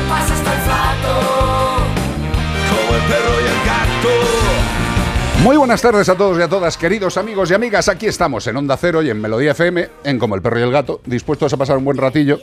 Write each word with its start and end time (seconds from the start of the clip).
Se 0.00 0.04
te 0.04 0.08
pasa 0.08 0.34
hasta 0.34 0.54
el 0.54 0.60
flato. 0.60 1.20
Como 2.70 2.94
el 2.96 3.02
perro 3.02 3.40
y 3.40 3.44
el 3.44 3.66
gato. 3.66 5.42
Muy 5.42 5.56
buenas 5.56 5.80
tardes 5.80 6.08
a 6.08 6.16
todos 6.16 6.38
y 6.38 6.42
a 6.42 6.48
todas, 6.48 6.76
queridos 6.76 7.16
amigos 7.16 7.50
y 7.50 7.54
amigas. 7.54 7.88
Aquí 7.88 8.06
estamos 8.06 8.46
en 8.46 8.56
Onda 8.56 8.76
Cero 8.76 9.02
y 9.02 9.10
en 9.10 9.20
Melodía 9.20 9.52
FM, 9.52 9.88
en 10.04 10.18
Como 10.18 10.34
el 10.34 10.42
Perro 10.42 10.60
y 10.60 10.62
el 10.62 10.70
Gato, 10.70 11.00
dispuestos 11.06 11.52
a 11.52 11.56
pasar 11.56 11.78
un 11.78 11.84
buen 11.84 11.96
ratillo. 11.96 12.38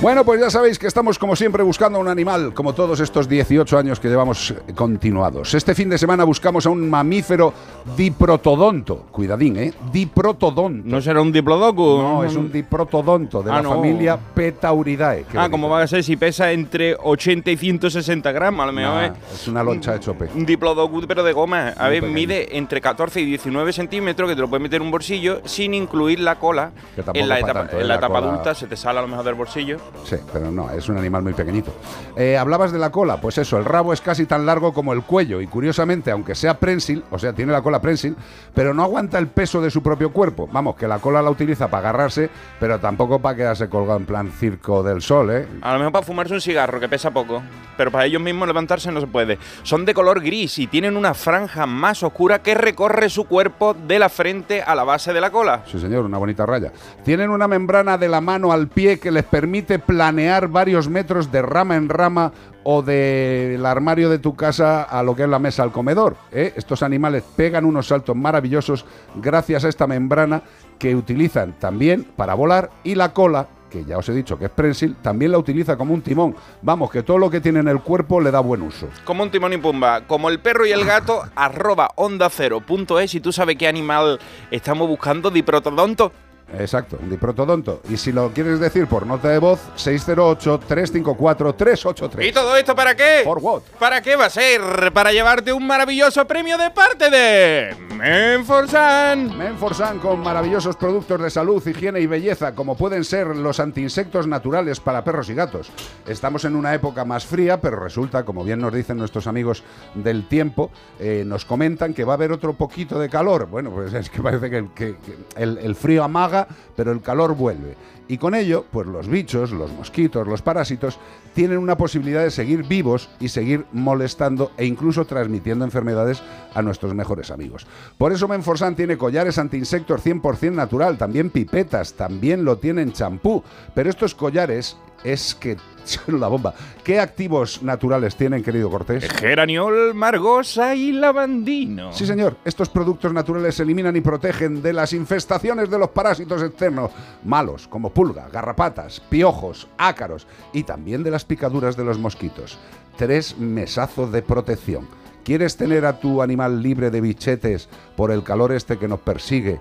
Bueno, 0.01 0.23
pues 0.23 0.39
ya 0.39 0.49
sabéis 0.49 0.79
que 0.79 0.87
estamos 0.87 1.19
como 1.19 1.35
siempre 1.35 1.61
buscando 1.61 1.99
un 1.99 2.07
animal, 2.07 2.53
como 2.53 2.71
todos 2.73 3.01
estos 3.01 3.27
18 3.27 3.77
años 3.77 3.99
que 3.99 4.07
llevamos 4.07 4.51
eh, 4.51 4.73
continuados. 4.73 5.53
Este 5.53 5.75
fin 5.75 5.89
de 5.89 5.97
semana 5.97 6.23
buscamos 6.23 6.65
a 6.65 6.69
un 6.69 6.89
mamífero 6.89 7.53
diprotodonto. 7.97 9.07
Cuidadín, 9.11 9.57
¿eh? 9.57 9.73
Diprotodonto. 9.91 10.83
¿No 10.87 11.01
será 11.01 11.19
un 11.21 11.33
diplodocus? 11.33 12.01
No, 12.01 12.23
es 12.23 12.33
un 12.37 12.49
diprotodonto 12.49 13.43
de 13.43 13.51
Ah, 13.51 13.55
la 13.55 13.61
no. 13.61 13.69
familia 13.71 14.17
Petauridae. 14.33 15.25
Qué 15.29 15.37
Ah, 15.37 15.49
como 15.49 15.67
va 15.67 15.81
a 15.81 15.87
ser 15.87 16.01
si 16.01 16.15
pesa 16.15 16.49
entre 16.53 16.95
80 16.95 17.51
y 17.51 17.57
160 17.57 18.31
gramos, 18.31 18.63
a 18.63 18.67
lo 18.67 18.71
mejor. 18.71 18.93
Nah, 18.95 19.05
¿eh? 19.07 19.11
es 19.33 19.47
una 19.49 19.63
loncha 19.63 19.91
de 19.91 19.99
chope. 19.99 20.29
Un 20.33 20.45
diplodocus, 20.45 21.07
pero 21.07 21.23
de 21.23 21.33
goma. 21.33 21.73
A 21.75 21.83
Muy 21.83 21.89
ver, 21.89 21.99
pequeño. 22.03 22.13
mide 22.13 22.57
entre 22.57 22.79
14 22.79 23.19
y 23.19 23.25
19 23.25 23.73
centímetros, 23.73 24.29
que 24.29 24.35
te 24.35 24.41
lo 24.41 24.47
puedes 24.47 24.63
meter 24.63 24.77
en 24.79 24.83
un 24.85 24.91
bolsillo, 24.91 25.41
sin 25.43 25.73
incluir 25.73 26.21
la 26.21 26.39
cola. 26.39 26.71
Que 26.95 27.19
En 27.19 27.27
la 27.27 27.39
etapa, 27.39 27.53
tanto, 27.53 27.75
¿eh? 27.77 27.81
en 27.81 27.87
la 27.89 27.95
La 27.95 27.99
etapa 27.99 28.19
cola- 28.21 28.31
adulta 28.31 28.55
se 28.55 28.65
te 28.65 28.77
sale 28.77 28.99
a 28.99 29.01
lo 29.01 29.09
mejor 29.09 29.25
del 29.25 29.35
bolsillo. 29.35 29.77
Sí, 30.03 30.15
pero 30.31 30.51
no, 30.51 30.69
es 30.71 30.89
un 30.89 30.97
animal 30.97 31.23
muy 31.23 31.33
pequeñito. 31.33 31.73
Eh, 32.15 32.37
Hablabas 32.37 32.71
de 32.71 32.79
la 32.79 32.91
cola, 32.91 33.21
pues 33.21 33.37
eso, 33.37 33.57
el 33.57 33.65
rabo 33.65 33.93
es 33.93 34.01
casi 34.01 34.25
tan 34.25 34.45
largo 34.45 34.73
como 34.73 34.93
el 34.93 35.03
cuello 35.03 35.41
y 35.41 35.47
curiosamente, 35.47 36.11
aunque 36.11 36.35
sea 36.35 36.59
prensil, 36.59 37.03
o 37.11 37.19
sea, 37.19 37.33
tiene 37.33 37.51
la 37.51 37.61
cola 37.61 37.81
prensil, 37.81 38.15
pero 38.53 38.73
no 38.73 38.83
aguanta 38.83 39.17
el 39.17 39.27
peso 39.27 39.61
de 39.61 39.69
su 39.69 39.83
propio 39.83 40.11
cuerpo. 40.11 40.47
Vamos, 40.51 40.75
que 40.75 40.87
la 40.87 40.99
cola 40.99 41.21
la 41.21 41.29
utiliza 41.29 41.67
para 41.67 41.89
agarrarse, 41.89 42.29
pero 42.59 42.79
tampoco 42.79 43.19
para 43.19 43.35
quedarse 43.35 43.69
colgado 43.69 43.99
en 43.99 44.05
plan 44.05 44.31
circo 44.31 44.83
del 44.83 45.01
sol, 45.01 45.31
¿eh? 45.31 45.47
A 45.61 45.73
lo 45.73 45.79
mejor 45.79 45.93
para 45.93 46.05
fumarse 46.05 46.33
un 46.33 46.41
cigarro, 46.41 46.79
que 46.79 46.89
pesa 46.89 47.11
poco. 47.11 47.41
Pero 47.77 47.91
para 47.91 48.05
ellos 48.05 48.21
mismos 48.21 48.47
levantarse 48.47 48.91
no 48.91 48.99
se 48.99 49.07
puede. 49.07 49.37
Son 49.63 49.85
de 49.85 49.93
color 49.93 50.21
gris 50.21 50.59
y 50.59 50.67
tienen 50.67 50.97
una 50.97 51.13
franja 51.13 51.65
más 51.65 52.03
oscura 52.03 52.39
que 52.39 52.53
recorre 52.53 53.09
su 53.09 53.25
cuerpo 53.25 53.73
de 53.73 53.99
la 53.99 54.09
frente 54.09 54.61
a 54.61 54.75
la 54.75 54.83
base 54.83 55.13
de 55.13 55.21
la 55.21 55.31
cola. 55.31 55.63
Sí, 55.65 55.79
señor, 55.79 56.05
una 56.05 56.17
bonita 56.17 56.45
raya. 56.45 56.71
Tienen 57.03 57.29
una 57.29 57.47
membrana 57.47 57.97
de 57.97 58.09
la 58.09 58.19
mano 58.19 58.51
al 58.51 58.67
pie 58.67 58.99
que 58.99 59.11
les 59.11 59.23
permite 59.23 59.78
planear 59.79 60.47
varios 60.47 60.87
metros 60.89 61.31
de 61.31 61.41
rama 61.41 61.75
en 61.75 61.89
rama 61.89 62.31
o 62.63 62.81
del 62.81 63.65
armario 63.65 64.09
de 64.09 64.19
tu 64.19 64.35
casa 64.35 64.83
a 64.83 65.01
lo 65.03 65.15
que 65.15 65.23
es 65.23 65.29
la 65.29 65.39
mesa 65.39 65.63
al 65.63 65.71
comedor. 65.71 66.15
¿eh? 66.31 66.53
Estos 66.55 66.83
animales 66.83 67.23
pegan 67.35 67.65
unos 67.65 67.87
saltos 67.87 68.15
maravillosos 68.15 68.85
gracias 69.15 69.65
a 69.65 69.69
esta 69.69 69.87
membrana 69.87 70.41
que 70.77 70.95
utilizan 70.95 71.53
también 71.59 72.05
para 72.15 72.33
volar 72.33 72.69
y 72.83 72.95
la 72.95 73.13
cola 73.13 73.47
que 73.69 73.85
ya 73.85 73.97
os 73.97 74.09
he 74.09 74.13
dicho 74.13 74.37
que 74.37 74.45
es 74.45 74.51
prensil, 74.51 74.95
también 74.95 75.31
la 75.31 75.37
utiliza 75.37 75.77
como 75.77 75.93
un 75.93 76.01
timón. 76.01 76.35
Vamos, 76.61 76.89
que 76.89 77.03
todo 77.03 77.17
lo 77.17 77.29
que 77.29 77.39
tiene 77.39 77.59
en 77.59 77.67
el 77.67 77.81
cuerpo 77.81 78.19
le 78.19 78.31
da 78.31 78.39
buen 78.39 78.61
uso. 78.61 78.87
Como 79.05 79.23
un 79.23 79.31
timón 79.31 79.53
y 79.53 79.57
pumba. 79.57 80.07
Como 80.07 80.29
el 80.29 80.39
perro 80.39 80.65
y 80.65 80.71
el 80.71 80.85
gato, 80.85 81.21
arroba 81.35 81.91
onda 81.95 82.29
cero. 82.29 82.63
Y 83.11 83.19
tú 83.19 83.31
sabes 83.31 83.57
qué 83.57 83.67
animal 83.67 84.19
estamos 84.51 84.87
buscando, 84.87 85.29
diprotodonto. 85.29 86.11
Exacto, 86.57 86.97
Diprotodonto. 87.09 87.81
Y 87.89 87.97
si 87.97 88.11
lo 88.11 88.31
quieres 88.31 88.59
decir 88.59 88.87
por 88.87 89.05
nota 89.05 89.29
de 89.29 89.37
voz, 89.39 89.59
608-354-383. 89.77 92.27
¿Y 92.27 92.31
todo 92.31 92.55
esto 92.55 92.75
para 92.75 92.95
qué? 92.95 93.21
¿For 93.23 93.37
what? 93.39 93.61
¿Para 93.79 94.01
qué 94.01 94.15
va 94.15 94.25
a 94.25 94.29
ser? 94.29 94.61
Para 94.93 95.11
llevarte 95.11 95.53
un 95.53 95.65
maravilloso 95.67 96.25
premio 96.25 96.57
de 96.57 96.71
parte 96.71 97.09
de 97.09 97.75
Menforsan. 97.95 99.37
Menforsan 99.37 99.99
con 99.99 100.19
maravillosos 100.21 100.75
productos 100.75 101.21
de 101.21 101.29
salud, 101.29 101.65
higiene 101.65 101.99
y 101.99 102.07
belleza, 102.07 102.55
como 102.55 102.75
pueden 102.75 103.03
ser 103.03 103.27
los 103.35 103.59
antiinsectos 103.59 104.25
naturales 104.27 104.79
para 104.79 105.03
perros 105.03 105.29
y 105.29 105.33
gatos. 105.35 105.71
Estamos 106.07 106.45
en 106.45 106.55
una 106.55 106.73
época 106.73 107.05
más 107.05 107.25
fría, 107.25 107.59
pero 107.61 107.79
resulta, 107.79 108.23
como 108.23 108.43
bien 108.43 108.59
nos 108.59 108.73
dicen 108.73 108.97
nuestros 108.97 109.27
amigos 109.27 109.63
del 109.95 110.27
tiempo, 110.27 110.71
eh, 110.99 111.23
nos 111.25 111.45
comentan 111.45 111.93
que 111.93 112.03
va 112.05 112.13
a 112.13 112.15
haber 112.15 112.31
otro 112.31 112.53
poquito 112.53 112.99
de 112.99 113.09
calor. 113.09 113.47
Bueno, 113.47 113.71
pues 113.71 113.93
es 113.93 114.09
que 114.09 114.21
parece 114.21 114.49
que, 114.49 114.67
que- 114.75 114.97
que 114.97 115.17
el, 115.35 115.57
el 115.59 115.75
frío 115.75 116.03
amaga, 116.03 116.38
pero 116.75 116.91
el 116.91 117.01
calor 117.01 117.35
vuelve. 117.35 117.75
Y 118.07 118.17
con 118.17 118.33
ello, 118.33 118.65
pues 118.71 118.87
los 118.87 119.07
bichos, 119.07 119.51
los 119.51 119.71
mosquitos, 119.71 120.27
los 120.27 120.41
parásitos, 120.41 120.97
tienen 121.35 121.59
una 121.59 121.77
posibilidad 121.77 122.23
de 122.23 122.31
seguir 122.31 122.63
vivos 122.63 123.09
y 123.19 123.29
seguir 123.29 123.65
molestando 123.71 124.51
e 124.57 124.65
incluso 124.65 125.05
transmitiendo 125.05 125.63
enfermedades 125.63 126.23
a 126.55 126.63
nuestros 126.63 126.95
mejores 126.95 127.29
amigos. 127.29 127.67
Por 127.99 128.11
eso 128.11 128.27
Menforsan 128.27 128.75
tiene 128.75 128.97
collares 128.97 129.37
antiinsectos 129.37 130.03
100% 130.03 130.53
natural, 130.53 130.97
también 130.97 131.29
pipetas, 131.29 131.93
también 131.93 132.43
lo 132.43 132.57
tienen 132.57 132.93
champú. 132.93 133.43
Pero 133.75 133.89
estos 133.91 134.15
collares 134.15 134.75
es 135.03 135.35
que 135.35 135.57
son 135.83 136.19
la 136.19 136.27
bomba. 136.27 136.53
¿Qué 136.83 136.99
activos 136.99 137.63
naturales 137.63 138.15
tienen, 138.15 138.43
querido 138.43 138.69
Cortés? 138.69 139.09
Geraniol, 139.11 139.93
margosa 139.93 140.75
y 140.75 140.91
lavandino. 140.91 141.91
Sí, 141.93 142.05
señor. 142.05 142.37
Estos 142.45 142.69
productos 142.69 143.13
naturales 143.13 143.59
eliminan 143.59 143.95
y 143.95 144.01
protegen 144.01 144.61
de 144.61 144.73
las 144.73 144.93
infestaciones 144.93 145.69
de 145.69 145.79
los 145.79 145.89
parásitos 145.89 146.43
externos 146.43 146.91
malos, 147.23 147.67
como 147.67 147.91
pulgas, 147.91 148.31
garrapatas, 148.31 148.99
piojos, 148.99 149.67
ácaros 149.77 150.27
y 150.53 150.63
también 150.63 151.03
de 151.03 151.11
las 151.11 151.25
picaduras 151.25 151.75
de 151.75 151.85
los 151.85 151.97
mosquitos. 151.97 152.57
Tres 152.97 153.37
mesazos 153.37 154.11
de 154.11 154.21
protección. 154.21 154.87
¿Quieres 155.23 155.57
tener 155.57 155.85
a 155.85 155.99
tu 155.99 156.21
animal 156.21 156.61
libre 156.61 156.89
de 156.89 157.01
bichetes 157.01 157.69
por 157.95 158.11
el 158.11 158.23
calor 158.23 158.51
este 158.51 158.77
que 158.77 158.87
nos 158.87 158.99
persigue 158.99 159.59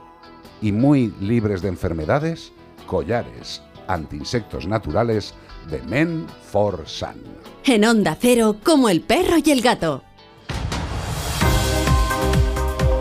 y 0.62 0.73
muy 0.73 1.12
libres 1.20 1.62
de 1.62 1.69
enfermedades? 1.69 2.52
Collares 2.87 3.62
antiinsectos 3.88 4.67
naturales 4.67 5.35
de 5.69 5.82
Men 5.82 6.26
for 6.50 6.82
Sun. 6.87 7.23
En 7.64 7.85
Onda 7.85 8.17
Cero, 8.19 8.56
como 8.64 8.88
el 8.88 9.00
perro 9.02 9.37
y 9.44 9.50
el 9.50 9.61
gato. 9.61 10.02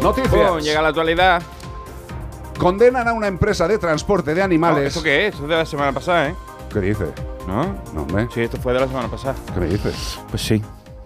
Noticias. 0.01 0.51
Pum, 0.51 0.59
llega 0.59 0.81
la 0.81 0.89
actualidad. 0.89 1.41
Condenan 2.57 3.07
a 3.07 3.13
una 3.13 3.27
empresa 3.27 3.67
de 3.67 3.77
transporte 3.77 4.33
de 4.33 4.41
animales. 4.41 4.87
¿Esto 4.87 5.03
qué 5.03 5.27
es? 5.27 5.35
Eso 5.35 5.43
es 5.43 5.49
de 5.49 5.55
la 5.55 5.65
semana 5.65 5.91
pasada, 5.91 6.29
¿eh? 6.29 6.35
¿Qué 6.73 6.81
dices? 6.81 7.09
¿No? 7.47 7.75
No, 7.93 8.01
hombre. 8.01 8.27
Sí, 8.33 8.41
esto 8.41 8.57
fue 8.57 8.73
de 8.73 8.79
la 8.79 8.87
semana 8.87 9.07
pasada. 9.09 9.35
¿Qué 9.53 9.59
me 9.59 9.67
dices? 9.67 10.19
Pues 10.29 10.41
sí. 10.41 10.61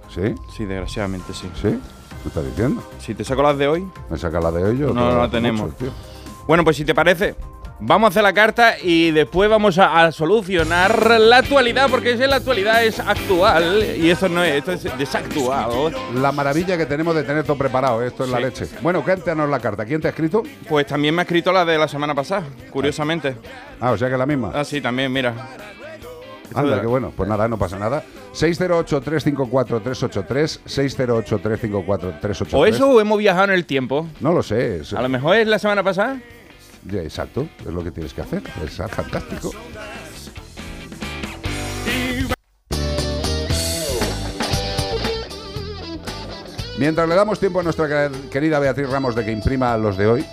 ¿Sí? 0.10 0.36
Sí, 0.56 0.66
desgraciadamente 0.66 1.34
sí. 1.34 1.50
¿Sí? 1.62 1.80
¿Qué 2.22 2.28
estás 2.28 2.46
diciendo? 2.46 2.84
Si 3.00 3.14
te 3.16 3.24
saco 3.24 3.44
las 3.44 3.58
de 3.58 3.68
hoy. 3.68 3.88
Me 4.10 4.18
saca 4.18 4.40
la 4.40 4.52
de 4.52 4.64
hoy 4.64 4.78
yo. 4.78 4.94
No, 4.94 5.12
no 5.12 5.18
la 5.18 5.30
tenemos. 5.30 5.62
mucho, 5.62 5.76
tío. 5.76 5.92
Bueno, 6.48 6.64
pues 6.64 6.78
si 6.78 6.86
te 6.86 6.94
parece, 6.96 7.36
vamos 7.82 8.08
a 8.08 8.10
hacer 8.10 8.24
la 8.24 8.34
carta 8.34 8.76
y 8.82 9.12
después 9.12 9.50
vamos 9.50 9.78
a, 9.78 10.06
a 10.06 10.12
solucionar 10.12 11.20
la 11.20 11.38
actualidad, 11.38 11.90
porque 11.90 12.12
es 12.12 12.20
la 12.20 12.38
actualidad 12.38 12.84
es 12.84 13.00
actual 13.00 13.84
y 13.98 14.10
esto 14.10 14.30
no 14.30 14.44
es, 14.44 14.54
esto 14.56 14.72
es 14.74 14.84
desactual. 14.98 15.94
La 16.16 16.32
maravilla 16.32 16.78
que 16.78 16.86
tenemos 16.86 17.16
de 17.16 17.24
tener 17.24 17.44
todo 17.44 17.58
preparado, 17.58 18.02
esto 18.04 18.24
es 18.24 18.30
la 18.30 18.40
leche. 18.40 18.68
Bueno, 18.82 19.04
cuéntanos 19.04 19.50
la 19.50 19.60
carta. 19.60 19.86
¿Quién 19.86 20.02
te 20.02 20.08
ha 20.08 20.12
escrito? 20.12 20.44
Pues 20.70 20.86
también 20.88 21.14
me 21.16 21.22
ha 21.22 21.24
escrito 21.24 21.52
la 21.52 21.66
de 21.66 21.78
la 21.78 21.88
semana 21.88 22.16
pasada, 22.16 22.44
curiosamente. 22.72 23.36
Ah, 23.80 23.92
o 23.92 23.98
sea 23.98 24.10
que 24.10 24.18
la 24.18 24.26
misma. 24.26 24.52
Ah, 24.54 24.64
sí, 24.64 24.80
también, 24.82 25.12
mira. 25.12 25.34
Anda, 26.54 26.82
qué 26.82 26.88
bueno. 26.88 27.14
Pues 27.16 27.30
nada, 27.30 27.48
no 27.48 27.58
pasa 27.58 27.80
nada. 27.80 28.04
608-354-383. 28.34 30.60
608-354-383. 30.66 32.48
O 32.54 32.66
eso 32.66 32.90
o 32.90 33.00
hemos 33.00 33.18
viajado 33.18 33.46
en 33.46 33.52
el 33.52 33.66
tiempo. 33.66 34.08
No 34.20 34.34
lo 34.34 34.44
sé. 34.44 34.82
es- 34.82 34.92
A 34.94 35.02
lo 35.02 35.08
mejor 35.10 35.38
es 35.38 35.48
la 35.48 35.60
semana 35.60 35.82
pasada. 35.82 36.20
Exacto. 36.90 37.48
Es 37.60 37.66
lo 37.74 37.84
que 37.84 37.92
tienes 37.92 38.14
que 38.14 38.22
hacer. 38.22 38.44
Es 38.66 38.78
fantástico. 38.78 39.52
Mientras 46.78 47.08
le 47.08 47.16
damos 47.16 47.40
tiempo 47.40 47.60
a 47.60 47.64
nuestra 47.64 47.88
quer- 47.88 48.30
querida 48.30 48.60
Beatriz 48.60 48.90
Ramos 48.90 49.16
de 49.16 49.24
que 49.26 49.32
imprima 49.32 49.78
los 49.78 49.98
de 49.98 50.08
hoy, 50.08 50.26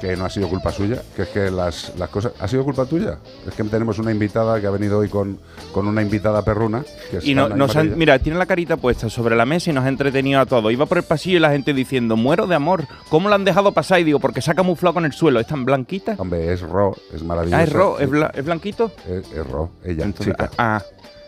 que 0.00 0.16
no 0.16 0.24
ha 0.24 0.30
sido 0.30 0.48
culpa 0.48 0.72
suya, 0.72 1.02
que 1.14 1.22
es 1.22 1.28
que 1.28 1.50
las, 1.50 1.92
las 1.98 2.08
cosas... 2.08 2.32
¿Ha 2.40 2.48
sido 2.48 2.64
culpa 2.64 2.86
tuya? 2.86 3.18
Es 3.46 3.54
que 3.54 3.62
tenemos 3.64 3.98
una 3.98 4.10
invitada 4.10 4.58
que 4.60 4.66
ha 4.66 4.70
venido 4.70 4.98
hoy 4.98 5.08
con, 5.08 5.38
con 5.72 5.86
una 5.86 6.00
invitada 6.00 6.42
perruna. 6.42 6.82
Que 7.10 7.18
Y 7.22 7.34
no, 7.34 7.48
nos 7.50 7.76
han- 7.76 7.98
mira, 7.98 8.18
tiene 8.18 8.38
la 8.38 8.46
carita 8.46 8.76
puesta 8.78 9.10
sobre 9.10 9.36
la 9.36 9.44
mesa 9.44 9.70
y 9.70 9.74
nos 9.74 9.84
ha 9.84 9.88
entretenido 9.88 10.40
a 10.40 10.46
todos. 10.46 10.72
Iba 10.72 10.86
por 10.86 10.96
el 10.98 11.04
pasillo 11.04 11.36
y 11.36 11.40
la 11.40 11.50
gente 11.50 11.74
diciendo, 11.74 12.16
muero 12.16 12.46
de 12.46 12.54
amor. 12.54 12.86
¿Cómo 13.10 13.28
lo 13.28 13.34
han 13.34 13.44
dejado 13.44 13.72
pasar? 13.72 14.00
Y 14.00 14.04
digo, 14.04 14.20
porque 14.20 14.40
se 14.40 14.50
ha 14.50 14.54
camuflado 14.54 14.94
con 14.94 15.04
el 15.04 15.12
suelo. 15.12 15.38
¿Es 15.38 15.46
tan 15.46 15.64
blanquita? 15.66 16.14
Hombre, 16.18 16.52
es 16.52 16.62
Ro, 16.62 16.96
es 17.14 17.22
maravilloso. 17.22 17.56
Ah, 17.60 17.62
es 17.64 17.72
ro, 17.72 17.98
¿es, 18.00 18.08
bla- 18.08 18.30
es 18.34 18.44
blanquito. 18.44 18.90
Es, 19.06 19.30
es 19.32 19.46
Ro, 19.46 19.70
ella, 19.84 20.04
Entonces, 20.04 20.32
chica. 20.34 20.50
ah, 20.56 20.82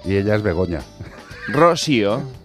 Y 0.04 0.16
ella 0.16 0.34
es 0.36 0.42
Begoña. 0.42 0.80
Rocío. 1.48 2.22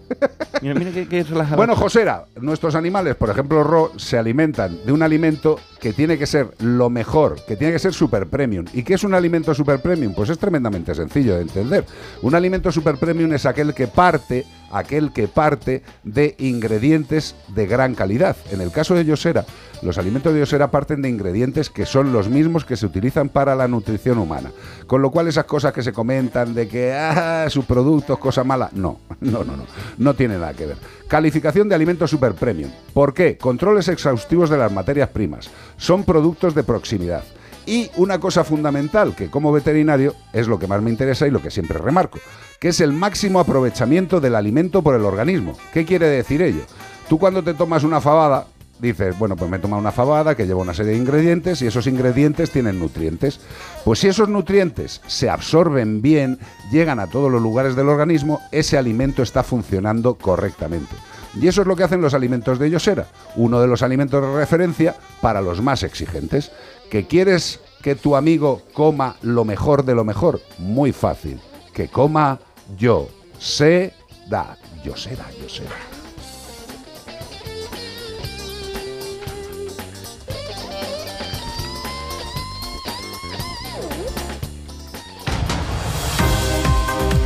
Bueno, 1.56 1.76
Josera, 1.76 2.26
nuestros 2.40 2.74
animales, 2.74 3.14
por 3.16 3.30
ejemplo, 3.30 3.62
Ro, 3.62 3.92
se 3.96 4.18
alimentan 4.18 4.78
de 4.84 4.92
un 4.92 5.02
alimento 5.02 5.58
que 5.80 5.92
tiene 5.92 6.18
que 6.18 6.26
ser 6.26 6.50
lo 6.60 6.90
mejor, 6.90 7.36
que 7.46 7.56
tiene 7.56 7.72
que 7.72 7.78
ser 7.78 7.94
super 7.94 8.26
premium. 8.26 8.64
¿Y 8.72 8.82
qué 8.82 8.94
es 8.94 9.04
un 9.04 9.14
alimento 9.14 9.54
super 9.54 9.80
premium? 9.80 10.14
Pues 10.14 10.30
es 10.30 10.38
tremendamente 10.38 10.94
sencillo 10.94 11.36
de 11.36 11.42
entender. 11.42 11.84
Un 12.22 12.34
alimento 12.34 12.72
super 12.72 12.96
premium 12.96 13.32
es 13.32 13.46
aquel 13.46 13.74
que 13.74 13.86
parte, 13.86 14.44
aquel 14.70 15.12
que 15.12 15.28
parte 15.28 15.82
de 16.04 16.34
ingredientes 16.38 17.34
de 17.48 17.66
gran 17.66 17.94
calidad. 17.94 18.36
En 18.50 18.60
el 18.60 18.70
caso 18.70 18.94
de 18.94 19.04
Yosera, 19.04 19.44
los 19.82 19.98
alimentos 19.98 20.32
de 20.32 20.40
Yosera 20.40 20.70
parten 20.70 21.02
de 21.02 21.08
ingredientes 21.08 21.70
que 21.70 21.86
son 21.86 22.12
los 22.12 22.28
mismos 22.28 22.64
que 22.64 22.76
se 22.76 22.86
utilizan 22.86 23.28
para 23.28 23.54
la 23.54 23.68
nutrición 23.68 24.18
humana. 24.18 24.50
Con 24.86 25.02
lo 25.02 25.10
cual 25.10 25.28
esas 25.28 25.44
cosas 25.44 25.72
que 25.72 25.82
se 25.82 25.92
comentan 25.92 26.54
de 26.54 26.68
que 26.68 26.92
ah, 26.92 27.46
sus 27.48 27.64
productos, 27.64 28.18
cosa 28.18 28.44
mala, 28.44 28.70
no, 28.72 28.98
no, 29.20 29.44
no, 29.44 29.56
no, 29.56 29.64
no 29.96 30.14
tiene 30.14 30.34
nada 30.34 30.54
que 30.54 30.66
ver. 30.66 30.76
Calificación 31.06 31.68
de 31.68 31.74
alimentos 31.74 32.10
super 32.10 32.34
premium. 32.34 32.70
¿Por 32.92 33.14
qué? 33.14 33.38
Controles 33.38 33.88
exhaustivos 33.88 34.50
de 34.50 34.58
las 34.58 34.72
materias 34.72 35.08
primas. 35.08 35.50
Son 35.76 36.04
productos 36.04 36.54
de 36.54 36.64
proximidad. 36.64 37.24
Y 37.68 37.90
una 37.96 38.18
cosa 38.18 38.44
fundamental, 38.44 39.14
que 39.14 39.28
como 39.28 39.52
veterinario 39.52 40.14
es 40.32 40.48
lo 40.48 40.58
que 40.58 40.66
más 40.66 40.80
me 40.80 40.88
interesa 40.88 41.26
y 41.26 41.30
lo 41.30 41.42
que 41.42 41.50
siempre 41.50 41.76
remarco, 41.76 42.18
que 42.58 42.68
es 42.68 42.80
el 42.80 42.94
máximo 42.94 43.40
aprovechamiento 43.40 44.22
del 44.22 44.36
alimento 44.36 44.80
por 44.80 44.94
el 44.94 45.04
organismo. 45.04 45.54
¿Qué 45.74 45.84
quiere 45.84 46.06
decir 46.06 46.40
ello? 46.40 46.62
Tú 47.10 47.18
cuando 47.18 47.44
te 47.44 47.52
tomas 47.52 47.84
una 47.84 48.00
fabada, 48.00 48.46
dices, 48.78 49.18
bueno, 49.18 49.36
pues 49.36 49.50
me 49.50 49.58
toma 49.58 49.76
una 49.76 49.92
fabada 49.92 50.34
que 50.34 50.46
lleva 50.46 50.62
una 50.62 50.72
serie 50.72 50.92
de 50.92 50.98
ingredientes 50.98 51.60
y 51.60 51.66
esos 51.66 51.86
ingredientes 51.86 52.50
tienen 52.50 52.78
nutrientes. 52.78 53.38
Pues 53.84 53.98
si 53.98 54.08
esos 54.08 54.30
nutrientes 54.30 55.02
se 55.06 55.28
absorben 55.28 56.00
bien, 56.00 56.38
llegan 56.72 57.00
a 57.00 57.08
todos 57.08 57.30
los 57.30 57.42
lugares 57.42 57.76
del 57.76 57.90
organismo, 57.90 58.40
ese 58.50 58.78
alimento 58.78 59.22
está 59.22 59.42
funcionando 59.42 60.14
correctamente. 60.14 60.96
Y 61.38 61.46
eso 61.46 61.60
es 61.60 61.66
lo 61.66 61.76
que 61.76 61.84
hacen 61.84 62.00
los 62.00 62.14
alimentos 62.14 62.58
de 62.58 62.70
Yosera, 62.70 63.06
uno 63.36 63.60
de 63.60 63.68
los 63.68 63.82
alimentos 63.82 64.22
de 64.22 64.36
referencia 64.38 64.96
para 65.20 65.42
los 65.42 65.60
más 65.62 65.82
exigentes. 65.82 66.50
¿Que 66.90 67.06
quieres 67.06 67.60
que 67.82 67.94
tu 67.94 68.16
amigo 68.16 68.62
coma 68.72 69.16
lo 69.20 69.44
mejor 69.44 69.84
de 69.84 69.94
lo 69.94 70.04
mejor? 70.04 70.40
Muy 70.58 70.92
fácil. 70.92 71.38
Que 71.74 71.88
coma 71.88 72.38
yo 72.78 73.08
sé 73.38 73.92
da 74.26 74.56
Yosera, 74.82 75.26
Yosera. 75.42 75.76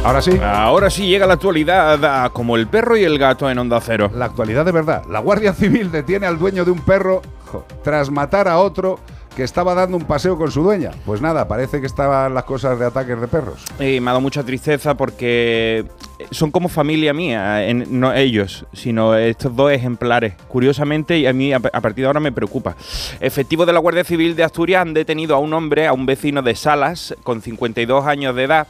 Ahora 0.04 0.20
sí. 0.20 0.40
Ahora 0.42 0.90
sí 0.90 1.06
llega 1.06 1.28
la 1.28 1.34
actualidad, 1.34 2.32
como 2.32 2.56
el 2.56 2.66
perro 2.66 2.96
y 2.96 3.04
el 3.04 3.16
gato 3.18 3.48
en 3.48 3.58
Onda 3.58 3.80
Cero. 3.80 4.10
La 4.12 4.24
actualidad 4.24 4.64
de 4.64 4.72
verdad. 4.72 5.04
La 5.08 5.20
Guardia 5.20 5.52
Civil 5.52 5.92
detiene 5.92 6.26
al 6.26 6.40
dueño 6.40 6.64
de 6.64 6.72
un 6.72 6.80
perro 6.80 7.22
jo, 7.46 7.64
tras 7.84 8.10
matar 8.10 8.48
a 8.48 8.58
otro 8.58 8.98
que 9.36 9.42
estaba 9.44 9.74
dando 9.74 9.96
un 9.96 10.04
paseo 10.04 10.36
con 10.36 10.50
su 10.50 10.62
dueña. 10.62 10.90
Pues 11.06 11.20
nada, 11.22 11.48
parece 11.48 11.80
que 11.80 11.86
estaban 11.86 12.34
las 12.34 12.44
cosas 12.44 12.78
de 12.78 12.84
ataques 12.86 13.20
de 13.20 13.28
perros. 13.28 13.64
Y 13.80 14.00
me 14.00 14.10
ha 14.10 14.12
dado 14.12 14.20
mucha 14.20 14.42
tristeza 14.42 14.94
porque 14.94 15.84
son 16.30 16.50
como 16.50 16.68
familia 16.68 17.14
mía, 17.14 17.66
en- 17.66 17.98
no 18.00 18.12
ellos, 18.12 18.66
sino 18.72 19.14
estos 19.16 19.54
dos 19.56 19.72
ejemplares. 19.72 20.34
Curiosamente, 20.48 21.18
y 21.18 21.26
a 21.26 21.32
mí 21.32 21.52
a, 21.52 21.56
a 21.56 21.80
partir 21.80 22.02
de 22.02 22.06
ahora 22.06 22.20
me 22.20 22.32
preocupa. 22.32 22.76
Efectivos 23.20 23.66
de 23.66 23.72
la 23.72 23.78
Guardia 23.78 24.04
Civil 24.04 24.36
de 24.36 24.44
Asturias 24.44 24.82
han 24.82 24.92
detenido 24.94 25.34
a 25.34 25.38
un 25.38 25.52
hombre, 25.54 25.86
a 25.86 25.92
un 25.92 26.04
vecino 26.06 26.42
de 26.42 26.54
Salas, 26.54 27.14
con 27.22 27.40
52 27.42 28.06
años 28.06 28.34
de 28.36 28.44
edad, 28.44 28.66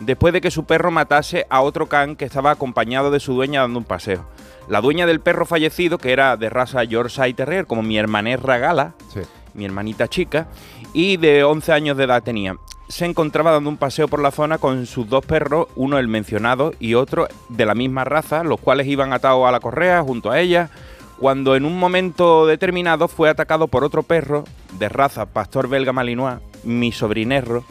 después 0.00 0.32
de 0.32 0.40
que 0.40 0.50
su 0.50 0.64
perro 0.64 0.90
matase 0.90 1.46
a 1.50 1.60
otro 1.60 1.86
can 1.88 2.16
que 2.16 2.24
estaba 2.24 2.50
acompañado 2.50 3.10
de 3.10 3.20
su 3.20 3.34
dueña 3.34 3.60
dando 3.62 3.78
un 3.78 3.84
paseo. 3.84 4.24
La 4.68 4.80
dueña 4.80 5.06
del 5.06 5.20
perro 5.20 5.46
fallecido, 5.46 5.98
que 5.98 6.12
era 6.12 6.36
de 6.36 6.50
raza 6.50 6.82
Yorkshire 6.84 7.34
Terrier, 7.34 7.66
como 7.66 7.82
mi 7.82 7.98
hermanerra 7.98 8.58
Gala, 8.58 8.94
Sí. 9.12 9.20
Mi 9.56 9.64
hermanita 9.64 10.08
chica, 10.08 10.48
y 10.92 11.16
de 11.16 11.44
11 11.44 11.72
años 11.72 11.96
de 11.96 12.04
edad 12.04 12.22
tenía. 12.22 12.56
Se 12.88 13.04
encontraba 13.04 13.50
dando 13.50 13.68
un 13.68 13.76
paseo 13.76 14.06
por 14.06 14.20
la 14.20 14.30
zona 14.30 14.58
con 14.58 14.86
sus 14.86 15.08
dos 15.08 15.24
perros, 15.26 15.66
uno 15.74 15.98
el 15.98 16.06
mencionado 16.06 16.72
y 16.78 16.94
otro 16.94 17.26
de 17.48 17.66
la 17.66 17.74
misma 17.74 18.04
raza, 18.04 18.44
los 18.44 18.60
cuales 18.60 18.86
iban 18.86 19.12
atados 19.12 19.46
a 19.46 19.50
la 19.50 19.60
correa 19.60 20.02
junto 20.02 20.30
a 20.30 20.38
ella, 20.38 20.70
cuando 21.18 21.56
en 21.56 21.64
un 21.64 21.78
momento 21.78 22.46
determinado 22.46 23.08
fue 23.08 23.28
atacado 23.28 23.68
por 23.68 23.82
otro 23.84 24.02
perro 24.02 24.44
de 24.78 24.88
raza 24.88 25.26
pastor 25.26 25.68
belga 25.68 25.92
malinois, 25.92 26.38
mi 26.62 26.92
sobrinerro, 26.92 27.64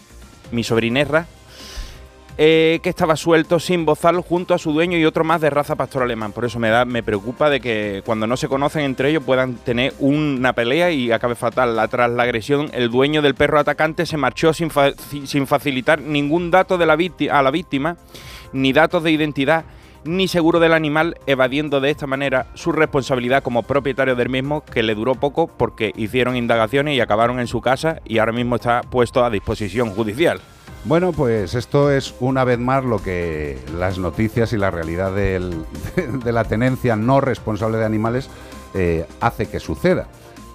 mi 0.51 0.63
sobrinerra, 0.63 1.27
eh, 2.38 2.80
que 2.84 2.89
estaba 2.89 3.15
suelto 3.15 3.60
sin 3.60 3.86
bozal 3.86 4.20
junto 4.20 4.54
a 4.54 4.58
su 4.58 4.74
dueño 4.74 4.98
y 4.98 5.06
otro 5.06 5.24
más 5.24 5.39
de 5.39 5.50
raza 5.50 5.75
pastor 5.75 6.04
alemán. 6.04 6.34
Por 6.34 6.44
eso 6.44 6.60
me 6.60 6.70
da, 6.70 6.84
me 6.84 7.04
preocupa 7.04 7.50
de 7.50 7.62
que 7.62 8.01
cuando 8.06 8.27
no 8.27 8.36
se 8.36 8.50
conocen 8.50 8.84
entre 8.84 9.10
ellos 9.10 9.24
puedan 9.24 9.56
tener 9.56 9.94
una 10.00 10.54
pelea 10.54 10.92
y 10.92 11.12
acabe 11.12 11.36
fatal. 11.36 11.80
Tras 11.89 12.12
la 12.12 12.24
agresión, 12.24 12.70
el 12.74 12.89
dueño 12.89 13.22
del 13.22 13.36
perro 13.36 13.60
atacante 13.60 14.06
se 14.06 14.18
marchó 14.18 14.54
sin, 14.54 14.70
sin 15.25 15.48
facilitar 15.48 16.01
ningún 16.01 16.51
dato 16.51 16.77
de 16.77 16.86
la 16.86 16.96
a 17.32 17.42
la 17.42 17.51
víctima, 17.51 17.98
ni 18.54 18.74
datos 18.74 19.04
de 19.04 19.12
identidad, 19.12 19.65
ni 20.06 20.27
seguro 20.27 20.60
del 20.60 20.74
animal, 20.74 21.18
evadiendo 21.27 21.82
de 21.82 21.89
esta 21.89 22.08
manera 22.08 22.48
su 22.54 22.72
responsabilidad 22.72 23.44
como 23.44 23.63
propietario 23.63 24.15
del 24.15 24.30
mismo, 24.30 24.63
que 24.63 24.84
le 24.84 24.96
duró 24.96 25.15
poco 25.15 25.48
porque 25.48 25.92
hicieron 25.96 26.36
indagaciones 26.36 26.96
y 26.96 27.01
acabaron 27.01 27.39
en 27.39 27.48
su 27.48 27.62
casa 27.62 28.00
y 28.06 28.20
ahora 28.20 28.32
mismo 28.32 28.56
está 28.56 28.82
puesto 28.82 29.25
a 29.25 29.30
disposición 29.30 29.89
judicial. 29.89 30.39
Bueno, 30.86 31.13
pues 31.13 31.56
esto 31.56 31.89
es 31.92 32.13
una 32.20 32.44
vez 32.44 32.60
más 32.60 32.86
lo 32.86 33.01
que 33.01 33.58
las 33.77 33.98
noticias 33.98 34.54
y 34.54 34.58
la 34.58 34.70
realidad 34.70 35.13
del- 35.13 35.65
de 36.24 36.32
la 36.32 36.44
tenencia 36.44 36.96
no 36.96 37.22
responsable 37.22 37.77
de 37.77 37.86
animales 37.86 38.30
eh, 38.75 39.06
hace 39.20 39.48
que 39.48 39.60
suceda. 39.60 40.08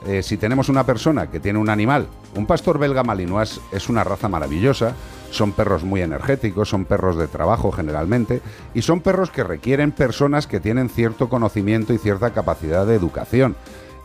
Eh, 0.06 0.22
si 0.22 0.36
tenemos 0.36 0.68
una 0.68 0.86
persona 0.86 1.30
que 1.30 1.40
tiene 1.40 1.58
un 1.58 1.68
animal, 1.68 2.06
un 2.36 2.46
pastor 2.46 2.78
belga 2.78 3.02
malinois 3.02 3.60
es 3.72 3.88
una 3.90 4.02
raza 4.04 4.28
maravillosa, 4.28 4.94
son 5.30 5.52
perros 5.52 5.82
muy 5.84 6.00
energéticos, 6.00 6.68
son 6.70 6.84
perros 6.86 7.18
de 7.18 7.26
trabajo 7.26 7.70
generalmente, 7.70 8.40
y 8.72 8.80
son 8.82 9.00
perros 9.00 9.30
que 9.30 9.44
requieren 9.44 9.92
personas 9.92 10.46
que 10.46 10.58
tienen 10.60 10.88
cierto 10.88 11.28
conocimiento 11.28 11.92
y 11.92 11.98
cierta 11.98 12.30
capacidad 12.30 12.86
de 12.86 12.94
educación. 12.94 13.56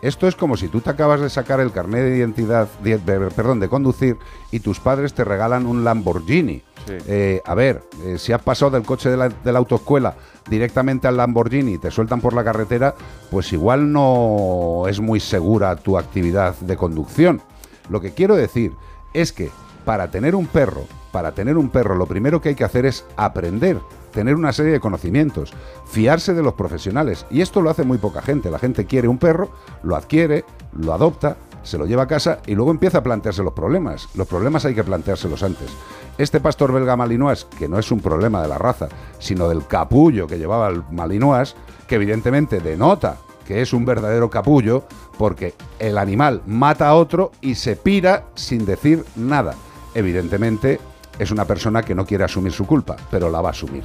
Esto 0.05 0.27
es 0.27 0.35
como 0.35 0.55
si 0.55 0.67
tú 0.67 0.81
te 0.81 0.91
acabas 0.91 1.19
de 1.19 1.31
sacar 1.31 1.59
el 1.59 1.71
carnet 1.71 2.03
de 2.03 2.17
identidad, 2.17 2.67
de- 2.83 3.00
perdón, 3.00 3.59
de 3.59 3.67
conducir 3.69 4.17
y 4.51 4.59
tus 4.59 4.79
padres 4.79 5.15
te 5.15 5.24
regalan 5.24 5.65
un 5.65 5.83
Lamborghini. 5.83 6.62
Sí. 6.85 6.93
Eh, 7.07 7.41
a 7.43 7.55
ver, 7.55 7.81
eh, 8.03 8.17
si 8.19 8.31
has 8.31 8.41
pasado 8.43 8.69
del 8.69 8.83
coche 8.83 9.09
de 9.09 9.17
la, 9.17 9.29
de 9.29 9.51
la 9.51 9.57
autoescuela 9.57 10.13
directamente 10.47 11.07
al 11.07 11.17
Lamborghini 11.17 11.74
y 11.74 11.77
te 11.79 11.89
sueltan 11.89 12.21
por 12.21 12.33
la 12.33 12.43
carretera, 12.43 12.93
pues 13.31 13.51
igual 13.51 13.91
no 13.91 14.83
es 14.88 15.00
muy 15.00 15.19
segura 15.19 15.75
tu 15.75 15.97
actividad 15.97 16.53
de 16.59 16.77
conducción. 16.77 17.41
Lo 17.89 18.00
que 18.00 18.13
quiero 18.13 18.35
decir 18.35 18.74
es 19.13 19.31
que 19.33 19.50
para 19.85 20.12
tener 20.12 20.35
un 20.35 20.45
perro, 20.45 20.83
para 21.12 21.31
tener 21.31 21.57
un 21.57 21.69
perro, 21.69 21.95
lo 21.95 22.05
primero 22.05 22.41
que 22.41 22.50
hay 22.50 22.55
que 22.55 22.63
hacer 22.63 22.85
es 22.85 23.05
aprender, 23.17 23.79
tener 24.15 24.36
una 24.36 24.53
serie 24.53 24.72
de 24.72 24.79
conocimientos, 24.79 25.53
fiarse 25.86 26.34
de 26.34 26.41
los 26.41 26.53
profesionales. 26.53 27.27
Y 27.29 27.41
esto 27.41 27.62
lo 27.62 27.69
hace 27.69 27.84
muy 27.84 28.00
poca 28.00 28.24
gente. 28.24 28.50
La 28.50 28.57
gente 28.57 28.86
quiere 28.86 29.07
un 29.07 29.19
perro, 29.19 29.51
lo 29.84 29.95
adquiere, 29.95 30.45
lo 30.74 30.93
adopta, 30.93 31.38
se 31.62 31.77
lo 31.77 31.86
lleva 31.86 32.03
a 32.03 32.07
casa 32.07 32.39
y 32.48 32.55
luego 32.55 32.72
empieza 32.72 33.00
a 33.00 33.03
plantearse 33.03 33.43
los 33.43 33.53
problemas. 33.53 34.07
Los 34.15 34.27
problemas 34.27 34.65
hay 34.65 34.74
que 34.74 34.84
planteárselos 34.84 35.43
antes. 35.43 35.69
Este 36.17 36.39
pastor 36.39 36.72
belga 36.72 36.95
malinois, 36.95 37.45
que 37.45 37.67
no 37.67 37.77
es 37.77 37.91
un 37.91 38.00
problema 38.00 38.41
de 38.41 38.48
la 38.48 38.57
raza, 38.57 38.88
sino 39.19 39.50
del 39.50 39.67
capullo 39.67 40.27
que 40.27 40.38
llevaba 40.38 40.69
el 40.69 40.81
malinois, 40.91 41.55
que 41.88 41.95
evidentemente 41.95 42.62
denota 42.62 43.17
que 43.45 43.62
es 43.62 43.74
un 43.74 43.86
verdadero 43.86 44.29
capullo, 44.31 44.86
porque 45.19 45.53
el 45.77 46.00
animal 46.00 46.41
mata 46.48 46.88
a 46.88 46.95
otro 46.95 47.31
y 47.41 47.55
se 47.55 47.75
pira 47.75 48.24
sin 48.34 48.65
decir 48.65 49.05
nada. 49.15 49.53
Evidentemente 49.93 50.79
es 51.19 51.31
una 51.31 51.45
persona 51.45 51.84
que 51.84 51.95
no 51.95 52.05
quiere 52.05 52.24
asumir 52.24 52.51
su 52.51 52.65
culpa, 52.65 52.95
pero 53.10 53.29
la 53.29 53.41
va 53.41 53.50
a 53.50 53.51
asumir. 53.51 53.84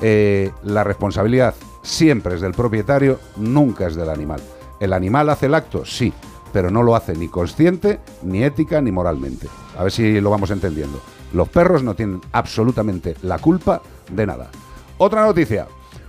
Eh, 0.00 0.50
la 0.62 0.84
responsabilidad 0.84 1.54
siempre 1.82 2.34
es 2.34 2.40
del 2.40 2.52
propietario, 2.52 3.18
nunca 3.36 3.86
es 3.86 3.96
del 3.96 4.10
animal. 4.10 4.40
¿El 4.80 4.92
animal 4.92 5.28
hace 5.30 5.46
el 5.46 5.54
acto? 5.54 5.84
Sí, 5.84 6.12
pero 6.52 6.70
no 6.70 6.82
lo 6.82 6.94
hace 6.94 7.14
ni 7.14 7.28
consciente, 7.28 8.00
ni 8.22 8.44
ética, 8.44 8.80
ni 8.80 8.92
moralmente. 8.92 9.48
A 9.76 9.82
ver 9.82 9.92
si 9.92 10.20
lo 10.20 10.30
vamos 10.30 10.50
entendiendo. 10.50 11.00
Los 11.32 11.48
perros 11.48 11.82
no 11.82 11.94
tienen 11.94 12.20
absolutamente 12.32 13.16
la 13.22 13.38
culpa 13.38 13.82
de 14.10 14.26
nada. 14.26 14.50
Otra 14.98 15.24
noticia. 15.24 15.66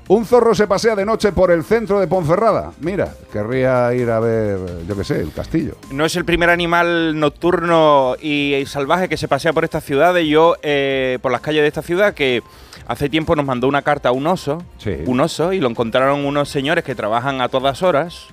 Un 0.09 0.25
zorro 0.25 0.55
se 0.55 0.65
pasea 0.65 0.95
de 0.95 1.05
noche 1.05 1.31
por 1.31 1.51
el 1.51 1.63
centro 1.63 1.99
de 1.99 2.07
Ponferrada. 2.07 2.71
Mira, 2.81 3.13
querría 3.31 3.93
ir 3.93 4.09
a 4.09 4.19
ver, 4.19 4.57
yo 4.87 4.97
qué 4.97 5.03
sé, 5.03 5.21
el 5.21 5.31
castillo. 5.31 5.75
No 5.91 6.03
es 6.03 6.15
el 6.15 6.25
primer 6.25 6.49
animal 6.49 7.19
nocturno 7.19 8.15
y 8.19 8.55
salvaje 8.65 9.07
que 9.07 9.17
se 9.17 9.27
pasea 9.27 9.53
por 9.53 9.65
estas 9.65 9.83
ciudades. 9.83 10.25
Yo, 10.27 10.55
eh, 10.63 11.19
por 11.21 11.31
las 11.31 11.41
calles 11.41 11.61
de 11.61 11.67
esta 11.67 11.83
ciudad, 11.83 12.15
que 12.15 12.41
hace 12.87 13.07
tiempo 13.07 13.35
nos 13.35 13.45
mandó 13.45 13.67
una 13.67 13.83
carta 13.83 14.09
a 14.09 14.11
un 14.11 14.25
oso, 14.25 14.63
Sí. 14.79 14.95
un 15.05 15.19
oso, 15.19 15.53
y 15.53 15.59
lo 15.59 15.69
encontraron 15.69 16.25
unos 16.25 16.49
señores 16.49 16.83
que 16.83 16.95
trabajan 16.95 17.39
a 17.41 17.47
todas 17.49 17.83
horas, 17.83 18.25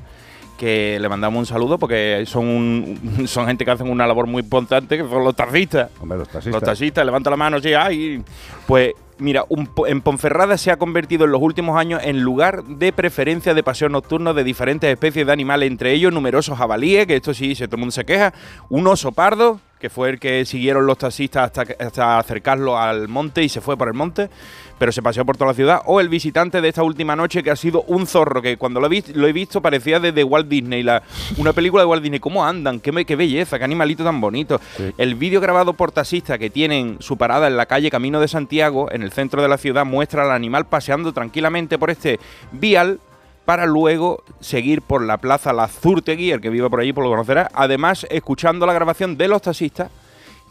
que 0.56 0.96
le 0.98 1.08
mandamos 1.10 1.38
un 1.40 1.44
saludo 1.46 1.76
porque 1.78 2.24
son, 2.26 2.48
un- 2.48 3.28
son 3.28 3.46
gente 3.48 3.66
que 3.66 3.70
hacen 3.72 3.90
una 3.90 4.06
labor 4.06 4.26
muy 4.26 4.40
importante, 4.42 4.96
que 4.96 5.02
son 5.06 5.22
los 5.22 5.36
taxistas. 5.36 5.90
Hombre, 6.00 6.16
los 6.16 6.28
taxistas. 6.28 6.54
Los 6.54 6.62
taxistas, 6.62 7.04
levanta 7.04 7.28
la 7.28 7.36
mano, 7.36 7.60
sí, 7.60 7.74
ay. 7.74 8.22
Pues 8.66 8.94
mira, 9.18 9.44
un 9.48 9.70
en 9.86 10.00
Ponferrada 10.00 10.58
se 10.58 10.70
ha 10.70 10.76
convertido 10.76 11.24
en 11.24 11.32
los 11.32 11.42
últimos 11.42 11.78
años 11.78 12.00
en 12.04 12.20
lugar 12.20 12.64
de 12.64 12.92
preferencia 12.92 13.54
de 13.54 13.62
paseo 13.62 13.88
nocturno 13.88 14.34
de 14.34 14.44
diferentes 14.44 14.90
especies 14.90 15.26
de 15.26 15.32
animales, 15.32 15.70
entre 15.70 15.92
ellos 15.92 16.12
numerosos 16.12 16.58
jabalíes, 16.58 17.06
que 17.06 17.16
esto 17.16 17.34
sí, 17.34 17.54
todo 17.54 17.68
el 17.72 17.78
mundo 17.78 17.92
se 17.92 18.04
queja, 18.04 18.32
un 18.68 18.86
oso 18.86 19.12
pardo, 19.12 19.60
que 19.78 19.90
fue 19.90 20.10
el 20.10 20.18
que 20.18 20.44
siguieron 20.44 20.86
los 20.86 20.98
taxistas 20.98 21.44
hasta, 21.44 21.84
hasta 21.84 22.18
acercarlo 22.18 22.78
al 22.78 23.08
monte 23.08 23.42
y 23.42 23.48
se 23.48 23.60
fue 23.60 23.76
por 23.76 23.88
el 23.88 23.94
monte, 23.94 24.30
pero 24.78 24.92
se 24.92 25.02
paseó 25.02 25.24
por 25.24 25.36
toda 25.36 25.52
la 25.52 25.54
ciudad, 25.54 25.80
o 25.86 26.00
el 26.00 26.08
visitante 26.08 26.60
de 26.60 26.68
esta 26.68 26.82
última 26.82 27.16
noche 27.16 27.42
que 27.42 27.50
ha 27.50 27.56
sido 27.56 27.82
un 27.82 28.06
zorro, 28.06 28.42
que 28.42 28.56
cuando 28.58 28.78
lo 28.80 28.86
he, 28.86 28.90
vis- 28.90 29.14
lo 29.16 29.26
he 29.26 29.32
visto 29.32 29.62
parecía 29.62 29.98
desde 30.00 30.22
Walt 30.22 30.48
Disney, 30.48 30.82
la, 30.82 31.02
una 31.38 31.52
película 31.52 31.82
de 31.82 31.86
Walt 31.86 32.02
Disney, 32.02 32.20
cómo 32.20 32.44
andan, 32.44 32.80
qué, 32.80 32.90
belleza, 32.90 33.58
qué 33.58 33.64
animalito 33.64 34.04
tan 34.04 34.20
bonito. 34.20 34.60
Sí. 34.76 34.92
El 34.98 35.14
vídeo 35.14 35.40
grabado 35.40 35.72
por 35.72 35.92
taxistas 35.92 36.38
que 36.38 36.50
tienen 36.50 36.96
su 37.00 37.16
parada 37.16 37.46
en 37.46 37.56
la 37.56 37.66
calle 37.66 37.90
Camino 37.90 38.20
de 38.20 38.28
Santiago, 38.28 38.90
en 38.92 39.02
el 39.02 39.12
centro 39.12 39.40
de 39.40 39.48
la 39.48 39.56
ciudad, 39.58 39.86
muestra 39.86 40.24
al 40.24 40.30
animal 40.32 40.66
paseando 40.66 41.12
tranquilamente 41.12 41.78
por 41.78 41.90
este 41.90 42.20
vial 42.52 43.00
para 43.46 43.64
luego 43.64 44.24
seguir 44.40 44.82
por 44.82 45.02
la 45.02 45.18
plaza 45.18 45.52
La 45.52 45.68
Zurtegui, 45.68 46.32
el 46.32 46.40
que 46.40 46.50
vive 46.50 46.68
por 46.68 46.80
allí 46.80 46.92
pues 46.92 47.04
lo 47.04 47.10
conocerá. 47.10 47.48
Además, 47.54 48.06
escuchando 48.10 48.66
la 48.66 48.72
grabación 48.72 49.16
de 49.16 49.28
los 49.28 49.40
taxistas, 49.40 49.90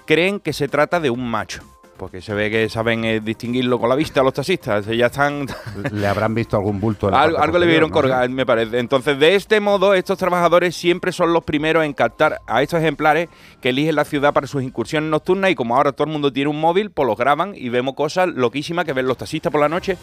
creen 0.05 0.39
que 0.39 0.53
se 0.53 0.67
trata 0.67 0.99
de 0.99 1.09
un 1.09 1.29
macho. 1.29 1.61
Porque 1.97 2.21
se 2.21 2.33
ve 2.33 2.49
que 2.49 2.67
saben 2.67 3.05
eh, 3.05 3.19
distinguirlo 3.21 3.79
con 3.79 3.87
la 3.87 3.95
vista 3.95 4.21
los 4.21 4.33
taxistas. 4.33 4.85
Ya 4.85 5.05
están 5.05 5.45
Le 5.91 6.07
habrán 6.07 6.35
visto 6.35 6.57
algún 6.57 6.79
bulto 6.79 7.07
en 7.07 7.13
algo, 7.13 7.37
algo 7.37 7.57
le 7.57 7.65
vieron 7.65 7.89
no 7.89 7.93
colgar, 7.93 8.29
me 8.29 8.45
parece. 8.45 8.79
Entonces, 8.79 9.17
de 9.17 9.35
este 9.35 9.59
modo, 9.59 9.93
estos 9.93 10.17
trabajadores 10.17 10.75
siempre 10.75 11.11
son 11.11 11.31
los 11.31 11.43
primeros 11.43 11.85
en 11.85 11.93
captar 11.93 12.41
a 12.47 12.61
estos 12.61 12.79
ejemplares 12.79 13.29
que 13.61 13.69
eligen 13.69 13.95
la 13.95 14.05
ciudad 14.05 14.33
para 14.33 14.47
sus 14.47 14.61
incursiones 14.63 15.09
nocturnas. 15.09 15.51
Y 15.51 15.55
como 15.55 15.75
ahora 15.75 15.93
todo 15.93 16.07
el 16.07 16.11
mundo 16.11 16.33
tiene 16.33 16.49
un 16.49 16.59
móvil, 16.59 16.91
pues 16.91 17.07
los 17.07 17.17
graban 17.17 17.53
y 17.55 17.69
vemos 17.69 17.95
cosas 17.95 18.27
loquísimas 18.27 18.85
que 18.85 18.93
ven 18.93 19.07
los 19.07 19.17
taxistas 19.17 19.51
por 19.51 19.61
la 19.61 19.69
noche. 19.69 19.97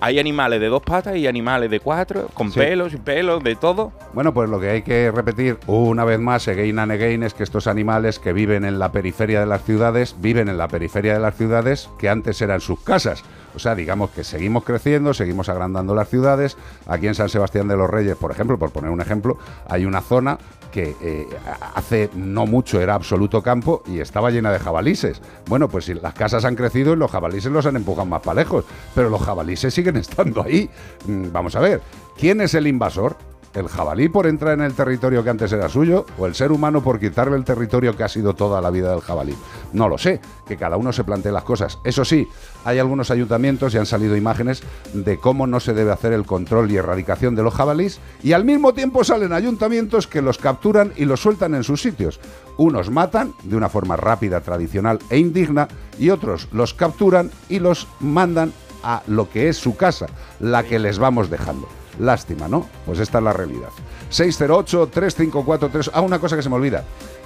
Hay 0.00 0.18
animales 0.18 0.60
de 0.60 0.66
dos 0.68 0.82
patas 0.82 1.16
y 1.16 1.26
animales 1.26 1.70
de 1.70 1.80
cuatro, 1.80 2.28
con 2.34 2.52
Sí. 2.52 2.58
pelos, 2.60 2.92
sin 2.92 3.00
pelos, 3.02 3.42
de 3.42 3.56
todo. 3.56 3.92
Bueno, 4.12 4.34
pues 4.34 4.50
lo 4.50 4.60
que 4.60 4.70
hay 4.70 4.82
que 4.82 5.10
repetir 5.10 5.58
una 5.66 6.04
vez 6.04 6.18
más, 6.18 6.46
again 6.48 6.78
and 6.78 6.92
again, 6.92 7.22
es 7.22 7.32
que 7.34 7.42
estos 7.42 7.66
animales 7.66 8.18
que 8.18 8.32
viven 8.32 8.64
en 8.64 8.78
la 8.78 8.92
periferia 8.92 9.40
de 9.40 9.46
las 9.46 9.62
ciudades, 9.64 10.16
viven 10.20 10.48
en 10.48 10.58
la 10.58 10.68
periferia 10.68 11.14
de 11.14 11.20
las 11.20 11.36
ciudades 11.36 11.88
que 11.98 12.08
antes 12.08 12.40
eran 12.42 12.60
sus 12.60 12.80
casas. 12.80 13.24
O 13.54 13.58
sea, 13.58 13.74
digamos 13.74 14.10
que 14.10 14.24
seguimos 14.24 14.64
creciendo, 14.64 15.14
seguimos 15.14 15.48
agrandando 15.48 15.94
las 15.94 16.08
ciudades. 16.08 16.56
Aquí 16.86 17.06
en 17.06 17.14
San 17.14 17.28
Sebastián 17.28 17.68
de 17.68 17.76
los 17.76 17.88
Reyes, 17.88 18.16
por 18.16 18.30
ejemplo, 18.30 18.58
por 18.58 18.70
poner 18.70 18.90
un 18.90 19.00
ejemplo, 19.00 19.38
hay 19.68 19.84
una 19.84 20.00
zona 20.00 20.38
que 20.72 20.96
eh, 21.00 21.28
hace 21.76 22.10
no 22.14 22.46
mucho 22.46 22.80
era 22.80 22.94
absoluto 22.94 23.42
campo 23.42 23.84
y 23.86 24.00
estaba 24.00 24.30
llena 24.32 24.50
de 24.50 24.58
jabalises. 24.58 25.22
Bueno, 25.46 25.68
pues 25.68 25.84
si 25.84 25.94
las 25.94 26.14
casas 26.14 26.44
han 26.44 26.56
crecido 26.56 26.92
y 26.92 26.96
los 26.96 27.12
jabalises 27.12 27.52
los 27.52 27.64
han 27.66 27.76
empujado 27.76 28.06
más 28.06 28.22
para 28.22 28.40
lejos, 28.40 28.64
pero 28.92 29.08
los 29.08 29.22
jabalises 29.22 29.72
siguen 29.72 29.96
estando 29.98 30.42
ahí. 30.42 30.68
Mm, 31.06 31.30
Vamos 31.30 31.54
a 31.54 31.60
ver, 31.60 31.80
¿quién 32.18 32.40
es 32.40 32.54
el 32.54 32.66
invasor? 32.66 33.16
¿El 33.54 33.68
jabalí 33.68 34.08
por 34.08 34.26
entrar 34.26 34.54
en 34.54 34.62
el 34.62 34.74
territorio 34.74 35.22
que 35.22 35.30
antes 35.30 35.52
era 35.52 35.68
suyo 35.68 36.06
o 36.18 36.26
el 36.26 36.34
ser 36.34 36.50
humano 36.50 36.82
por 36.82 36.98
quitarle 36.98 37.36
el 37.36 37.44
territorio 37.44 37.96
que 37.96 38.02
ha 38.02 38.08
sido 38.08 38.34
toda 38.34 38.60
la 38.60 38.68
vida 38.70 38.90
del 38.90 39.00
jabalí? 39.00 39.36
No 39.72 39.88
lo 39.88 39.96
sé, 39.96 40.20
que 40.44 40.56
cada 40.56 40.76
uno 40.76 40.92
se 40.92 41.04
plantee 41.04 41.30
las 41.30 41.44
cosas. 41.44 41.78
Eso 41.84 42.04
sí, 42.04 42.28
hay 42.64 42.78
algunos 42.78 43.10
ayuntamientos 43.10 43.74
y 43.74 43.78
han 43.78 43.86
salido 43.86 44.16
imágenes 44.16 44.62
de 44.92 45.18
cómo 45.18 45.46
no 45.46 45.60
se 45.60 45.74
debe 45.74 45.92
hacer 45.92 46.12
el 46.12 46.24
control 46.24 46.70
y 46.70 46.76
erradicación 46.76 47.34
de 47.34 47.42
los 47.42 47.54
jabalís 47.54 48.00
y 48.22 48.32
al 48.32 48.44
mismo 48.44 48.74
tiempo 48.74 49.04
salen 49.04 49.32
ayuntamientos 49.32 50.06
que 50.06 50.22
los 50.22 50.38
capturan 50.38 50.92
y 50.96 51.04
los 51.04 51.20
sueltan 51.20 51.54
en 51.54 51.64
sus 51.64 51.82
sitios. 51.82 52.20
Unos 52.56 52.90
matan 52.90 53.34
de 53.42 53.56
una 53.56 53.68
forma 53.68 53.96
rápida, 53.96 54.40
tradicional 54.40 54.98
e 55.10 55.18
indigna 55.18 55.68
y 55.98 56.10
otros 56.10 56.48
los 56.52 56.74
capturan 56.74 57.30
y 57.48 57.58
los 57.58 57.86
mandan 58.00 58.52
a 58.82 59.02
lo 59.06 59.30
que 59.30 59.48
es 59.48 59.56
su 59.56 59.76
casa, 59.76 60.06
la 60.40 60.62
que 60.62 60.78
les 60.78 60.98
vamos 60.98 61.30
dejando. 61.30 61.68
Lástima, 61.98 62.48
¿no? 62.48 62.66
Pues 62.86 62.98
esta 62.98 63.18
es 63.18 63.24
la 63.24 63.32
realidad. 63.32 63.70
608-354-3... 64.10 65.90
Ah, 65.94 66.00
una 66.00 66.18
cosa 66.18 66.36
que 66.36 66.42
se 66.42 66.48
me 66.48 66.56
olvida. 66.56 66.84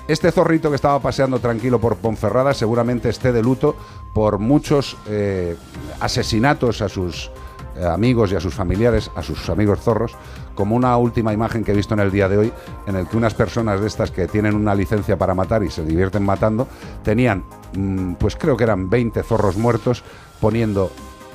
Este 0.08 0.32
zorrito 0.32 0.70
que 0.70 0.76
estaba 0.76 0.98
paseando 1.00 1.38
tranquilo 1.38 1.78
por 1.78 1.96
Ponferrada 1.96 2.54
seguramente 2.54 3.10
esté 3.10 3.30
de 3.30 3.42
luto 3.42 3.76
por 4.14 4.38
muchos 4.38 4.96
eh, 5.06 5.54
asesinatos 6.00 6.80
a 6.80 6.88
sus 6.88 7.30
eh, 7.76 7.84
amigos 7.84 8.32
y 8.32 8.36
a 8.36 8.40
sus 8.40 8.54
familiares, 8.54 9.10
a 9.14 9.22
sus 9.22 9.50
amigos 9.50 9.80
zorros, 9.80 10.16
como 10.54 10.76
una 10.76 10.96
última 10.96 11.34
imagen 11.34 11.62
que 11.62 11.72
he 11.72 11.76
visto 11.76 11.92
en 11.92 12.00
el 12.00 12.10
día 12.10 12.26
de 12.26 12.38
hoy, 12.38 12.52
en 12.86 12.96
el 12.96 13.06
que 13.06 13.18
unas 13.18 13.34
personas 13.34 13.82
de 13.82 13.86
estas 13.86 14.10
que 14.10 14.26
tienen 14.26 14.54
una 14.54 14.74
licencia 14.74 15.18
para 15.18 15.34
matar 15.34 15.62
y 15.62 15.70
se 15.70 15.84
divierten 15.84 16.24
matando, 16.24 16.68
tenían, 17.04 17.44
mm, 17.76 18.14
pues 18.14 18.34
creo 18.34 18.56
que 18.56 18.64
eran 18.64 18.88
20 18.88 19.22
zorros 19.22 19.58
muertos, 19.58 20.02
poniendo, 20.40 20.90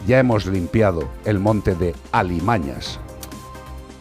ya 0.07 0.17
hemos 0.17 0.47
limpiado 0.47 1.07
el 1.25 1.37
monte 1.37 1.75
de 1.75 1.93
alimañas. 2.11 2.99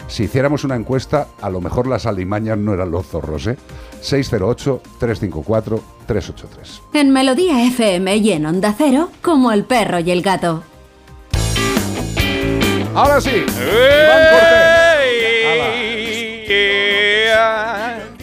Si 0.08 0.24
hiciéramos 0.24 0.64
una 0.64 0.76
encuesta, 0.76 1.28
a 1.40 1.48
lo 1.48 1.60
mejor 1.60 1.86
las 1.86 2.06
alimañas 2.06 2.58
no 2.58 2.74
eran 2.74 2.90
los 2.90 3.06
zorros, 3.06 3.46
¿eh? 3.46 3.56
608-354-383. 4.02 5.80
En 6.92 7.10
Melodía 7.10 7.64
FM 7.66 8.16
y 8.16 8.32
en 8.32 8.46
Onda 8.46 8.74
Cero, 8.76 9.10
como 9.22 9.52
el 9.52 9.64
perro 9.64 10.00
y 10.00 10.10
el 10.10 10.22
gato. 10.22 10.64
Ahora 12.94 13.20
sí, 13.20 13.30
Iván 13.30 13.46
Cortés. 14.30 14.82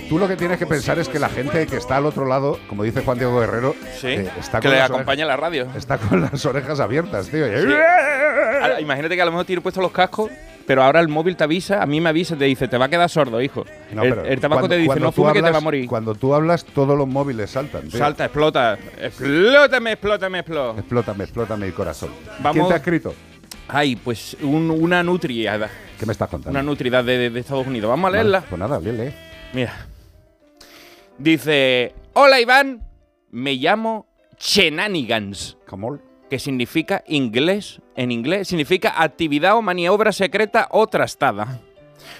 Tú 0.10 0.18
lo 0.18 0.28
que 0.28 0.36
tienes 0.36 0.58
que 0.58 0.66
pensar 0.66 0.98
es 1.00 1.08
que 1.08 1.20
la 1.20 1.30
gente 1.30 1.68
que 1.68 1.78
está 1.78 1.98
al 1.98 2.06
otro 2.08 2.26
lado, 2.26 2.58
como 2.68 2.84
dice 2.84 3.02
Juan 3.04 3.18
Diego 3.20 3.40
Guerrero, 3.40 3.76
Sí, 4.00 4.08
eh, 4.08 4.30
está, 4.40 4.60
que 4.60 4.68
con 4.68 4.76
le 4.76 4.82
acompaña 4.82 5.26
la 5.26 5.38
radio. 5.38 5.68
está 5.76 5.98
con 6.00 6.22
las 6.22 6.44
orejas 6.46 6.80
abiertas, 6.80 7.30
tío. 7.30 7.46
Ahora, 7.46 8.82
Imagínate 8.82 9.16
que 9.16 9.22
a 9.22 9.26
lo 9.26 9.32
mejor 9.32 9.46
tiene 9.46 9.62
puestos 9.62 9.82
los 9.84 9.92
cascos, 9.92 10.32
pero 10.66 10.84
ahora 10.84 11.00
el 11.00 11.08
móvil 11.10 11.36
te 11.36 11.44
avisa, 11.44 11.82
a 11.82 11.86
mí 11.86 12.02
me 12.02 12.10
avisa, 12.10 12.36
te 12.36 12.46
dice, 12.46 12.68
te 12.68 12.78
va 12.78 12.86
a 12.86 12.90
quedar 12.90 13.10
sordo, 13.10 13.42
hijo. 13.42 13.66
No, 13.94 14.04
el, 14.04 14.40
tabaco 14.40 14.62
cuando- 14.62 14.70
te 14.70 14.78
dice, 14.78 15.00
no 15.00 15.12
tú 15.12 15.22
fume 15.22 15.34
que 15.34 15.42
te 15.44 15.52
va 15.52 15.58
a 15.58 15.62
morir. 15.62 15.88
Cuando 15.88 16.16
tú 16.16 16.34
hablas, 16.34 16.66
todos 16.66 16.98
los 16.98 17.08
móviles 17.08 17.52
saltan. 17.52 17.88
tío. 17.90 17.98
Salta, 18.00 18.26
explota. 18.26 18.78
Explótame, 19.00 19.92
explótame, 19.94 20.40
explótame. 20.40 20.80
Explótame, 20.80 21.24
explótame 21.24 21.66
el 21.68 21.74
corazón. 21.74 22.10
Vamos- 22.40 22.54
¿Quién 22.54 22.68
te 22.68 22.74
ha 22.74 22.78
escrito? 22.78 23.14
Ay, 23.68 23.96
pues 23.96 24.36
un- 24.42 24.72
una 24.72 25.04
nutriada. 25.04 25.70
¿Qué 26.00 26.06
me 26.06 26.12
estás 26.14 26.30
contando? 26.30 26.58
Una 26.60 26.64
nutriada 26.64 27.04
de, 27.04 27.18
de- 27.18 27.30
de 27.30 27.40
Estados 27.40 27.68
Unidos. 27.68 27.90
Vamos 27.90 28.08
a 28.08 28.12
Vale, 28.12 28.24
leerla. 28.24 28.42
Pues 28.50 28.60
nada, 28.60 28.80
lee, 28.80 28.92
lee. 28.92 29.14
Mira. 29.54 29.74
Dice, 31.20 31.94
hola 32.14 32.40
Iván, 32.40 32.82
me 33.30 33.56
llamo 33.56 34.08
Shenanigans, 34.40 35.58
¿Cómo? 35.68 36.00
que 36.30 36.40
significa 36.40 37.04
inglés, 37.08 37.82
en 37.98 38.12
inglés, 38.12 38.48
significa 38.48 39.02
actividad 39.04 39.58
o 39.58 39.62
maniobra 39.62 40.14
secreta 40.14 40.70
o 40.72 40.88
trastada. 40.88 41.60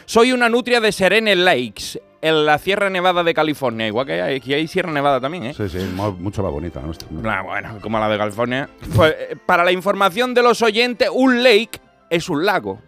Soy 0.06 0.34
una 0.34 0.50
nutria 0.50 0.82
de 0.82 0.92
Serene 0.92 1.36
Lakes, 1.38 2.02
en 2.22 2.46
la 2.46 2.58
Sierra 2.58 2.90
Nevada 2.90 3.24
de 3.24 3.34
California, 3.34 3.88
igual 3.88 4.06
que 4.06 4.22
hay, 4.22 4.36
aquí 4.36 4.54
hay 4.54 4.68
Sierra 4.68 4.92
Nevada 4.92 5.22
también, 5.22 5.46
¿eh? 5.46 5.54
Sí, 5.54 5.70
sí, 5.70 5.78
mucho 5.96 6.44
más 6.44 6.52
bonita 6.52 6.82
la 6.82 6.88
nuestra. 6.88 7.08
Ah, 7.24 7.42
bueno, 7.42 7.78
como 7.82 8.00
la 8.00 8.10
de 8.10 8.18
California. 8.18 8.70
Pues 8.94 9.16
eh, 9.18 9.38
para 9.46 9.64
la 9.64 9.72
información 9.72 10.34
de 10.34 10.44
los 10.44 10.62
oyentes, 10.62 11.10
un 11.14 11.42
lake 11.42 11.80
es 12.10 12.28
un 12.28 12.46
lago. 12.46 12.82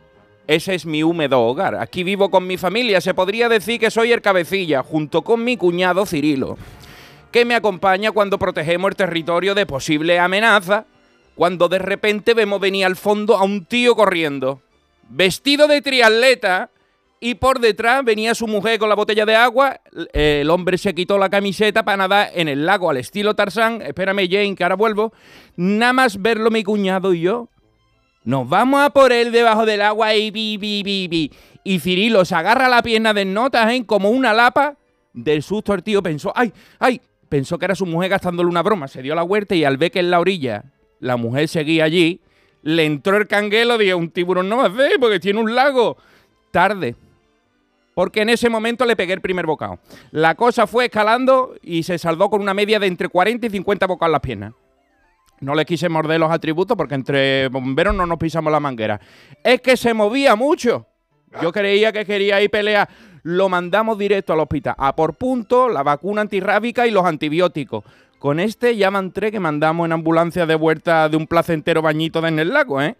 Ese 0.51 0.75
es 0.75 0.85
mi 0.85 1.01
húmedo 1.01 1.41
hogar. 1.41 1.75
Aquí 1.75 2.03
vivo 2.03 2.29
con 2.29 2.45
mi 2.45 2.57
familia. 2.57 2.99
Se 2.99 3.13
podría 3.13 3.47
decir 3.47 3.79
que 3.79 3.89
soy 3.89 4.11
el 4.11 4.21
cabecilla, 4.21 4.83
junto 4.83 5.21
con 5.21 5.45
mi 5.45 5.55
cuñado 5.55 6.05
Cirilo, 6.05 6.57
que 7.31 7.45
me 7.45 7.55
acompaña 7.55 8.11
cuando 8.11 8.37
protegemos 8.37 8.89
el 8.89 8.97
territorio 8.97 9.55
de 9.55 9.65
posible 9.65 10.19
amenaza, 10.19 10.85
cuando 11.35 11.69
de 11.69 11.79
repente 11.79 12.33
vemos 12.33 12.59
venir 12.59 12.85
al 12.85 12.97
fondo 12.97 13.37
a 13.37 13.45
un 13.45 13.63
tío 13.63 13.95
corriendo, 13.95 14.61
vestido 15.07 15.67
de 15.69 15.81
triatleta, 15.81 16.69
y 17.21 17.35
por 17.35 17.61
detrás 17.61 18.03
venía 18.03 18.35
su 18.35 18.45
mujer 18.45 18.77
con 18.77 18.89
la 18.89 18.95
botella 18.95 19.25
de 19.25 19.37
agua. 19.37 19.79
El 20.11 20.49
hombre 20.49 20.77
se 20.77 20.93
quitó 20.93 21.17
la 21.17 21.29
camiseta 21.29 21.85
para 21.85 21.95
nadar 21.95 22.29
en 22.33 22.49
el 22.49 22.65
lago 22.65 22.89
al 22.89 22.97
estilo 22.97 23.35
Tarzán. 23.35 23.81
Espérame, 23.81 24.27
Jane, 24.29 24.55
que 24.57 24.63
ahora 24.63 24.75
vuelvo. 24.75 25.13
Nada 25.55 25.93
más 25.93 26.21
verlo 26.21 26.51
mi 26.51 26.65
cuñado 26.65 27.13
y 27.13 27.21
yo. 27.21 27.47
Nos 28.23 28.47
vamos 28.47 28.81
a 28.81 28.91
por 28.91 29.11
él 29.11 29.31
debajo 29.31 29.65
del 29.65 29.81
agua 29.81 30.13
y 30.15 30.29
bi, 30.29 30.57
bi, 30.57 30.83
bi, 30.83 31.07
bi. 31.07 31.31
Y 31.63 31.79
Cirilo 31.79 32.23
se 32.23 32.35
agarra 32.35 32.69
la 32.69 32.83
pierna 32.83 33.13
de 33.13 33.25
notas, 33.25 33.71
¿eh? 33.71 33.83
como 33.85 34.09
una 34.09 34.33
lapa. 34.33 34.77
Del 35.13 35.43
susto 35.43 35.73
el 35.73 35.83
tío 35.83 36.01
pensó, 36.01 36.31
¡ay, 36.35 36.53
ay! 36.79 37.01
Pensó 37.27 37.57
que 37.57 37.65
era 37.65 37.75
su 37.75 37.85
mujer 37.85 38.09
gastándole 38.09 38.49
una 38.49 38.61
broma. 38.61 38.87
Se 38.87 39.01
dio 39.01 39.15
la 39.15 39.23
vuelta 39.23 39.55
y 39.55 39.63
al 39.63 39.77
ver 39.77 39.91
que 39.91 39.99
en 39.99 40.11
la 40.11 40.19
orilla 40.19 40.65
la 40.99 41.17
mujer 41.17 41.47
seguía 41.47 41.85
allí, 41.85 42.19
le 42.61 42.85
entró 42.85 43.17
el 43.17 43.27
canguelo. 43.27 43.77
Dijo, 43.77 43.97
un 43.97 44.09
tiburón 44.09 44.49
no 44.49 44.57
va 44.57 44.65
a 44.65 44.67
hacer 44.67 44.93
porque 44.99 45.19
tiene 45.19 45.39
un 45.39 45.55
lago. 45.55 45.97
Tarde. 46.51 46.95
Porque 47.93 48.21
en 48.21 48.29
ese 48.29 48.49
momento 48.49 48.85
le 48.85 48.95
pegué 48.95 49.13
el 49.13 49.21
primer 49.21 49.45
bocado. 49.45 49.79
La 50.11 50.35
cosa 50.35 50.67
fue 50.67 50.85
escalando 50.85 51.55
y 51.61 51.83
se 51.83 51.97
saldó 51.97 52.29
con 52.29 52.41
una 52.41 52.53
media 52.53 52.79
de 52.79 52.87
entre 52.87 53.09
40 53.09 53.47
y 53.47 53.49
50 53.49 53.87
bocados 53.87 54.09
en 54.09 54.11
las 54.13 54.21
piernas. 54.21 54.53
No 55.41 55.55
le 55.55 55.65
quise 55.65 55.89
morder 55.89 56.19
los 56.19 56.31
atributos 56.31 56.77
porque 56.77 56.95
entre 56.95 57.47
bomberos 57.49 57.95
no 57.95 58.05
nos 58.05 58.17
pisamos 58.17 58.51
la 58.51 58.59
manguera. 58.59 59.01
Es 59.43 59.59
que 59.59 59.75
se 59.75 59.93
movía 59.93 60.35
mucho. 60.35 60.85
Yo 61.41 61.51
creía 61.51 61.91
que 61.91 62.05
quería 62.05 62.41
ir 62.41 62.49
pelear. 62.49 62.87
Lo 63.23 63.49
mandamos 63.49 63.97
directo 63.97 64.33
al 64.33 64.39
hospital. 64.39 64.75
A 64.77 64.95
por 64.95 65.15
punto, 65.15 65.67
la 65.67 65.81
vacuna 65.83 66.21
antirrábica 66.21 66.85
y 66.85 66.91
los 66.91 67.05
antibióticos. 67.05 67.83
Con 68.19 68.39
este 68.39 68.77
ya 68.77 68.91
van 68.91 69.11
tres 69.11 69.31
que 69.31 69.39
mandamos 69.39 69.85
en 69.85 69.93
ambulancia 69.93 70.45
de 70.45 70.53
vuelta 70.53 71.09
de 71.09 71.17
un 71.17 71.25
placentero 71.25 71.81
bañito 71.81 72.25
en 72.25 72.37
el 72.37 72.53
lago, 72.53 72.79
¿eh? 72.79 72.95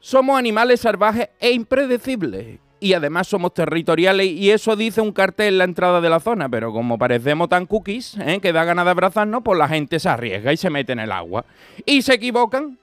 Somos 0.00 0.36
animales 0.36 0.80
salvajes 0.80 1.28
e 1.38 1.52
impredecibles. 1.52 2.58
Y 2.80 2.92
además 2.92 3.26
somos 3.26 3.54
territoriales 3.54 4.26
y 4.26 4.50
eso 4.50 4.76
dice 4.76 5.00
un 5.00 5.12
cartel 5.12 5.54
en 5.54 5.58
la 5.58 5.64
entrada 5.64 6.00
de 6.00 6.08
la 6.08 6.20
zona. 6.20 6.48
Pero 6.48 6.72
como 6.72 6.98
parecemos 6.98 7.48
tan 7.48 7.66
cookies, 7.66 8.16
¿eh? 8.18 8.38
que 8.40 8.52
da 8.52 8.64
ganas 8.64 8.84
de 8.84 8.92
abrazarnos, 8.92 9.42
pues 9.42 9.58
la 9.58 9.68
gente 9.68 9.98
se 9.98 10.08
arriesga 10.08 10.52
y 10.52 10.56
se 10.56 10.70
mete 10.70 10.92
en 10.92 11.00
el 11.00 11.10
agua. 11.10 11.44
Y 11.84 12.02
se 12.02 12.14
equivocan, 12.14 12.78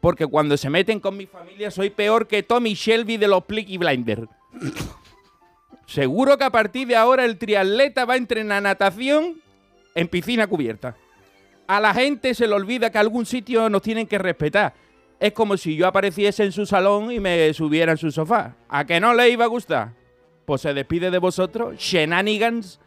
porque 0.00 0.26
cuando 0.26 0.56
se 0.56 0.68
meten 0.68 1.00
con 1.00 1.16
mi 1.16 1.26
familia 1.26 1.70
soy 1.70 1.90
peor 1.90 2.26
que 2.26 2.42
Tommy 2.42 2.74
Shelby 2.74 3.16
de 3.16 3.28
los 3.28 3.44
Plicky 3.44 3.78
Blinders. 3.78 4.28
Seguro 5.86 6.36
que 6.36 6.44
a 6.44 6.50
partir 6.50 6.86
de 6.86 6.96
ahora 6.96 7.24
el 7.24 7.38
triatleta 7.38 8.04
va 8.04 8.14
a 8.14 8.18
entrenar 8.18 8.62
natación 8.62 9.40
en 9.94 10.08
piscina 10.08 10.46
cubierta. 10.46 10.94
A 11.66 11.80
la 11.80 11.94
gente 11.94 12.34
se 12.34 12.46
le 12.46 12.54
olvida 12.54 12.90
que 12.90 12.98
algún 12.98 13.24
sitio 13.24 13.70
nos 13.70 13.80
tienen 13.80 14.06
que 14.06 14.18
respetar. 14.18 14.74
Es 15.20 15.32
como 15.32 15.56
si 15.56 15.74
yo 15.74 15.86
apareciese 15.86 16.44
en 16.44 16.52
su 16.52 16.64
salón 16.64 17.10
y 17.10 17.18
me 17.18 17.52
subiera 17.52 17.92
en 17.92 17.98
su 17.98 18.10
sofá. 18.12 18.54
¿A 18.68 18.84
que 18.84 19.00
no 19.00 19.14
le 19.14 19.30
iba 19.30 19.44
a 19.44 19.48
gustar? 19.48 19.92
Pues 20.44 20.60
se 20.60 20.72
despide 20.72 21.10
de 21.10 21.18
vosotros, 21.18 21.76
Shenanigans, 21.76 22.80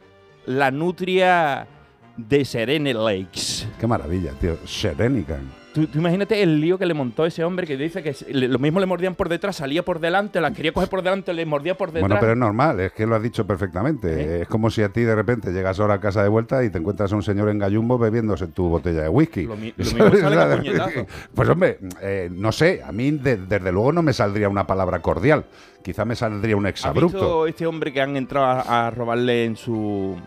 la 0.46 0.72
nutria 0.72 1.68
de 2.16 2.46
Serene 2.46 2.94
Lakes. 2.94 3.68
Qué 3.80 3.86
maravilla, 3.86 4.32
tío. 4.40 4.58
Serenican. 4.66 5.61
Tú, 5.74 5.88
tú 5.88 6.00
imagínate 6.00 6.44
el 6.44 6.60
lío 6.60 6.78
que 6.78 6.86
le 6.86 6.94
montó 6.94 7.26
ese 7.26 7.46
hombre 7.46 7.66
que 7.66 7.78
dice 7.78 8.04
que 8.04 8.14
lo 8.34 8.60
mismo 8.60 8.82
le 8.82 8.86
mordían 8.86 9.16
por 9.16 9.30
detrás, 9.30 9.56
salía 9.56 9.84
por 9.86 10.00
delante, 10.02 10.42
la 10.42 10.52
quería 10.52 10.74
coger 10.74 10.90
por 10.90 11.02
delante, 11.02 11.34
le 11.34 11.46
mordía 11.46 11.78
por 11.78 11.90
detrás. 11.94 12.02
Bueno, 12.10 12.18
pero 12.20 12.34
es 12.34 12.38
normal, 12.38 12.80
es 12.82 12.92
que 12.92 13.06
lo 13.08 13.16
has 13.16 13.24
dicho 13.24 13.48
perfectamente. 13.48 14.10
¿Eh? 14.40 14.42
Es 14.42 14.48
como 14.50 14.70
si 14.70 14.82
a 14.84 14.90
ti 14.90 15.02
de 15.02 15.16
repente 15.16 15.52
llegas 15.54 15.80
ahora 15.80 15.94
a 15.94 16.00
casa 16.02 16.24
de 16.24 16.28
vuelta 16.30 16.62
y 16.66 16.70
te 16.70 16.78
encuentras 16.78 17.14
a 17.14 17.16
un 17.16 17.24
señor 17.24 17.48
en 17.50 17.58
gallumbo 17.60 17.98
bebiéndose 17.98 18.48
tu 18.48 18.68
botella 18.68 19.04
de 19.04 19.10
whisky. 19.10 19.44
Lo 19.44 19.56
mi- 19.56 19.74
lo 19.78 19.86
mismo 20.12 20.30
sale 20.30 20.94
con. 20.94 21.08
Pues 21.34 21.48
hombre, 21.48 21.80
eh, 22.02 22.30
no 22.30 22.52
sé, 22.52 22.82
a 22.86 22.92
mí 22.92 23.12
de- 23.12 23.38
desde 23.38 23.72
luego 23.72 23.94
no 23.94 24.02
me 24.02 24.12
saldría 24.12 24.50
una 24.50 24.68
palabra 24.68 25.00
cordial. 25.02 25.46
Quizá 25.84 26.04
me 26.04 26.16
saldría 26.18 26.58
un 26.58 26.66
¿Has 26.66 26.72
exabrupto. 26.72 27.18
visto 27.18 27.48
este 27.48 27.66
hombre 27.66 27.94
que 27.94 28.02
han 28.02 28.18
entrado 28.18 28.46
a, 28.46 28.88
a 28.88 28.92
robarle 28.92 29.46
en 29.46 29.56
su 29.56 30.18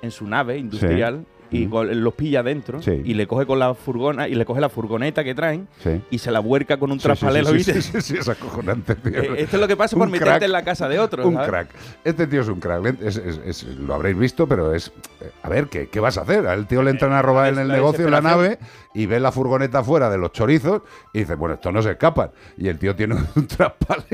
en 0.00 0.10
su 0.10 0.26
nave 0.26 0.56
industrial 0.56 1.26
y 1.52 1.66
Mm. 1.66 1.72
los 2.02 2.14
pilla 2.14 2.42
dentro 2.42 2.82
Sí. 2.82 3.02
y 3.04 3.14
le 3.14 3.26
coge 3.26 3.46
con 3.46 3.58
la 3.58 3.74
furgona 3.74 4.26
y 4.26 4.34
le 4.34 4.44
coge 4.44 4.60
la 4.60 4.68
furgoneta 4.68 5.22
que 5.22 5.34
traen 5.34 5.68
Sí. 5.82 6.00
y 6.10 6.18
se 6.18 6.30
la 6.30 6.40
vuelca 6.40 6.78
con 6.78 6.90
un 6.90 6.98
Sí, 6.98 7.04
traspalelo, 7.04 7.50
sí, 7.50 7.62
sí, 7.62 7.82
sí, 7.82 8.00
sí, 8.00 8.16
es 8.16 8.28
acojonante, 8.28 8.94
tío. 8.96 9.12
Eh, 9.22 9.42
Esto 9.42 9.56
es 9.56 9.60
lo 9.60 9.68
que 9.68 9.76
pasa 9.76 9.96
por 9.96 10.08
meterte 10.08 10.30
crack. 10.30 10.42
en 10.42 10.52
la 10.52 10.64
casa 10.64 10.88
de 10.88 10.98
otro. 10.98 11.26
Un 11.28 11.34
¿sabes? 11.34 11.48
crack. 11.48 11.68
Este 12.04 12.26
tío 12.26 12.40
es 12.40 12.48
un 12.48 12.58
crack. 12.58 13.00
Es- 13.02 13.16
es- 13.16 13.40
es- 13.44 13.64
lo 13.64 13.94
habréis 13.94 14.16
visto, 14.18 14.46
pero 14.48 14.74
es. 14.74 14.92
eh, 15.20 15.30
A 15.42 15.48
ver, 15.48 15.66
¿qué, 15.68 15.88
qué 15.88 16.00
vas 16.00 16.16
a 16.18 16.22
hacer? 16.22 16.46
Al 16.46 16.66
tío 16.66 16.82
le 16.82 16.90
entran 16.90 17.12
a 17.12 17.20
robar 17.22 17.52
en 17.52 17.58
el 17.58 17.68
negocio, 17.68 18.04
en 18.06 18.10
la 18.12 18.20
nave, 18.20 18.58
y 18.94 19.06
ve 19.06 19.20
la 19.20 19.30
furgoneta 19.32 19.82
fuera 19.84 20.08
de 20.08 20.16
los 20.18 20.32
chorizos 20.32 20.82
y 21.12 21.20
dice: 21.20 21.34
Bueno, 21.34 21.56
esto 21.56 21.70
no 21.72 21.82
se 21.82 21.90
escapan. 21.92 22.30
Y 22.56 22.68
el 22.68 22.78
tío 22.78 22.94
tiene 22.96 23.16
un 23.36 23.46
traspale 23.48 24.04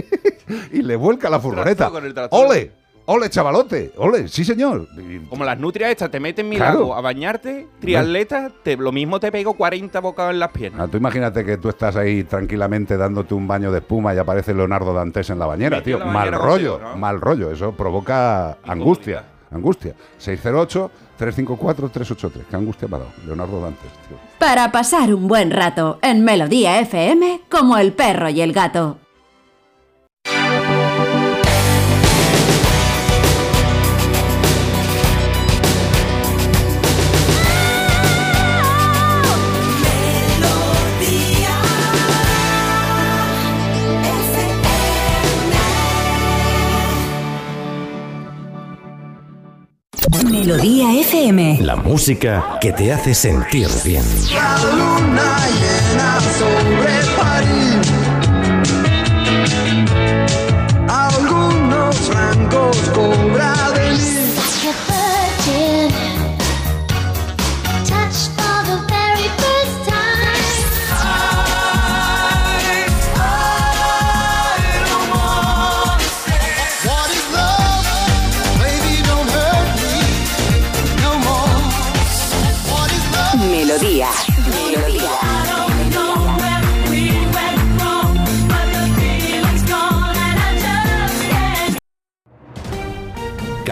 y 0.73 0.83
le 0.83 0.97
vuelca 0.97 1.29
la 1.31 1.39
furgoneta. 1.39 1.91
¡Ole! 2.31 2.73
¡Ole, 3.11 3.31
chavalote! 3.31 3.93
¡Ole! 3.97 4.29
¡Sí, 4.29 4.45
señor! 4.45 4.87
Como 5.31 5.43
las 5.43 5.59
nutrias 5.59 5.91
estas, 5.93 6.11
te 6.11 6.21
meten 6.21 6.45
en 6.45 6.51
mi 6.51 6.57
Claro. 6.57 6.81
lago 6.81 6.95
a 6.95 7.01
bañarte, 7.01 7.67
triatleta, 7.81 8.51
te, 8.63 8.77
lo 8.77 8.93
mismo 8.93 9.19
te 9.19 9.33
pego 9.33 9.55
40 9.55 9.99
bocados 10.01 10.35
en 10.35 10.41
las 10.41 10.51
piernas. 10.51 10.83
Ah, 10.83 10.89
tú 10.91 10.99
imagínate 10.99 11.43
que 11.43 11.57
tú 11.57 11.71
estás 11.71 11.97
ahí 11.97 12.25
tranquilamente 12.25 12.99
dándote 12.99 13.33
un 13.33 13.49
baño 13.49 13.73
de 13.73 13.79
espuma 13.79 14.15
y 14.15 14.19
aparece 14.19 14.53
Leonardo 14.53 14.93
Dantes 14.93 15.31
en 15.31 15.39
la 15.39 15.47
bañera, 15.47 15.83
tío. 15.83 15.99
mal 16.05 16.33
rollo, 16.33 16.73
contigo, 16.73 16.91
¿no? 16.93 16.99
mal 16.99 17.19
rollo. 17.21 17.51
Eso 17.51 17.73
provoca 17.73 18.59
angustia. 18.67 19.25
Angustia. 19.51 19.95
608-354-383. 21.19 22.31
Qué 22.51 22.57
angustia 22.57 22.89
me 22.89 22.97
ha 22.97 22.99
dado. 23.01 23.11
Leonardo 23.27 23.61
Dantes, 23.61 23.91
tío. 24.07 24.17
Para 24.39 24.71
pasar 24.71 25.15
un 25.15 25.27
buen 25.29 25.51
rato 25.51 25.99
en 26.03 26.25
Melodía 26.25 26.79
FM 26.81 27.41
como 27.51 27.79
el 27.79 27.93
perro 27.95 28.29
y 28.29 28.41
el 28.43 28.53
gato. 28.53 28.99
Melodía 50.49 50.99
FM. 50.99 51.59
La 51.61 51.77
música 51.77 52.57
que 52.59 52.73
te 52.73 52.91
hace 52.91 53.15
sentir 53.15 53.69
bien. 53.85 54.03
La 54.33 54.57
luna 54.65 55.37
llena 55.61 56.19
sobre 56.39 56.95
París. 57.19 57.93
Algunos 60.89 61.97
francos 61.97 62.79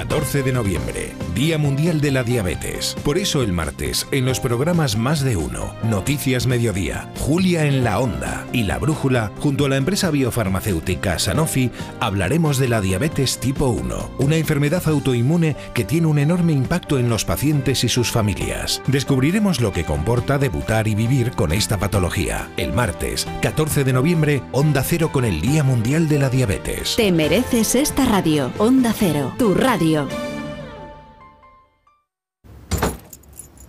14 0.09 0.45
de 0.45 0.53
noviembre, 0.53 1.12
Día 1.37 1.59
Mundial 1.59 2.01
de 2.01 2.12
la 2.12 2.25
Diabetes. 2.25 2.96
Por 3.05 3.18
eso 3.18 3.42
el 3.42 3.53
martes, 3.53 4.07
en 4.11 4.25
los 4.25 4.40
programas 4.40 4.96
Más 4.96 5.20
de 5.20 5.37
Uno, 5.37 5.75
Noticias 5.83 6.46
Mediodía, 6.46 7.12
Julia 7.18 7.66
en 7.66 7.85
la 7.85 8.01
Onda 8.01 8.46
y 8.55 8.62
La 8.62 8.79
Brújula, 8.79 9.31
junto 9.38 9.66
a 9.66 9.68
la 9.68 9.77
empresa 9.77 10.11
biofarmacéutica 10.11 11.18
Sanofi, 11.18 11.70
hablaremos 12.01 12.57
de 12.57 12.68
la 12.68 12.81
diabetes 12.81 13.38
tipo 13.38 13.66
1, 13.68 14.12
una 14.18 14.37
enfermedad 14.37 14.83
autoinmune 14.88 15.57
que 15.75 15.85
tiene 15.85 16.07
un 16.07 16.18
enorme 16.18 16.55
impacto 16.55 16.99
en 16.99 17.11
los 17.11 17.27
pacientes 17.27 17.85
y 17.85 17.90
sus 17.90 18.11
familias. 18.11 18.81
Descubriremos 18.87 19.61
lo 19.61 19.75
que 19.75 19.85
comporta 19.85 20.38
debutar 20.38 20.88
y 20.88 20.94
vivir 20.94 21.33
con 21.33 21.53
esta 21.53 21.77
patología. 21.77 22.49
El 22.57 22.72
martes, 22.72 23.29
14 23.42 23.85
de 23.85 23.92
noviembre, 23.92 24.42
Onda 24.53 24.83
Cero 24.83 25.11
con 25.12 25.27
el 25.27 25.42
Día 25.42 25.62
Mundial 25.62 26.09
de 26.09 26.18
la 26.18 26.31
Diabetes. 26.31 26.96
Te 26.96 27.12
mereces 27.12 27.75
esta 27.75 28.07
radio. 28.07 28.51
Onda 28.57 28.94
Cero, 28.96 29.35
tu 29.37 29.53
radio. 29.53 30.09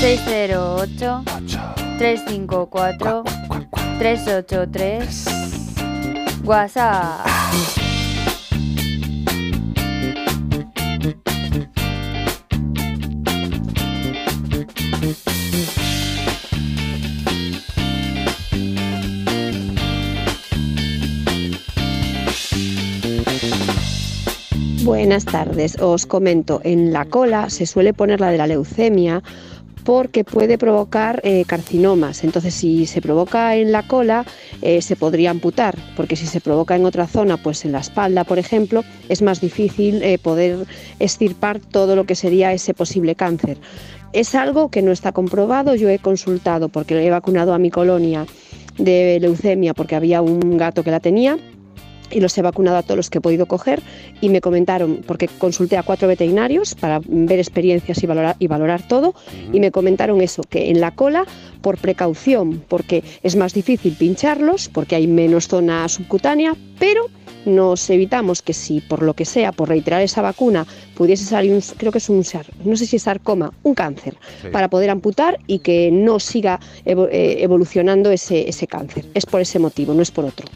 608 0.00 1.24
354 1.98 3.24
383 3.98 5.24
WhatsApp. 6.44 7.26
Buenas 24.84 25.24
tardes. 25.24 25.76
Os 25.80 26.06
comento, 26.06 26.60
en 26.62 26.92
la 26.92 27.06
cola 27.06 27.50
se 27.50 27.66
suele 27.66 27.92
poner 27.92 28.20
la 28.20 28.30
de 28.30 28.38
la 28.38 28.46
leucemia 28.46 29.22
porque 29.86 30.24
puede 30.24 30.58
provocar 30.58 31.20
eh, 31.22 31.44
carcinomas. 31.46 32.24
Entonces, 32.24 32.52
si 32.52 32.86
se 32.86 33.00
provoca 33.00 33.54
en 33.54 33.70
la 33.70 33.86
cola, 33.86 34.26
eh, 34.60 34.82
se 34.82 34.96
podría 34.96 35.30
amputar, 35.30 35.76
porque 35.96 36.16
si 36.16 36.26
se 36.26 36.40
provoca 36.40 36.74
en 36.74 36.84
otra 36.84 37.06
zona, 37.06 37.36
pues 37.36 37.64
en 37.64 37.70
la 37.70 37.78
espalda, 37.78 38.24
por 38.24 38.40
ejemplo, 38.40 38.82
es 39.08 39.22
más 39.22 39.40
difícil 39.40 40.02
eh, 40.02 40.18
poder 40.18 40.66
extirpar 40.98 41.60
todo 41.60 41.94
lo 41.94 42.04
que 42.04 42.16
sería 42.16 42.52
ese 42.52 42.74
posible 42.74 43.14
cáncer. 43.14 43.58
Es 44.12 44.34
algo 44.34 44.70
que 44.70 44.82
no 44.82 44.90
está 44.90 45.12
comprobado, 45.12 45.76
yo 45.76 45.88
he 45.88 46.00
consultado 46.00 46.68
porque 46.68 47.06
he 47.06 47.10
vacunado 47.10 47.54
a 47.54 47.58
mi 47.58 47.70
colonia 47.70 48.26
de 48.78 49.18
leucemia 49.20 49.72
porque 49.72 49.94
había 49.94 50.20
un 50.20 50.58
gato 50.58 50.82
que 50.82 50.90
la 50.90 51.00
tenía 51.00 51.38
y 52.10 52.20
los 52.20 52.36
he 52.38 52.42
vacunado 52.42 52.76
a 52.76 52.82
todos 52.82 52.96
los 52.96 53.10
que 53.10 53.18
he 53.18 53.20
podido 53.20 53.46
coger 53.46 53.82
y 54.20 54.28
me 54.28 54.40
comentaron, 54.40 55.00
porque 55.06 55.28
consulté 55.28 55.76
a 55.76 55.82
cuatro 55.82 56.08
veterinarios 56.08 56.74
para 56.74 57.00
ver 57.06 57.38
experiencias 57.38 58.02
y 58.02 58.06
valorar, 58.06 58.36
y 58.38 58.46
valorar 58.46 58.86
todo, 58.86 59.14
y 59.52 59.60
me 59.60 59.70
comentaron 59.70 60.20
eso, 60.20 60.42
que 60.42 60.70
en 60.70 60.80
la 60.80 60.90
cola, 60.92 61.26
por 61.62 61.78
precaución, 61.78 62.62
porque 62.68 63.02
es 63.22 63.36
más 63.36 63.52
difícil 63.54 63.94
pincharlos, 63.98 64.68
porque 64.68 64.96
hay 64.96 65.06
menos 65.06 65.48
zona 65.48 65.88
subcutánea, 65.88 66.54
pero 66.78 67.06
nos 67.44 67.88
evitamos 67.90 68.42
que 68.42 68.52
si 68.52 68.80
por 68.80 69.02
lo 69.02 69.14
que 69.14 69.24
sea, 69.24 69.52
por 69.52 69.68
reiterar 69.68 70.02
esa 70.02 70.20
vacuna, 70.20 70.66
pudiese 70.96 71.24
salir, 71.24 71.52
un, 71.52 71.60
creo 71.76 71.92
que 71.92 71.98
es 71.98 72.08
un, 72.08 72.24
no 72.64 72.76
sé 72.76 72.86
si 72.86 72.96
es 72.96 73.02
sarcoma, 73.02 73.52
un 73.62 73.74
cáncer, 73.74 74.16
Sí. 74.42 74.48
para 74.52 74.68
poder 74.68 74.90
amputar 74.90 75.38
y 75.46 75.60
que 75.60 75.90
no 75.92 76.18
siga 76.18 76.58
eh, 76.84 77.36
evolucionando 77.40 78.10
ese, 78.10 78.48
ese 78.48 78.66
cáncer. 78.66 79.04
Es 79.14 79.26
por 79.26 79.40
ese 79.40 79.58
motivo, 79.58 79.94
no 79.94 80.02
es 80.02 80.10
por 80.10 80.24
otro. 80.24 80.46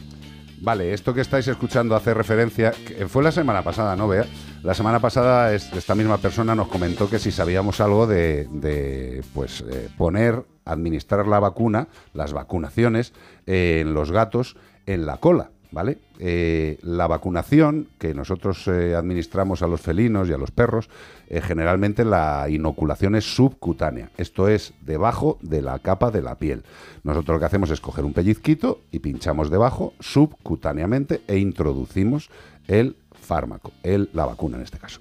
Vale, 0.63 0.93
esto 0.93 1.13
que 1.15 1.21
estáis 1.21 1.47
escuchando 1.47 1.95
hace 1.95 2.13
referencia, 2.13 2.71
fue 3.07 3.23
la 3.23 3.31
semana 3.31 3.63
pasada, 3.63 3.95
¿no, 3.95 4.07
Bea? 4.07 4.25
La 4.61 4.75
semana 4.75 4.99
pasada 4.99 5.53
es- 5.55 5.73
esta 5.73 5.95
misma 5.95 6.19
persona 6.19 6.53
nos 6.53 6.67
comentó 6.67 7.09
que 7.09 7.17
si 7.17 7.31
sabíamos 7.31 7.81
algo 7.81 8.05
de, 8.05 8.47
de, 8.51 9.23
pues, 9.33 9.63
eh, 9.67 9.89
poner, 9.97 10.45
administrar 10.65 11.27
la 11.27 11.39
vacuna, 11.39 11.87
las 12.13 12.33
vacunaciones 12.33 13.13
eh, 13.47 13.79
en 13.81 13.95
los 13.95 14.11
gatos 14.11 14.55
en 14.85 15.07
la 15.07 15.17
cola, 15.17 15.49
¿vale? 15.71 15.99
Eh, 16.19 16.77
la 16.83 17.07
vacunación 17.07 17.87
que 17.97 18.13
nosotros 18.13 18.67
eh, 18.67 18.95
administramos 18.95 19.61
a 19.61 19.67
los 19.67 19.81
felinos 19.81 20.29
y 20.29 20.33
a 20.33 20.37
los 20.37 20.51
perros, 20.51 20.89
eh, 21.27 21.41
generalmente 21.41 22.05
la 22.05 22.47
inoculación 22.49 23.15
es 23.15 23.35
subcutánea, 23.35 24.11
esto 24.17 24.47
es 24.47 24.73
debajo 24.81 25.37
de 25.41 25.61
la 25.61 25.79
capa 25.79 26.11
de 26.11 26.21
la 26.21 26.35
piel. 26.35 26.63
Nosotros 27.03 27.35
lo 27.35 27.39
que 27.39 27.45
hacemos 27.45 27.71
es 27.71 27.79
coger 27.79 28.05
un 28.05 28.13
pellizquito 28.13 28.81
y 28.91 28.99
pinchamos 28.99 29.49
debajo 29.49 29.93
subcutáneamente 29.99 31.21
e 31.27 31.37
introducimos 31.37 32.29
el 32.67 32.97
fármaco, 33.13 33.71
el, 33.83 34.09
la 34.13 34.25
vacuna 34.25 34.57
en 34.57 34.63
este 34.63 34.77
caso. 34.77 34.99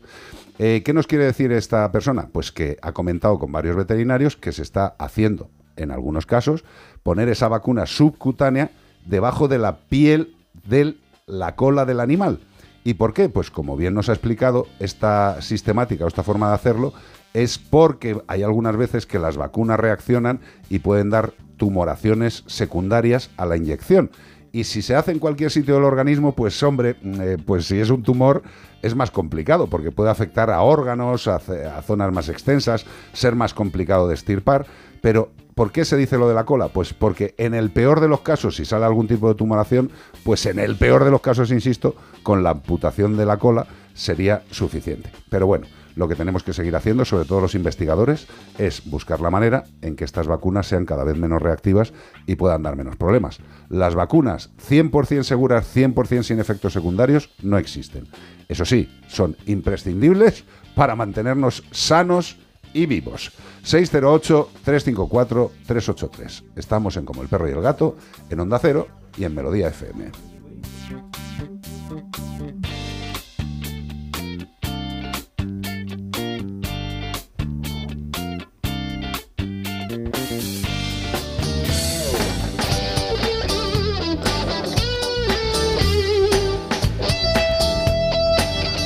¿Qué 0.59 0.93
nos 0.93 1.07
quiere 1.07 1.25
decir 1.25 1.53
esta 1.53 1.91
persona? 1.91 2.29
Pues 2.31 2.53
que 2.53 2.77
ha 2.83 2.93
comentado 2.93 3.39
con 3.39 3.51
varios 3.51 3.77
veterinarios 3.77 4.37
que 4.37 4.53
se 4.53 4.61
está 4.61 4.95
haciendo, 4.99 5.49
en 5.77 5.91
algunos 5.91 6.27
casos, 6.27 6.65
poner 7.03 7.31
esa 7.31 7.49
vacuna 7.49 7.87
subcutánea 7.87 8.71
debajo 9.07 9.49
de 9.49 9.57
la 9.57 9.79
piel 9.79 10.35
de 10.71 10.97
la 11.27 11.57
cola 11.57 11.85
del 11.85 12.01
animal. 12.01 12.41
¿Y 12.83 12.95
por 12.95 13.13
qué? 13.13 13.29
Pues 13.29 13.51
como 13.51 13.77
bien 13.77 13.93
nos 13.93 14.09
ha 14.09 14.13
explicado, 14.13 14.67
esta 14.79 15.43
sistemática 15.43 16.05
o 16.05 16.09
esta 16.09 16.23
forma 16.23 16.49
de 16.49 16.55
hacerlo 16.55 16.95
es 17.35 17.59
porque 17.59 18.21
hay 18.27 18.43
algunas 18.43 18.77
veces 18.77 19.07
que 19.07 19.19
las 19.19 19.37
vacunas 19.37 19.79
reaccionan 19.79 20.41
y 20.71 20.79
pueden 20.79 21.11
dar 21.11 21.35
tumoraciones 21.59 22.43
secundarias 22.47 23.31
a 23.37 23.45
la 23.45 23.57
inyección. 23.57 24.11
Y 24.53 24.65
si 24.65 24.83
se 24.83 24.97
hace 24.97 25.13
en 25.13 25.21
cualquier 25.21 25.51
sitio 25.51 25.75
del 25.75 25.85
organismo, 25.85 26.35
pues 26.35 26.61
hombre, 26.63 26.97
eh, 27.03 27.37
pues 27.45 27.67
si 27.67 27.79
es 27.79 27.91
un 27.91 28.03
tumor 28.03 28.43
es 28.83 28.97
más 28.97 29.11
complicado 29.11 29.69
porque 29.69 29.93
puede 29.93 30.11
afectar 30.11 30.51
a 30.51 30.63
órganos, 30.63 31.29
a, 31.29 31.37
a 31.37 31.83
zonas 31.83 32.13
más 32.13 32.29
extensas, 32.29 32.85
ser 33.13 33.37
más 33.37 33.55
complicado 33.55 34.09
de 34.09 34.15
extirpar. 34.15 34.67
Pero, 35.03 35.31
¿por 35.61 35.73
qué 35.73 35.85
se 35.85 35.99
dice 35.99 36.17
lo 36.17 36.27
de 36.27 36.33
la 36.33 36.47
cola? 36.47 36.69
Pues 36.69 36.95
porque 36.95 37.35
en 37.37 37.53
el 37.53 37.69
peor 37.69 38.01
de 38.01 38.09
los 38.09 38.23
casos, 38.23 38.57
si 38.57 38.65
sale 38.65 38.87
algún 38.87 39.07
tipo 39.07 39.29
de 39.29 39.35
tumoración, 39.35 39.91
pues 40.25 40.47
en 40.47 40.59
el 40.59 40.77
peor 40.77 41.05
de 41.05 41.11
los 41.11 41.21
casos, 41.21 41.53
insisto, 41.53 41.97
con 42.23 42.43
la 42.43 42.49
amputación 42.49 43.15
de 43.19 43.27
la 43.27 43.37
cola 43.37 43.67
sería 43.93 44.43
suficiente. 44.51 45.11
Pero 45.29 45.47
bueno, 45.47 45.67
lo 45.97 46.09
que 46.09 46.15
tenemos 46.15 46.45
que 46.45 46.55
seguir 46.55 46.75
haciendo, 46.77 47.05
sobre 47.05 47.27
todo 47.27 47.43
los 47.43 47.55
investigadores, 47.55 48.27
es 48.57 48.89
buscar 48.89 49.21
la 49.21 49.29
manera 49.29 49.65
en 49.83 49.97
que 49.97 50.05
estas 50.05 50.29
vacunas 50.29 50.67
sean 50.67 50.87
cada 50.87 51.05
vez 51.05 51.19
menos 51.19 51.43
reactivas 51.43 51.93
y 52.27 52.37
puedan 52.37 52.63
dar 52.63 52.75
menos 52.75 52.97
problemas. 52.97 53.41
Las 53.69 53.95
vacunas 53.95 54.49
100% 54.67 55.25
seguras, 55.25 55.77
100% 55.77 56.23
sin 56.23 56.41
efectos 56.41 56.73
secundarios, 56.73 57.29
no 57.43 57.59
existen. 57.59 58.09
Eso 58.49 58.65
sí, 58.65 58.89
son 59.09 59.37
imprescindibles 59.45 60.45
para 60.75 60.97
mantenernos 60.97 61.65
sanos 61.71 62.39
y 62.73 62.87
vivos. 62.87 63.33
608-354-383. 63.65 66.45
Estamos 66.57 66.97
en 66.97 67.05
Como 67.05 67.23
el 67.23 67.29
Perro 67.29 67.49
y 67.49 67.53
el 67.53 67.61
Gato, 67.61 67.97
en 68.29 68.41
Onda 68.41 68.59
Cero 68.59 68.89
y 69.17 69.23
en 69.25 69.33
Melodía 69.35 69.69
FM. 69.69 70.11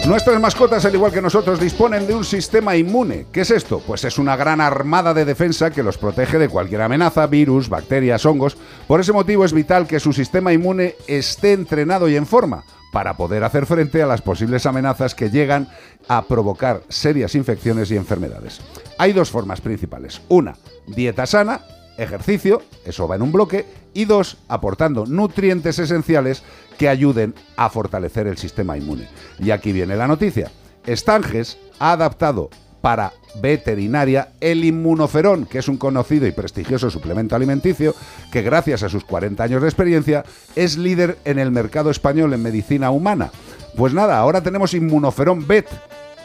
Nuestras 0.06 0.38
mascotas, 0.38 0.84
al 0.84 0.94
igual 0.94 1.12
que 1.12 1.22
nosotros, 1.22 1.58
disponen 1.58 2.06
de 2.06 2.14
un 2.14 2.24
sistema 2.24 2.76
inmune. 2.76 3.24
¿Qué 3.32 3.40
es 3.40 3.50
esto? 3.50 3.80
Pues 3.86 4.04
es 4.04 4.18
una 4.18 4.36
gran 4.36 4.60
armada 4.60 5.14
de 5.14 5.24
defensa 5.24 5.70
que 5.70 5.82
los 5.82 5.96
protege 5.96 6.38
de 6.38 6.50
cualquier 6.50 6.82
amenaza, 6.82 7.26
virus, 7.26 7.70
bacterias, 7.70 8.26
hongos. 8.26 8.58
Por 8.86 9.00
ese 9.00 9.14
motivo 9.14 9.46
es 9.46 9.54
vital 9.54 9.86
que 9.86 10.00
su 10.00 10.12
sistema 10.12 10.52
inmune 10.52 10.94
esté 11.06 11.54
entrenado 11.54 12.06
y 12.06 12.16
en 12.16 12.26
forma 12.26 12.64
para 12.92 13.16
poder 13.16 13.44
hacer 13.44 13.64
frente 13.64 14.02
a 14.02 14.06
las 14.06 14.20
posibles 14.20 14.66
amenazas 14.66 15.14
que 15.14 15.30
llegan 15.30 15.68
a 16.06 16.26
provocar 16.26 16.82
serias 16.90 17.34
infecciones 17.34 17.90
y 17.90 17.96
enfermedades. 17.96 18.60
Hay 18.98 19.14
dos 19.14 19.30
formas 19.30 19.62
principales. 19.62 20.20
Una, 20.28 20.54
dieta 20.86 21.24
sana, 21.24 21.62
ejercicio, 21.98 22.62
eso 22.84 23.08
va 23.08 23.16
en 23.16 23.22
un 23.22 23.32
bloque, 23.32 23.66
y 23.92 24.04
dos, 24.04 24.38
aportando 24.48 25.06
nutrientes 25.06 25.78
esenciales 25.78 26.42
que 26.78 26.88
ayuden 26.88 27.34
a 27.56 27.70
fortalecer 27.70 28.26
el 28.26 28.38
sistema 28.38 28.76
inmune. 28.76 29.08
Y 29.38 29.50
aquí 29.50 29.72
viene 29.72 29.96
la 29.96 30.08
noticia. 30.08 30.50
Estanges 30.86 31.58
ha 31.78 31.92
adaptado 31.92 32.50
para 32.80 33.12
veterinaria 33.40 34.28
el 34.40 34.62
inmunoferón, 34.62 35.46
que 35.46 35.58
es 35.58 35.68
un 35.68 35.78
conocido 35.78 36.26
y 36.26 36.32
prestigioso 36.32 36.90
suplemento 36.90 37.34
alimenticio 37.34 37.94
que 38.30 38.42
gracias 38.42 38.82
a 38.82 38.90
sus 38.90 39.04
40 39.04 39.42
años 39.42 39.62
de 39.62 39.68
experiencia 39.68 40.24
es 40.54 40.76
líder 40.76 41.18
en 41.24 41.38
el 41.38 41.50
mercado 41.50 41.90
español 41.90 42.34
en 42.34 42.42
medicina 42.42 42.90
humana. 42.90 43.30
Pues 43.74 43.94
nada, 43.94 44.18
ahora 44.18 44.42
tenemos 44.42 44.74
inmunoferón 44.74 45.46
BET 45.46 45.66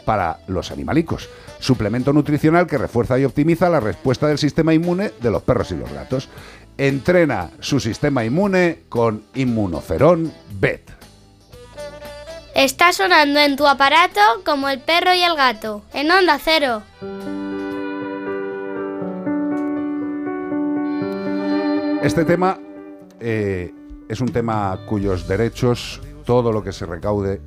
para 0.04 0.40
los 0.48 0.70
animalicos, 0.70 1.30
suplemento 1.60 2.12
nutricional 2.12 2.66
que 2.66 2.78
refuerza 2.78 3.18
y 3.18 3.24
optimiza 3.24 3.68
la 3.68 3.80
respuesta 3.80 4.26
del 4.26 4.38
sistema 4.38 4.74
inmune 4.74 5.12
de 5.20 5.30
los 5.30 5.42
perros 5.42 5.70
y 5.70 5.76
los 5.76 5.92
gatos. 5.92 6.28
Entrena 6.76 7.50
su 7.60 7.78
sistema 7.78 8.24
inmune 8.24 8.80
con 8.88 9.22
inmunoferón 9.34 10.32
BET. 10.58 10.90
Está 12.54 12.92
sonando 12.92 13.38
en 13.38 13.56
tu 13.56 13.66
aparato 13.66 14.20
como 14.44 14.68
el 14.68 14.80
perro 14.80 15.14
y 15.14 15.22
el 15.22 15.36
gato, 15.36 15.82
en 15.94 16.10
onda 16.10 16.38
cero. 16.42 16.82
Este 22.02 22.24
tema 22.24 22.58
eh, 23.20 23.72
es 24.08 24.20
un 24.20 24.32
tema 24.32 24.80
cuyos 24.86 25.28
derechos, 25.28 26.00
todo 26.24 26.50
lo 26.50 26.64
que 26.64 26.72
se 26.72 26.86
recaude 26.86 27.40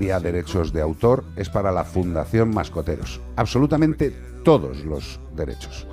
vía 0.00 0.18
derechos 0.18 0.72
de 0.72 0.80
autor, 0.80 1.24
es 1.36 1.50
para 1.50 1.70
la 1.70 1.84
Fundación 1.84 2.52
Mascoteros. 2.54 3.20
Absolutamente 3.36 4.10
todos 4.42 4.78
los 4.86 5.20
derechos. 5.36 5.86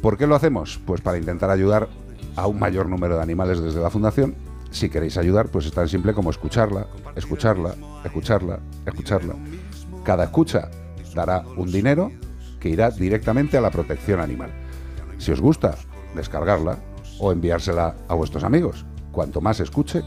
¿Por 0.00 0.16
qué 0.16 0.26
lo 0.26 0.34
hacemos? 0.34 0.80
Pues 0.86 1.02
para 1.02 1.18
intentar 1.18 1.50
ayudar 1.50 1.88
a 2.34 2.46
un 2.46 2.58
mayor 2.58 2.88
número 2.88 3.16
de 3.16 3.22
animales 3.22 3.60
desde 3.60 3.82
la 3.82 3.90
Fundación. 3.90 4.34
Si 4.70 4.88
queréis 4.88 5.18
ayudar, 5.18 5.50
pues 5.50 5.66
es 5.66 5.72
tan 5.72 5.88
simple 5.88 6.14
como 6.14 6.30
escucharla, 6.30 6.86
escucharla, 7.14 7.74
escucharla, 8.04 8.58
escucharla. 8.86 9.34
Cada 10.02 10.24
escucha 10.24 10.70
dará 11.14 11.44
un 11.58 11.70
dinero 11.70 12.10
que 12.58 12.70
irá 12.70 12.90
directamente 12.90 13.58
a 13.58 13.60
la 13.60 13.70
protección 13.70 14.20
animal. 14.20 14.50
Si 15.18 15.30
os 15.30 15.42
gusta, 15.42 15.76
descargarla 16.14 16.78
o 17.18 17.32
enviársela 17.32 17.96
a 18.08 18.14
vuestros 18.14 18.44
amigos. 18.44 18.86
Cuanto 19.12 19.42
más 19.42 19.60
escuche, 19.60 20.02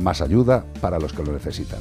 más 0.00 0.22
ayuda 0.22 0.64
para 0.80 0.98
los 0.98 1.12
que 1.12 1.24
lo 1.24 1.32
necesitan. 1.32 1.80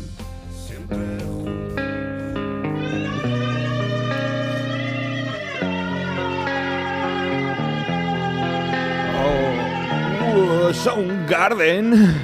Oh, 10.36 10.74
Soundgarden. 10.74 12.16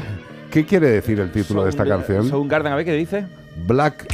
¿Qué 0.51 0.65
quiere 0.65 0.89
decir 0.89 1.19
el 1.19 1.31
título 1.31 1.63
de 1.63 1.69
esta 1.71 1.85
canción? 1.85 2.27
Soundgarden, 2.29 2.73
a 2.73 2.75
ver 2.75 2.85
qué 2.85 2.93
dice. 2.93 3.25
Black 3.65 4.05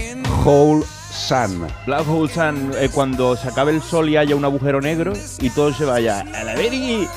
Hole 0.45 0.85
Sun. 1.11 1.67
Black 1.85 2.07
Hole 2.07 2.31
Sun, 2.31 2.71
eh, 2.79 2.89
cuando 2.93 3.35
se 3.35 3.49
acabe 3.49 3.71
el 3.73 3.81
sol 3.81 4.09
y 4.09 4.17
haya 4.17 4.35
un 4.35 4.45
agujero 4.45 4.79
negro 4.81 5.13
y 5.39 5.49
todo 5.49 5.73
se 5.73 5.85
vaya 5.85 6.21
a 6.21 6.43
la 6.43 6.55
veri. 6.55 7.07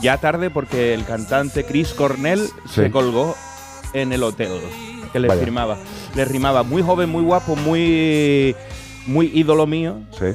Ya 0.00 0.18
tarde 0.18 0.50
porque 0.50 0.94
el 0.94 1.04
cantante 1.04 1.64
Chris 1.64 1.92
Cornell 1.94 2.40
Sí. 2.66 2.82
se 2.82 2.90
colgó 2.90 3.36
en 3.92 4.12
el 4.12 4.22
hotel 4.22 4.50
que 5.14 5.20
le 5.20 5.28
Vaya. 5.28 5.40
firmaba. 5.40 5.78
Le 6.16 6.24
rimaba 6.24 6.64
muy 6.64 6.82
joven, 6.82 7.08
muy 7.08 7.22
guapo, 7.22 7.54
muy 7.54 8.54
muy 9.06 9.30
ídolo 9.32 9.64
mío. 9.66 10.00
Sí. 10.18 10.26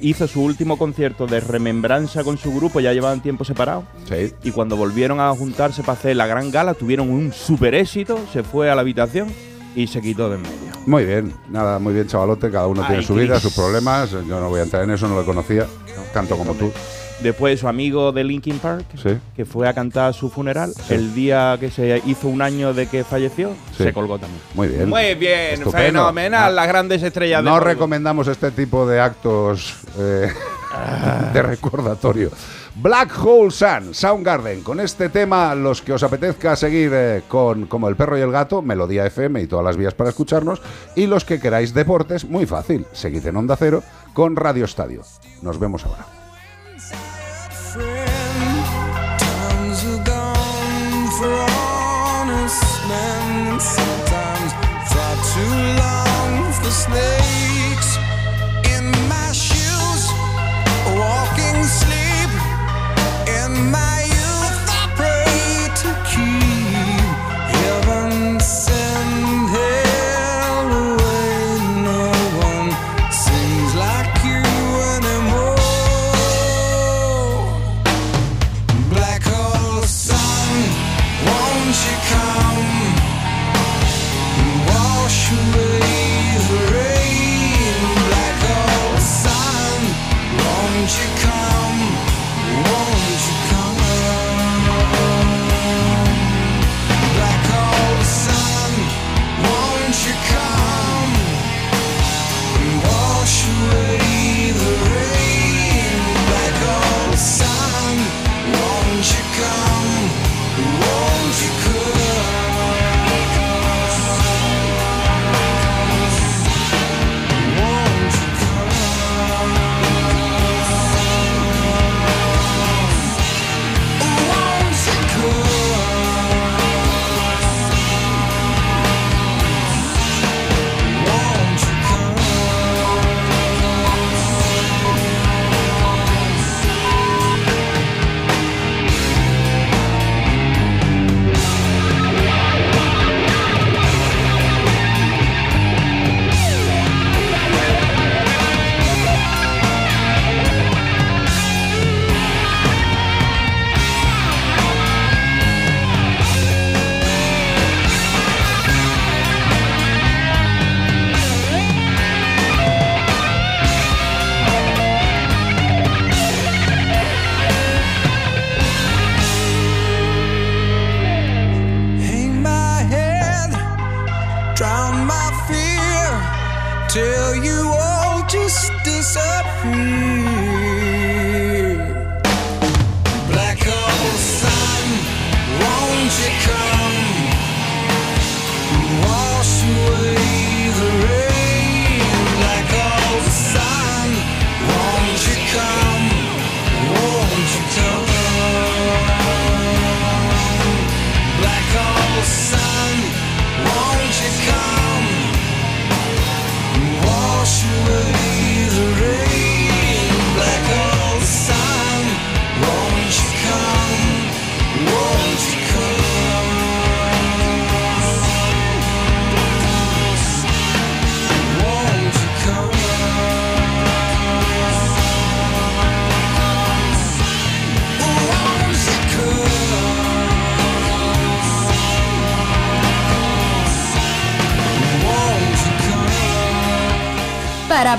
Hizo 0.00 0.28
su 0.28 0.42
último 0.42 0.78
concierto 0.78 1.26
de 1.26 1.40
remembranza 1.40 2.22
con 2.22 2.38
su 2.38 2.54
grupo, 2.54 2.78
ya 2.78 2.92
llevaban 2.92 3.20
tiempo 3.20 3.44
separados. 3.44 3.84
Sí. 4.08 4.32
Y 4.44 4.52
cuando 4.52 4.76
volvieron 4.76 5.18
a 5.20 5.28
juntarse 5.34 5.82
para 5.82 5.94
hacer 5.98 6.16
la 6.16 6.26
gran 6.28 6.52
gala, 6.52 6.74
tuvieron 6.74 7.10
un 7.10 7.32
super 7.32 7.74
éxito, 7.74 8.16
se 8.32 8.44
fue 8.44 8.70
a 8.70 8.76
la 8.76 8.82
habitación 8.82 9.26
y 9.74 9.88
se 9.88 10.00
quitó 10.00 10.28
de 10.30 10.36
en 10.36 10.42
medio. 10.42 10.72
Muy 10.86 11.04
bien, 11.04 11.34
nada, 11.50 11.80
muy 11.80 11.92
bien, 11.92 12.06
chavalote. 12.06 12.48
Cada 12.50 12.68
uno 12.68 12.86
tiene 12.86 13.02
su 13.02 13.14
vida, 13.14 13.40
sus 13.40 13.54
problemas. 13.54 14.12
Yo 14.12 14.22
no 14.22 14.48
voy 14.48 14.60
a 14.60 14.62
entrar 14.62 14.84
en 14.84 14.90
eso, 14.92 15.08
no 15.08 15.16
lo 15.16 15.26
conocía, 15.26 15.66
tanto 16.14 16.36
como 16.38 16.54
tú. 16.54 16.70
Después 17.22 17.60
su 17.60 17.68
amigo 17.68 18.10
de 18.12 18.24
Linkin 18.24 18.58
Park, 18.58 18.84
Sí. 19.00 19.16
que 19.36 19.44
fue 19.44 19.68
a 19.68 19.72
cantar 19.74 20.10
a 20.10 20.12
su 20.12 20.28
funeral, 20.30 20.72
el 20.88 21.14
día 21.14 21.56
que 21.60 21.70
se 21.70 22.02
hizo 22.06 22.28
un 22.28 22.42
año 22.42 22.74
de 22.74 22.86
que 22.86 23.04
falleció, 23.04 23.50
Sí. 23.76 23.84
se 23.84 23.92
colgó 23.92 24.18
también. 24.18 24.40
Muy 24.54 24.68
bien. 24.68 24.88
Muy 24.88 25.14
bien, 25.14 25.54
Estupendo. 25.54 25.82
fenomenal, 26.00 26.54
las 26.56 26.66
grandes 26.68 27.02
estrellas 27.02 27.40
de 27.42 27.48
No 27.48 27.56
Hollywood. 27.56 27.68
recomendamos 27.72 28.28
este 28.28 28.50
tipo 28.50 28.86
de 28.86 29.00
actos 29.00 29.76
eh, 29.98 30.28
de 31.32 31.42
recordatorio. 31.42 32.30
Black 32.74 33.12
Hole 33.22 33.50
Sun, 33.50 33.94
Soundgarden. 33.94 34.62
Con 34.62 34.80
este 34.80 35.10
tema, 35.10 35.54
los 35.54 35.82
que 35.82 35.92
os 35.92 36.02
apetezca 36.02 36.56
seguir 36.56 36.90
eh, 36.94 37.22
con 37.28 37.66
Como 37.66 37.86
el 37.88 37.96
perro 37.96 38.16
y 38.16 38.22
el 38.22 38.32
gato, 38.32 38.62
Melodía 38.62 39.04
FM 39.06 39.42
y 39.42 39.46
todas 39.46 39.64
las 39.64 39.76
vías 39.76 39.92
para 39.92 40.08
escucharnos. 40.08 40.62
Y 40.96 41.06
los 41.06 41.26
que 41.26 41.38
queráis 41.38 41.74
deportes, 41.74 42.24
muy 42.24 42.46
fácil. 42.46 42.86
Seguid 42.92 43.26
en 43.26 43.36
Onda 43.36 43.56
Cero 43.56 43.82
con 44.14 44.36
Radio 44.36 44.64
Estadio. 44.64 45.02
Nos 45.42 45.58
vemos 45.60 45.84
ahora. 45.84 46.06
For 51.22 51.46
honest 52.18 52.64
men. 52.88 53.60
Sometimes 53.60 54.52
far 54.90 55.14
too 55.32 55.56
long 55.82 56.52
for 56.52 56.70
snakes. 56.70 57.21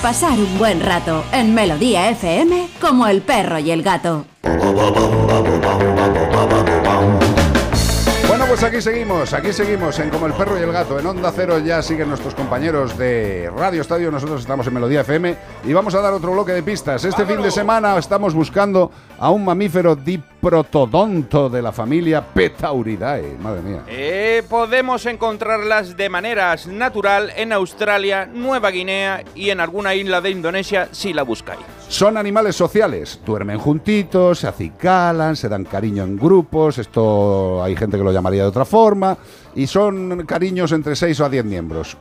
Pasar 0.03 0.37
un 0.37 0.59
buen 0.59 0.81
rato 0.81 1.23
en 1.31 1.55
Melodía 1.55 2.09
FM 2.09 2.67
como 2.81 3.07
el 3.07 3.21
perro 3.21 3.57
y 3.59 3.71
el 3.71 3.81
gato. 3.81 4.25
Bueno, 8.27 8.45
pues 8.49 8.63
aquí 8.63 8.81
seguimos, 8.81 9.31
aquí 9.31 9.53
seguimos 9.53 9.97
en 9.99 10.09
Como 10.09 10.25
el 10.25 10.33
Perro 10.33 10.59
y 10.59 10.63
el 10.63 10.73
Gato. 10.73 10.99
En 10.99 11.05
Onda 11.05 11.31
Cero 11.33 11.57
ya 11.59 11.81
siguen 11.81 12.09
nuestros 12.09 12.35
compañeros 12.35 12.97
de 12.97 13.49
Radio 13.55 13.81
Estadio, 13.81 14.11
nosotros 14.11 14.41
estamos 14.41 14.67
en 14.67 14.73
Melodía 14.73 15.01
FM 15.01 15.37
y 15.63 15.71
vamos 15.71 15.95
a 15.95 16.01
dar 16.01 16.11
otro 16.11 16.33
bloque 16.33 16.51
de 16.51 16.63
pistas. 16.63 17.05
Este 17.05 17.25
fin 17.25 17.41
de 17.41 17.49
semana 17.49 17.97
estamos 17.97 18.33
buscando 18.33 18.91
a 19.17 19.29
un 19.29 19.45
mamífero 19.45 19.95
diprotodonto 20.43 21.49
de 21.49 21.61
la 21.61 21.71
familia 21.71 22.21
Petauridae. 22.21 23.37
Madre 23.41 23.61
mía. 23.61 23.83
Eh, 23.87 24.43
podemos 24.49 25.05
encontrarlas 25.05 25.95
de 25.95 26.09
manera 26.09 26.53
natural 26.67 27.31
en 27.37 27.53
Australia, 27.53 28.25
Nueva 28.25 28.69
Guinea 28.69 29.23
y 29.35 29.51
en 29.51 29.61
alguna 29.61 29.95
isla 29.95 30.19
de 30.19 30.31
Indonesia 30.31 30.89
si 30.91 31.13
la 31.13 31.23
buscáis. 31.23 31.61
Son 31.87 32.17
animales 32.17 32.57
sociales, 32.57 33.21
duermen 33.25 33.57
juntitos, 33.57 34.39
se 34.39 34.47
acicalan, 34.47 35.37
se 35.37 35.47
dan 35.47 35.63
cariño 35.63 36.03
en 36.03 36.17
grupos, 36.17 36.77
esto 36.77 37.63
hay 37.63 37.77
gente 37.77 37.97
que 37.97 38.03
lo 38.03 38.11
llamaría 38.11 38.41
de 38.41 38.49
otra 38.49 38.65
forma, 38.65 39.17
y 39.55 39.67
son 39.67 40.25
cariños 40.25 40.71
entre 40.71 40.95
6 40.95 41.19
o 41.19 41.25
a 41.25 41.29
10 41.29 41.45
miembros. 41.45 41.97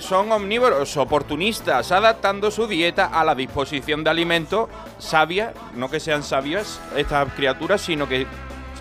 Son 0.00 0.30
omnívoros, 0.32 0.96
oportunistas, 0.96 1.92
adaptando 1.92 2.50
su 2.50 2.66
dieta 2.66 3.06
a 3.06 3.24
la 3.24 3.34
disposición 3.34 4.04
de 4.04 4.10
alimento 4.10 4.68
sabia, 4.98 5.52
no 5.74 5.90
que 5.90 6.00
sean 6.00 6.22
sabias 6.22 6.80
estas 6.96 7.32
criaturas, 7.34 7.80
sino 7.80 8.08
que 8.08 8.26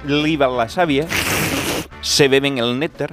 liban 0.05 0.57
la 0.57 0.69
savia, 0.69 1.07
se 1.99 2.27
beben 2.27 2.57
el 2.57 2.79
néctar, 2.79 3.11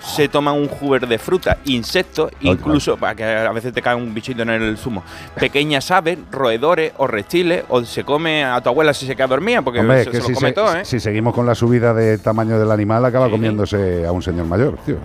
se 0.00 0.28
toman 0.28 0.54
un 0.54 0.68
juber 0.68 1.06
de 1.06 1.18
fruta, 1.18 1.58
insectos, 1.64 2.30
incluso, 2.40 2.96
para 2.96 3.14
que 3.14 3.24
a 3.24 3.52
veces 3.52 3.72
te 3.74 3.82
cae 3.82 3.94
un 3.94 4.14
bichito 4.14 4.42
en 4.42 4.50
el 4.50 4.78
zumo, 4.78 5.02
pequeñas 5.38 5.90
aves, 5.90 6.18
roedores 6.30 6.92
o 6.96 7.06
reptiles, 7.06 7.64
o 7.68 7.84
se 7.84 8.04
come 8.04 8.44
a 8.44 8.60
tu 8.62 8.70
abuela 8.70 8.94
si 8.94 9.06
se 9.06 9.14
queda 9.16 9.26
dormida, 9.26 9.60
porque 9.62 9.80
Hombre, 9.80 10.04
se, 10.04 10.10
que 10.10 10.16
se 10.18 10.22
si, 10.22 10.28
lo 10.30 10.34
come 10.36 10.48
se- 10.48 10.54
todo, 10.54 10.76
¿eh? 10.76 10.84
si 10.84 11.00
seguimos 11.00 11.34
con 11.34 11.44
la 11.44 11.54
subida 11.54 11.92
de 11.92 12.16
tamaño 12.18 12.58
del 12.58 12.70
animal, 12.70 13.04
acaba 13.04 13.28
comiéndose 13.28 14.06
a 14.06 14.12
un 14.12 14.22
señor 14.22 14.46
mayor. 14.46 14.78
Tío, 14.86 14.96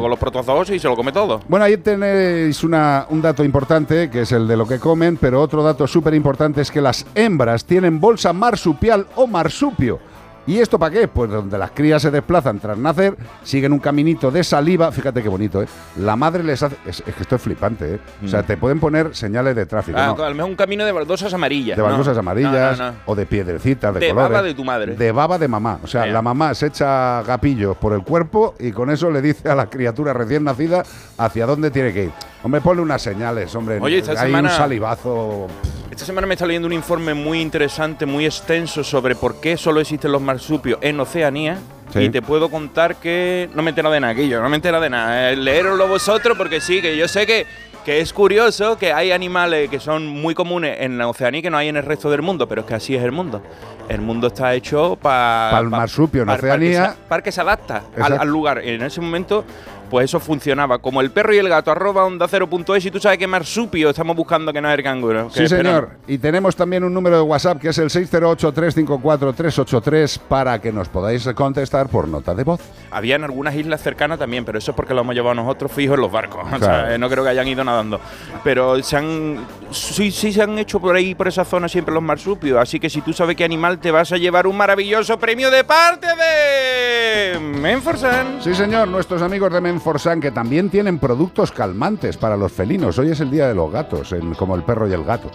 con 0.00 0.10
los 0.10 0.18
protozoos 0.18 0.70
y 0.70 0.78
se 0.78 0.88
lo 0.88 0.96
come 0.96 1.12
todo. 1.12 1.40
Bueno, 1.48 1.64
ahí 1.64 1.76
tenéis 1.76 2.64
una- 2.64 3.06
un 3.10 3.22
dato 3.22 3.44
importante, 3.44 4.10
que 4.10 4.22
es 4.22 4.32
el 4.32 4.48
de 4.48 4.56
lo 4.56 4.66
que 4.66 4.78
comen, 4.78 5.16
pero 5.18 5.40
otro 5.40 5.62
dato 5.62 5.86
súper 5.86 6.14
importante 6.14 6.60
es 6.62 6.70
que 6.70 6.80
las 6.80 7.06
hembras 7.14 7.64
tienen 7.64 8.00
bolsa 8.00 8.32
marsupial 8.32 9.06
o 9.16 9.26
marsupio. 9.26 10.00
¿Y 10.46 10.60
esto 10.60 10.78
para 10.78 10.92
qué? 10.94 11.08
Pues 11.08 11.30
donde 11.30 11.58
las 11.58 11.72
crías 11.72 12.00
se 12.02 12.10
desplazan 12.10 12.60
tras 12.60 12.78
nacer, 12.78 13.16
siguen 13.42 13.72
un 13.72 13.78
caminito 13.80 14.30
de 14.30 14.44
saliva, 14.44 14.92
fíjate 14.92 15.22
qué 15.22 15.28
bonito, 15.28 15.60
¿eh? 15.62 15.66
La 15.98 16.14
madre 16.14 16.44
les 16.44 16.62
hace... 16.62 16.76
Es, 16.86 17.02
es 17.06 17.14
que 17.14 17.22
esto 17.22 17.34
es 17.36 17.42
flipante, 17.42 17.94
¿eh? 17.94 18.00
O 18.24 18.28
sea, 18.28 18.42
Mm. 18.42 18.46
te 18.46 18.56
pueden 18.56 18.78
poner 18.80 19.14
señales 19.16 19.56
de 19.56 19.66
tráfico, 19.66 19.98
Ah, 20.00 20.14
¿no? 20.16 20.22
a 20.24 20.28
lo 20.28 20.34
mejor 20.36 20.50
un 20.50 20.56
camino 20.56 20.84
de 20.84 20.92
baldosas 20.92 21.34
amarillas. 21.34 21.76
De 21.76 21.82
baldosas 21.82 22.16
amarillas 22.16 22.78
No, 22.78 22.84
no, 22.86 22.92
no. 22.92 22.98
o 23.06 23.14
de 23.16 23.26
piedrecitas 23.26 23.92
de, 23.94 24.00
De 24.00 24.08
colores. 24.10 24.30
baba 24.30 24.42
de 24.42 24.54
tu 24.54 24.64
madre. 24.64 24.94
De 24.94 25.12
baba 25.12 25.38
de 25.38 25.48
mamá. 25.48 25.80
O 25.82 25.86
sea, 25.88 26.06
la 26.06 26.22
mamá 26.22 26.54
se 26.54 26.66
echa 26.66 27.22
gapillos 27.22 27.76
por 27.76 27.92
el 27.92 28.02
cuerpo 28.02 28.54
y 28.60 28.70
con 28.70 28.90
eso 28.90 29.10
le 29.10 29.20
dice 29.22 29.48
a 29.48 29.54
la 29.56 29.66
criatura 29.68 30.12
recién 30.12 30.44
nacida 30.44 30.84
hacia 31.18 31.46
dónde 31.46 31.70
tiene 31.72 31.92
que 31.92 32.04
ir. 32.04 32.12
Hombre, 32.46 32.60
ponle 32.60 32.80
unas 32.80 33.02
señales, 33.02 33.52
hombre. 33.56 33.80
Oye, 33.80 33.98
esta 33.98 34.12
Hay 34.12 34.18
semana- 34.28 34.50
un 34.50 34.56
salivazo. 34.56 35.48
Esta 35.90 36.04
semana 36.04 36.28
me 36.28 36.34
está 36.34 36.46
leyendo 36.46 36.66
un 36.68 36.72
informe 36.74 37.12
muy 37.12 37.40
interesante, 37.40 38.06
muy 38.06 38.24
extenso 38.24 38.84
sobre 38.84 39.16
por 39.16 39.40
qué 39.40 39.56
solo 39.56 39.80
existen 39.80 40.12
los 40.12 40.22
marsupios 40.22 40.78
en 40.80 41.00
Oceanía. 41.00 41.58
Sí. 41.92 42.02
Y 42.02 42.08
te 42.10 42.22
puedo 42.22 42.48
contar 42.48 42.94
que 43.00 43.50
no 43.52 43.62
me 43.64 43.70
entero 43.70 43.90
de 43.90 43.98
nada, 43.98 44.12
Guillo, 44.14 44.40
no 44.40 44.48
me 44.48 44.54
entero 44.54 44.80
de 44.80 44.88
nada. 44.88 45.32
Eh, 45.32 45.36
Leeroslo 45.36 45.88
vosotros 45.88 46.38
porque 46.38 46.60
sí, 46.60 46.80
que 46.80 46.96
yo 46.96 47.08
sé 47.08 47.26
que, 47.26 47.46
que 47.84 47.98
es 48.00 48.12
curioso 48.12 48.78
que 48.78 48.92
hay 48.92 49.10
animales 49.10 49.68
que 49.68 49.80
son 49.80 50.06
muy 50.06 50.32
comunes 50.32 50.76
en 50.82 50.98
la 50.98 51.08
Oceanía 51.08 51.40
y 51.40 51.42
que 51.42 51.50
no 51.50 51.56
hay 51.56 51.66
en 51.66 51.76
el 51.78 51.82
resto 51.82 52.08
del 52.12 52.22
mundo, 52.22 52.46
pero 52.46 52.60
es 52.60 52.68
que 52.68 52.74
así 52.74 52.94
es 52.94 53.02
el 53.02 53.10
mundo. 53.10 53.42
El 53.88 54.00
mundo 54.00 54.28
está 54.28 54.54
hecho 54.54 54.96
para... 55.00 55.50
Pa'l 55.50 55.68
marsupio 55.68 56.22
en 56.22 56.30
Oceanía. 56.30 56.96
Para 57.08 57.22
que 57.22 57.30
se 57.30 57.40
adapta 57.40 57.82
al, 58.00 58.28
lugar. 58.28 58.58
En 58.58 58.82
ese 58.82 59.00
momento, 59.00 59.44
pues 59.88 60.06
eso 60.06 60.18
funcionaba. 60.20 60.78
Como 60.78 61.00
el 61.00 61.10
perro 61.10 61.34
y 61.34 61.38
el 61.38 61.48
gato, 61.48 61.70
arroba 61.70 62.04
onda 62.04 62.28
cero 62.28 62.46
punto 62.48 62.74
es, 62.74 62.84
y 62.84 62.90
tú 62.90 62.98
sabes 62.98 63.18
que 63.18 63.26
marsupio 63.26 63.88
estamos 63.90 64.16
buscando 64.16 64.52
que 64.52 64.60
no 64.60 64.68
es 64.70 64.78
el 64.78 64.84
canguro. 64.84 65.30
Sí, 65.30 65.48
señor. 65.48 65.90
Y 66.06 66.18
tenemos 66.18 66.54
también 66.56 66.84
un 66.84 66.92
número 66.92 67.16
de 67.16 67.22
WhatsApp 67.22 67.58
que 67.60 67.68
es 67.68 67.78
el 67.78 67.88
608-354-383 67.90 70.18
para 70.28 70.60
que 70.60 70.72
nos 70.72 70.88
podáis 70.88 71.26
contestar 71.34 71.88
por 71.88 72.08
nota 72.08 72.34
de 72.34 72.44
voz. 72.44 72.60
Había 72.90 73.16
en 73.16 73.24
algunas 73.24 73.54
islas 73.54 73.82
cercanas 73.82 74.18
también, 74.18 74.44
pero 74.44 74.58
eso 74.58 74.72
es 74.72 74.76
porque 74.76 74.92
lo 74.94 75.00
hemos 75.02 75.14
llevado 75.14 75.34
nosotros 75.34 75.70
fijos 75.72 75.94
en 75.94 76.00
los 76.00 76.12
barcos. 76.12 76.44
O 76.56 76.58
sea, 76.58 76.94
eh, 76.94 76.98
no 76.98 77.10
creo 77.10 77.22
que 77.22 77.30
hayan 77.30 77.46
ido 77.46 77.62
nadando. 77.62 78.00
Pero 78.42 78.82
se 78.82 78.96
han, 78.96 79.44
sí, 79.70 80.10
sí 80.10 80.32
se 80.32 80.42
han 80.42 80.58
hecho 80.58 80.80
por 80.80 80.96
ahí, 80.96 81.14
por 81.14 81.28
esa 81.28 81.44
zona 81.44 81.68
siempre 81.68 81.92
los 81.92 82.02
marsupios. 82.02 82.58
Así 82.58 82.80
que 82.80 82.88
si 82.88 83.02
tú 83.02 83.12
sabes 83.12 83.36
qué 83.36 83.44
animal, 83.44 83.75
te 83.76 83.90
vas 83.90 84.12
a 84.12 84.16
llevar 84.16 84.46
un 84.46 84.56
maravilloso 84.56 85.18
premio 85.18 85.50
de 85.50 85.64
parte 85.64 86.06
de 86.06 87.38
Menforsan. 87.38 88.42
Sí, 88.42 88.54
señor, 88.54 88.88
nuestros 88.88 89.22
amigos 89.22 89.52
de 89.52 89.60
Menforsan 89.60 90.20
que 90.20 90.30
también 90.30 90.70
tienen 90.70 90.98
productos 90.98 91.52
calmantes 91.52 92.16
para 92.16 92.36
los 92.36 92.52
felinos. 92.52 92.98
Hoy 92.98 93.10
es 93.10 93.20
el 93.20 93.30
día 93.30 93.48
de 93.48 93.54
los 93.54 93.70
gatos, 93.70 94.14
como 94.36 94.54
el 94.54 94.62
perro 94.62 94.88
y 94.88 94.92
el 94.92 95.04
gato. 95.04 95.30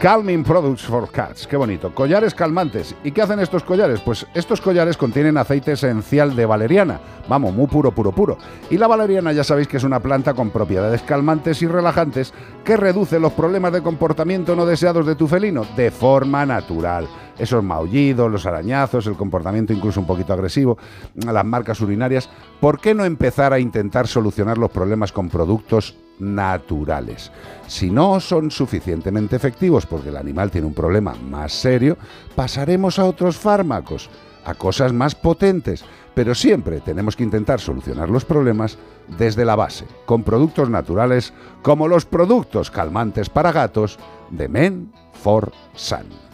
Calming 0.00 0.42
Products 0.42 0.82
for 0.82 1.08
Cats, 1.12 1.46
qué 1.46 1.56
bonito. 1.56 1.94
Collares 1.94 2.34
calmantes. 2.34 2.94
¿Y 3.04 3.12
qué 3.12 3.22
hacen 3.22 3.38
estos 3.38 3.62
collares? 3.62 4.00
Pues 4.00 4.26
estos 4.34 4.60
collares 4.60 4.96
contienen 4.96 5.36
aceite 5.36 5.72
esencial 5.72 6.34
de 6.34 6.44
valeriana. 6.44 7.00
Vamos, 7.28 7.54
muy 7.54 7.68
puro, 7.68 7.92
puro, 7.92 8.10
puro. 8.10 8.36
Y 8.68 8.78
la 8.78 8.88
valeriana 8.88 9.32
ya 9.32 9.44
sabéis 9.44 9.68
que 9.68 9.76
es 9.76 9.84
una 9.84 10.00
planta 10.00 10.34
con 10.34 10.50
propiedades 10.50 11.02
calmantes 11.02 11.62
y 11.62 11.68
relajantes 11.68 12.34
que 12.64 12.76
reduce 12.76 13.20
los 13.20 13.32
problemas 13.32 13.72
de 13.72 13.82
comportamiento 13.82 14.56
no 14.56 14.66
deseados 14.66 15.06
de 15.06 15.14
tu 15.14 15.28
felino 15.28 15.64
de 15.76 15.92
forma 15.92 16.44
natural. 16.44 17.06
Esos 17.38 17.64
maullidos, 17.64 18.30
los 18.30 18.46
arañazos, 18.46 19.06
el 19.06 19.16
comportamiento 19.16 19.72
incluso 19.72 20.00
un 20.00 20.06
poquito 20.06 20.32
agresivo, 20.32 20.78
las 21.14 21.44
marcas 21.44 21.80
urinarias. 21.80 22.28
¿Por 22.60 22.80
qué 22.80 22.94
no 22.94 23.04
empezar 23.04 23.52
a 23.52 23.58
intentar 23.58 24.06
solucionar 24.06 24.58
los 24.58 24.70
problemas 24.70 25.12
con 25.12 25.28
productos 25.28 25.96
naturales? 26.18 27.32
Si 27.66 27.90
no 27.90 28.20
son 28.20 28.50
suficientemente 28.50 29.36
efectivos 29.36 29.86
porque 29.86 30.10
el 30.10 30.16
animal 30.16 30.50
tiene 30.50 30.66
un 30.66 30.74
problema 30.74 31.14
más 31.14 31.52
serio, 31.52 31.96
pasaremos 32.36 32.98
a 32.98 33.06
otros 33.06 33.36
fármacos, 33.36 34.10
a 34.44 34.54
cosas 34.54 34.92
más 34.92 35.14
potentes. 35.14 35.84
Pero 36.14 36.34
siempre 36.34 36.80
tenemos 36.80 37.16
que 37.16 37.24
intentar 37.24 37.58
solucionar 37.58 38.10
los 38.10 38.26
problemas 38.26 38.76
desde 39.16 39.46
la 39.46 39.56
base, 39.56 39.86
con 40.04 40.22
productos 40.22 40.68
naturales 40.68 41.32
como 41.62 41.88
los 41.88 42.04
productos 42.04 42.70
calmantes 42.70 43.30
para 43.30 43.50
gatos 43.50 43.98
de 44.30 44.48
Men 44.48 44.92
for 45.14 45.52
Sun. 45.74 46.31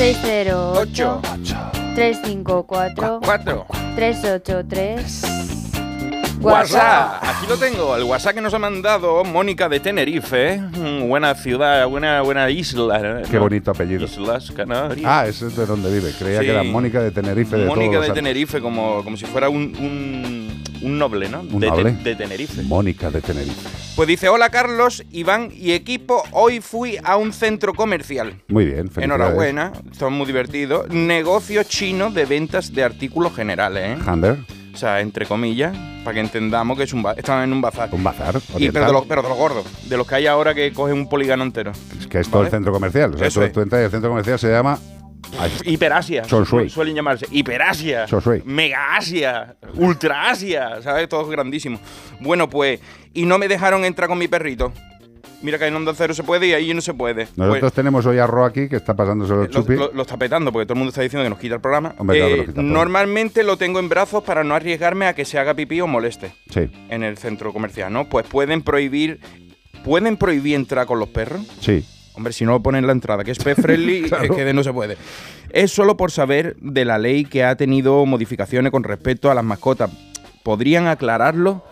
608 0.00 1.20
354 1.94 3.20
4 3.22 3.66
383 3.96 5.24
WhatsApp. 6.40 7.22
Aquí 7.22 7.46
lo 7.46 7.58
tengo, 7.58 7.94
el 7.94 8.04
WhatsApp 8.04 8.36
que 8.36 8.40
nos 8.40 8.54
ha 8.54 8.58
mandado 8.58 9.22
Mónica 9.24 9.68
de 9.68 9.78
Tenerife. 9.78 10.56
Mm, 10.56 11.06
Buena 11.06 11.34
ciudad, 11.34 11.86
buena, 11.86 12.22
buena 12.22 12.48
isla. 12.48 12.98
¿no? 12.98 13.28
Qué 13.30 13.38
bonito 13.38 13.72
apellido. 13.72 14.06
Islas 14.06 14.50
Canarias. 14.52 15.04
Ah, 15.04 15.26
ese 15.28 15.48
es 15.48 15.56
de 15.56 15.66
donde 15.66 15.92
vive. 15.92 16.12
Creía 16.18 16.38
Sí. 16.40 16.46
que 16.46 16.50
era 16.52 16.62
Mónica 16.62 17.02
de 17.02 17.10
Tenerife 17.10 17.56
de 17.58 17.66
Mónica 17.66 17.96
todos 17.96 18.08
de. 18.08 18.14
Tenerife, 18.14 18.62
como, 18.62 19.04
como 19.04 19.18
si 19.18 19.26
fuera 19.26 19.50
un, 19.50 19.64
un, 19.78 20.59
un 20.82 20.98
noble, 20.98 21.28
¿no? 21.28 21.40
Un 21.40 21.60
de, 21.60 21.68
noble. 21.68 21.92
Te- 21.92 22.10
de 22.10 22.16
Tenerife. 22.16 22.62
Mónica 22.62 23.10
de 23.10 23.20
Tenerife. 23.20 23.68
Pues 23.96 24.08
dice, 24.08 24.28
hola 24.28 24.48
Carlos, 24.50 25.04
Iván 25.12 25.50
y 25.54 25.72
equipo, 25.72 26.22
hoy 26.32 26.60
fui 26.60 26.96
a 27.02 27.16
un 27.16 27.32
centro 27.32 27.74
comercial. 27.74 28.34
Muy 28.48 28.64
bien, 28.66 28.88
felicidades. 28.90 29.04
Enhorabuena, 29.04 29.72
estamos 29.90 30.14
muy 30.14 30.26
divertidos. 30.26 30.88
Negocio 30.88 31.62
chino 31.64 32.10
de 32.10 32.24
ventas 32.24 32.72
de 32.72 32.82
artículos 32.84 33.34
generales, 33.34 33.98
¿eh? 33.98 34.02
Hander, 34.06 34.38
O 34.72 34.76
sea, 34.76 35.00
entre 35.00 35.26
comillas, 35.26 35.76
para 36.04 36.14
que 36.14 36.20
entendamos 36.20 36.78
que 36.78 36.84
es 36.84 36.92
un 36.94 37.02
ba- 37.02 37.12
estaban 37.14 37.44
en 37.44 37.52
un 37.52 37.60
bazar. 37.60 37.88
un 37.92 38.02
bazar. 38.04 38.40
Y, 38.56 38.70
pero, 38.70 38.86
de 38.86 38.92
los, 38.92 39.04
pero 39.06 39.22
de 39.22 39.28
los 39.28 39.36
gordos, 39.36 39.66
de 39.88 39.96
los 39.96 40.06
que 40.06 40.14
hay 40.14 40.26
ahora 40.26 40.54
que 40.54 40.72
cogen 40.72 40.94
un 40.96 41.08
polígono 41.08 41.42
entero. 41.42 41.72
Es 41.98 42.06
que 42.06 42.20
es 42.20 42.28
todo 42.30 42.42
el 42.42 42.50
centro 42.50 42.72
comercial. 42.72 43.14
O 43.14 43.18
sea, 43.18 43.26
Eso 43.26 43.40
tú, 43.40 43.46
es. 43.46 43.52
tú 43.52 43.60
entras 43.60 43.82
y 43.82 43.84
el 43.84 43.90
centro 43.90 44.08
comercial 44.10 44.38
se 44.38 44.48
llama. 44.48 44.78
Hiperasia. 45.64 46.24
Son 46.24 46.44
su- 46.46 46.58
shui. 46.58 46.70
Suelen 46.70 46.94
llamarse. 46.94 47.26
Hiperasia. 47.30 48.06
Son 48.08 48.20
shui. 48.20 48.42
Mega 48.44 48.96
Asia. 48.96 49.56
Ultra 49.74 50.30
Asia. 50.30 50.80
¿Sabes? 50.82 51.08
Todo 51.08 51.26
grandísimo. 51.28 51.78
Bueno, 52.20 52.48
pues. 52.48 52.80
Y 53.12 53.24
no 53.26 53.38
me 53.38 53.48
dejaron 53.48 53.84
entrar 53.84 54.08
con 54.08 54.18
mi 54.18 54.28
perrito. 54.28 54.72
Mira 55.42 55.58
que 55.58 55.66
en 55.66 55.74
Onda 55.74 55.92
Cero 55.96 56.12
se 56.12 56.22
puede 56.22 56.48
y 56.48 56.52
ahí 56.52 56.74
no 56.74 56.82
se 56.82 56.92
puede. 56.92 57.26
Nosotros 57.36 57.60
Pues, 57.60 57.72
tenemos 57.72 58.04
hoy 58.04 58.18
a 58.18 58.26
Ro 58.26 58.44
aquí 58.44 58.68
que 58.68 58.76
está 58.76 58.94
pasándoselo 58.94 59.44
el 59.44 59.50
lo, 59.50 59.60
chupi. 59.60 59.74
lo- 59.74 59.90
lo 59.92 60.02
está 60.02 60.18
petando 60.18 60.52
porque 60.52 60.66
todo 60.66 60.74
el 60.74 60.78
mundo 60.80 60.90
está 60.90 61.00
diciendo 61.00 61.24
que 61.24 61.30
nos 61.30 61.38
quita 61.38 61.54
el 61.54 61.60
programa. 61.62 61.94
Hombre, 61.96 62.40
Eh, 62.42 62.46
quita 62.46 62.60
normalmente 62.60 63.42
lo 63.42 63.56
tengo 63.56 63.78
en 63.78 63.88
brazos 63.88 64.22
para 64.22 64.44
no 64.44 64.54
arriesgarme 64.54 65.06
a 65.06 65.14
que 65.14 65.24
se 65.24 65.38
haga 65.38 65.54
pipí 65.54 65.80
o 65.80 65.86
moleste 65.86 66.32
Sí, 66.52 66.70
en 66.90 67.02
el 67.02 67.16
centro 67.16 67.54
comercial, 67.54 67.90
¿no? 67.90 68.06
Pues 68.08 68.26
pueden 68.26 68.60
prohibir. 68.62 69.18
¿Pueden 69.82 70.18
prohibir 70.18 70.56
entrar 70.56 70.84
con 70.86 70.98
los 70.98 71.08
perros? 71.08 71.40
sí. 71.60 71.84
Hombre, 72.20 72.34
si 72.34 72.44
no 72.44 72.50
lo 72.50 72.62
ponen 72.62 72.80
en 72.80 72.86
la 72.86 72.92
entrada, 72.92 73.24
que 73.24 73.30
es 73.30 73.38
pet 73.38 73.58
friendly, 73.58 74.02
Claro. 74.08 74.24
es 74.24 74.30
que 74.32 74.44
de 74.44 74.52
no 74.52 74.62
se 74.62 74.74
puede. 74.74 74.98
Es 75.48 75.72
solo 75.72 75.96
por 75.96 76.10
saber 76.10 76.54
de 76.60 76.84
la 76.84 76.98
ley 76.98 77.24
que 77.24 77.44
ha 77.44 77.56
tenido 77.56 78.04
modificaciones 78.04 78.70
con 78.70 78.84
respecto 78.84 79.30
a 79.30 79.34
las 79.34 79.42
mascotas. 79.42 79.90
¿Podrían 80.42 80.86
aclararlo? 80.86 81.64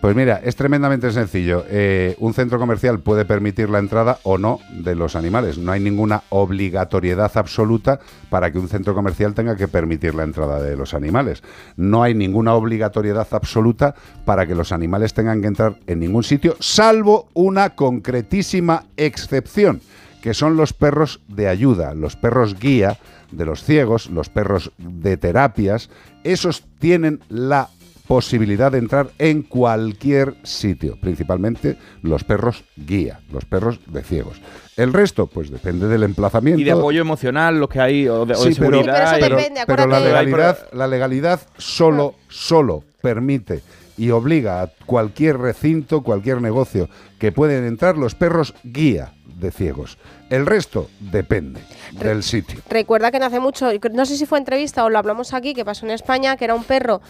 Pues 0.00 0.16
mira, 0.16 0.40
es 0.44 0.56
tremendamente 0.56 1.10
sencillo. 1.12 1.64
Eh, 1.68 2.16
un 2.18 2.34
centro 2.34 2.58
comercial 2.58 3.00
puede 3.00 3.24
permitir 3.24 3.70
la 3.70 3.78
entrada 3.78 4.18
o 4.22 4.38
no 4.38 4.60
de 4.70 4.94
los 4.94 5.16
animales. 5.16 5.56
No 5.58 5.72
hay 5.72 5.80
ninguna 5.80 6.22
obligatoriedad 6.30 7.30
absoluta 7.36 8.00
para 8.28 8.50
que 8.50 8.58
un 8.58 8.68
centro 8.68 8.94
comercial 8.94 9.34
tenga 9.34 9.56
que 9.56 9.68
permitir 9.68 10.14
la 10.14 10.24
entrada 10.24 10.60
de 10.60 10.76
los 10.76 10.94
animales. 10.94 11.42
No 11.76 12.02
hay 12.02 12.14
ninguna 12.14 12.54
obligatoriedad 12.54 13.28
absoluta 13.30 13.94
para 14.24 14.46
que 14.46 14.54
los 14.54 14.72
animales 14.72 15.14
tengan 15.14 15.40
que 15.40 15.48
entrar 15.48 15.76
en 15.86 16.00
ningún 16.00 16.24
sitio, 16.24 16.56
salvo 16.60 17.28
una 17.34 17.70
concretísima 17.70 18.84
excepción, 18.96 19.80
que 20.22 20.34
son 20.34 20.56
los 20.56 20.72
perros 20.72 21.20
de 21.28 21.48
ayuda, 21.48 21.94
los 21.94 22.16
perros 22.16 22.58
guía 22.58 22.98
de 23.30 23.44
los 23.44 23.62
ciegos, 23.62 24.10
los 24.10 24.28
perros 24.28 24.72
de 24.78 25.16
terapias. 25.16 25.90
Esos 26.22 26.64
tienen 26.78 27.20
la 27.28 27.68
posibilidad 28.06 28.70
de 28.72 28.78
entrar 28.78 29.08
en 29.18 29.42
cualquier 29.42 30.34
sitio, 30.42 30.96
principalmente 31.00 31.76
los 32.02 32.22
perros 32.24 32.64
guía, 32.76 33.20
los 33.32 33.44
perros 33.44 33.80
de 33.86 34.02
ciegos. 34.02 34.40
El 34.76 34.92
resto, 34.92 35.26
pues 35.26 35.50
depende 35.50 35.86
del 35.88 36.02
emplazamiento. 36.02 36.60
Y 36.60 36.64
de 36.64 36.72
apoyo 36.72 37.00
emocional, 37.00 37.58
los 37.58 37.68
que 37.68 37.80
hay, 37.80 38.08
o 38.08 38.26
de, 38.26 38.34
o 38.34 38.44
de 38.44 38.52
Sí, 38.52 38.60
pero, 38.60 38.78
seguridad. 38.78 39.16
pero- 39.20 39.40
y- 39.40 39.44
pero 39.66 39.86
la 39.86 40.00
legalidad, 40.00 40.58
la 40.72 40.86
legalidad 40.86 41.40
solo, 41.58 42.14
solo 42.28 42.84
permite 43.00 43.62
y 43.96 44.10
obliga 44.10 44.62
a 44.62 44.70
cualquier 44.86 45.38
recinto, 45.38 46.02
cualquier 46.02 46.42
negocio 46.42 46.88
que 47.18 47.30
pueden 47.32 47.64
entrar 47.64 47.96
los 47.96 48.14
perros 48.16 48.54
guía 48.64 49.14
de 49.38 49.50
ciegos. 49.52 49.98
El 50.30 50.46
resto 50.46 50.88
depende 50.98 51.60
del 51.92 52.22
sitio. 52.24 52.60
Recuerda 52.68 53.10
que 53.12 53.18
no 53.20 53.26
hace 53.26 53.38
mucho, 53.40 53.70
no 53.92 54.06
sé 54.06 54.16
si 54.16 54.26
fue 54.26 54.38
entrevista 54.38 54.84
o 54.84 54.90
lo 54.90 54.98
hablamos 54.98 55.32
aquí, 55.34 55.54
que 55.54 55.64
pasó 55.64 55.86
en 55.86 55.92
España, 55.92 56.36
que 56.36 56.44
era 56.46 56.54
un 56.54 56.64
perro, 56.64 57.00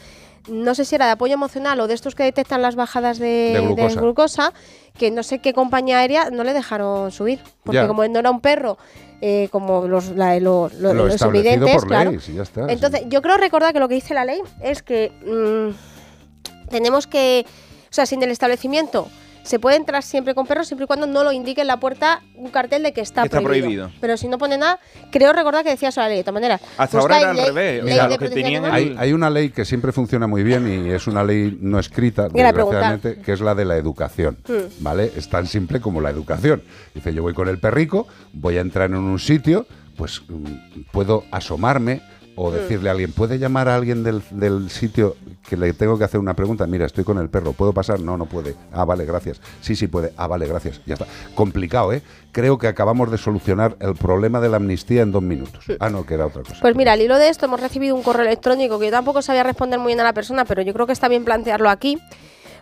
no 0.49 0.75
sé 0.75 0.85
si 0.85 0.95
era 0.95 1.07
de 1.07 1.13
apoyo 1.13 1.35
emocional 1.35 1.81
o 1.81 1.87
de 1.87 1.95
estos 1.95 2.15
que 2.15 2.23
detectan 2.23 2.61
las 2.63 2.77
bajadas 2.77 3.19
de, 3.19 3.53
De 3.55 3.61
glucosa. 3.61 3.89
de 3.89 3.95
glucosa, 4.01 4.53
que 4.99 5.11
no 5.11 5.23
sé 5.23 5.39
qué 5.41 5.53
compañía 5.55 5.99
aérea 5.99 6.31
no 6.31 6.45
le 6.45 6.53
dejaron 6.53 7.11
subir. 7.13 7.41
Porque 7.63 7.79
Ya. 7.79 7.87
como 7.89 8.07
no 8.07 8.19
era 8.19 8.31
un 8.31 8.41
perro 8.41 8.77
eh, 9.21 9.49
como 9.51 9.87
los, 9.89 10.09
la- 10.11 10.39
lo- 10.41 10.69
lo- 10.81 10.93
Lo 10.93 11.07
los 11.07 11.23
evidentes, 11.23 11.75
por 11.77 11.87
claro. 11.87 12.11
ley, 12.11 12.21
sí, 12.21 12.35
ya 12.35 12.43
está, 12.43 12.67
Entonces, 12.71 13.03
yo 13.09 13.23
creo 13.23 13.39
recordar 13.39 13.73
que 13.73 13.79
lo 13.81 13.89
que 13.89 13.95
dice 13.95 14.13
la 14.13 14.25
ley 14.27 14.41
es 14.61 14.83
que 14.83 15.13
mm, 15.25 16.69
tenemos 16.71 17.07
que, 17.07 17.47
o 17.47 17.95
sea, 17.95 18.05
sin 18.05 18.23
el 18.23 18.31
establecimiento 18.31 19.09
se 19.45 19.59
puede 19.59 19.77
entrar 19.77 20.03
siempre 20.03 20.35
con 20.35 20.47
perros 20.47 20.67
siempre 20.67 20.85
y 20.85 20.87
cuando 20.87 21.07
no 21.07 21.23
lo 21.23 21.31
indique 21.31 21.61
en 21.61 21.67
la 21.67 21.79
puerta 21.79 22.23
un 22.35 22.51
cartel 22.51 22.83
de 22.83 22.93
que 22.93 23.01
está, 23.03 23.23
Que 23.23 23.27
está 23.29 23.41
prohibido. 23.41 23.65
prohibido. 23.85 23.91
Pero 24.01 24.17
si 24.17 24.27
no 24.27 24.39
pone 24.39 24.59
nada, 24.59 24.81
creo 25.13 25.33
recordar 25.33 25.63
que 25.63 25.71
decía 25.71 25.91
eso 25.91 26.01
la 26.01 26.09
ley. 26.09 26.17
De 26.19 26.23
todas 26.25 26.35
maneras, 26.35 26.61
Hasta 26.79 26.99
ahora 26.99 27.19
era 27.21 27.31
al 27.31 27.37
ley- 27.37 27.47
revés, 27.47 28.19
que 28.19 28.29
tenían. 28.31 28.65
Hay, 28.65 28.97
hay 28.99 29.13
una 29.13 29.31
ley 29.31 29.51
que 29.51 29.65
siempre 29.65 29.93
funciona 29.93 30.27
muy 30.27 30.43
bien 30.43 30.87
y 30.87 30.91
es 30.91 31.07
una 31.07 31.23
ley 31.23 31.57
no 31.61 31.79
escrita, 31.79 32.29
desgraciadamente, 32.29 33.21
que 33.21 33.33
es 33.33 33.41
la 33.41 33.55
de 33.55 33.65
la 33.65 33.77
educación. 33.77 34.39
Hmm. 34.49 34.83
¿Vale? 34.83 35.13
Es 35.17 35.29
tan 35.29 35.47
simple 35.47 35.81
como 35.81 36.01
la 36.01 36.11
educación. 36.11 36.63
Dice, 36.95 37.13
yo 37.13 37.23
voy 37.23 37.35
con 37.35 37.49
el 37.49 37.59
perrico, 37.59 38.07
voy 38.33 38.57
a 38.59 38.61
entrar 38.63 38.91
en 38.91 38.97
un 38.97 39.19
sitio, 39.19 39.67
pues 39.97 40.23
mm, 40.29 40.81
puedo 40.91 41.25
asomarme 41.31 42.01
o 42.37 42.51
decirle 42.51 42.89
a 42.89 42.93
alguien, 42.93 43.13
¿puede 43.13 43.39
llamar 43.39 43.69
a 43.69 43.77
alguien 43.77 44.03
del, 44.03 44.23
del 44.31 44.69
sitio 44.71 45.17
que 45.49 45.57
le 45.57 45.73
tengo 45.73 45.97
que 45.99 46.05
hacer 46.05 46.19
una 46.19 46.35
pregunta? 46.35 46.67
Mira, 46.67 46.87
estoy 46.87 47.05
con 47.05 47.19
el 47.19 47.29
perro, 47.29 47.53
¿puedo 47.53 47.73
pasar? 47.73 48.01
No, 48.01 48.17
no 48.17 48.27
puede. 48.27 48.55
Ah, 48.73 48.85
vale, 48.85 49.05
gracias. 49.05 49.41
Sí, 49.61 49.77
sí 49.77 49.87
puede. 49.87 50.13
Ah, 50.17 50.27
vale, 50.27 50.47
gracias. 50.47 50.81
Ya 50.87 50.95
está. 50.95 51.07
Complicado, 51.35 51.93
¿eh? 51.93 52.03
Creo 52.33 52.59
que 52.59 52.67
acabamos 52.67 53.11
de 53.11 53.19
solucionar 53.19 53.77
el 53.81 53.95
problema 53.95 54.41
de 54.41 54.49
la 54.49 54.57
amnistía 54.57 55.03
en 55.03 55.13
dos 55.13 55.23
minutos. 55.23 55.65
Ah, 55.79 55.89
no, 55.91 56.05
que 56.05 56.15
era 56.15 56.27
otra 56.27 56.43
cosa. 56.43 56.57
Pues 56.61 56.75
mira, 56.75 56.93
al 56.93 57.01
hilo 57.01 57.17
de 57.19 57.29
esto 57.29 57.47
hemos 57.47 57.61
recibido 57.61 57.95
un 57.95 58.03
correo 58.03 58.27
electrónico 58.27 58.79
que 58.79 58.87
yo 58.87 58.91
tampoco 58.91 59.23
sabía 59.23 59.43
responder 59.45 59.79
muy 59.79 59.89
bien 59.89 60.01
a 60.01 60.05
la 60.05 60.13
persona, 60.13 60.45
pero 60.45 60.63
yo 60.63 60.73
creo 60.75 60.87
que 60.87 60.93
está 60.93 61.07
bien 61.09 61.25
plantearlo 61.25 61.71
aquí. 61.71 61.99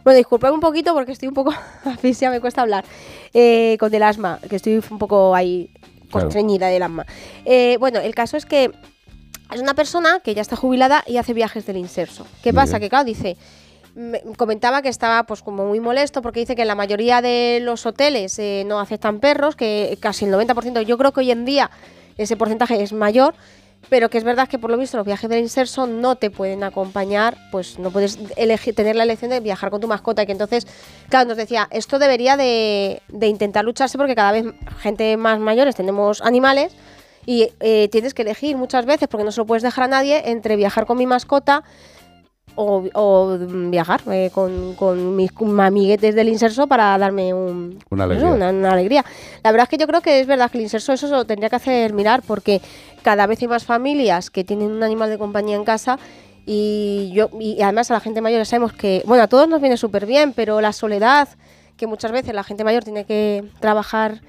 Bueno, 0.04 0.16
disculpadme 0.18 0.54
un 0.56 0.60
poquito 0.60 0.92
porque 0.94 1.12
estoy 1.12 1.28
un 1.28 1.34
poco 1.34 1.52
asfixia, 1.84 2.28
me 2.30 2.40
cuesta 2.40 2.60
hablar, 2.62 2.84
eh, 3.32 3.76
con 3.80 3.94
el 3.94 4.02
asma, 4.02 4.38
que 4.50 4.56
estoy 4.56 4.82
un 4.90 4.98
poco 4.98 5.34
ahí 5.34 5.70
Claro. 6.10 6.26
constreñida 6.26 6.66
del 6.66 6.82
asma. 6.82 7.06
Eh, 7.46 7.78
bueno, 7.80 7.98
el 8.00 8.14
caso 8.14 8.36
es 8.36 8.44
que 8.44 8.70
es 9.54 9.60
una 9.60 9.74
persona 9.74 10.20
que 10.20 10.34
ya 10.34 10.42
está 10.42 10.56
jubilada 10.56 11.02
y 11.06 11.16
hace 11.16 11.32
viajes 11.34 11.66
del 11.66 11.76
inserso. 11.76 12.26
¿Qué 12.42 12.52
pasa? 12.52 12.80
Que 12.80 12.88
claro, 12.88 13.04
dice, 13.04 13.36
me- 13.94 14.20
comentaba 14.36 14.82
que 14.82 14.88
estaba 14.88 15.22
pues 15.24 15.42
como 15.42 15.66
muy 15.66 15.80
molesto 15.80 16.22
porque 16.22 16.40
dice 16.40 16.54
que 16.56 16.62
en 16.62 16.68
la 16.68 16.74
mayoría 16.74 17.20
de 17.22 17.60
los 17.62 17.84
hoteles 17.86 18.38
eh, 18.38 18.64
no 18.66 18.80
aceptan 18.80 19.20
perros, 19.20 19.56
que 19.56 19.96
casi 20.00 20.24
el 20.24 20.32
90%, 20.32 20.82
yo 20.82 20.96
creo 20.98 21.12
que 21.12 21.20
hoy 21.20 21.30
en 21.30 21.44
día 21.44 21.70
ese 22.18 22.36
porcentaje 22.36 22.82
es 22.82 22.92
mayor, 22.92 23.34
pero 23.88 24.08
que 24.10 24.16
es 24.18 24.22
verdad 24.24 24.48
que 24.48 24.58
por 24.60 24.70
lo 24.70 24.76
visto 24.78 24.96
los 24.96 25.04
viajes 25.06 25.28
del 25.28 25.40
inserso 25.40 25.86
no 25.88 26.14
te 26.14 26.30
pueden 26.30 26.62
acompañar, 26.62 27.36
pues 27.50 27.78
no 27.80 27.90
puedes 27.90 28.18
elegir, 28.36 28.74
tener 28.76 28.94
la 28.94 29.02
elección 29.02 29.30
de 29.30 29.40
viajar 29.40 29.70
con 29.70 29.80
tu 29.80 29.88
mascota, 29.88 30.22
y 30.22 30.26
que 30.26 30.32
entonces, 30.32 30.66
claro, 31.08 31.28
nos 31.28 31.36
decía, 31.36 31.66
esto 31.72 31.98
debería 31.98 32.36
de, 32.36 33.02
de 33.08 33.26
intentar 33.26 33.64
lucharse 33.64 33.98
porque 33.98 34.14
cada 34.14 34.30
vez 34.32 34.44
gente 34.78 35.16
más 35.16 35.40
mayores 35.40 35.74
tenemos 35.74 36.20
animales 36.22 36.72
y 37.26 37.50
eh, 37.60 37.88
tienes 37.90 38.14
que 38.14 38.22
elegir 38.22 38.56
muchas 38.56 38.86
veces, 38.86 39.08
porque 39.08 39.24
no 39.24 39.32
se 39.32 39.40
lo 39.40 39.46
puedes 39.46 39.62
dejar 39.62 39.84
a 39.84 39.88
nadie, 39.88 40.30
entre 40.30 40.56
viajar 40.56 40.86
con 40.86 40.98
mi 40.98 41.06
mascota 41.06 41.62
o, 42.54 42.84
o, 42.94 43.38
mm, 43.38 43.70
viajar 43.70 44.02
eh, 44.10 44.30
con, 44.32 44.74
con 44.74 45.16
mis 45.16 45.30
amiguetes 45.58 46.14
del 46.14 46.28
inserso 46.28 46.66
para 46.66 46.96
darme 46.98 47.32
un, 47.32 47.78
Una 47.90 48.04
alegría. 48.04 48.30
una, 48.30 48.50
una 48.50 48.72
alegría. 48.72 49.04
La 49.42 49.52
verdad 49.52 49.64
es 49.64 49.70
que 49.70 49.78
yo 49.78 49.86
creo 49.86 50.00
que 50.00 50.20
es 50.20 50.26
verdad 50.26 50.50
que 50.50 50.58
el 50.58 50.64
inserso 50.64 50.92
eso 50.92 51.06
se 51.08 51.14
lo 51.14 51.24
tendría 51.24 51.48
que 51.48 51.56
hacer 51.56 51.92
mirar 51.94 52.22
porque 52.26 52.60
cada 53.02 53.26
vez 53.26 53.40
hay 53.40 53.48
más 53.48 53.64
familias 53.64 54.30
que 54.30 54.44
tienen 54.44 54.70
un 54.70 54.82
animal 54.82 55.08
de 55.08 55.18
compañía 55.18 55.56
en 55.56 55.64
casa 55.64 55.98
y 56.44 57.10
yo 57.14 57.30
y 57.38 57.62
además 57.62 57.90
a 57.90 57.94
la 57.94 58.00
gente 58.00 58.20
mayor 58.20 58.40
ya 58.40 58.44
sabemos 58.44 58.72
que, 58.72 59.02
bueno, 59.06 59.22
a 59.22 59.28
todos 59.28 59.48
nos 59.48 59.60
viene 59.60 59.76
súper 59.76 60.06
bien, 60.06 60.32
pero 60.32 60.60
la 60.60 60.72
soledad 60.72 61.28
que 61.76 61.86
muchas 61.86 62.12
veces 62.12 62.34
la 62.34 62.44
gente 62.44 62.64
mayor 62.64 62.84
tiene 62.84 63.04
que 63.04 63.44
trabajar 63.60 64.20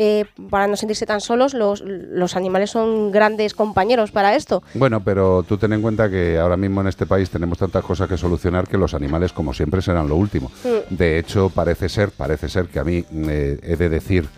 eh, 0.00 0.26
para 0.48 0.68
no 0.68 0.76
sentirse 0.76 1.06
tan 1.06 1.20
solos, 1.20 1.54
los, 1.54 1.80
los 1.80 2.36
animales 2.36 2.70
son 2.70 3.10
grandes 3.10 3.52
compañeros 3.52 4.12
para 4.12 4.36
esto. 4.36 4.62
Bueno, 4.74 5.02
pero 5.02 5.42
tú 5.42 5.58
ten 5.58 5.72
en 5.72 5.82
cuenta 5.82 6.08
que 6.08 6.38
ahora 6.38 6.56
mismo 6.56 6.80
en 6.80 6.86
este 6.86 7.04
país 7.04 7.28
tenemos 7.30 7.58
tantas 7.58 7.84
cosas 7.84 8.08
que 8.08 8.16
solucionar 8.16 8.68
que 8.68 8.78
los 8.78 8.94
animales, 8.94 9.32
como 9.32 9.52
siempre, 9.52 9.82
serán 9.82 10.08
lo 10.08 10.14
último. 10.14 10.52
Mm. 10.62 10.94
De 10.94 11.18
hecho, 11.18 11.50
parece 11.50 11.88
ser, 11.88 12.12
parece 12.12 12.48
ser 12.48 12.68
que 12.68 12.78
a 12.78 12.84
mí 12.84 13.04
eh, 13.12 13.58
he 13.60 13.74
de 13.74 13.88
decir 13.88 14.28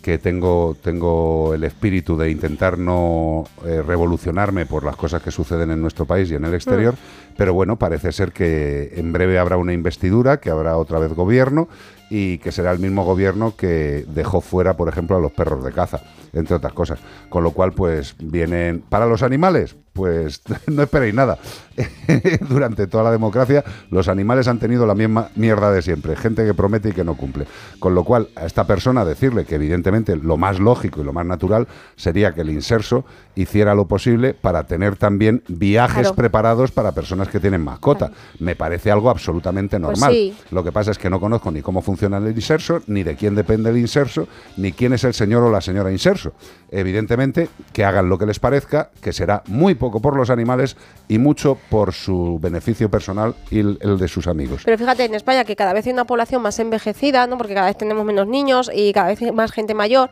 que 0.00 0.16
tengo, 0.16 0.74
tengo 0.82 1.52
el 1.52 1.64
espíritu 1.64 2.16
de 2.16 2.30
intentar 2.30 2.78
no 2.78 3.44
eh, 3.66 3.82
revolucionarme 3.86 4.64
por 4.64 4.84
las 4.84 4.96
cosas 4.96 5.22
que 5.22 5.30
suceden 5.30 5.70
en 5.70 5.82
nuestro 5.82 6.06
país 6.06 6.30
y 6.30 6.34
en 6.36 6.46
el 6.46 6.54
exterior, 6.54 6.94
pero 7.36 7.52
bueno, 7.52 7.76
parece 7.76 8.10
ser 8.12 8.32
que 8.32 8.94
en 8.96 9.12
breve 9.12 9.38
habrá 9.38 9.58
una 9.58 9.74
investidura, 9.74 10.38
que 10.38 10.48
habrá 10.48 10.78
otra 10.78 10.98
vez 10.98 11.12
gobierno 11.12 11.68
y 12.10 12.38
que 12.38 12.50
será 12.52 12.72
el 12.72 12.80
mismo 12.80 13.04
gobierno 13.04 13.54
que 13.56 14.04
dejó 14.08 14.40
fuera, 14.40 14.76
por 14.76 14.88
ejemplo, 14.88 15.16
a 15.16 15.20
los 15.20 15.32
perros 15.32 15.64
de 15.64 15.72
caza, 15.72 16.02
entre 16.32 16.56
otras 16.56 16.72
cosas. 16.72 16.98
Con 17.28 17.44
lo 17.44 17.52
cual, 17.52 17.72
pues 17.72 18.16
vienen 18.18 18.82
para 18.86 19.06
los 19.06 19.22
animales, 19.22 19.76
pues 19.92 20.42
no 20.66 20.82
esperéis 20.82 21.14
nada. 21.14 21.38
Durante 22.48 22.86
toda 22.86 23.04
la 23.04 23.10
democracia, 23.10 23.64
los 23.90 24.08
animales 24.08 24.48
han 24.48 24.58
tenido 24.58 24.86
la 24.86 24.94
misma 24.94 25.28
mierda 25.36 25.72
de 25.72 25.82
siempre, 25.82 26.16
gente 26.16 26.44
que 26.44 26.52
promete 26.54 26.90
y 26.90 26.92
que 26.92 27.04
no 27.04 27.14
cumple. 27.16 27.46
Con 27.78 27.94
lo 27.94 28.04
cual, 28.04 28.28
a 28.36 28.44
esta 28.46 28.66
persona 28.66 29.04
decirle 29.04 29.44
que 29.44 29.54
evidentemente 29.54 30.16
lo 30.16 30.36
más 30.36 30.58
lógico 30.58 31.00
y 31.00 31.04
lo 31.04 31.12
más 31.12 31.24
natural 31.26 31.68
sería 31.96 32.32
que 32.32 32.42
el 32.42 32.50
inserso 32.50 33.04
hiciera 33.34 33.74
lo 33.74 33.86
posible 33.86 34.34
para 34.34 34.64
tener 34.64 34.96
también 34.96 35.42
viajes 35.48 36.00
Claro. 36.00 36.14
preparados 36.16 36.70
para 36.72 36.92
personas 36.92 37.28
que 37.28 37.40
tienen 37.40 37.62
mascota. 37.62 38.10
Me 38.38 38.56
parece 38.56 38.90
algo 38.90 39.08
absolutamente 39.10 39.78
Pues 39.80 39.98
normal. 39.98 40.12
sí. 40.12 40.34
Lo 40.50 40.62
que 40.64 40.72
pasa 40.72 40.90
es 40.90 40.98
que 40.98 41.08
no 41.08 41.20
conozco 41.20 41.50
ni 41.50 41.62
cómo 41.62 41.80
funciona 41.82 42.18
el 42.18 42.28
inserso, 42.28 42.82
ni 42.86 43.02
de 43.02 43.16
quién 43.16 43.34
depende 43.34 43.70
el 43.70 43.78
inserso, 43.78 44.28
ni 44.56 44.72
quién 44.72 44.92
es 44.92 45.04
el 45.04 45.14
señor 45.14 45.42
o 45.44 45.50
la 45.50 45.60
señora 45.60 45.90
inserso. 45.90 46.32
Evidentemente, 46.70 47.48
que 47.72 47.84
hagan 47.84 48.08
lo 48.08 48.18
que 48.18 48.26
les 48.26 48.38
parezca, 48.38 48.90
que 49.00 49.12
será 49.12 49.42
muy 49.46 49.74
poco 49.80 50.00
por 50.00 50.16
los 50.16 50.30
animales 50.30 50.76
y 51.08 51.18
mucho 51.18 51.58
por 51.68 51.92
su 51.92 52.38
beneficio 52.40 52.88
personal 52.88 53.34
y 53.50 53.58
el, 53.58 53.78
de 53.98 54.06
sus 54.06 54.28
amigos. 54.28 54.62
Pero 54.64 54.78
fíjate, 54.78 55.04
en 55.04 55.16
España 55.16 55.44
que 55.44 55.56
cada 55.56 55.72
vez 55.72 55.84
hay 55.86 55.92
una 55.92 56.04
población 56.04 56.40
más 56.42 56.60
envejecida, 56.60 57.26
¿no? 57.26 57.36
Porque 57.36 57.54
cada 57.54 57.66
vez 57.66 57.76
tenemos 57.76 58.04
menos 58.04 58.28
niños 58.28 58.70
y 58.72 58.92
cada 58.92 59.08
vez 59.08 59.20
más 59.32 59.50
gente 59.50 59.74
mayor. 59.74 60.10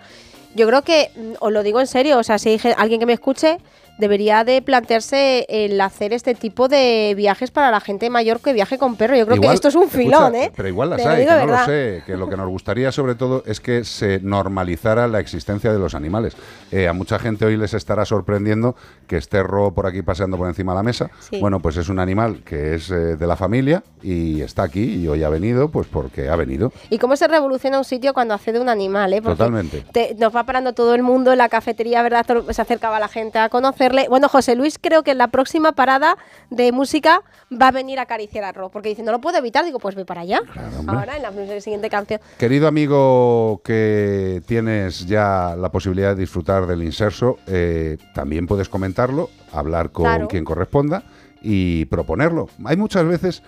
Yo 0.56 0.66
creo 0.66 0.82
que, 0.82 1.10
mm, 1.14 1.34
os 1.38 1.52
lo 1.52 1.62
digo 1.62 1.78
en 1.78 1.86
serio, 1.86 2.18
o 2.18 2.24
sea, 2.24 2.38
si 2.38 2.48
hay 2.48 2.60
alguien 2.76 2.98
que 2.98 3.06
me 3.06 3.12
escuche, 3.12 3.58
debería 3.98 4.44
de 4.44 4.62
plantearse 4.62 5.44
el 5.48 5.80
hacer 5.80 6.12
este 6.12 6.34
tipo 6.34 6.68
de 6.68 7.14
viajes 7.16 7.50
para 7.50 7.70
la 7.70 7.80
gente 7.80 8.08
mayor 8.10 8.40
que 8.40 8.52
viaje 8.52 8.78
con 8.78 8.96
perro. 8.96 9.16
Yo 9.16 9.26
creo 9.26 9.40
que 9.40 9.52
esto 9.52 9.68
es 9.68 9.74
un 9.74 9.84
escucha, 9.84 9.98
filón, 10.02 10.34
¿eh? 10.36 10.52
Pero 10.54 10.68
igual 10.68 10.90
las 10.90 11.04
hay, 11.04 11.26
que 11.26 11.32
de 11.32 11.46
no 11.46 11.52
lo 11.52 11.64
sé. 11.64 12.02
Que 12.06 12.16
lo 12.16 12.28
que 12.28 12.36
nos 12.36 12.48
gustaría 12.48 12.92
sobre 12.92 13.14
todo 13.14 13.42
es 13.46 13.60
que 13.60 13.84
se 13.84 14.20
normalizara 14.20 15.08
la 15.08 15.20
existencia 15.20 15.72
de 15.72 15.78
los 15.78 15.94
animales. 15.94 16.36
Eh, 16.70 16.86
a 16.88 16.92
mucha 16.92 17.18
gente 17.18 17.44
hoy 17.44 17.56
les 17.56 17.74
estará 17.74 18.04
sorprendiendo 18.04 18.76
que 19.06 19.16
esté 19.16 19.42
Ro 19.42 19.72
por 19.72 19.86
aquí 19.86 20.02
paseando 20.02 20.36
por 20.36 20.46
encima 20.48 20.72
de 20.72 20.76
la 20.76 20.82
mesa. 20.82 21.10
Sí. 21.18 21.40
Bueno, 21.40 21.60
pues 21.60 21.76
es 21.76 21.88
un 21.88 21.98
animal 21.98 22.42
que 22.44 22.74
es 22.74 22.90
eh, 22.90 22.94
de 23.16 23.26
la 23.26 23.36
familia 23.36 23.82
y 24.02 24.40
está 24.42 24.62
aquí 24.62 24.84
y 24.84 25.08
hoy 25.08 25.24
ha 25.24 25.28
venido 25.28 25.70
pues 25.70 25.88
porque 25.88 26.28
ha 26.28 26.36
venido. 26.36 26.72
Y 26.90 26.98
cómo 26.98 27.16
se 27.16 27.26
revoluciona 27.26 27.78
un 27.78 27.84
sitio 27.84 28.14
cuando 28.14 28.34
accede 28.34 28.60
un 28.60 28.68
animal, 28.68 29.12
¿eh? 29.12 29.22
Porque 29.22 29.38
Totalmente. 29.38 29.84
te- 29.92 30.14
nos 30.16 30.34
va 30.34 30.44
parando 30.44 30.72
todo 30.72 30.94
el 30.94 31.02
mundo 31.02 31.32
en 31.32 31.38
la 31.38 31.48
cafetería, 31.48 32.02
¿verdad? 32.02 32.24
Se 32.50 32.62
acercaba 32.62 33.00
la 33.00 33.08
gente 33.08 33.38
a 33.38 33.48
conocerlo 33.48 33.87
Bueno, 34.08 34.28
José 34.28 34.54
Luis, 34.54 34.78
creo 34.80 35.02
que 35.02 35.12
en 35.12 35.18
la 35.18 35.28
próxima 35.28 35.72
parada 35.72 36.16
de 36.50 36.72
música 36.72 37.22
va 37.50 37.68
a 37.68 37.70
venir 37.72 37.98
a 37.98 38.02
acariciar 38.02 38.44
a 38.44 38.52
Ro, 38.52 38.70
porque 38.70 38.88
dice, 38.90 39.02
no 39.02 39.12
lo 39.12 39.20
puedo 39.20 39.38
evitar. 39.38 39.64
Digo, 39.64 39.78
pues 39.78 39.94
ve 39.94 40.04
para 40.04 40.22
allá. 40.22 40.40
Ahora, 40.86 41.16
en 41.16 41.22
la 41.22 41.60
siguiente 41.60 41.88
canción. 41.90 42.20
Querido 42.38 42.68
amigo 42.68 43.60
que 43.64 44.42
tienes 44.46 45.06
ya 45.06 45.54
la 45.56 45.70
posibilidad 45.70 46.14
de 46.14 46.20
disfrutar 46.20 46.66
del 46.66 46.82
inserso, 46.82 47.38
eh, 47.46 47.98
también 48.14 48.46
puedes 48.46 48.68
comentarlo, 48.68 49.30
hablar 49.52 49.90
con 49.90 50.04
Claro. 50.04 50.28
quien 50.28 50.44
corresponda 50.44 51.02
y 51.40 51.84
proponerlo. 51.86 52.48
Hay 52.64 52.76
muchas 52.76 53.04
veces 53.06 53.42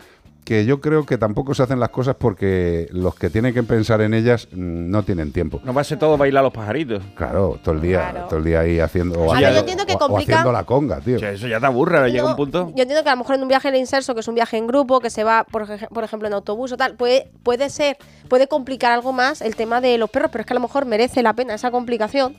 que 0.50 0.64
yo 0.64 0.80
creo 0.80 1.06
que 1.06 1.16
tampoco 1.16 1.54
se 1.54 1.62
hacen 1.62 1.78
las 1.78 1.90
cosas 1.90 2.16
porque 2.18 2.88
los 2.90 3.14
que 3.14 3.30
tienen 3.30 3.54
que 3.54 3.62
pensar 3.62 4.00
en 4.00 4.14
ellas 4.14 4.48
mm, 4.50 4.90
no 4.90 5.04
tienen 5.04 5.30
tiempo. 5.30 5.60
No 5.62 5.72
va 5.72 5.82
a 5.82 5.84
ser 5.84 5.96
todo 6.00 6.16
bailar 6.18 6.42
los 6.42 6.52
pajaritos. 6.52 7.04
Claro, 7.14 7.60
todo 7.62 7.76
el 7.76 7.80
día, 7.80 8.26
todo 8.28 8.40
el 8.40 8.44
día 8.44 8.58
ahí 8.58 8.80
haciendo, 8.80 9.20
o 9.20 9.30
A 9.32 9.34
ver, 9.34 9.42
yo 9.42 9.46
haciendo- 9.46 9.60
entiendo 9.60 9.86
que 9.86 9.94
o- 9.94 10.18
haciendo 10.18 10.50
la 10.50 10.64
conga, 10.64 10.98
tío. 11.02 11.18
eso 11.18 11.46
ya 11.46 11.60
te 11.60 11.66
aburre, 11.66 12.10
llega 12.10 12.24
No, 12.24 12.30
un 12.30 12.36
punto. 12.36 12.72
Yo 12.74 12.82
entiendo 12.82 13.04
que 13.04 13.10
a 13.10 13.12
lo 13.12 13.18
mejor 13.18 13.36
en 13.36 13.42
un 13.42 13.46
viaje 13.48 13.68
en 13.68 13.76
inserso, 13.76 14.12
que 14.12 14.22
es 14.22 14.26
un 14.28 14.34
viaje 14.34 14.56
en 14.56 14.66
grupo, 14.66 14.98
que 14.98 15.08
se 15.10 15.22
va, 15.22 15.44
por, 15.44 15.68
por 15.88 16.02
ejemplo, 16.02 16.26
en 16.26 16.34
autobús 16.34 16.72
o 16.72 16.76
tal, 16.76 16.96
puede, 16.96 17.30
puede 17.44 17.70
ser, 17.70 17.96
puede 18.28 18.48
complicar 18.48 18.90
algo 18.90 19.12
más 19.12 19.42
el 19.42 19.54
tema 19.54 19.80
de 19.80 19.98
los 19.98 20.10
perros, 20.10 20.32
pero 20.32 20.40
es 20.42 20.46
que 20.48 20.52
a 20.52 20.58
lo 20.58 20.60
mejor 20.62 20.84
merece 20.84 21.22
la 21.22 21.34
pena 21.34 21.54
esa 21.54 21.70
complicación. 21.70 22.34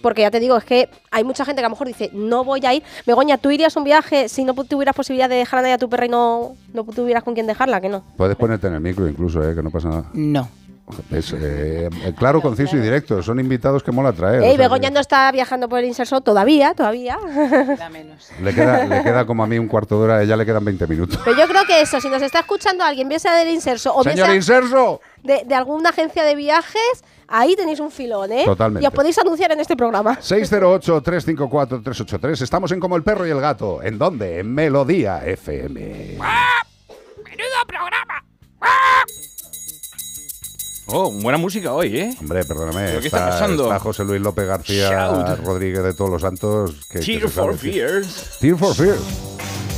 Porque 0.00 0.22
ya 0.22 0.30
te 0.30 0.40
digo, 0.40 0.56
es 0.56 0.64
que 0.64 0.88
hay 1.10 1.24
mucha 1.24 1.44
gente 1.44 1.60
que 1.60 1.66
a 1.66 1.68
lo 1.68 1.74
mejor 1.74 1.86
dice, 1.86 2.10
no 2.12 2.44
voy 2.44 2.64
a 2.64 2.74
ir. 2.74 2.82
Begoña, 3.06 3.38
¿tú 3.38 3.50
irías 3.50 3.76
a 3.76 3.80
un 3.80 3.84
viaje 3.84 4.28
si 4.28 4.44
no 4.44 4.54
tuvieras 4.54 4.94
posibilidad 4.94 5.28
de 5.28 5.36
dejar 5.36 5.58
a 5.58 5.62
nadie 5.62 5.74
a 5.74 5.78
tu 5.78 5.88
perra 5.88 6.06
y 6.06 6.08
no, 6.08 6.56
no 6.72 6.84
tuvieras 6.84 7.22
con 7.22 7.34
quién 7.34 7.46
dejarla? 7.46 7.80
Que 7.80 7.88
no. 7.88 8.04
Puedes 8.16 8.36
ponerte 8.36 8.68
en 8.68 8.74
el 8.74 8.80
micro 8.80 9.08
incluso, 9.08 9.42
eh, 9.48 9.54
que 9.54 9.62
no 9.62 9.70
pasa 9.70 9.88
nada. 9.88 10.04
No. 10.14 10.48
Es, 11.10 11.32
eh, 11.32 11.88
eh, 11.88 12.12
claro, 12.18 12.42
conciso 12.42 12.76
y 12.76 12.80
directo. 12.80 13.22
Son 13.22 13.38
invitados 13.38 13.82
que 13.82 13.92
mola 13.92 14.12
traer. 14.12 14.42
Ey, 14.42 14.56
Begoña 14.56 14.90
no 14.90 15.00
está 15.00 15.30
viajando 15.32 15.68
por 15.68 15.78
el 15.78 15.86
inserso 15.86 16.20
todavía, 16.20 16.74
todavía. 16.74 17.18
le, 18.42 18.54
queda, 18.54 18.84
le 18.84 19.02
queda 19.02 19.24
como 19.24 19.44
a 19.44 19.46
mí 19.46 19.58
un 19.58 19.68
cuarto 19.68 19.98
de 19.98 20.04
hora, 20.04 20.16
a 20.16 20.22
ella 20.22 20.36
le 20.36 20.44
quedan 20.44 20.64
20 20.64 20.86
minutos. 20.86 21.20
Pero 21.24 21.38
yo 21.38 21.46
creo 21.46 21.64
que 21.66 21.80
eso, 21.80 22.00
si 22.00 22.08
nos 22.08 22.20
está 22.20 22.40
escuchando 22.40 22.84
alguien, 22.84 23.08
bien 23.08 23.20
sea 23.20 23.34
del 23.36 23.48
inserso 23.48 23.94
o 23.94 24.02
bien 24.02 24.16
¡Señor 24.16 24.26
sea 24.26 24.36
Inserso! 24.36 25.00
de, 25.22 25.42
de 25.46 25.54
alguna 25.54 25.90
agencia 25.90 26.24
de 26.24 26.34
viajes, 26.34 27.04
ahí 27.32 27.56
tenéis 27.56 27.80
un 27.80 27.90
filón, 27.90 28.30
¿eh? 28.32 28.44
Totalmente. 28.44 28.84
Y 28.84 28.86
os 28.86 28.92
podéis 28.94 29.18
anunciar 29.18 29.50
en 29.52 29.60
este 29.60 29.74
programa. 29.76 30.18
608-354-383. 30.22 32.42
Estamos 32.42 32.70
en 32.72 32.80
Como 32.80 32.96
el 32.96 33.02
Perro 33.02 33.26
y 33.26 33.30
el 33.30 33.40
Gato. 33.40 33.82
¿En 33.82 33.96
dónde? 33.98 34.38
En 34.40 34.52
Melodía 34.54 35.24
FM. 35.26 36.18
¡Menudo 36.18 37.56
programa! 37.66 38.24
Oh, 40.86 41.10
buena 41.22 41.38
música 41.38 41.72
hoy, 41.72 41.96
¿eh? 41.98 42.14
Hombre, 42.20 42.44
perdóname. 42.44 42.86
¿Pero 42.88 43.00
qué 43.00 43.06
está 43.06 43.30
pasando? 43.30 43.62
está 43.64 43.78
José 43.78 44.04
Luis 44.04 44.20
López 44.20 44.46
García 44.46 44.90
Shout. 44.90 45.38
Rodríguez 45.44 45.82
de 45.84 45.94
Todos 45.94 46.10
los 46.10 46.20
Santos. 46.20 46.86
que- 46.90 46.98
que 47.00 47.06
Tear 47.06 47.30
sabe 47.30 47.52
for. 47.52 47.58
Fears. 47.58 48.36
Tear 48.40 48.58
for 48.58 48.74
Fears. 48.74 49.00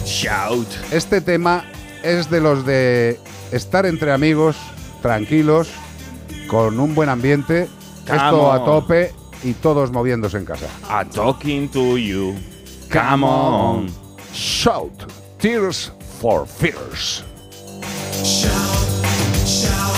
Shout. 0.04 0.66
Este 0.90 1.20
tema 1.20 1.64
es 2.02 2.28
de 2.30 2.40
los 2.40 2.66
de 2.66 3.20
estar 3.52 3.86
entre 3.86 4.10
amigos, 4.12 4.56
tranquilos, 5.02 5.68
con 6.48 6.78
un 6.80 6.94
buen 6.94 7.08
ambiente, 7.08 7.68
Come 8.06 8.16
esto 8.16 8.52
a 8.52 8.64
tope 8.64 9.12
y 9.42 9.52
todos 9.54 9.90
moviéndose 9.90 10.38
en 10.38 10.44
casa. 10.44 10.66
I'm 10.88 11.10
talking 11.10 11.68
to 11.70 11.96
you. 11.98 12.34
Come 12.90 13.24
on. 13.24 13.88
Shout. 14.32 14.92
Tears 15.38 15.92
for 16.20 16.46
Fears. 16.46 17.24
These 19.44 19.93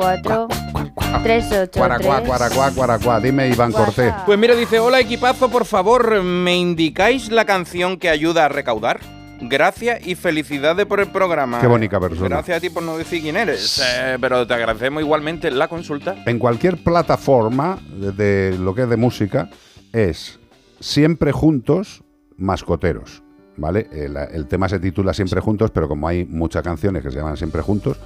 354 0.00 0.48
Cuaracuá, 0.72 1.22
383 1.22 2.26
cuaracuá, 2.26 2.70
cuaracuá. 2.70 3.20
Dime, 3.20 3.48
Iván 3.48 3.72
Cortés. 3.72 4.12
Pues 4.24 4.38
mira, 4.38 4.54
dice, 4.54 4.78
hola 4.78 5.00
equipazo, 5.00 5.50
por 5.50 5.64
favor, 5.66 6.22
¿me 6.22 6.56
indicáis 6.56 7.30
la 7.30 7.44
canción 7.44 7.98
que 7.98 8.08
ayuda 8.08 8.46
a 8.46 8.48
recaudar? 8.48 9.00
Gracias 9.42 10.06
y 10.06 10.14
felicidades 10.16 10.86
por 10.86 11.00
el 11.00 11.08
programa. 11.08 11.60
Qué 11.60 11.66
bonita 11.66 11.98
persona. 11.98 12.28
Gracias 12.28 12.58
a 12.58 12.60
ti 12.60 12.70
por 12.70 12.82
no 12.82 12.98
decir 12.98 13.22
quién 13.22 13.36
eres, 13.36 13.78
eh, 13.78 14.18
pero 14.20 14.46
te 14.46 14.54
agradecemos 14.54 15.02
igualmente 15.02 15.50
la 15.50 15.68
consulta. 15.68 16.16
En 16.26 16.38
cualquier 16.38 16.82
plataforma 16.82 17.78
de, 17.90 18.12
de 18.12 18.58
lo 18.58 18.74
que 18.74 18.82
es 18.82 18.88
de 18.88 18.96
música 18.96 19.48
es 19.92 20.38
siempre 20.78 21.32
juntos, 21.32 22.02
mascoteros. 22.36 23.22
¿Vale? 23.56 23.88
El, 23.92 24.16
el 24.16 24.46
tema 24.46 24.68
se 24.68 24.78
titula 24.78 25.12
Siempre 25.12 25.40
Juntos, 25.40 25.70
pero 25.70 25.88
como 25.88 26.08
hay 26.08 26.24
muchas 26.24 26.62
canciones 26.62 27.02
que 27.02 27.10
se 27.10 27.18
llaman 27.18 27.36
Siempre 27.36 27.62
Juntos, 27.62 27.98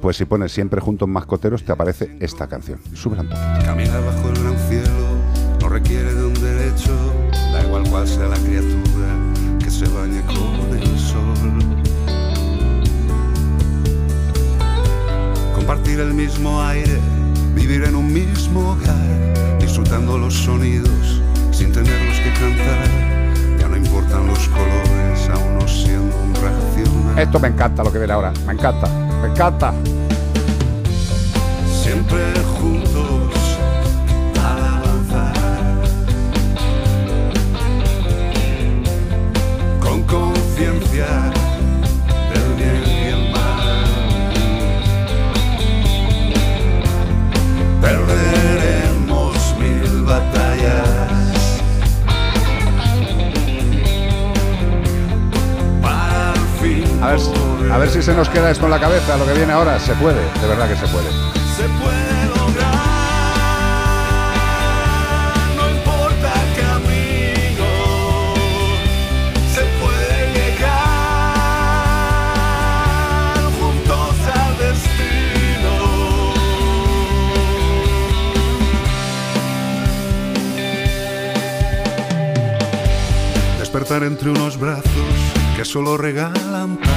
pues 0.00 0.16
si 0.16 0.24
pones 0.24 0.52
Siempre 0.52 0.80
Juntos 0.80 1.08
Mascoteros, 1.08 1.62
te 1.64 1.72
aparece 1.72 2.16
esta 2.20 2.46
canción. 2.46 2.80
Súbela 2.94 3.22
un 3.22 3.28
poco. 3.28 3.40
Caminar 3.64 4.04
bajo 4.04 4.28
el 4.30 4.42
gran 4.42 4.58
cielo 4.68 4.90
no 5.60 5.68
requiere 5.68 6.14
de 6.14 6.24
un 6.24 6.34
derecho, 6.34 6.92
da 7.52 7.62
igual 7.64 7.84
cuál 7.90 8.06
sea 8.06 8.28
la 8.28 8.36
criatura 8.36 9.08
que 9.62 9.70
se 9.70 9.86
bañe 9.88 10.22
con 10.22 10.78
el 10.78 10.98
sol. 10.98 11.76
Compartir 15.54 16.00
el 16.00 16.14
mismo 16.14 16.62
aire, 16.62 16.98
vivir 17.54 17.84
en 17.84 17.96
un 17.96 18.12
mismo 18.12 18.72
hogar, 18.72 19.58
disfrutando 19.58 20.18
los 20.18 20.34
sonidos 20.34 21.20
sin 21.50 21.72
tenerlos 21.72 22.18
que 22.20 22.32
cantar. 22.38 23.15
No 24.16 24.22
los 24.24 24.48
colores, 24.48 25.28
a 25.28 25.36
uno 25.36 25.68
siendo 25.68 26.16
un. 26.16 27.18
Esto 27.18 27.38
me 27.38 27.48
encanta 27.48 27.84
lo 27.84 27.92
que 27.92 27.98
viene 27.98 28.14
ahora. 28.14 28.32
Me 28.46 28.54
encanta. 28.54 28.88
Me 29.20 29.28
encanta. 29.28 29.74
Siempre 31.82 32.18
juntos 32.58 33.58
al 34.38 34.64
avanzar. 34.64 35.34
Con 39.80 40.02
conciencia 40.04 41.06
del 42.32 42.54
bien 42.54 42.82
y 42.86 43.08
el 43.08 43.32
mal. 43.32 43.84
Perderemos 47.82 49.36
mil 49.58 50.04
batallas. 50.04 50.45
A 57.06 57.78
ver, 57.78 57.88
si 57.88 58.02
se 58.02 58.14
nos 58.14 58.28
queda 58.28 58.50
esto 58.50 58.64
en 58.64 58.72
la 58.72 58.80
cabeza, 58.80 59.16
lo 59.16 59.26
que 59.26 59.34
viene 59.34 59.52
ahora. 59.52 59.78
Se 59.78 59.94
puede, 59.94 60.20
de 60.40 60.48
verdad 60.48 60.68
que 60.68 60.76
se 60.76 60.86
puede. 60.88 61.08
se 61.56 61.68
puede 61.80 62.15
Despertar 83.76 84.04
entre 84.04 84.30
unos 84.30 84.58
brazos 84.58 85.14
que 85.54 85.62
solo 85.62 85.98
regalan 85.98 86.78
paz, 86.78 86.90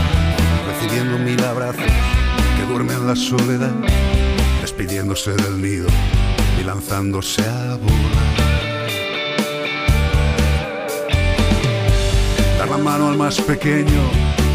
recibiendo 0.66 1.20
mil 1.20 1.44
abrazos 1.44 1.84
que 1.84 2.66
duermen 2.72 3.06
la 3.06 3.18
soledad 3.18 3.74
despidiéndose 4.62 5.34
del 5.34 5.62
nido 5.62 5.90
y 6.58 6.64
lanzándose 6.64 7.42
a 7.42 7.76
volar. 7.76 8.38
Dar 12.60 12.70
la 12.70 12.78
mano 12.78 13.10
al 13.10 13.18
más 13.18 13.42
pequeño 13.42 14.02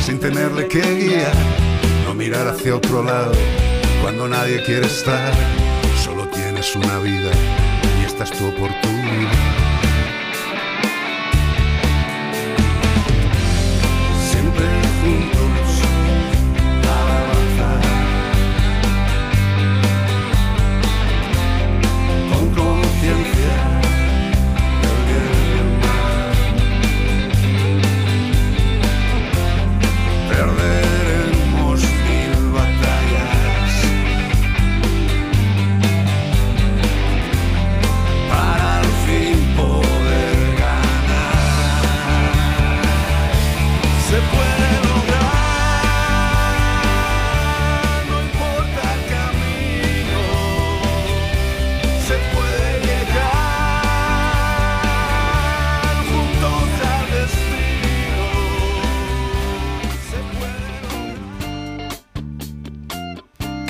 sin 0.00 0.18
tenerle 0.18 0.66
que 0.66 0.80
guiar, 0.80 1.36
no 2.06 2.14
mirar 2.14 2.48
hacia 2.48 2.74
otro 2.74 3.02
lado 3.02 3.34
cuando 4.00 4.26
nadie 4.28 4.64
quiere 4.64 4.86
estar. 4.86 5.34
Solo 6.02 6.26
tienes 6.28 6.74
una 6.74 7.00
vida 7.00 7.30
y 8.00 8.06
esta 8.06 8.24
es 8.24 8.30
tu 8.30 8.46
oportunidad. 8.46 9.53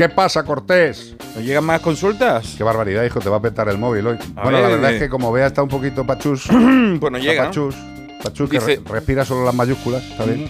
¿Qué 0.04 0.10
pasa, 0.10 0.44
Cortés? 0.44 1.16
¿No 1.34 1.40
llegan 1.40 1.64
más 1.64 1.80
consultas? 1.80 2.56
Qué 2.58 2.62
barbaridad, 2.62 3.04
hijo, 3.04 3.20
te 3.20 3.30
va 3.30 3.38
a 3.38 3.40
petar 3.40 3.70
el 3.70 3.78
móvil 3.78 4.06
hoy. 4.06 4.18
A 4.36 4.42
bueno, 4.42 4.58
la 4.60 4.66
ver, 4.68 4.76
verdad 4.76 4.90
eh. 4.92 4.94
es 4.96 5.02
que 5.02 5.08
como 5.08 5.32
vea 5.32 5.46
está 5.46 5.62
un 5.62 5.70
poquito 5.70 6.04
pachus. 6.04 6.44
Pues 7.00 7.10
no 7.10 7.16
llega, 7.18 7.44
¿no? 7.44 7.48
Pachus. 7.48 7.74
Pachus, 8.22 8.50
que 8.50 8.58
Dice- 8.58 8.82
re- 8.84 8.92
respira 8.92 9.24
solo 9.24 9.46
las 9.46 9.54
mayúsculas, 9.54 10.02
¿está 10.04 10.26
bien? 10.26 10.46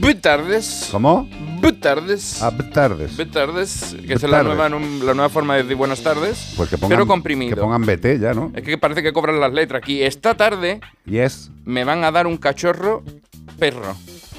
Buenas 0.00 0.20
tardes. 0.20 0.88
¿Cómo? 0.90 1.28
Buenas 1.60 1.80
tardes. 1.80 2.42
Ah, 2.42 2.50
tardes. 2.72 3.16
Que 4.04 4.14
es 4.14 4.22
la 4.24 4.42
nueva, 4.42 4.68
num- 4.68 5.00
la 5.04 5.14
nueva 5.14 5.28
forma 5.28 5.54
de 5.54 5.62
decir 5.62 5.76
buenas 5.76 6.02
tardes. 6.02 6.54
Pues 6.56 6.68
que 6.68 6.76
pongan, 6.76 6.96
pero 6.96 7.06
comprimido. 7.06 7.54
Que 7.54 7.60
pongan 7.62 7.82
BT 7.86 8.18
ya, 8.18 8.34
¿no? 8.34 8.50
Es 8.52 8.64
que 8.64 8.76
parece 8.78 9.00
que 9.04 9.12
cobran 9.12 9.38
las 9.38 9.52
letras 9.52 9.80
aquí. 9.80 10.02
Esta 10.02 10.34
tarde 10.34 10.80
Yes, 11.04 11.52
me 11.64 11.84
van 11.84 12.02
a 12.02 12.10
dar 12.10 12.26
un 12.26 12.36
cachorro 12.36 13.04
perro. 13.60 13.94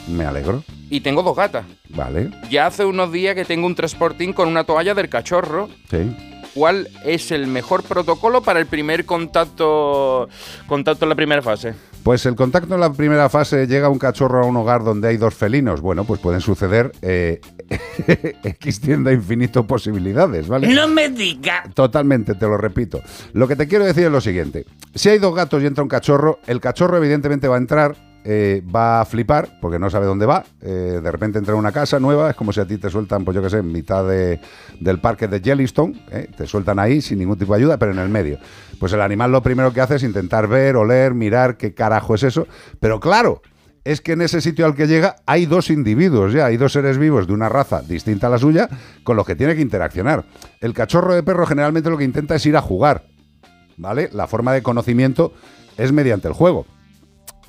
me 0.09 0.25
alegro. 0.25 0.65
Y 0.89 1.01
tengo 1.01 1.21
dos 1.23 1.35
gatas. 1.35 1.65
Vale, 1.89 2.31
Ya 2.49 2.67
hace 2.67 2.85
unos 2.85 3.11
días 3.11 3.35
que 3.35 3.45
tengo 3.45 3.65
un 3.67 3.75
transportín 3.75 4.33
con 4.33 4.47
una 4.47 4.63
toalla 4.63 4.93
del 4.93 5.09
cachorro. 5.09 5.69
sí. 5.89 6.15
¿Cuál 6.53 6.87
es 7.05 7.29
el 7.29 7.45
mejor 7.45 7.83
protocolo 7.83 8.41
para 8.41 8.59
el 8.59 8.65
primer 8.65 9.05
contacto, 9.05 10.27
contacto 10.67 11.05
en 11.05 11.09
la 11.09 11.15
primera 11.15 11.43
fase? 11.43 11.75
Pues 12.01 12.25
el 12.25 12.33
contacto 12.35 12.73
en 12.73 12.79
la 12.79 12.91
primera 12.93 13.29
fase 13.29 13.67
llega 13.67 13.89
un 13.89 13.99
cachorro 13.99 14.41
a 14.41 14.45
un 14.47 14.55
hogar 14.57 14.83
donde 14.83 15.09
hay 15.09 15.17
dos 15.17 15.35
felinos. 15.35 15.81
Bueno, 15.81 16.03
pues 16.05 16.19
pueden 16.19 16.41
suceder 16.41 16.93
eh, 17.03 17.41
extienda 18.43 19.11
infinito 19.11 19.67
posibilidades, 19.67 20.47
¿vale? 20.47 20.67
No 20.73 20.87
me 20.87 21.09
diga. 21.09 21.63
Totalmente, 21.75 22.33
te 22.33 22.47
lo 22.47 22.57
repito. 22.57 23.01
Lo 23.33 23.47
que 23.47 23.55
te 23.55 23.67
quiero 23.67 23.85
decir 23.85 24.05
es 24.05 24.11
lo 24.11 24.21
siguiente. 24.21 24.65
Si 24.95 25.09
hay 25.09 25.19
dos 25.19 25.35
gatos 25.35 25.61
y 25.61 25.67
entra 25.67 25.83
un 25.83 25.89
cachorro, 25.89 26.39
el 26.47 26.59
cachorro 26.59 26.97
evidentemente 26.97 27.47
va 27.47 27.55
a 27.55 27.59
entrar, 27.59 27.95
eh, 28.29 28.61
va 28.75 28.99
a 28.99 29.05
flipar, 29.05 29.57
porque 29.61 29.79
no 29.79 29.89
sabe 29.89 30.05
dónde 30.05 30.25
va. 30.25 30.43
Eh, 30.61 30.99
de 31.01 31.11
repente 31.11 31.39
entra 31.39 31.53
en 31.53 31.59
una 31.59 31.71
casa 31.71 31.97
nueva, 31.97 32.29
es 32.29 32.35
como 32.35 32.51
si 32.51 32.59
a 32.59 32.65
ti 32.67 32.77
te 32.77 32.89
sueltan, 32.89 33.23
pues 33.23 33.33
yo 33.35 33.41
qué 33.41 33.49
sé, 33.49 33.59
en 33.59 33.71
mitad 33.71 34.05
de- 34.05 34.41
del 34.81 34.99
parque 34.99 35.29
de 35.29 35.39
Yellowstone, 35.39 36.03
eh, 36.11 36.29
te 36.35 36.45
sueltan 36.45 36.77
ahí 36.77 36.99
sin 37.01 37.19
ningún 37.19 37.37
tipo 37.37 37.53
de 37.53 37.59
ayuda, 37.59 37.77
pero 37.77 37.93
en 37.93 37.99
el 37.99 38.09
medio. 38.09 38.37
Pues 38.79 38.91
el 38.91 39.01
animal 39.01 39.31
lo 39.31 39.41
primero 39.41 39.71
que 39.71 39.79
hace 39.79 39.95
es 39.95 40.03
intentar 40.03 40.47
ver, 40.47 40.75
oler, 40.75 41.13
mirar 41.13 41.55
qué 41.55 41.73
carajo 41.73 42.15
es 42.15 42.23
eso. 42.23 42.47
Pero 42.81 42.99
claro, 42.99 43.41
es 43.85 44.01
que 44.01 44.11
en 44.11 44.21
ese 44.21 44.41
sitio 44.41 44.65
al 44.65 44.75
que 44.75 44.87
llega 44.87 45.15
hay 45.25 45.45
dos 45.45 45.69
individuos 45.69 46.33
ya, 46.33 46.47
hay 46.47 46.57
dos 46.57 46.73
seres 46.73 46.97
vivos 46.97 47.27
de 47.27 47.33
una 47.33 47.47
raza 47.47 47.81
distinta 47.81 48.27
a 48.27 48.29
la 48.29 48.37
suya 48.39 48.67
con 49.05 49.15
los 49.15 49.25
que 49.25 49.37
tiene 49.37 49.55
que 49.55 49.61
interaccionar. 49.61 50.25
El 50.59 50.73
cachorro 50.73 51.15
de 51.15 51.23
perro 51.23 51.45
generalmente 51.45 51.89
lo 51.89 51.97
que 51.97 52.03
intenta 52.03 52.35
es 52.35 52.45
ir 52.45 52.57
a 52.57 52.61
jugar, 52.61 53.05
¿vale? 53.77 54.09
La 54.11 54.27
forma 54.27 54.51
de 54.51 54.61
conocimiento 54.61 55.31
es 55.77 55.93
mediante 55.93 56.27
el 56.27 56.33
juego. 56.33 56.65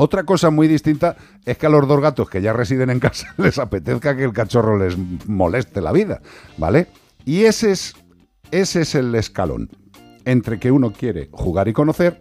Otra 0.01 0.23
cosa 0.23 0.51
muy 0.51 0.69
distinta 0.69 1.17
es 1.45 1.59
que 1.59 1.67
a 1.67 1.69
los 1.69 1.87
dos 1.89 2.01
gatos 2.01 2.31
que 2.31 2.41
ya 2.41 2.53
residen 2.53 2.89
en 2.89 3.01
casa 3.01 3.35
les 3.37 3.59
apetezca 3.59 4.17
que 4.17 4.23
el 4.23 4.33
cachorro 4.33 4.79
les 4.79 4.97
moleste 5.27 5.81
la 5.81 5.91
vida, 5.91 6.23
¿vale? 6.57 6.87
Y 7.25 7.43
ese 7.43 7.73
es, 7.73 7.95
ese 8.53 8.83
es 8.83 8.95
el 8.95 9.13
escalón 9.17 9.69
entre 10.25 10.61
que 10.61 10.71
uno 10.71 10.93
quiere 10.93 11.29
jugar 11.33 11.67
y 11.67 11.73
conocer 11.73 12.21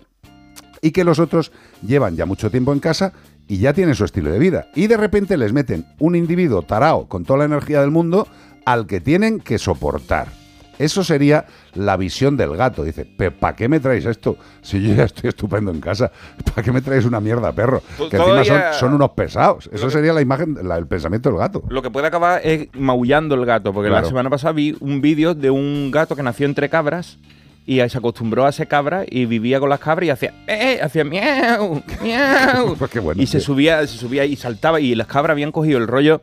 y 0.82 0.90
que 0.90 1.04
los 1.04 1.20
otros 1.20 1.52
llevan 1.86 2.16
ya 2.16 2.26
mucho 2.26 2.50
tiempo 2.50 2.74
en 2.74 2.80
casa 2.80 3.14
y 3.48 3.60
ya 3.60 3.74
tienen 3.74 3.94
su 3.94 4.06
estilo 4.06 4.32
de 4.32 4.40
vida. 4.40 4.70
Y 4.74 4.88
de 4.88 4.98
repente 4.98 5.38
les 5.38 5.54
meten 5.54 5.86
un 6.00 6.16
individuo 6.16 6.64
tarao 6.64 7.08
con 7.08 7.26
toda 7.26 7.40
la 7.40 7.46
energía 7.46 7.82
del 7.82 7.92
mundo 7.92 8.28
al 8.66 8.88
que 8.88 9.02
tienen 9.02 9.40
que 9.40 9.60
soportar. 9.60 10.47
Eso 10.80 11.04
sería 11.04 11.46
la 11.74 11.98
visión 11.98 12.38
del 12.38 12.56
gato. 12.56 12.84
Dice, 12.84 13.06
¿para 13.06 13.56
qué 13.56 13.68
me 13.68 13.80
traes 13.80 14.06
esto? 14.06 14.38
Si 14.62 14.82
yo 14.82 14.94
ya 14.96 15.04
estoy 15.06 15.30
estupendo 15.30 15.72
en 15.72 15.80
casa, 15.82 16.12
¿para 16.46 16.64
qué 16.64 16.72
me 16.72 16.82
traes 16.82 17.06
una 17.06 17.20
mierda, 17.20 17.52
perro? 17.52 17.82
Que 18.10 18.18
encima 18.18 18.74
son, 18.74 18.94
unos 18.94 19.12
pesados. 19.12 19.70
Eso 19.74 19.90
sería 19.90 20.14
la 20.14 20.22
imagen, 20.22 20.58
la- 20.64 20.78
el 20.78 20.88
pensamiento 20.88 21.30
del 21.30 21.38
gato. 21.40 21.64
Lo 21.70 21.82
que 21.82 21.90
puede 21.90 22.08
acabar 22.08 22.42
es 22.44 22.68
maullando 22.74 23.36
el 23.36 23.46
gato, 23.46 23.74
porque 23.74 23.90
la 23.90 24.04
semana 24.06 24.30
pasada 24.30 24.54
vi 24.54 24.76
un 24.80 25.02
vídeo 25.02 25.34
de 25.34 25.50
un 25.50 25.90
gato 25.92 26.16
que 26.16 26.24
nació 26.24 26.46
entre 26.46 26.70
cabras 26.70 27.18
y 27.66 27.80
se 27.90 27.98
acostumbró 27.98 28.46
a 28.46 28.52
ser 28.54 28.68
cabra 28.70 29.04
y 29.10 29.26
vivía 29.26 29.60
con 29.60 29.68
las 29.70 29.80
cabras 29.82 30.08
y 30.08 30.10
hacía, 30.10 30.34
eh, 30.48 30.80
hacía 30.82 31.04
miau, 31.04 31.84
miau. 32.02 32.76
Pues 32.80 32.90
qué 32.92 33.00
bueno, 33.00 33.22
y 33.22 33.28
se 33.28 33.40
subía, 33.42 33.86
se 33.88 33.98
subía 33.98 34.24
y 34.26 34.36
saltaba 34.38 34.80
y 34.80 34.96
las 34.96 35.08
cabras 35.08 35.34
habían 35.34 35.52
cogido 35.52 35.78
el 35.78 35.86
rollo, 35.88 36.22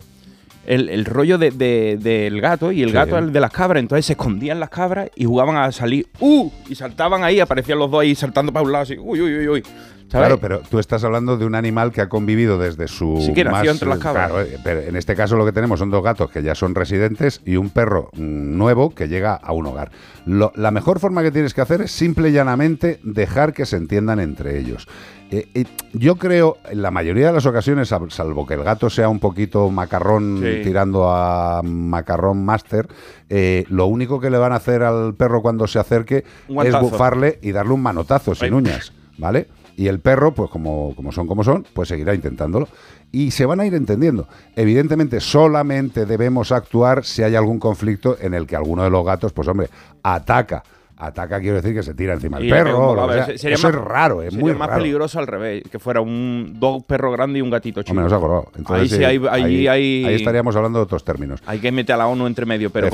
el, 0.66 0.88
el 0.88 1.04
rollo 1.04 1.38
de- 1.38 1.50
de- 1.50 1.98
del 2.00 2.40
gato 2.40 2.72
y 2.72 2.82
el 2.82 2.88
Sí. 2.90 2.94
gato 2.94 3.18
el 3.18 3.32
de 3.32 3.40
las 3.40 3.50
cabras. 3.52 3.80
Entonces 3.80 4.06
se 4.06 4.12
escondían 4.14 4.60
las 4.60 4.70
cabras 4.70 5.10
y 5.14 5.24
jugaban 5.24 5.56
a 5.56 5.70
salir, 5.72 6.06
¡uh! 6.20 6.50
Y 6.68 6.74
saltaban 6.74 7.22
ahí, 7.24 7.40
aparecían 7.40 7.78
los 7.78 7.90
dos 7.90 8.00
ahí 8.02 8.14
saltando 8.14 8.52
para 8.52 8.64
un 8.64 8.72
lado 8.72 8.82
así, 8.84 8.96
uy, 8.98 9.20
uy, 9.20 9.36
uy, 9.38 9.48
uy. 9.48 9.62
¿Sabes? 10.09 10.26
Claro, 10.28 10.38
pero 10.40 10.61
tú 10.70 10.78
estás 10.78 11.02
hablando 11.02 11.36
de 11.36 11.44
un 11.44 11.55
animal 11.57 11.90
que 11.90 12.00
ha 12.00 12.09
convivido 12.09 12.57
desde 12.59 12.86
su. 12.86 13.18
Sí, 13.20 13.32
que 13.32 13.42
nació 13.42 13.59
más- 13.59 13.68
entre 13.68 13.88
las 13.88 13.98
cabras. 13.98 14.30
Claro, 14.30 14.42
eh, 14.46 14.59
pero 14.62 14.80
en 14.80 14.94
este 14.96 15.16
caso 15.16 15.36
lo 15.36 15.44
que 15.44 15.50
tenemos 15.52 15.80
son 15.80 15.90
dos 15.90 16.05
gatos 16.05 16.30
que 16.30 16.42
ya 16.42 16.55
son 16.55 16.74
residentes 16.74 17.40
y 17.44 17.57
un 17.57 17.70
perro 17.70 18.11
mm, 18.12 18.57
nuevo 18.57 18.90
que 18.94 19.09
llega 19.09 19.34
a 19.34 19.52
un 19.52 19.66
hogar. 19.66 19.90
Lo- 20.26 20.52
la 20.55 20.70
mejor 20.70 21.00
forma 21.00 21.22
que 21.22 21.32
tienes 21.32 21.52
que 21.52 21.62
hacer 21.62 21.80
es 21.80 21.90
simple 21.90 22.28
y 22.28 22.32
llanamente 22.32 23.00
dejar 23.02 23.52
que 23.55 23.66
se 23.66 23.76
entiendan 23.76 24.20
entre 24.20 24.59
ellos. 24.59 24.86
Eh, 25.30 25.48
eh, 25.55 25.64
yo 25.94 26.14
creo, 26.16 26.59
en 26.70 26.82
la 26.82 26.92
mayoría 26.92 27.28
de 27.28 27.32
las 27.32 27.46
ocasiones, 27.46 27.88
sal- 27.88 28.11
salvo 28.12 28.46
que 28.46 28.55
el 28.55 28.62
gato 28.62 28.90
sea 28.90 29.09
un 29.09 29.18
poquito 29.18 29.68
macarrón 29.70 30.38
Sí. 30.40 30.61
tirando 30.62 31.11
a 31.11 31.61
macarrón 31.64 32.44
máster, 32.44 32.86
eh, 33.30 33.64
lo 33.68 33.86
único 33.86 34.20
que 34.20 34.30
le 34.30 34.38
van 34.38 34.52
a 34.52 34.57
hacer 34.57 34.82
al 34.82 35.14
perro 35.14 35.42
cuando 35.42 35.66
se 35.66 35.78
acerque 35.80 36.24
es 36.62 36.78
bufarle 36.80 37.38
y 37.42 37.50
darle 37.52 37.72
un 37.72 37.82
manotazo 37.82 38.34
sin 38.34 38.44
Ay. 38.44 38.52
uñas, 38.52 38.92
¿vale? 39.18 39.48
Y 39.76 39.88
el 39.88 40.00
perro, 40.00 40.34
pues 40.34 40.50
como, 40.50 40.94
como 40.94 41.12
son 41.12 41.26
como 41.26 41.42
son, 41.42 41.66
pues 41.74 41.88
seguirá 41.88 42.14
intentándolo. 42.14 42.68
Y 43.10 43.30
se 43.30 43.46
van 43.46 43.60
a 43.60 43.66
ir 43.66 43.74
entendiendo. 43.74 44.28
Evidentemente, 44.56 45.20
solamente 45.20 46.06
debemos 46.06 46.52
actuar 46.52 47.04
si 47.04 47.22
hay 47.22 47.34
algún 47.34 47.58
conflicto 47.58 48.16
en 48.20 48.34
el 48.34 48.46
que 48.46 48.56
alguno 48.56 48.84
de 48.84 48.90
los 48.90 49.04
gatos, 49.04 49.32
pues 49.32 49.48
hombre, 49.48 49.68
ataca. 50.02 50.62
Ataca 50.97 51.40
quiero 51.40 51.57
decir 51.57 51.74
que 51.74 51.82
se 51.82 51.92
tira 51.95 52.14
encima 52.14 52.38
del 52.38 52.49
perro. 52.49 52.90
o 52.92 53.12
sea. 53.12 53.36
Sería 53.36 53.57
Eso 53.57 53.68
más- 53.68 53.76
es 53.76 53.82
raro, 53.82 54.22
es 54.22 54.30
sería 54.32 54.40
muy 54.45 54.55
más 54.55 54.68
raro. 54.68 54.80
peligroso 54.80 55.18
al 55.18 55.26
revés, 55.26 55.62
que 55.70 55.78
fuera 55.78 56.01
un 56.01 56.55
dos 56.59 56.84
perros 56.84 57.12
grandes 57.12 57.40
y 57.40 57.42
un 57.42 57.51
gatito 57.51 57.82
chico. 57.82 58.01
No 58.01 58.07
acordado. 58.07 58.53
Entonces, 58.57 58.92
ahí 58.92 58.99
sí, 58.99 59.05
hay, 59.05 59.16
ahí, 59.28 59.42
ahí- 59.42 59.68
hay- 59.68 60.05
ahí 60.05 60.14
estaríamos 60.14 60.55
hablando 60.57 60.78
de 60.78 60.84
otros 60.84 61.05
términos. 61.05 61.42
Hay 61.47 61.59
que 61.59 61.72
meter 61.72 61.95
a 61.95 61.99
la 61.99 62.07
ONU 62.07 62.26
entre 62.26 62.47
medio, 62.47 62.70
pero 62.70 62.88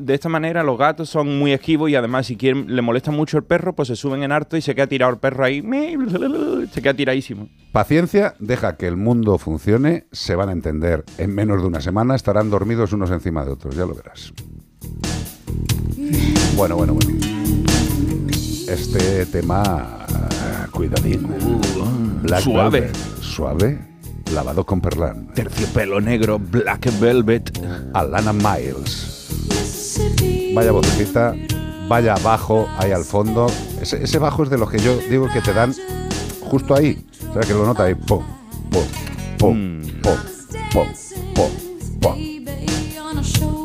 de 0.00 0.14
esta 0.14 0.28
manera 0.28 0.62
los 0.62 0.76
gatos 0.78 1.08
son 1.08 1.38
muy 1.38 1.52
esquivos 1.52 1.90
y 1.90 1.94
además 1.96 2.26
si 2.26 2.36
quieren 2.36 2.74
le 2.74 2.82
molesta 2.82 3.10
mucho 3.10 3.36
el 3.38 3.44
perro, 3.44 3.72
pues 3.74 3.88
se 3.88 3.96
suben 3.96 4.22
en 4.22 4.32
harto 4.32 4.56
y 4.56 4.60
se 4.60 4.74
queda 4.74 4.86
tirado 4.88 5.12
el 5.12 5.18
perro 5.18 5.44
ahí, 5.44 5.62
se 6.72 6.82
queda 6.82 6.94
tiradísimo. 6.94 7.48
Paciencia, 7.72 8.34
deja 8.38 8.76
que 8.76 8.88
el 8.88 8.96
mundo 8.96 9.38
funcione, 9.38 10.06
se 10.10 10.34
van 10.34 10.48
a 10.48 10.52
entender. 10.52 11.04
En 11.18 11.34
menos 11.34 11.60
de 11.62 11.68
una 11.68 11.80
semana 11.80 12.14
estarán 12.16 12.50
dormidos 12.50 12.92
unos 12.92 13.10
encima 13.10 13.44
de 13.44 13.52
otros, 13.52 13.76
ya 13.76 13.86
lo 13.86 13.94
verás. 13.94 14.32
Bueno, 16.58 16.74
bueno, 16.74 16.94
bueno. 16.94 17.16
Este 18.68 19.26
tema, 19.26 20.04
cuidadín. 20.72 21.28
Black 22.24 22.40
suave. 22.42 22.80
Velvet, 22.80 22.96
suave, 23.20 23.78
lavado 24.32 24.66
con 24.66 24.80
perlán. 24.80 25.32
Terciopelo 25.34 26.00
negro, 26.00 26.40
Black 26.40 26.90
Velvet. 26.98 27.56
Alana 27.94 28.32
Miles. 28.32 29.28
Vaya 30.52 30.72
vocecita, 30.72 31.32
vaya 31.86 32.16
bajo 32.24 32.68
ahí 32.76 32.90
al 32.90 33.04
fondo. 33.04 33.46
Ese, 33.80 34.02
ese 34.02 34.18
bajo 34.18 34.42
es 34.42 34.50
de 34.50 34.58
los 34.58 34.68
que 34.68 34.80
yo 34.80 34.98
digo 35.08 35.28
que 35.32 35.40
te 35.40 35.52
dan 35.52 35.72
justo 36.40 36.74
ahí. 36.74 37.06
O 37.30 37.34
sea, 37.34 37.42
que 37.42 37.52
lo 37.52 37.66
nota 37.66 37.84
ahí. 37.84 37.94
Pum, 37.94 38.24
pum, 38.72 38.84
pum, 39.38 39.82
pum, 40.02 40.16
pum, 40.72 40.88
pum, 41.36 41.50
pum. 42.00 43.57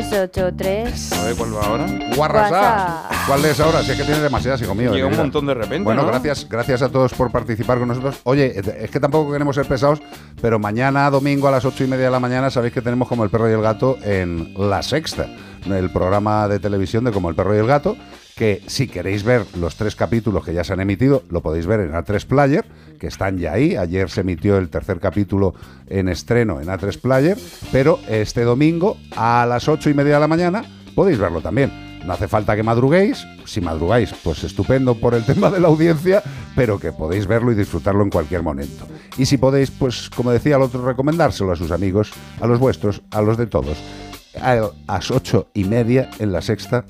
383 0.00 1.12
A 1.12 1.24
ver 1.24 1.36
cuál 1.36 1.54
va 1.54 1.60
ahora. 1.62 1.86
Guarrasá. 2.16 2.50
WhatsApp. 2.50 3.28
¿Cuál 3.28 3.44
es 3.44 3.60
ahora? 3.60 3.82
Si 3.84 3.92
es 3.92 3.96
que 3.96 4.02
tiene 4.04 4.20
demasiadas, 4.20 4.60
hijo 4.60 4.74
mío. 4.74 4.92
Llega 4.92 5.06
un 5.06 5.16
montón 5.16 5.46
de 5.46 5.54
repente, 5.54 5.84
Bueno, 5.84 6.02
¿no? 6.02 6.08
gracias, 6.08 6.48
gracias 6.48 6.82
a 6.82 6.88
todos 6.88 7.14
por 7.14 7.30
participar 7.30 7.78
con 7.78 7.88
nosotros. 7.88 8.16
Oye, 8.24 8.54
es 8.58 8.90
que 8.90 8.98
tampoco 8.98 9.30
queremos 9.30 9.54
ser 9.54 9.66
pesados, 9.66 10.02
pero 10.42 10.58
mañana, 10.58 11.08
domingo, 11.10 11.46
a 11.46 11.52
las 11.52 11.64
ocho 11.64 11.84
y 11.84 11.86
media 11.86 12.06
de 12.06 12.10
la 12.10 12.18
mañana, 12.18 12.50
sabéis 12.50 12.74
que 12.74 12.82
tenemos 12.82 13.06
como 13.06 13.22
el 13.22 13.30
perro 13.30 13.48
y 13.48 13.52
el 13.52 13.62
gato 13.62 13.96
en 14.02 14.52
La 14.56 14.82
Sexta, 14.82 15.28
el 15.64 15.90
programa 15.90 16.48
de 16.48 16.58
televisión 16.58 17.04
de 17.04 17.12
Como 17.12 17.28
el 17.28 17.36
perro 17.36 17.54
y 17.54 17.58
el 17.58 17.66
gato, 17.66 17.96
que 18.34 18.62
si 18.66 18.88
queréis 18.88 19.22
ver 19.22 19.46
los 19.56 19.76
tres 19.76 19.94
capítulos 19.94 20.44
que 20.44 20.52
ya 20.52 20.64
se 20.64 20.72
han 20.72 20.80
emitido, 20.80 21.22
lo 21.30 21.40
podéis 21.40 21.66
ver 21.66 21.80
en 21.80 21.92
A3 21.92 22.26
Player, 22.26 22.64
que 23.04 23.08
están 23.08 23.36
ya 23.36 23.52
ahí. 23.52 23.76
Ayer 23.76 24.08
se 24.08 24.22
emitió 24.22 24.56
el 24.56 24.70
tercer 24.70 24.98
capítulo 24.98 25.54
en 25.86 26.08
estreno 26.08 26.62
en 26.62 26.68
A3 26.68 26.98
Player, 26.98 27.36
pero 27.70 28.00
este 28.08 28.44
domingo 28.44 28.96
a 29.14 29.44
las 29.46 29.68
ocho 29.68 29.90
y 29.90 29.94
media 29.94 30.14
de 30.14 30.20
la 30.20 30.26
mañana 30.26 30.64
podéis 30.94 31.18
verlo 31.18 31.42
también. 31.42 31.70
No 32.06 32.14
hace 32.14 32.28
falta 32.28 32.56
que 32.56 32.62
madruguéis, 32.62 33.26
si 33.44 33.60
madrugáis, 33.60 34.14
pues 34.24 34.42
estupendo 34.42 34.94
por 34.94 35.12
el 35.12 35.22
tema 35.26 35.50
de 35.50 35.60
la 35.60 35.68
audiencia, 35.68 36.22
pero 36.56 36.78
que 36.78 36.92
podéis 36.92 37.26
verlo 37.26 37.52
y 37.52 37.54
disfrutarlo 37.54 38.02
en 38.02 38.08
cualquier 38.08 38.42
momento. 38.42 38.86
Y 39.18 39.26
si 39.26 39.36
podéis, 39.36 39.70
pues 39.70 40.08
como 40.08 40.30
decía 40.30 40.56
el 40.56 40.62
otro, 40.62 40.82
recomendárselo 40.82 41.52
a 41.52 41.56
sus 41.56 41.72
amigos, 41.72 42.10
a 42.40 42.46
los 42.46 42.58
vuestros, 42.58 43.02
a 43.10 43.20
los 43.20 43.36
de 43.36 43.46
todos. 43.46 43.76
A 44.40 44.70
las 44.88 45.10
ocho 45.10 45.50
y 45.52 45.64
media 45.64 46.08
en 46.18 46.32
la 46.32 46.40
sexta 46.40 46.86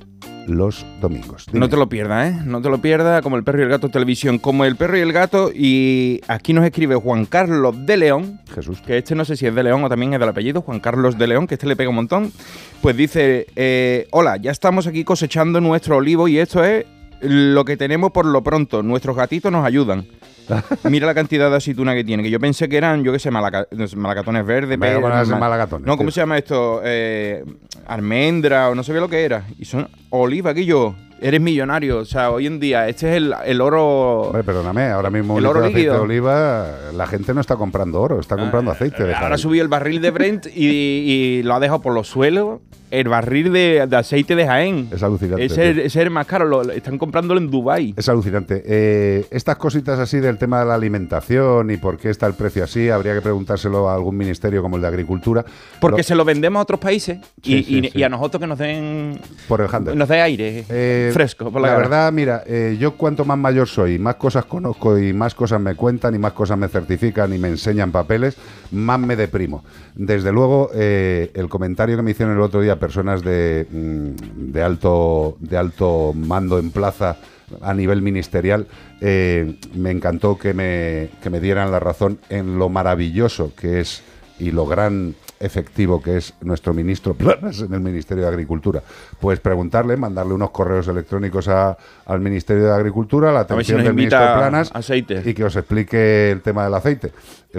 los 0.47 0.85
domingos. 1.01 1.47
Dime. 1.47 1.61
No 1.61 1.69
te 1.69 1.77
lo 1.77 1.89
pierdas, 1.89 2.33
¿eh? 2.33 2.43
No 2.45 2.61
te 2.61 2.69
lo 2.69 2.79
pierdas, 2.79 3.23
como 3.23 3.37
el 3.37 3.45
perro 3.45 3.61
y 3.61 3.63
el 3.63 3.69
gato 3.69 3.89
televisión, 3.89 4.39
como 4.39 4.65
el 4.65 4.77
perro 4.77 4.97
y 4.99 5.01
el 5.01 5.13
gato. 5.13 5.51
Y 5.55 6.21
aquí 6.29 6.53
nos 6.53 6.65
escribe 6.65 6.97
Juan 6.97 7.27
Carlos 7.27 7.87
de 7.87 7.97
León. 7.97 8.41
Jesús. 8.55 8.81
Que 8.81 8.99
este 8.99 9.15
no 9.15 9.25
sé 9.25 9.37
si 9.37 9.47
es 9.47 9.55
de 9.55 9.63
León 9.63 9.85
o 9.85 9.89
también 9.89 10.15
es 10.15 10.21
del 10.21 10.29
apellido, 10.29 10.63
Juan 10.63 10.81
Carlos 10.81 11.19
de 11.19 11.27
León, 11.27 11.47
que 11.47 11.55
este 11.55 11.67
le 11.67 11.77
pega 11.77 11.91
un 11.91 11.97
montón. 11.97 12.33
Pues 12.81 12.97
dice: 12.97 13.47
eh, 13.57 14.07
Hola, 14.11 14.37
ya 14.37 14.51
estamos 14.51 14.87
aquí 14.87 15.05
cosechando 15.05 15.61
nuestro 15.61 15.97
olivo 15.97 16.29
y 16.29 16.39
esto 16.39 16.65
es 16.65 16.85
lo 17.21 17.65
que 17.65 17.77
tenemos 17.77 18.13
por 18.13 18.27
lo 18.27 18.43
pronto. 18.43 18.83
Nuestros 18.83 19.17
gatitos 19.17 19.51
nos 19.51 19.65
ayudan. 19.65 20.07
Mira 20.91 21.07
la 21.07 21.15
cantidad 21.15 21.51
de 21.51 21.57
aceituna 21.57 21.95
que 21.95 22.05
tiene, 22.05 22.23
que 22.23 22.31
yo 22.31 22.39
pensé 22.41 22.69
que 22.69 22.77
eran, 22.77 23.03
yo 23.05 23.13
qué 23.13 23.19
sé, 23.19 23.31
malaca- 23.31 23.67
malacatones 23.97 24.45
verdes. 24.47 24.79
Venga, 24.79 24.97
pe- 24.97 25.03
van 25.03 25.13
a 25.13 25.25
ser 25.25 25.35
ma- 25.35 25.41
malacatones, 25.41 25.87
No, 25.87 25.97
¿cómo 25.97 26.09
tío. 26.09 26.13
se 26.15 26.21
llama 26.21 26.39
esto? 26.39 26.81
Eh, 26.85 27.45
almendra 27.87 28.71
o 28.71 28.75
no 28.75 28.83
sabía 28.83 29.01
lo 29.01 29.09
que 29.09 29.25
era. 29.25 29.45
Y 29.59 29.65
son 29.65 29.89
oliva, 30.11 30.55
que 30.55 30.65
yo. 30.65 30.95
Eres 31.21 31.41
millonario. 31.41 31.99
O 32.01 32.05
sea, 32.05 32.31
hoy 32.31 32.47
en 32.47 32.61
día, 32.61 32.87
este 32.89 33.09
es 33.11 33.17
el, 33.17 33.35
el 33.47 33.61
oro. 33.63 34.23
Hombre, 34.23 34.45
perdóname, 34.45 34.89
ahora 34.89 35.09
mismo 35.09 35.39
El 35.39 35.47
oro 35.47 35.61
aceite 35.61 35.83
de 35.83 35.91
oliva, 35.91 36.67
la 36.93 37.07
gente 37.07 37.33
no 37.33 37.41
está 37.41 37.57
comprando 37.57 38.01
oro, 38.03 38.21
está 38.21 38.37
comprando 38.37 38.71
aceite 38.73 39.05
de 39.05 39.15
Ahora 39.15 39.39
subido 39.39 39.63
el 39.63 39.69
barril 39.69 40.03
de 40.03 40.11
Brent 40.11 40.47
y, 40.55 40.67
y 40.67 41.43
lo 41.45 41.55
ha 41.55 41.61
dejado 41.61 41.81
por 41.81 41.95
los 41.95 42.09
suelos. 42.09 42.61
El 43.01 43.09
barril 43.09 43.53
de, 43.53 43.87
de 43.89 43.97
aceite 43.97 44.37
de 44.37 44.47
Jaén. 44.47 44.89
Es 44.93 45.03
alucinante. 45.03 45.45
Ese 45.45 45.85
es, 45.87 45.97
el 45.97 46.11
más 46.11 46.27
caro. 46.27 46.45
Lo, 46.45 46.63
están 46.71 46.97
comprándolo 46.99 47.41
en 47.41 47.51
Dubai. 47.51 47.95
Es 47.97 48.09
alucinante. 48.09 48.63
Eh, 48.67 49.27
estas 49.31 49.57
cositas 49.57 49.99
así 49.99 50.21
del 50.21 50.39
tema 50.39 50.61
de 50.61 50.67
la 50.67 50.75
alimentación 50.75 51.71
y 51.71 51.77
por 51.77 51.99
qué 51.99 52.11
está 52.11 52.27
el 52.27 52.35
precio 52.35 52.65
así, 52.65 52.89
habría 52.91 53.15
que 53.15 53.21
preguntárselo 53.21 53.89
a 53.89 53.95
algún 53.95 54.17
ministerio 54.17 54.63
como 54.63 54.77
el 54.77 54.83
de 54.83 54.89
Agricultura. 54.89 55.45
Porque 55.81 55.99
Lo- 55.99 56.03
se 56.05 56.15
lo 56.15 56.25
vendemos 56.25 56.61
a 56.61 56.63
otros 56.63 56.81
países 56.81 57.19
y, 57.43 57.59
Sí, 57.59 57.65
sí, 57.65 57.79
y- 57.79 57.83
sí. 57.91 57.99
y 57.99 58.03
a 58.03 58.09
nosotros 58.09 58.41
que 58.41 58.47
nos 58.47 58.59
den 58.59 59.19
por 59.49 59.61
el 59.61 59.69
handel. 59.73 59.97
nos 59.99 60.09
dé 60.09 60.21
aire 60.21 60.65
Eh, 60.69 61.11
fresco. 61.13 61.51
Por 61.51 61.61
la, 61.63 61.77
verdad, 61.77 62.13
mira, 62.13 62.43
eh, 62.47 62.77
yo 62.79 62.93
cuanto 62.97 63.25
más 63.25 63.39
mayor 63.39 63.69
soy, 63.69 63.99
más 63.99 64.15
cosas 64.17 64.45
conozco 64.45 64.99
y 64.99 65.13
más 65.13 65.35
cosas 65.35 65.61
me 65.61 65.75
cuentan 65.75 66.15
y 66.15 66.19
más 66.19 66.33
cosas 66.33 66.57
me 66.59 66.69
certifican 66.69 67.33
y 67.35 67.39
me 67.39 67.49
enseñan 67.49 67.91
papeles, 67.91 68.37
más 68.73 68.99
me 69.01 69.17
deprimo. 69.17 69.65
Desde 69.95 70.33
luego, 70.33 70.71
el 70.75 71.49
comentario 71.49 71.97
que 71.97 72.03
me 72.03 72.11
hicieron 72.13 72.35
el 72.35 72.41
otro 72.41 72.61
día 72.61 72.79
personas 72.85 73.23
de, 73.23 73.67
mm, 73.71 74.53
de 74.53 74.63
alto 74.63 75.37
de 75.41 75.57
alto 75.57 76.13
mando 76.15 76.59
en 76.59 76.71
plaza 76.71 77.17
a 77.63 77.73
nivel 77.73 78.03
ministerial, 78.03 78.67
eh, 79.01 79.57
me 79.75 79.91
encantó 79.91 80.37
que 80.39 80.53
me, 80.55 81.09
que 81.23 81.31
me 81.31 81.41
dieran 81.41 81.71
la 81.71 81.79
razón 81.81 82.19
en 82.29 82.59
lo 82.59 82.69
maravilloso 82.69 83.53
que 83.57 83.81
es 83.81 84.03
y 84.39 84.51
lo 84.51 84.67
gran 84.67 85.15
efectivo 85.41 86.01
que 86.03 86.17
es 86.17 86.35
nuestro 86.41 86.73
ministro 86.75 87.15
Planas 87.15 87.61
en 87.61 87.73
el 87.75 87.81
Ministerio 87.81 88.25
de 88.25 88.31
Agricultura. 88.31 88.83
Pues 89.21 89.41
preguntarle, 89.41 89.97
mandarle 89.97 90.33
unos 90.35 90.51
correos 90.51 90.89
electrónicos 90.89 91.49
a- 91.49 91.77
al 92.07 92.21
Ministerio 92.21 92.65
de 92.65 92.73
Agricultura, 92.73 93.31
la 93.33 93.41
si 93.47 93.53
atención 93.53 93.79
nos 93.79 93.85
del 93.87 93.95
ministro 93.95 94.19
Planas 94.39 94.71
aceite. 94.75 95.23
y 95.25 95.35
que 95.35 95.45
os 95.45 95.55
explique 95.57 96.31
el 96.33 96.41
tema 96.41 96.65
del 96.65 96.75
aceite, 96.75 97.13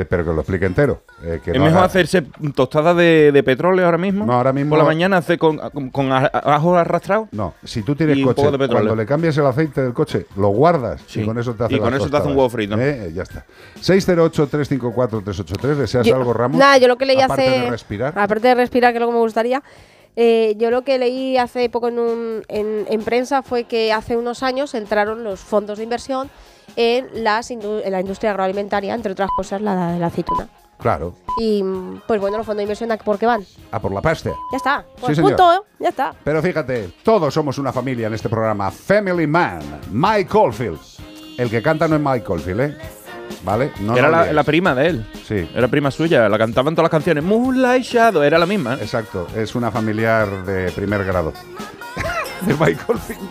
pero 0.03 0.25
que 0.25 0.33
lo 0.33 0.41
explique 0.41 0.65
entero. 0.65 1.03
eh, 1.23 1.39
que 1.43 1.51
es 1.51 1.57
no 1.57 1.63
mejor 1.63 1.77
haga- 1.77 1.85
hacerse 1.87 2.23
tostadas 2.53 2.97
de, 2.97 3.31
de 3.31 3.43
petróleo 3.43 3.85
ahora 3.85 3.97
mismo. 3.97 4.25
No, 4.25 4.33
ahora 4.33 4.51
mismo- 4.51 4.71
Por 4.71 4.79
la 4.79 4.83
mañana 4.83 5.17
hacer 5.17 5.37
con, 5.39 5.57
con, 5.57 5.89
con 5.91 6.11
a- 6.11 6.25
ajo 6.25 6.75
arrastrado. 6.75 7.29
No, 7.31 7.53
si 7.63 7.81
tú 7.83 7.95
tienes 7.95 8.17
coche, 8.25 8.43
cuando 8.67 8.95
le 8.95 9.05
cambias 9.05 9.37
el 9.37 9.45
aceite 9.45 9.81
del 9.81 9.93
coche, 9.93 10.25
lo 10.35 10.49
guardas 10.49 11.01
Sí. 11.07 11.21
y 11.21 11.25
con 11.25 11.37
eso 11.39 11.53
te 11.53 11.63
hace 11.63 11.75
Y 11.75 11.79
con 11.79 11.91
las 11.91 12.01
eso 12.01 12.09
te 12.09 12.17
hace 12.17 12.27
un 12.27 12.35
huevo 12.35 12.49
frito. 12.49 12.75
Eh, 12.77 13.11
ya 13.13 13.23
está. 13.23 13.45
608-354-383, 13.81 15.75
¿deseas 15.77 16.05
Yo- 16.05 16.15
algo, 16.15 16.33
Ramos? 16.33 16.57
Nada, 16.57 16.77
yo 16.77 16.87
lo 16.87 16.97
que 16.97 17.05
leí 17.05 17.21
Aparte 17.21 17.47
hace. 17.47 17.59
de 17.61 17.69
respirar. 17.69 18.17
Aparte 18.17 18.47
de 18.49 18.55
respirar, 18.55 18.91
que 18.91 18.97
es 18.97 19.01
lo 19.01 19.07
que 19.07 19.13
me 19.13 19.19
gustaría. 19.19 19.63
eh, 20.17 20.55
yo 20.57 20.71
lo 20.71 20.83
que 20.83 20.97
leí 20.97 21.35
hace 21.37 21.69
poco 21.69 21.89
en, 21.89 21.99
un- 21.99 22.41
en, 22.47 22.85
en 22.89 23.01
prensa 23.03 23.43
fue 23.43 23.65
que 23.65 23.91
hace 23.91 24.15
unos 24.15 24.43
años 24.43 24.73
entraron 24.73 25.25
los 25.25 25.41
fondos 25.41 25.77
de 25.77 25.83
inversión 25.83 26.29
en, 26.75 27.23
las 27.23 27.51
indu- 27.51 27.81
en 27.83 27.91
la 27.91 28.01
industria 28.01 28.31
agroalimentaria, 28.31 28.93
entre 28.93 29.11
otras 29.13 29.29
cosas 29.35 29.61
la 29.61 29.93
de 29.93 29.99
la 29.99 30.07
aceituna. 30.07 30.47
Claro, 30.77 31.15
Y 31.39 31.63
mm, 31.63 32.01
pues 32.05 32.19
bueno, 32.19 32.35
los 32.37 32.45
fondos 32.45 32.57
de 32.57 32.63
inversión, 32.63 32.91
¿a 32.91 32.97
¿por 32.97 33.17
qué 33.17 33.25
van? 33.25 33.45
a 33.71 33.79
por 33.79 33.93
la 33.93 34.01
pasta. 34.01 34.31
Ya 34.51 34.57
está. 34.57 34.81
Sí, 34.95 35.01
Pues 35.01 35.15
señor. 35.15 35.31
punto, 35.31 35.53
¿eh? 35.53 35.59
ya 35.79 35.89
está. 35.89 36.13
Pero 36.23 36.41
fíjate, 36.41 36.89
todos 37.01 37.33
somos 37.33 37.57
una 37.57 37.71
familia 37.71 38.07
en 38.07 38.13
este 38.13 38.27
programa. 38.27 38.69
Family 38.71 39.25
Man, 39.25 39.61
Mike 39.91 40.27
Caulfield. 40.29 40.79
El 41.37 41.49
que 41.49 41.61
canta 41.61 41.87
no 41.87 41.95
es 41.95 42.01
Mike 42.01 42.25
Caulfield, 42.25 42.59
¿eh? 42.61 42.77
¿Vale? 43.43 43.71
No 43.79 43.95
era 43.95 44.31
la, 44.33 44.43
prima 44.43 44.75
de 44.75 44.87
él. 44.87 45.05
Sí. 45.25 45.49
Era 45.55 45.67
prima 45.67 45.91
suya. 45.91 46.27
La 46.29 46.37
cantaban 46.37 46.73
todas 46.75 46.85
las 46.85 46.91
canciones. 46.91 47.23
Moonlight 47.23 47.83
Shadow. 47.83 48.21
Era 48.23 48.37
la 48.37 48.45
misma. 48.45 48.73
Exacto, 48.75 49.27
es 49.35 49.55
una 49.55 49.71
familiar 49.71 50.45
de 50.45 50.71
primer 50.71 51.03
grado. 51.05 51.31
de 52.41 52.53
Mike 52.53 52.79
Caulfield. 52.85 53.21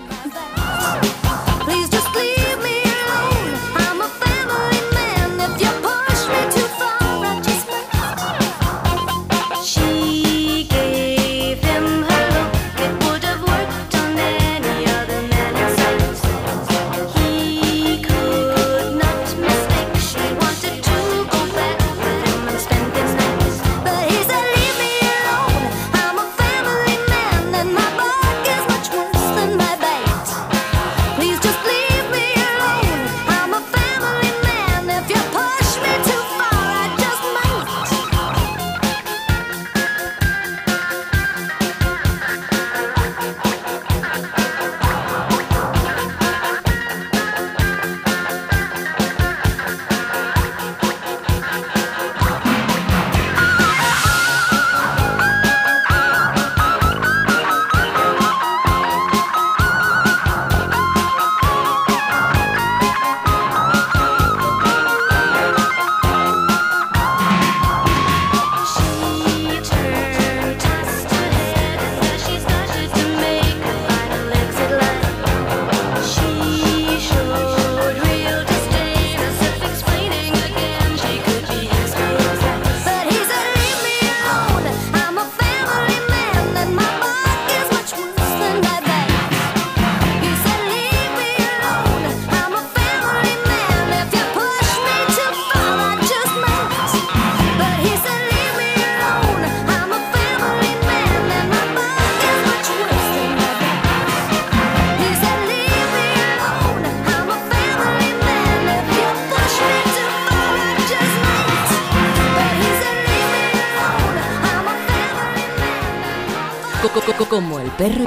Perro 117.77 118.05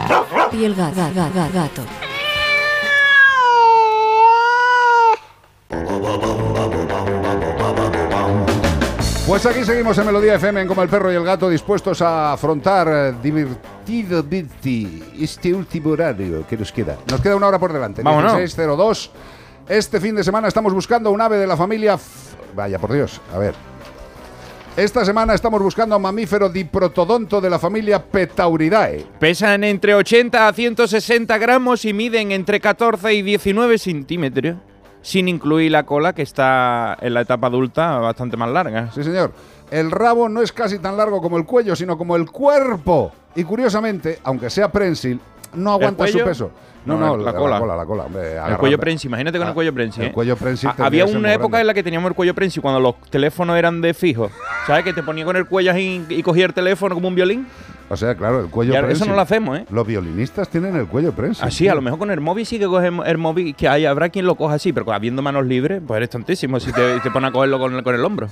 y 0.51 0.63
el 0.65 0.75
ga- 0.75 0.93
ga- 0.93 1.13
ga- 1.13 1.31
ga- 1.33 1.51
gato. 1.53 1.83
Pues 9.25 9.45
aquí 9.45 9.65
seguimos 9.65 9.97
en 9.97 10.05
Melodía 10.05 10.35
FM 10.35 10.61
en 10.61 10.67
Como 10.69 10.81
el 10.83 10.87
Perro 10.89 11.11
y 11.11 11.15
el 11.15 11.23
Gato, 11.25 11.49
dispuestos 11.49 12.01
a 12.01 12.31
afrontar 12.33 12.87
eh, 12.89 13.13
divertidamente 13.21 15.03
este 15.19 15.53
último 15.53 15.89
horario 15.91 16.47
que 16.47 16.55
nos 16.55 16.71
queda. 16.71 16.95
Nos 17.11 17.19
queda 17.19 17.35
una 17.35 17.47
hora 17.47 17.59
por 17.59 17.73
delante. 17.73 18.03
Vámonos. 18.03 18.31
16.02. 18.33 19.09
Este 19.67 19.99
fin 19.99 20.15
de 20.15 20.23
semana 20.23 20.47
estamos 20.47 20.73
buscando 20.73 21.11
un 21.11 21.19
ave 21.19 21.37
de 21.37 21.45
la 21.47 21.57
familia... 21.57 21.95
F- 21.95 22.37
Vaya, 22.55 22.79
por 22.79 22.93
Dios, 22.93 23.19
a 23.33 23.37
ver. 23.37 23.53
Esta 24.77 25.03
semana 25.03 25.33
estamos 25.33 25.59
buscando 25.59 25.95
a 25.95 25.97
un 25.97 26.03
mamífero 26.03 26.49
diprotodonto 26.49 27.41
de 27.41 27.49
la 27.49 27.57
familia 27.57 28.05
Petauridae. 28.05 29.07
Pesan 29.19 29.63
entre 29.63 29.95
80 29.95 30.47
a 30.47 30.53
160 30.53 31.35
gramos 31.39 31.83
y 31.83 31.93
miden 31.93 32.31
entre 32.31 32.59
14 32.59 33.11
y 33.11 33.23
19 33.23 33.79
centímetros, 33.79 34.57
sin 35.01 35.29
incluir 35.29 35.71
la 35.71 35.83
cola 35.83 36.13
que 36.13 36.21
está 36.21 36.95
en 37.01 37.15
la 37.15 37.21
etapa 37.21 37.47
adulta 37.47 37.97
bastante 37.97 38.37
más 38.37 38.51
larga. 38.51 38.91
Sí, 38.91 39.03
señor. 39.03 39.31
El 39.71 39.89
rabo 39.89 40.29
no 40.29 40.43
es 40.43 40.51
casi 40.51 40.77
tan 40.77 40.95
largo 40.95 41.23
como 41.23 41.39
el 41.39 41.45
cuello, 41.45 41.75
sino 41.75 41.97
como 41.97 42.15
el 42.15 42.29
cuerpo. 42.29 43.11
Y 43.35 43.45
curiosamente, 43.45 44.19
aunque 44.23 44.51
sea 44.51 44.71
prensil, 44.71 45.19
no 45.53 45.71
aguanta 45.73 46.07
su 46.07 46.19
peso. 46.19 46.51
No, 46.85 46.97
No, 46.97 47.07
no, 47.07 47.17
la 47.17 47.31
la, 47.33 47.37
cola. 47.37 47.55
la 47.55 47.59
cola, 47.59 47.75
la 47.75 47.85
cola. 47.85 48.03
hombre, 48.05 48.37
El 48.37 48.57
cuello 48.57 48.77
prensi, 48.79 49.07
imagínate 49.07 49.37
con 49.37 49.47
Ah, 49.47 49.49
el 49.49 49.53
cuello 49.55 49.73
prensi. 49.73 49.99
el 50.01 50.07
¿eh? 50.07 50.11
cuello 50.13 50.37
prensi 50.37 50.67
Ah, 50.67 50.75
Había 50.77 51.05
una 51.05 51.33
época 51.33 51.49
grande. 51.57 51.61
en 51.61 51.67
la 51.67 51.73
que 51.73 51.83
teníamos 51.83 52.07
el 52.09 52.15
cuello 52.15 52.33
prensi 52.33 52.61
cuando 52.61 52.79
los 52.79 52.95
teléfonos 53.09 53.57
eran 53.57 53.81
de 53.81 53.93
fijo. 53.93 54.29
¿Sabes? 54.65 54.85
Que 54.85 54.93
te 54.93 55.03
ponía 55.03 55.25
con 55.25 55.35
el 55.35 55.45
cuello 55.47 55.71
así 55.71 56.05
y 56.07 56.23
cogía 56.23 56.45
el 56.45 56.53
teléfono 56.53 56.95
como 56.95 57.09
un 57.09 57.15
violín. 57.15 57.45
O 57.89 57.97
sea, 57.97 58.15
claro, 58.15 58.39
el 58.39 58.47
cuello 58.49 58.73
Y 58.73 58.77
prensil. 58.77 58.95
eso 58.95 59.05
no 59.05 59.15
lo 59.15 59.21
hacemos, 59.21 59.59
¿eh? 59.59 59.65
Los 59.69 59.85
violinistas 59.85 60.47
tienen 60.47 60.77
el 60.77 60.87
cuello 60.87 61.11
prensil. 61.11 61.43
Así, 61.45 61.67
a 61.67 61.75
lo 61.75 61.81
mejor 61.81 61.99
con 61.99 62.09
el 62.11 62.21
móvil 62.21 62.45
sí 62.45 62.57
que 62.57 62.67
coge 62.67 62.87
el 63.05 63.17
móvil, 63.17 63.53
que 63.55 63.67
hay, 63.67 63.85
habrá 63.85 64.07
quien 64.07 64.25
lo 64.25 64.35
coja 64.35 64.55
así, 64.55 64.71
pero 64.71 64.89
habiendo 64.93 65.21
manos 65.21 65.45
libres, 65.45 65.81
pues 65.85 65.97
eres 65.97 66.09
tontísimo 66.09 66.57
si 66.61 66.71
te, 66.71 67.01
te 67.01 67.11
pones 67.11 67.29
a 67.29 67.33
cogerlo 67.33 67.59
con, 67.59 67.81
con 67.83 67.95
el 67.95 68.03
hombro. 68.05 68.29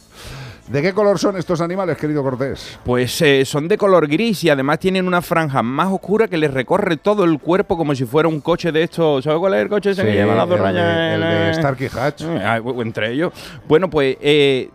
¿De 0.67 0.81
qué 0.81 0.93
color 0.93 1.19
son 1.19 1.37
estos 1.37 1.61
animales, 1.61 1.95
querido 1.95 2.23
Cortés? 2.23 2.79
Pues 2.83 3.21
eh, 3.21 3.45
son 3.45 3.67
de 3.67 3.77
color 3.77 4.07
gris 4.07 4.43
y 4.45 4.49
además 4.49 4.79
tienen 4.79 5.05
una 5.05 5.21
franja 5.21 5.61
más 5.61 5.91
oscura 5.91 6.27
que 6.27 6.37
les 6.37 6.51
recorre 6.51 6.97
todo 6.97 7.23
el 7.23 7.37
cuerpo 7.37 7.77
como 7.77 7.93
si 7.93 8.05
fuera 8.05 8.27
un 8.27 8.41
coche 8.41 8.71
de 8.71 8.81
estos. 8.81 9.23
¿Sabes 9.23 9.39
cuál 9.39 9.53
es 9.53 9.61
el 9.61 9.69
coche 9.69 9.91
ese 9.91 10.03
que 10.03 10.13
lleva 10.13 10.33
las 10.33 10.49
dos 10.49 10.57
el 10.57 10.63
rayas? 10.63 11.13
el 11.13 11.21
de 11.21 11.53
Starkey 11.53 11.89
Hatch. 11.95 12.21
Eh, 12.23 12.39
ah, 12.43 12.59
entre 12.79 13.11
ellos. 13.11 13.31
Bueno, 13.67 13.91
pues 13.91 14.17
eh, 14.19 14.71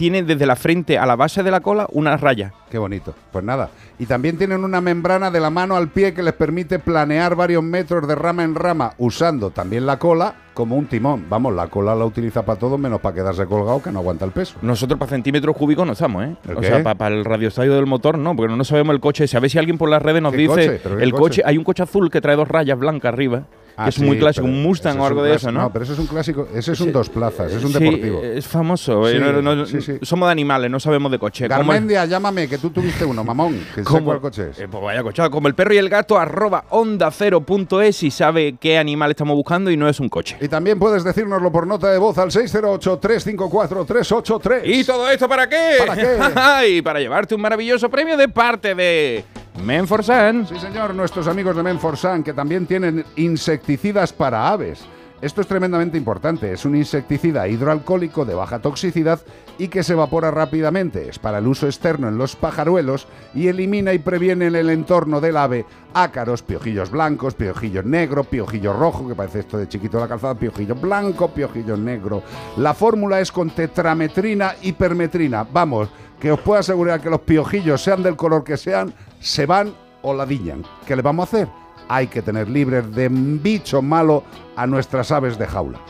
tiene 0.00 0.22
desde 0.22 0.46
la 0.46 0.56
frente 0.56 0.96
a 0.96 1.04
la 1.04 1.14
base 1.14 1.42
de 1.42 1.50
la 1.50 1.60
cola 1.60 1.86
una 1.92 2.16
raya. 2.16 2.54
Qué 2.70 2.78
bonito. 2.78 3.14
Pues 3.30 3.44
nada. 3.44 3.68
Y 3.98 4.06
también 4.06 4.38
tienen 4.38 4.64
una 4.64 4.80
membrana 4.80 5.30
de 5.30 5.40
la 5.40 5.50
mano 5.50 5.76
al 5.76 5.88
pie 5.88 6.14
que 6.14 6.22
les 6.22 6.32
permite 6.32 6.78
planear 6.78 7.34
varios 7.34 7.62
metros 7.62 8.08
de 8.08 8.14
rama 8.14 8.42
en 8.44 8.54
rama, 8.54 8.94
usando 8.96 9.50
también 9.50 9.84
la 9.84 9.98
cola 9.98 10.32
como 10.54 10.76
un 10.76 10.86
timón. 10.86 11.26
Vamos, 11.28 11.52
la 11.54 11.66
cola 11.66 11.94
la 11.94 12.06
utiliza 12.06 12.46
para 12.46 12.58
todo 12.58 12.78
menos 12.78 13.02
para 13.02 13.14
quedarse 13.14 13.44
colgado 13.44 13.82
que 13.82 13.92
no 13.92 13.98
aguanta 13.98 14.24
el 14.24 14.30
peso. 14.30 14.56
Nosotros 14.62 14.98
para 14.98 15.10
centímetros 15.10 15.54
cúbicos 15.54 15.86
no 15.86 15.92
estamos, 15.92 16.24
¿eh? 16.24 16.34
¿El 16.48 16.56
O 16.56 16.60
qué? 16.60 16.68
sea, 16.68 16.94
para 16.94 17.14
el 17.14 17.22
radioestadio 17.26 17.74
del 17.74 17.84
motor 17.84 18.16
no, 18.16 18.34
porque 18.34 18.56
no 18.56 18.64
sabemos 18.64 18.94
el 18.94 19.00
coche. 19.00 19.26
A 19.36 19.38
ver 19.40 19.50
si 19.50 19.58
alguien 19.58 19.76
por 19.76 19.90
las 19.90 20.00
redes 20.00 20.22
nos 20.22 20.32
¿Qué 20.32 20.38
dice 20.38 20.80
el 20.98 21.10
coche? 21.10 21.20
coche. 21.20 21.42
Hay 21.44 21.58
un 21.58 21.64
coche 21.64 21.82
azul 21.82 22.10
que 22.10 22.22
trae 22.22 22.36
dos 22.36 22.48
rayas 22.48 22.78
blancas 22.78 23.12
arriba, 23.12 23.42
Ah, 23.80 23.84
que 23.84 23.88
es 23.90 23.94
sí, 23.96 24.02
muy 24.04 24.18
clásico, 24.18 24.46
un 24.46 24.62
Mustang 24.62 24.98
o 25.00 25.06
algo 25.06 25.22
de 25.22 25.34
eso, 25.34 25.50
¿no? 25.50 25.62
No, 25.62 25.72
pero 25.72 25.84
eso 25.84 25.94
es 25.94 25.98
un 25.98 26.06
clásico. 26.06 26.46
Ese 26.54 26.72
es 26.72 26.80
un 26.80 26.88
Sí, 26.88 26.92
dos 26.92 27.08
plazas, 27.08 27.50
es 27.52 27.64
un 27.64 27.72
Sí, 27.72 27.78
deportivo. 27.78 28.22
es 28.22 28.46
famoso. 28.46 29.08
eh, 29.08 29.18
no-. 29.42 29.64
Somos 30.02 30.28
de 30.28 30.32
animales, 30.32 30.70
no 30.70 30.78
sabemos 30.78 31.10
de 31.10 31.18
coche. 31.18 31.48
Garmendia, 31.48 32.04
llámame, 32.04 32.46
que 32.46 32.58
tú 32.58 32.68
tuviste 32.70 33.04
uno, 33.06 33.24
mamón. 33.24 33.58
Que 33.74 33.82
sé 33.84 34.00
cuál 34.02 34.20
coche 34.20 34.50
es. 34.50 34.58
Eh, 34.58 34.68
pues 34.68 34.82
vaya 34.82 35.02
cochado, 35.02 35.30
como 35.30 35.48
el 35.48 35.54
perro 35.54 35.72
y 35.74 35.78
el 35.78 35.88
gato, 35.88 36.18
arroba 36.18 36.64
onda 36.70 37.10
cero 37.10 37.40
punto 37.40 37.80
es 37.80 38.02
y 38.02 38.10
sabe 38.10 38.56
qué 38.60 38.76
animal 38.76 39.10
estamos 39.12 39.34
buscando 39.34 39.70
y 39.70 39.76
no 39.78 39.88
es 39.88 39.98
un 40.00 40.10
coche. 40.10 40.36
Y 40.40 40.48
también 40.48 40.78
puedes 40.78 41.02
decírnoslo 41.02 41.50
por 41.50 41.66
nota 41.66 41.90
de 41.90 41.96
voz 41.98 42.18
al 42.18 42.30
608-354-383. 42.30 44.60
¿Y 44.64 44.84
todo 44.84 45.08
esto 45.10 45.28
para 45.28 45.48
qué? 45.48 45.76
¿Para 45.86 45.96
qué? 45.96 46.68
y 46.76 46.82
para 46.82 47.00
llevarte 47.00 47.34
un 47.34 47.40
maravilloso 47.40 47.88
premio 47.88 48.16
de 48.16 48.28
parte 48.28 48.74
de 48.74 49.24
Menforsan. 49.62 50.46
Sí, 50.46 50.58
señor, 50.58 50.94
nuestros 50.94 51.26
amigos 51.26 51.56
de 51.56 51.62
Menforsan, 51.62 52.22
que 52.22 52.32
también 52.32 52.66
tienen 52.66 53.04
insecticidas 53.16 54.12
para 54.12 54.48
aves. 54.48 54.86
Esto 55.20 55.42
es 55.42 55.46
tremendamente 55.46 55.98
importante. 55.98 56.50
Es 56.50 56.64
un 56.64 56.74
insecticida 56.74 57.46
hidroalcohólico 57.46 58.24
de 58.24 58.34
baja 58.34 58.60
toxicidad 58.60 59.20
y 59.58 59.68
que 59.68 59.82
se 59.82 59.92
evapora 59.92 60.30
rápidamente. 60.30 61.10
Es 61.10 61.18
para 61.18 61.38
el 61.38 61.46
uso 61.46 61.66
externo 61.66 62.08
en 62.08 62.16
los 62.16 62.36
pajaruelos 62.36 63.06
y 63.34 63.48
elimina 63.48 63.92
y 63.92 63.98
previene 63.98 64.46
en 64.46 64.56
el 64.56 64.70
entorno 64.70 65.20
del 65.20 65.36
ave 65.36 65.66
ácaros, 65.92 66.42
piojillos 66.42 66.90
blancos, 66.90 67.34
piojillo 67.34 67.82
negro, 67.82 68.24
piojillo 68.24 68.72
rojo, 68.72 69.06
que 69.06 69.14
parece 69.14 69.40
esto 69.40 69.58
de 69.58 69.68
chiquito 69.68 69.98
de 69.98 70.04
la 70.04 70.08
calzada, 70.08 70.34
piojillo 70.36 70.74
blanco, 70.74 71.28
piojillo 71.28 71.76
negro. 71.76 72.22
La 72.56 72.72
fórmula 72.72 73.20
es 73.20 73.30
con 73.30 73.50
tetrametrina 73.50 74.54
y 74.62 74.72
permetrina. 74.72 75.44
Vamos, 75.44 75.90
que 76.18 76.32
os 76.32 76.40
puedo 76.40 76.60
asegurar 76.60 77.00
que 77.02 77.10
los 77.10 77.20
piojillos, 77.20 77.82
sean 77.82 78.02
del 78.02 78.16
color 78.16 78.42
que 78.42 78.56
sean, 78.56 78.94
se 79.20 79.46
van 79.46 79.74
o 80.02 80.14
la 80.14 80.26
diñan. 80.26 80.64
¿Qué 80.86 80.96
le 80.96 81.02
vamos 81.02 81.28
a 81.28 81.36
hacer? 81.36 81.48
Hay 81.88 82.08
que 82.08 82.22
tener 82.22 82.48
libres 82.48 82.92
de 82.94 83.08
bicho 83.08 83.82
malo 83.82 84.24
a 84.56 84.66
nuestras 84.66 85.12
aves 85.12 85.38
de 85.38 85.46
jaula. 85.46 85.80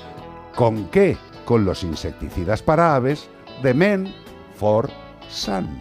¿Con 0.55 0.87
qué? 0.87 1.17
Con 1.45 1.65
los 1.65 1.83
insecticidas 1.85 2.63
para 2.63 2.95
aves 2.95 3.29
de 3.63 3.73
Men 3.73 4.15
for 4.57 4.91
Sun. 5.29 5.81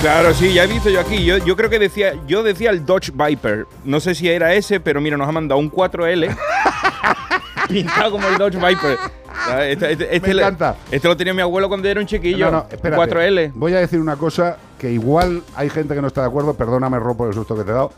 Claro, 0.00 0.32
sí, 0.32 0.54
ya 0.54 0.64
he 0.64 0.66
visto 0.66 0.88
yo 0.88 1.00
aquí. 1.00 1.24
Yo, 1.24 1.38
yo 1.38 1.56
creo 1.56 1.68
que 1.68 1.78
decía, 1.78 2.14
yo 2.26 2.42
decía 2.42 2.70
el 2.70 2.86
Dodge 2.86 3.12
Viper. 3.12 3.66
No 3.84 4.00
sé 4.00 4.14
si 4.14 4.28
era 4.28 4.54
ese, 4.54 4.80
pero 4.80 5.00
mira, 5.00 5.16
nos 5.16 5.28
ha 5.28 5.32
mandado 5.32 5.60
un 5.60 5.70
4L 5.70 6.34
pintado 7.70 8.10
como 8.10 8.28
el 8.28 8.36
Dodge 8.38 8.56
Viper. 8.56 8.98
Ah, 9.28 9.64
Este, 9.64 9.92
este- 9.92 10.16
este 10.16 10.28
Me 10.28 10.34
le- 10.34 10.42
encanta. 10.42 10.76
este 10.90 11.08
lo 11.08 11.16
tenía 11.16 11.32
mi 11.32 11.42
abuelo 11.42 11.68
cuando 11.68 11.88
era 11.88 12.00
un 12.00 12.06
chiquillo. 12.06 12.46
No, 12.46 12.50
no, 12.52 12.66
espérate. 12.70 12.96
4L. 12.96 13.52
Voy 13.54 13.74
a 13.74 13.78
decir 13.78 13.98
una 14.00 14.16
cosa 14.16 14.56
que 14.78 14.90
igual 14.90 15.42
hay 15.56 15.70
gente 15.70 15.94
que 15.94 16.00
no 16.02 16.08
está 16.08 16.20
de 16.22 16.26
acuerdo. 16.28 16.54
Perdóname, 16.54 16.98
Ro, 16.98 17.16
por 17.16 17.28
el 17.28 17.34
susto 17.34 17.56
que 17.56 17.64
te 17.64 17.70
he 17.70 17.74
dado. 17.74 17.92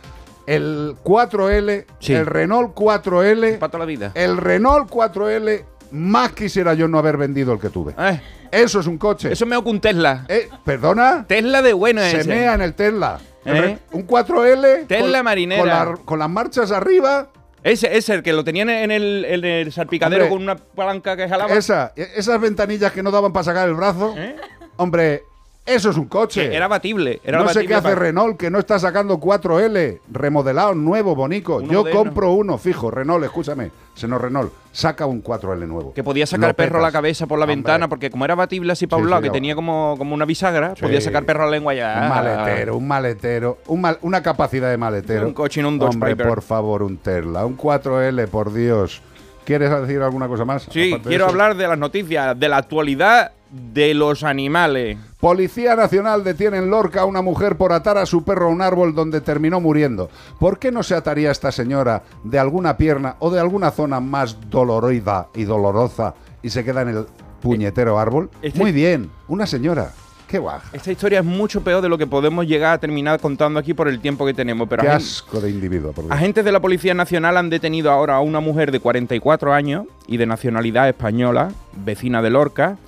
El 0.47 0.95
4L, 1.03 1.87
Sí. 2.01 2.13
el 2.15 2.27
Renault 2.27 2.75
4L, 2.75 3.59
Para 3.59 3.71
toda 3.71 3.81
la 3.81 3.87
vida. 3.87 4.11
el 4.15 4.37
Renault 4.37 4.89
4L, 4.91 5.65
más 5.93 6.33
quisiera 6.33 6.75
yo 6.75 6.89
no 6.89 6.99
haber 6.99 7.17
vendido 7.17 7.53
el 7.53 7.61
que 7.61 7.69
tuve. 7.71 7.95
Eh, 7.99 8.21
Eso 8.51 8.81
es 8.81 8.87
un 8.87 8.99
coche. 8.99 9.33
eso 9.33 9.47
me 9.47 9.55
hago 9.55 9.71
un 9.71 9.81
Tesla. 9.81 10.25
Eh, 10.29 10.49
¿Perdona? 10.65 11.25
Tesla 11.29 11.63
de 11.63 11.73
bueno 11.73 12.01
Se 12.03 12.21
ese. 12.21 12.29
mea 12.29 12.55
en 12.55 12.61
el 12.63 12.75
Tesla. 12.75 13.19
¿Eh? 13.45 13.79
Un 13.93 14.03
4L. 14.07 14.85
Tesla 14.87 15.19
con- 15.19 15.25
marinera. 15.25 15.61
Con, 15.61 15.69
la- 15.95 16.01
con 16.05 16.19
las 16.19 16.31
marchas 16.31 16.71
arriba. 16.73 17.29
Ese 17.65 17.97
es 17.97 18.09
el 18.09 18.23
que 18.23 18.33
lo 18.33 18.45
tenían 18.45 18.71
en 18.71 18.91
el, 18.91 19.25
en 19.25 19.45
el 19.45 19.73
salpicadero 19.73 20.25
Hombre, 20.25 20.37
con 20.37 20.43
una 20.43 20.57
palanca 20.57 21.17
que 21.17 21.29
jalaba. 21.29 21.55
Esa, 21.55 21.93
esas 21.97 22.41
ventanillas 22.41 22.93
que 22.93 23.03
no 23.03 23.11
daban 23.11 23.33
para 23.33 23.45
sacar 23.45 23.69
el 23.69 23.75
brazo. 23.75 24.15
¿Eh? 24.17 24.37
Hombre, 24.77 25.25
eso 25.65 25.91
es 25.91 25.97
un 25.97 26.07
coche. 26.07 26.49
Que 26.51 26.57
era 26.57 26.67
batible. 26.69 27.21
Era 27.25 27.39
no 27.39 27.49
sé 27.49 27.67
qué 27.67 27.75
hace 27.75 27.83
para- 27.85 27.95
Renault 27.95 28.37
que 28.37 28.51
no 28.51 28.59
está 28.59 28.79
sacando 28.79 29.19
4L, 29.19 30.01
remodelado, 30.11 30.75
nuevo, 30.75 31.15
bonito. 31.15 31.57
Uno 31.59 31.73
Yo 31.73 31.79
moderno. 31.81 32.01
compro 32.01 32.33
uno, 32.33 32.59
fijo. 32.59 32.91
Renault, 32.91 33.25
escúchame. 33.25 33.71
Seno 33.95 34.19
Renault, 34.19 34.51
saca 34.73 35.05
un 35.07 35.23
4L 35.23 35.67
nuevo. 35.67 35.93
Que 35.93 36.03
podía 36.03 36.27
sacar 36.27 36.49
Lo 36.51 36.55
perro 36.57 36.79
a 36.79 36.81
la 36.81 36.89
petas. 36.89 36.93
cabeza 36.99 37.27
por 37.27 37.39
la 37.39 37.45
Hombre, 37.45 37.57
ventana, 37.57 37.89
porque 37.89 38.11
como 38.11 38.25
era 38.25 38.35
batible 38.35 38.73
así 38.73 38.87
para 38.87 39.01
Sí, 39.01 39.05
un 39.05 39.11
lado, 39.11 39.23
sí, 39.23 39.29
que 39.29 39.33
tenía 39.33 39.55
como, 39.55 39.95
como 39.99 40.15
una 40.15 40.25
bisagra, 40.25 40.75
Sí. 40.75 40.83
podía 40.83 41.01
sacar 41.01 41.25
perro 41.27 41.43
a 41.43 41.47
la 41.47 41.53
lengua 41.53 41.75
ya. 41.75 42.01
Un 42.03 42.09
maletero, 42.09 42.77
un 42.79 42.89
maletero, 42.89 43.59
un 43.67 43.81
mal- 43.83 43.99
una 44.01 44.23
capacidad 44.23 44.71
de 44.71 44.79
maletero. 44.79 45.27
Un 45.27 45.35
coche 45.35 45.61
no 45.63 45.69
un 45.69 45.79
Dodge 45.79 45.91
Hombre, 45.95 46.17
por 46.17 46.41
favor, 46.43 46.83
un 46.83 46.97
Tesla, 46.97 47.45
un 47.45 47.57
4L, 47.57 48.27
por 48.29 48.53
Dios. 48.53 49.03
¿Quieres 49.45 49.71
decir 49.71 50.01
alguna 50.01 50.27
cosa 50.29 50.45
más? 50.45 50.69
Sí, 50.71 50.93
de 50.93 51.01
quiero 51.01 51.27
hablar 51.27 51.55
de 51.57 51.69
las 51.69 51.77
noticias, 51.79 52.39
de 52.39 52.49
la 52.49 52.57
actualidad 52.59 53.33
de 53.53 53.93
los 53.95 54.25
animales. 54.25 54.97
Policía 55.21 55.77
Nacional 55.77 56.25
detiene 56.25 56.57
en 56.57 56.71
Lorca 56.71 57.03
a 57.03 57.05
una 57.05 57.23
mujer 57.23 57.57
por 57.57 57.73
atar 57.73 57.99
a 57.99 58.07
su 58.07 58.25
perro 58.25 58.47
a 58.47 58.51
un 58.51 58.63
árbol 58.63 58.95
donde 58.95 59.21
terminó 59.21 59.61
muriendo. 59.61 60.11
¿Por 60.41 60.59
qué 60.59 60.73
no 60.73 60.83
se 60.83 60.95
ataría 60.95 61.31
esta 61.31 61.53
señora 61.53 62.03
de 62.25 62.39
alguna 62.39 62.77
pierna 62.77 63.17
o 63.19 63.31
de 63.31 63.39
alguna 63.39 63.71
zona 63.71 64.01
más 64.01 64.37
doloroida 64.51 65.29
y 65.35 65.45
dolorosa 65.45 66.15
y 66.43 66.51
se 66.51 66.65
queda 66.65 66.83
en 66.83 66.89
el 66.89 67.07
puñetero 67.41 67.99
árbol? 67.99 68.31
este- 68.41 68.59
Muy 68.59 68.73
bien, 68.73 69.11
una 69.29 69.47
señora. 69.47 69.93
Qué 70.27 70.39
guaja. 70.39 70.67
Esta 70.73 70.91
historia 70.91 71.19
es 71.19 71.25
mucho 71.27 71.61
peor 71.63 71.83
de 71.83 71.91
lo 71.91 71.99
que 71.99 72.07
podemos 72.07 72.47
llegar 72.47 72.73
a 72.73 72.79
terminar 72.79 73.21
contando 73.21 73.61
aquí 73.61 73.75
por 73.75 73.87
el 73.87 74.01
tiempo 74.01 74.25
que 74.25 74.33
tenemos. 74.33 74.67
Pero 74.67 74.81
Qué 74.83 74.89
asco 74.89 75.43
de 75.43 75.51
individuo. 75.51 75.93
por 75.93 76.11
agentes 76.11 76.43
de 76.43 76.51
la 76.53 76.59
Policía 76.61 76.95
Nacional 76.95 77.37
han 77.37 77.51
detenido 77.51 77.91
ahora 77.91 78.17
a 78.17 78.21
una 78.21 78.41
mujer 78.41 78.73
de 78.73 78.81
44 78.81 79.53
años 79.53 79.85
y 80.07 80.17
de 80.17 80.25
nacionalidad 80.25 80.89
española, 80.89 81.51
vecina 81.85 82.23
de 82.23 82.31
Lorca, 82.31 82.79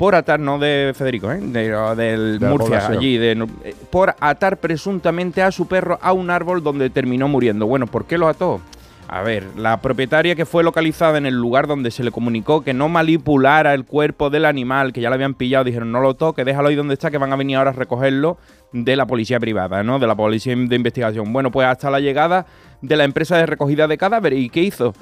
por 0.00 0.14
atar, 0.14 0.40
no 0.40 0.58
de 0.58 0.94
Federico, 0.96 1.30
¿eh? 1.30 1.40
de, 1.42 1.68
del 1.94 2.38
De 2.38 2.48
Murcia, 2.48 2.86
allí, 2.86 3.18
de, 3.18 3.32
eh, 3.64 3.74
por 3.90 4.14
atar 4.18 4.56
presuntamente 4.56 5.42
a 5.42 5.52
su 5.52 5.68
perro 5.68 5.98
a 6.00 6.14
un 6.14 6.30
árbol 6.30 6.62
donde 6.62 6.88
terminó 6.88 7.28
muriendo. 7.28 7.66
Bueno, 7.66 7.86
¿por 7.86 8.06
qué 8.06 8.16
lo 8.16 8.26
ató? 8.26 8.62
A 9.08 9.20
ver, 9.20 9.44
la 9.58 9.82
propietaria 9.82 10.34
que 10.34 10.46
fue 10.46 10.64
localizada 10.64 11.18
en 11.18 11.26
el 11.26 11.34
lugar 11.34 11.66
donde 11.66 11.90
se 11.90 12.02
le 12.02 12.12
comunicó 12.12 12.62
que 12.62 12.72
no 12.72 12.88
manipulara 12.88 13.74
el 13.74 13.84
cuerpo 13.84 14.30
del 14.30 14.46
animal, 14.46 14.94
que 14.94 15.02
ya 15.02 15.10
lo 15.10 15.16
habían 15.16 15.34
pillado, 15.34 15.64
dijeron 15.64 15.92
no 15.92 16.00
lo 16.00 16.14
toque, 16.14 16.46
déjalo 16.46 16.68
ahí 16.68 16.76
donde 16.76 16.94
está, 16.94 17.10
que 17.10 17.18
van 17.18 17.34
a 17.34 17.36
venir 17.36 17.58
ahora 17.58 17.68
a 17.68 17.74
recogerlo 17.74 18.38
de 18.72 18.96
la 18.96 19.04
policía 19.04 19.38
privada, 19.38 19.82
¿no? 19.82 19.98
De 19.98 20.06
la 20.06 20.14
policía 20.14 20.56
de 20.56 20.76
investigación. 20.76 21.30
Bueno, 21.30 21.50
pues 21.50 21.66
hasta 21.66 21.90
la 21.90 22.00
llegada 22.00 22.46
de 22.80 22.96
la 22.96 23.04
empresa 23.04 23.36
de 23.36 23.44
recogida 23.44 23.86
de 23.86 23.98
cadáveres. 23.98 24.38
¿Y 24.38 24.48
qué 24.48 24.62
hizo? 24.62 24.94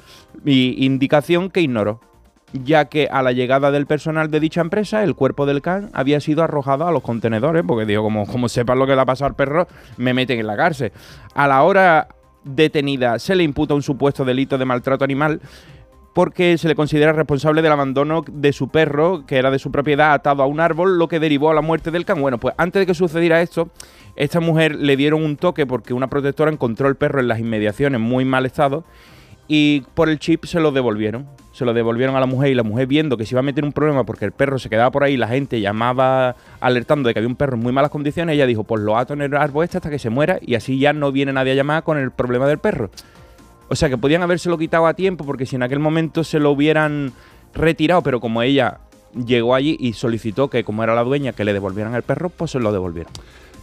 Y 0.43 0.85
indicación 0.85 1.49
que 1.49 1.61
ignoró 1.61 2.01
ya 2.53 2.85
que 2.85 3.07
a 3.11 3.21
la 3.21 3.31
llegada 3.31 3.71
del 3.71 3.85
personal 3.85 4.31
de 4.31 4.39
dicha 4.39 4.61
empresa, 4.61 5.03
el 5.03 5.15
cuerpo 5.15 5.45
del 5.45 5.61
can 5.61 5.89
había 5.93 6.19
sido 6.19 6.43
arrojado 6.43 6.87
a 6.87 6.91
los 6.91 7.03
contenedores, 7.03 7.63
porque 7.67 7.85
digo, 7.85 8.03
como, 8.03 8.25
como 8.25 8.49
sepan 8.49 8.79
lo 8.79 8.87
que 8.87 8.95
le 8.95 9.01
ha 9.01 9.05
pasado 9.05 9.27
al 9.27 9.35
perro, 9.35 9.67
me 9.97 10.13
meten 10.13 10.39
en 10.39 10.47
la 10.47 10.57
cárcel. 10.57 10.91
A 11.35 11.47
la 11.47 11.63
hora 11.63 12.07
detenida 12.43 13.19
se 13.19 13.35
le 13.35 13.43
imputa 13.43 13.73
un 13.73 13.83
supuesto 13.83 14.25
delito 14.25 14.57
de 14.57 14.65
maltrato 14.65 15.03
animal 15.03 15.41
porque 16.13 16.57
se 16.57 16.67
le 16.67 16.75
considera 16.75 17.13
responsable 17.13 17.61
del 17.61 17.71
abandono 17.71 18.23
de 18.29 18.51
su 18.51 18.69
perro, 18.69 19.25
que 19.25 19.37
era 19.37 19.51
de 19.51 19.59
su 19.59 19.71
propiedad, 19.71 20.13
atado 20.13 20.43
a 20.43 20.47
un 20.47 20.59
árbol, 20.59 20.97
lo 20.97 21.07
que 21.07 21.19
derivó 21.19 21.51
a 21.51 21.53
la 21.53 21.61
muerte 21.61 21.91
del 21.91 22.03
can. 22.03 22.19
Bueno, 22.19 22.39
pues 22.39 22.55
antes 22.57 22.81
de 22.81 22.85
que 22.85 22.93
sucediera 22.93 23.41
esto, 23.41 23.69
esta 24.15 24.39
mujer 24.39 24.75
le 24.75 24.97
dieron 24.97 25.23
un 25.23 25.37
toque 25.37 25.65
porque 25.65 25.93
una 25.93 26.09
protectora 26.09 26.51
encontró 26.51 26.87
el 26.89 26.95
perro 26.95 27.19
en 27.19 27.27
las 27.27 27.39
inmediaciones 27.39 28.01
muy 28.01 28.25
mal 28.25 28.45
estado 28.45 28.83
y 29.49 29.81
por 29.95 30.09
el 30.09 30.19
chip 30.19 30.45
se 30.45 30.61
lo 30.61 30.71
devolvieron. 30.71 31.27
Se 31.51 31.65
lo 31.65 31.73
devolvieron 31.73 32.15
a 32.15 32.21
la 32.21 32.27
mujer 32.27 32.51
y 32.51 32.55
la 32.55 32.63
mujer 32.63 32.87
viendo 32.87 33.17
que 33.17 33.25
se 33.25 33.33
iba 33.33 33.39
a 33.39 33.43
meter 33.43 33.65
un 33.65 33.73
problema 33.73 34.05
porque 34.05 34.23
el 34.23 34.31
perro 34.31 34.59
se 34.59 34.69
quedaba 34.69 34.91
por 34.91 35.03
ahí, 35.03 35.17
la 35.17 35.27
gente 35.27 35.59
llamaba 35.59 36.35
alertando 36.61 37.07
de 37.07 37.13
que 37.13 37.19
había 37.19 37.27
un 37.27 37.35
perro 37.35 37.55
en 37.55 37.63
muy 37.63 37.73
malas 37.73 37.91
condiciones, 37.91 38.35
ella 38.35 38.45
dijo, 38.45 38.63
pues 38.63 38.81
lo 38.81 38.95
ato 38.95 39.13
en 39.13 39.21
el 39.23 39.35
árbol 39.35 39.65
este 39.65 39.77
hasta 39.77 39.89
que 39.89 39.99
se 39.99 40.09
muera 40.09 40.39
y 40.41 40.55
así 40.55 40.79
ya 40.79 40.93
no 40.93 41.11
viene 41.11 41.33
nadie 41.33 41.51
a 41.51 41.55
llamar 41.55 41.83
con 41.83 41.97
el 41.97 42.11
problema 42.11 42.47
del 42.47 42.59
perro. 42.59 42.91
O 43.67 43.75
sea 43.75 43.89
que 43.89 43.97
podían 43.97 44.21
habérselo 44.21 44.57
quitado 44.57 44.87
a 44.87 44.93
tiempo 44.93 45.25
porque 45.25 45.45
si 45.45 45.55
en 45.55 45.63
aquel 45.63 45.79
momento 45.79 46.23
se 46.23 46.39
lo 46.39 46.51
hubieran 46.51 47.11
retirado, 47.53 48.03
pero 48.03 48.21
como 48.21 48.41
ella 48.43 48.79
llegó 49.25 49.55
allí 49.55 49.75
y 49.79 49.93
solicitó 49.93 50.49
que 50.49 50.63
como 50.63 50.83
era 50.83 50.93
la 50.93 51.03
dueña 51.03 51.33
que 51.33 51.43
le 51.43 51.53
devolvieran 51.53 51.95
el 51.95 52.03
perro, 52.03 52.29
pues 52.29 52.51
se 52.51 52.59
lo 52.59 52.71
devolvieron. 52.71 53.11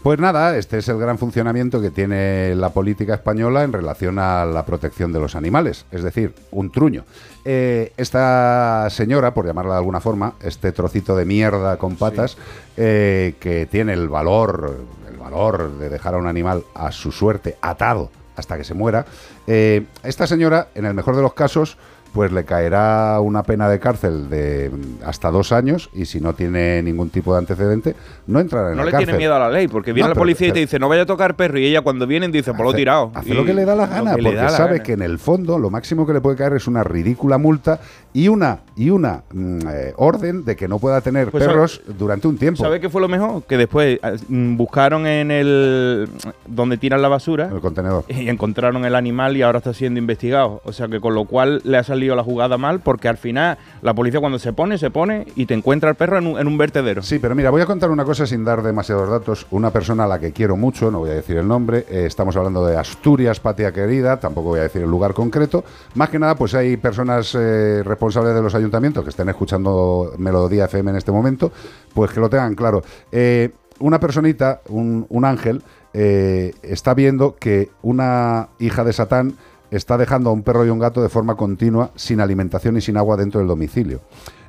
Pues 0.07 0.21
nada, 0.21 0.57
este 0.57 0.79
es 0.79 0.89
el 0.89 0.99
gran 0.99 1.19
funcionamiento 1.19 1.81
que 1.81 1.91
tiene 1.91 2.55
la 2.55 2.71
política 2.71 3.15
española 3.15 3.65
en 3.65 3.73
relación 3.73 4.21
a 4.21 4.45
la 4.45 4.65
protección 4.65 5.13
de 5.13 5.19
los 5.19 5.35
animales, 5.35 5.85
es 5.91 6.05
decir, 6.05 6.33
un 6.53 6.71
truño. 6.71 7.05
Eh, 7.45 7.93
esta 7.97 8.87
señora, 8.89 9.35
por 9.35 9.47
llamarla 9.47 9.73
de 9.73 9.79
alguna 9.79 10.01
forma, 10.01 10.35
este 10.45 10.71
trocito 10.71 11.17
de 11.17 11.25
mierda 11.25 11.77
con 11.77 11.97
patas, 11.97 12.37
eh, 12.77 13.35
que 13.41 13.67
tiene 13.67 13.95
el 13.95 14.09
valor, 14.09 14.79
el 15.11 15.17
valor 15.17 15.77
de 15.77 15.89
dejar 15.89 16.15
a 16.15 16.19
un 16.19 16.29
animal 16.29 16.63
a 16.73 16.93
su 16.93 17.11
suerte 17.11 17.57
atado 17.61 18.13
hasta 18.37 18.57
que 18.57 18.63
se 18.63 18.75
muera, 18.75 19.07
eh, 19.49 19.87
esta 20.05 20.29
señora, 20.29 20.69
en 20.77 20.85
el 20.85 20.95
mejor 20.95 21.17
de 21.17 21.23
los 21.23 21.35
casos, 21.35 21.79
pues 22.17 22.33
le 22.33 22.45
caerá 22.45 23.21
una 23.21 23.43
pena 23.43 23.69
de 23.69 23.79
cárcel 23.79 24.31
de 24.31 24.71
hasta 25.05 25.31
dos 25.31 25.53
años 25.53 25.91
y 25.93 26.07
si 26.07 26.19
no 26.21 26.33
tiene 26.33 26.83
ningún 26.83 27.11
tipo 27.11 27.33
de 27.35 27.41
antecedente, 27.41 27.95
no 28.27 28.41
entrará 28.41 28.71
en 28.71 28.77
No 28.77 28.83
la 28.83 28.87
le 28.87 28.91
cárcel. 28.93 29.07
tiene 29.09 29.19
miedo 29.19 29.35
a 29.35 29.39
la 29.39 29.51
ley, 29.51 29.69
porque 29.69 29.93
viene 29.93 30.05
No, 30.07 30.09
la 30.09 30.15
pero- 30.15 30.23
policía 30.23 30.49
y 30.49 30.53
te 30.53 30.61
dice, 30.61 30.79
no 30.79 30.89
vaya 30.89 31.03
a 31.03 31.07
tocar 31.07 31.37
perro, 31.37 31.59
y 31.59 31.67
ella 31.67 31.83
cuando 31.83 32.07
vienen 32.07 32.33
dice, 32.33 32.53
pues 32.55 32.63
lo 32.65 32.71
he 32.73 32.75
tirado. 32.75 33.11
Hace 33.15 33.31
Y 33.31 33.35
lo 33.35 33.45
que 33.45 33.53
le 33.53 33.65
da 33.67 33.77
la 33.77 33.87
gana, 33.87 34.17
que 34.17 34.23
le 34.23 34.31
porque 34.31 34.43
la 34.43 34.49
sabe 34.49 34.71
gana. 34.73 34.83
que 34.83 34.93
en 34.95 35.03
el 35.03 35.19
fondo 35.19 35.59
lo 35.59 35.69
máximo 35.71 36.07
que 36.07 36.15
le 36.15 36.21
puede 36.23 36.37
caer 36.37 36.55
es 36.55 36.67
una 36.67 36.83
ridícula 36.83 37.37
multa 37.39 37.81
y 38.15 38.29
una 38.29 38.61
y 38.77 38.89
una 38.91 39.23
mm, 39.33 39.59
eh, 39.69 39.93
orden 39.97 40.45
de 40.47 40.57
que 40.57 40.69
no 40.69 40.79
pueda 40.79 41.03
tener 41.03 41.31
Pues, 41.31 41.45
perros 41.47 41.83
durante 41.99 42.27
un 42.29 42.39
tiempo. 42.39 42.63
¿Sabe 42.63 42.81
qué 42.81 42.89
fue 42.89 43.03
lo 43.03 43.09
mejor? 43.09 43.43
Que 43.45 43.59
después 43.59 43.99
eh, 44.03 44.17
mm, 44.29 44.57
buscaron 44.57 45.07
en 45.07 45.31
el... 45.31 46.09
donde 46.47 46.79
tiran 46.79 47.03
la 47.03 47.09
basura. 47.09 47.51
El 47.53 47.61
contenedor. 47.61 48.05
Y 48.09 48.29
encontraron 48.31 48.85
el 48.87 48.95
animal 48.95 49.37
y 49.37 49.43
ahora 49.43 49.59
está 49.59 49.75
siendo 49.75 49.99
investigado. 50.01 50.63
O 50.65 50.73
sea 50.73 50.89
que 50.89 51.01
con 51.01 51.15
lo 51.15 51.25
cual 51.27 51.61
le 51.65 51.77
ha 51.77 51.83
salido 51.85 52.06
la 52.15 52.23
jugada 52.23 52.59
mal 52.59 52.81
porque 52.81 53.09
al 53.09 53.17
final 53.17 53.59
la 53.83 53.95
policía 53.95 54.21
cuando 54.21 54.39
se 54.39 54.53
pone, 54.53 54.79
se 54.79 54.91
pone 54.91 55.27
y 55.35 55.47
te 55.47 55.55
encuentra 55.55 55.91
el 55.91 55.97
perro 55.97 56.19
en 56.19 56.47
un, 56.47 56.59
vertedero. 56.59 57.03
Sí, 57.03 57.19
pero 57.19 57.35
mira, 57.35 57.51
voy 57.51 57.63
a 57.63 57.67
contar 57.67 57.91
una 57.91 58.05
cosa 58.05 58.27
sin 58.27 58.45
dar 58.45 58.63
demasiados 58.63 59.09
datos. 59.09 59.47
Una 59.51 59.71
persona 59.71 60.05
a 60.05 60.07
la 60.07 60.19
que 60.19 60.33
quiero 60.33 60.57
mucho, 60.57 60.91
no 60.91 61.01
voy 61.01 61.11
a 61.11 61.15
decir 61.15 61.37
el 61.37 61.49
nombre, 61.49 61.87
eh, 61.91 62.05
estamos 62.07 62.37
hablando 62.37 62.65
de 62.67 62.77
Asturias, 62.77 63.41
patria 63.41 63.73
querida, 63.73 64.19
tampoco 64.19 64.49
voy 64.49 64.61
a 64.61 64.65
decir 64.65 64.83
el 64.83 64.91
lugar 64.91 65.15
concreto. 65.15 65.65
Más 65.95 66.09
que 66.11 66.19
nada, 66.19 66.35
pues 66.35 66.55
hay 66.55 66.77
personas 66.77 67.35
eh, 67.35 67.83
responsables 67.85 68.35
de 68.35 68.43
los 68.43 68.55
ayuntamientos 68.55 69.05
que 69.05 69.11
estén 69.11 69.29
escuchando 69.29 70.13
Melodía 70.19 70.67
FM 70.67 70.91
en 70.91 70.97
este 70.97 71.13
momento, 71.13 71.53
pues 71.95 72.11
que 72.11 72.21
lo 72.21 72.31
tengan 72.31 72.55
claro. 72.55 72.83
Eh, 73.13 73.51
una 73.79 74.01
personita, 74.01 74.63
un, 74.69 75.07
un 75.09 75.25
ángel, 75.25 75.63
está 75.93 76.93
viendo 76.93 77.37
que 77.37 77.71
una 77.81 78.51
hija 78.59 78.85
de 78.85 78.93
Satán 78.93 79.35
está 79.71 79.99
dejando 79.99 80.31
a 80.31 80.33
un 80.33 80.43
perro 80.43 80.65
y 80.65 80.71
un 80.71 80.79
gato 80.79 81.03
de 81.03 81.09
forma 81.09 81.37
continua, 81.37 81.91
sin 81.95 82.21
alimentación 82.21 82.77
y 82.77 82.81
sin 82.81 82.97
agua 82.97 83.17
dentro 83.17 83.41
del 83.41 83.49
domicilio. 83.49 84.01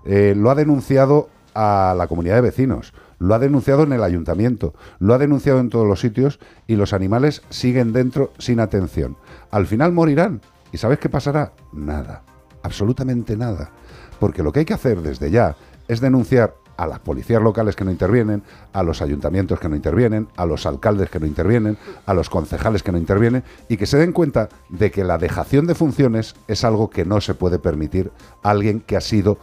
Eh, 0.06 0.34
lo 0.36 0.50
ha 0.50 0.56
denunciado 0.56 1.30
a 1.54 1.96
la 1.98 2.08
comunidad 2.08 2.36
de 2.36 2.42
vecinos, 2.42 2.94
lo 3.20 3.34
ha 3.34 3.40
denunciado 3.40 3.84
en 3.84 3.94
el 3.94 4.04
ayuntamiento, 4.04 4.74
lo 5.00 5.14
ha 5.14 5.18
denunciado 5.18 5.60
en 5.60 5.70
todos 5.70 5.88
los 5.88 6.00
sitios 6.00 6.40
y 6.68 6.76
los 6.76 6.94
animales 6.94 7.42
siguen 7.50 7.94
dentro 7.94 8.32
sin 8.38 8.60
atención. 8.60 9.18
Al 9.52 9.66
final 9.66 9.92
morirán. 9.92 10.42
¿Y 10.72 10.78
sabes 10.78 11.00
qué 11.00 11.10
pasará? 11.10 11.54
Nada, 11.74 12.24
absolutamente 12.62 13.38
nada. 13.38 13.72
Porque 14.20 14.44
lo 14.44 14.52
que 14.52 14.60
hay 14.60 14.66
que 14.66 14.74
hacer 14.74 15.02
desde 15.02 15.32
ya 15.32 15.56
es 15.88 16.02
denunciar 16.02 16.56
a 16.78 16.88
las 16.88 17.00
policías 17.00 17.42
locales 17.42 17.76
que 17.76 17.84
no 17.84 17.92
intervienen, 17.92 18.44
a 18.72 18.84
los 18.84 19.02
ayuntamientos 19.02 19.60
que 19.60 19.68
no 19.68 19.76
intervienen, 19.76 20.28
a 20.38 20.46
los 20.46 20.66
alcaldes 20.66 21.10
que 21.10 21.20
no 21.20 21.26
intervienen, 21.26 21.78
a 22.06 22.14
los 22.14 22.30
concejales 22.30 22.84
que 22.84 22.92
no 22.92 22.98
intervienen 22.98 23.44
y 23.68 23.78
que 23.78 23.86
se 23.86 23.98
den 23.98 24.14
cuenta 24.14 24.50
de 24.70 24.92
que 24.92 25.04
la 25.04 25.18
dejación 25.18 25.68
de 25.68 25.76
funciones 25.76 26.36
es 26.48 26.64
algo 26.64 26.90
que 26.90 27.06
no 27.06 27.20
se 27.20 27.34
puede 27.34 27.60
permitir 27.60 28.12
a 28.44 28.52
alguien 28.52 28.80
que 28.80 28.96
ha 28.96 29.02
sido 29.02 29.38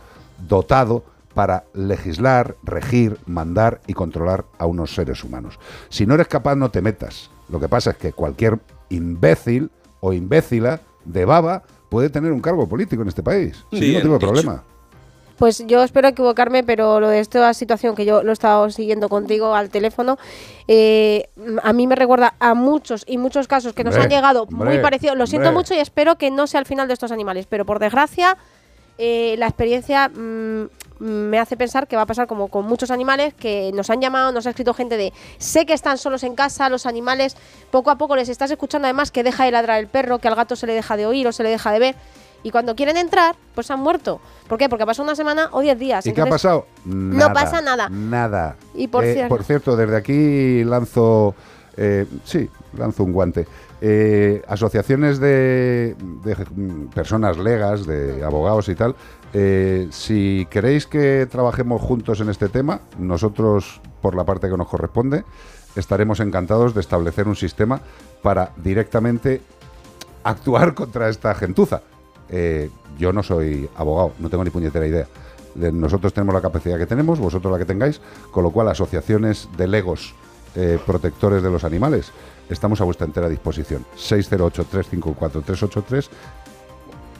dotado 0.48 1.04
para 1.34 1.64
legislar, 1.74 2.56
regir, 2.62 3.18
mandar 3.26 3.80
y 3.86 3.94
controlar 3.94 4.44
a 4.58 4.66
unos 4.66 4.94
seres 4.94 5.24
humanos. 5.24 5.58
Si 5.88 6.06
no 6.06 6.14
eres 6.14 6.28
capaz, 6.28 6.54
no 6.54 6.70
te 6.70 6.80
metas. 6.80 7.30
Lo 7.48 7.58
que 7.58 7.68
pasa 7.68 7.90
es 7.90 7.96
que 7.96 8.12
cualquier 8.12 8.60
imbécil 8.88 9.70
o 10.00 10.12
imbécila 10.12 10.80
de 11.04 11.24
baba 11.24 11.64
puede 11.88 12.08
tener 12.08 12.32
un 12.32 12.40
cargo 12.40 12.68
político 12.68 13.02
en 13.02 13.08
este 13.08 13.22
país. 13.22 13.64
Sí, 13.72 13.80
Ningún 13.80 14.02
tipo 14.02 14.14
de 14.14 14.20
problema. 14.20 14.62
Pues 15.36 15.64
yo 15.66 15.82
espero 15.82 16.08
equivocarme, 16.08 16.62
pero 16.62 17.00
lo 17.00 17.08
de 17.08 17.20
esta 17.20 17.52
situación 17.54 17.94
que 17.94 18.04
yo 18.04 18.22
lo 18.22 18.30
he 18.30 18.32
estado 18.32 18.70
siguiendo 18.70 19.08
contigo 19.08 19.54
al 19.54 19.68
teléfono, 19.68 20.16
eh, 20.68 21.28
a 21.62 21.72
mí 21.72 21.86
me 21.86 21.96
recuerda 21.96 22.34
a 22.38 22.54
muchos 22.54 23.04
y 23.06 23.18
muchos 23.18 23.48
casos 23.48 23.72
que 23.72 23.84
nos 23.84 23.96
han 23.96 24.08
llegado 24.08 24.46
muy 24.46 24.78
parecidos. 24.78 25.16
Lo 25.16 25.26
siento 25.26 25.52
mucho 25.52 25.74
y 25.74 25.78
espero 25.78 26.16
que 26.16 26.30
no 26.30 26.46
sea 26.46 26.60
el 26.60 26.66
final 26.66 26.88
de 26.88 26.94
estos 26.94 27.10
animales, 27.12 27.46
pero 27.48 27.64
por 27.64 27.78
desgracia 27.78 28.36
eh, 28.96 29.34
la 29.38 29.46
experiencia 29.46 30.08
mm, 30.08 30.66
me 31.00 31.38
hace 31.40 31.56
pensar 31.56 31.88
que 31.88 31.96
va 31.96 32.02
a 32.02 32.06
pasar 32.06 32.28
como 32.28 32.46
con 32.46 32.64
muchos 32.64 32.92
animales 32.92 33.34
que 33.34 33.72
nos 33.74 33.90
han 33.90 34.00
llamado, 34.00 34.30
nos 34.30 34.46
ha 34.46 34.50
escrito 34.50 34.72
gente 34.72 34.96
de 34.96 35.12
sé 35.38 35.66
que 35.66 35.72
están 35.72 35.98
solos 35.98 36.22
en 36.22 36.36
casa, 36.36 36.68
los 36.68 36.86
animales 36.86 37.36
poco 37.72 37.90
a 37.90 37.98
poco 37.98 38.14
les 38.14 38.28
estás 38.28 38.52
escuchando 38.52 38.86
además 38.86 39.10
que 39.10 39.24
deja 39.24 39.44
de 39.44 39.50
ladrar 39.50 39.80
el 39.80 39.88
perro, 39.88 40.18
que 40.18 40.28
al 40.28 40.36
gato 40.36 40.54
se 40.54 40.68
le 40.68 40.74
deja 40.74 40.96
de 40.96 41.06
oír 41.06 41.26
o 41.26 41.32
se 41.32 41.42
le 41.42 41.50
deja 41.50 41.72
de 41.72 41.78
ver. 41.80 41.94
Y 42.44 42.50
cuando 42.52 42.76
quieren 42.76 42.96
entrar, 42.96 43.34
pues 43.54 43.70
han 43.72 43.80
muerto. 43.80 44.20
¿Por 44.46 44.58
qué? 44.58 44.68
Porque 44.68 44.86
pasó 44.86 45.02
una 45.02 45.16
semana 45.16 45.48
o 45.50 45.60
10 45.62 45.78
días. 45.78 46.06
¿Y 46.06 46.12
qué 46.12 46.20
ha 46.20 46.26
pasado? 46.26 46.66
no 46.84 47.32
pasa 47.32 47.60
nada. 47.60 47.88
Nada. 47.88 48.56
Y 48.74 48.86
por 48.88 49.02
Eh, 49.04 49.14
cierto- 49.14 49.42
cierto, 49.42 49.76
desde 49.76 49.96
aquí 49.96 50.62
lanzo, 50.62 51.34
eh, 51.76 52.06
sí, 52.24 52.48
lanzo 52.76 53.02
un 53.02 53.12
guante. 53.12 53.48
Eh, 53.80 54.42
asociaciones 54.46 55.18
de, 55.18 55.96
de, 56.22 56.36
personas 56.94 57.36
legas, 57.38 57.86
de 57.86 58.22
abogados 58.24 58.68
y 58.68 58.74
tal, 58.74 58.94
eh, 59.32 59.88
si 59.90 60.46
queréis 60.50 60.86
que 60.86 61.26
trabajemos 61.30 61.82
juntos 61.82 62.20
en 62.20 62.28
este 62.28 62.48
tema, 62.48 62.80
nosotros, 62.98 63.80
por 64.00 64.14
la 64.14 64.24
parte 64.24 64.48
que 64.48 64.56
nos 64.56 64.68
corresponde, 64.68 65.24
estaremos 65.76 66.20
encantados 66.20 66.72
de 66.74 66.80
establecer 66.80 67.26
un 67.26 67.36
sistema 67.36 67.80
para 68.22 68.52
directamente 68.56 69.40
actuar 70.22 70.74
contra 70.74 71.08
esta 71.08 71.34
gentuza. 71.34 71.82
Eh, 72.28 72.70
yo 72.98 73.12
no 73.12 73.22
soy 73.22 73.68
abogado, 73.76 74.12
no 74.18 74.28
tengo 74.30 74.42
ni 74.44 74.50
puñetera 74.50 74.86
idea. 74.86 75.06
Nosotros 75.54 76.12
tenemos 76.12 76.34
la 76.34 76.40
capacidad 76.40 76.76
que 76.78 76.86
tenemos, 76.86 77.20
vosotros 77.20 77.52
la 77.52 77.58
que 77.58 77.64
tengáis, 77.64 78.00
con 78.30 78.42
lo 78.42 78.50
cual 78.50 78.68
asociaciones 78.68 79.48
de 79.56 79.68
legos 79.68 80.14
eh, 80.56 80.78
protectores 80.84 81.42
de 81.42 81.50
los 81.50 81.64
animales, 81.64 82.12
estamos 82.48 82.80
a 82.80 82.84
vuestra 82.84 83.06
entera 83.06 83.28
disposición. 83.28 83.84
608-354-383 83.96 86.08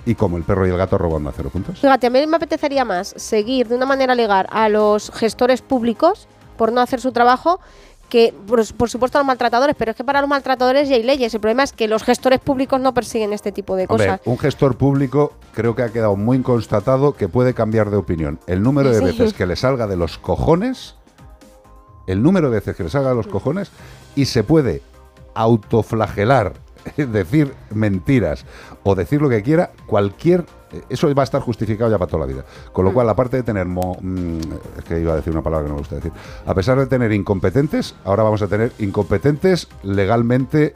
y 0.06 0.14
como 0.14 0.36
el 0.36 0.44
perro 0.44 0.66
y 0.66 0.70
el 0.70 0.76
gato 0.76 0.98
robando 0.98 1.30
a 1.30 1.32
cero 1.32 1.48
puntos. 1.50 1.80
Fíjate, 1.80 2.08
a 2.08 2.10
mí 2.10 2.26
me 2.26 2.36
apetecería 2.36 2.84
más 2.84 3.14
seguir 3.16 3.68
de 3.68 3.76
una 3.76 3.86
manera 3.86 4.14
legal 4.14 4.46
a 4.50 4.68
los 4.68 5.10
gestores 5.10 5.62
públicos 5.62 6.28
por 6.56 6.72
no 6.72 6.80
hacer 6.80 7.00
su 7.00 7.12
trabajo 7.12 7.60
que, 8.08 8.32
por, 8.46 8.64
por 8.74 8.88
supuesto, 8.90 9.18
a 9.18 9.20
los 9.20 9.26
maltratadores, 9.26 9.74
pero 9.78 9.90
es 9.90 9.96
que 9.96 10.04
para 10.04 10.20
los 10.20 10.28
maltratadores 10.28 10.88
ya 10.88 10.96
hay 10.96 11.02
leyes. 11.02 11.34
El 11.34 11.40
problema 11.40 11.62
es 11.62 11.72
que 11.72 11.88
los 11.88 12.02
gestores 12.04 12.38
públicos 12.40 12.80
no 12.80 12.94
persiguen 12.94 13.32
este 13.32 13.50
tipo 13.52 13.74
de 13.76 13.86
Hombre, 13.88 14.06
cosas. 14.06 14.20
un 14.24 14.38
gestor 14.38 14.76
público 14.76 15.32
creo 15.52 15.74
que 15.74 15.82
ha 15.82 15.88
quedado 15.92 16.16
muy 16.16 16.40
constatado 16.42 17.14
que 17.14 17.28
puede 17.28 17.54
cambiar 17.54 17.90
de 17.90 17.96
opinión. 17.96 18.38
El 18.46 18.62
número 18.62 18.90
de 18.90 18.98
Sí. 18.98 19.04
veces 19.04 19.32
que 19.34 19.46
le 19.46 19.56
salga 19.56 19.86
de 19.86 19.96
los 19.96 20.18
cojones, 20.18 20.94
el 22.06 22.22
número 22.22 22.50
de 22.50 22.56
veces 22.56 22.76
que 22.76 22.84
le 22.84 22.90
salga 22.90 23.10
de 23.10 23.14
los 23.16 23.26
cojones, 23.26 23.70
y 24.14 24.26
se 24.26 24.44
puede 24.44 24.82
autoflagelar 25.34 26.52
decir 26.96 27.54
mentiras 27.70 28.44
o 28.82 28.94
decir 28.94 29.20
lo 29.22 29.28
que 29.28 29.42
quiera, 29.42 29.70
cualquier 29.86 30.44
eso 30.88 31.12
va 31.14 31.22
a 31.22 31.24
estar 31.24 31.40
justificado 31.40 31.90
ya 31.90 31.98
para 31.98 32.10
toda 32.10 32.26
la 32.26 32.32
vida. 32.32 32.44
Con 32.72 32.84
lo 32.84 32.90
Mm. 32.90 32.94
cual, 32.94 33.08
aparte 33.08 33.36
de 33.38 33.42
tener, 33.42 33.66
mo- 33.66 33.96
mm, 34.00 34.38
es 34.78 34.84
que 34.84 35.00
iba 35.00 35.12
a 35.12 35.16
decir 35.16 35.32
una 35.32 35.42
palabra 35.42 35.64
que 35.64 35.68
no 35.70 35.74
me 35.76 35.80
gusta 35.80 35.96
decir, 35.96 36.12
a 36.46 36.54
pesar 36.54 36.78
de 36.78 36.86
tener 36.86 37.12
incompetentes, 37.12 37.94
ahora 38.04 38.22
vamos 38.22 38.42
a 38.42 38.48
tener 38.48 38.72
incompetentes 38.78 39.68
legalmente 39.82 40.74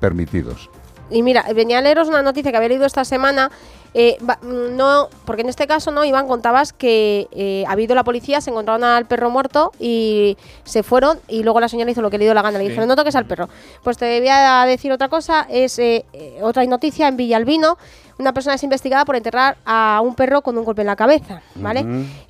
permitidos. 0.00 0.70
Y 1.08 1.22
mira, 1.22 1.44
venía 1.54 1.78
a 1.78 1.82
leeros 1.82 2.08
una 2.08 2.20
noticia 2.22 2.50
que 2.50 2.56
había 2.56 2.68
leído 2.68 2.86
esta 2.86 3.04
semana. 3.04 3.50
eh, 3.98 4.18
mm, 4.20 4.76
no, 4.76 5.08
porque 5.24 5.40
en 5.40 5.48
este 5.48 5.66
caso, 5.66 5.90
no, 5.90 6.04
Iván, 6.04 6.28
contabas 6.28 6.74
que 6.74 7.28
eh, 7.30 7.64
ha 7.66 7.72
habido 7.72 7.94
la 7.94 8.04
policía, 8.04 8.42
se 8.42 8.50
encontraron 8.50 8.84
al 8.84 9.06
perro 9.06 9.30
muerto 9.30 9.72
y 9.80 10.36
se 10.64 10.82
fueron 10.82 11.18
y 11.28 11.42
luego 11.44 11.60
la 11.60 11.68
señora 11.70 11.90
hizo 11.90 12.02
lo 12.02 12.10
que 12.10 12.18
le 12.18 12.24
dio 12.24 12.34
la 12.34 12.42
gana, 12.42 12.58
le 12.58 12.64
Sí. 12.64 12.68
dijeron, 12.70 12.88
no 12.88 12.96
toques 12.96 13.16
al 13.16 13.24
perro. 13.24 13.48
Pues 13.82 13.96
te 13.96 14.18
voy 14.20 14.28
a 14.30 14.66
decir 14.66 14.92
otra 14.92 15.08
cosa, 15.08 15.46
es 15.48 15.78
eh, 15.78 16.04
eh, 16.12 16.40
otra 16.42 16.62
noticia 16.66 17.08
en 17.08 17.16
Villalbino, 17.16 17.78
una 18.18 18.32
persona 18.32 18.54
es 18.54 18.62
investigada 18.62 19.04
por 19.04 19.16
enterrar 19.16 19.56
a 19.64 20.00
un 20.02 20.14
perro 20.14 20.42
con 20.42 20.56
un 20.56 20.64
golpe 20.64 20.82
en 20.82 20.86
la 20.86 20.96
cabeza, 20.96 21.42
¿vale? 21.54 21.80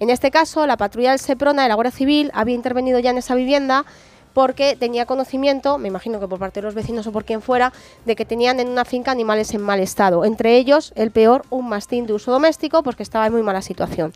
En 0.01 0.11
este 0.11 0.31
caso, 0.31 0.67
la 0.67 0.77
patrulla 0.77 1.11
del 1.11 1.19
Seprona 1.19 1.63
de 1.63 1.69
la 1.69 1.75
Guardia 1.75 1.93
Civil 1.93 2.31
había 2.35 2.55
intervenido 2.55 2.99
ya 2.99 3.11
en 3.11 3.19
esa 3.19 3.35
vivienda 3.35 3.85
porque 4.33 4.77
tenía 4.77 5.07
conocimiento, 5.07 5.79
me 5.79 5.89
imagino 5.89 6.21
que 6.21 6.29
por 6.29 6.39
parte 6.39 6.61
de 6.61 6.65
los 6.67 6.75
vecinos 6.75 7.07
o 7.07 7.13
por 7.13 7.25
quien 7.25 7.41
fuera, 7.41 7.73
de 8.05 8.17
que 8.17 8.27
tenían 8.27 8.61
en 8.61 8.69
una 8.69 8.85
finca 8.85 9.11
animales 9.11 9.55
en 9.55 9.63
mal 9.63 9.81
estado. 9.81 10.27
Entre 10.27 10.57
ellos, 10.57 10.93
el 10.95 11.11
peor, 11.11 11.47
un 11.49 11.71
mastín 11.71 12.07
de 12.07 12.13
uso 12.13 12.33
doméstico, 12.33 12.83
pues 12.83 12.97
que 12.97 13.03
estaba 13.03 13.27
en 13.27 13.33
muy 13.33 13.43
mala 13.43 13.63
situación. 13.63 14.13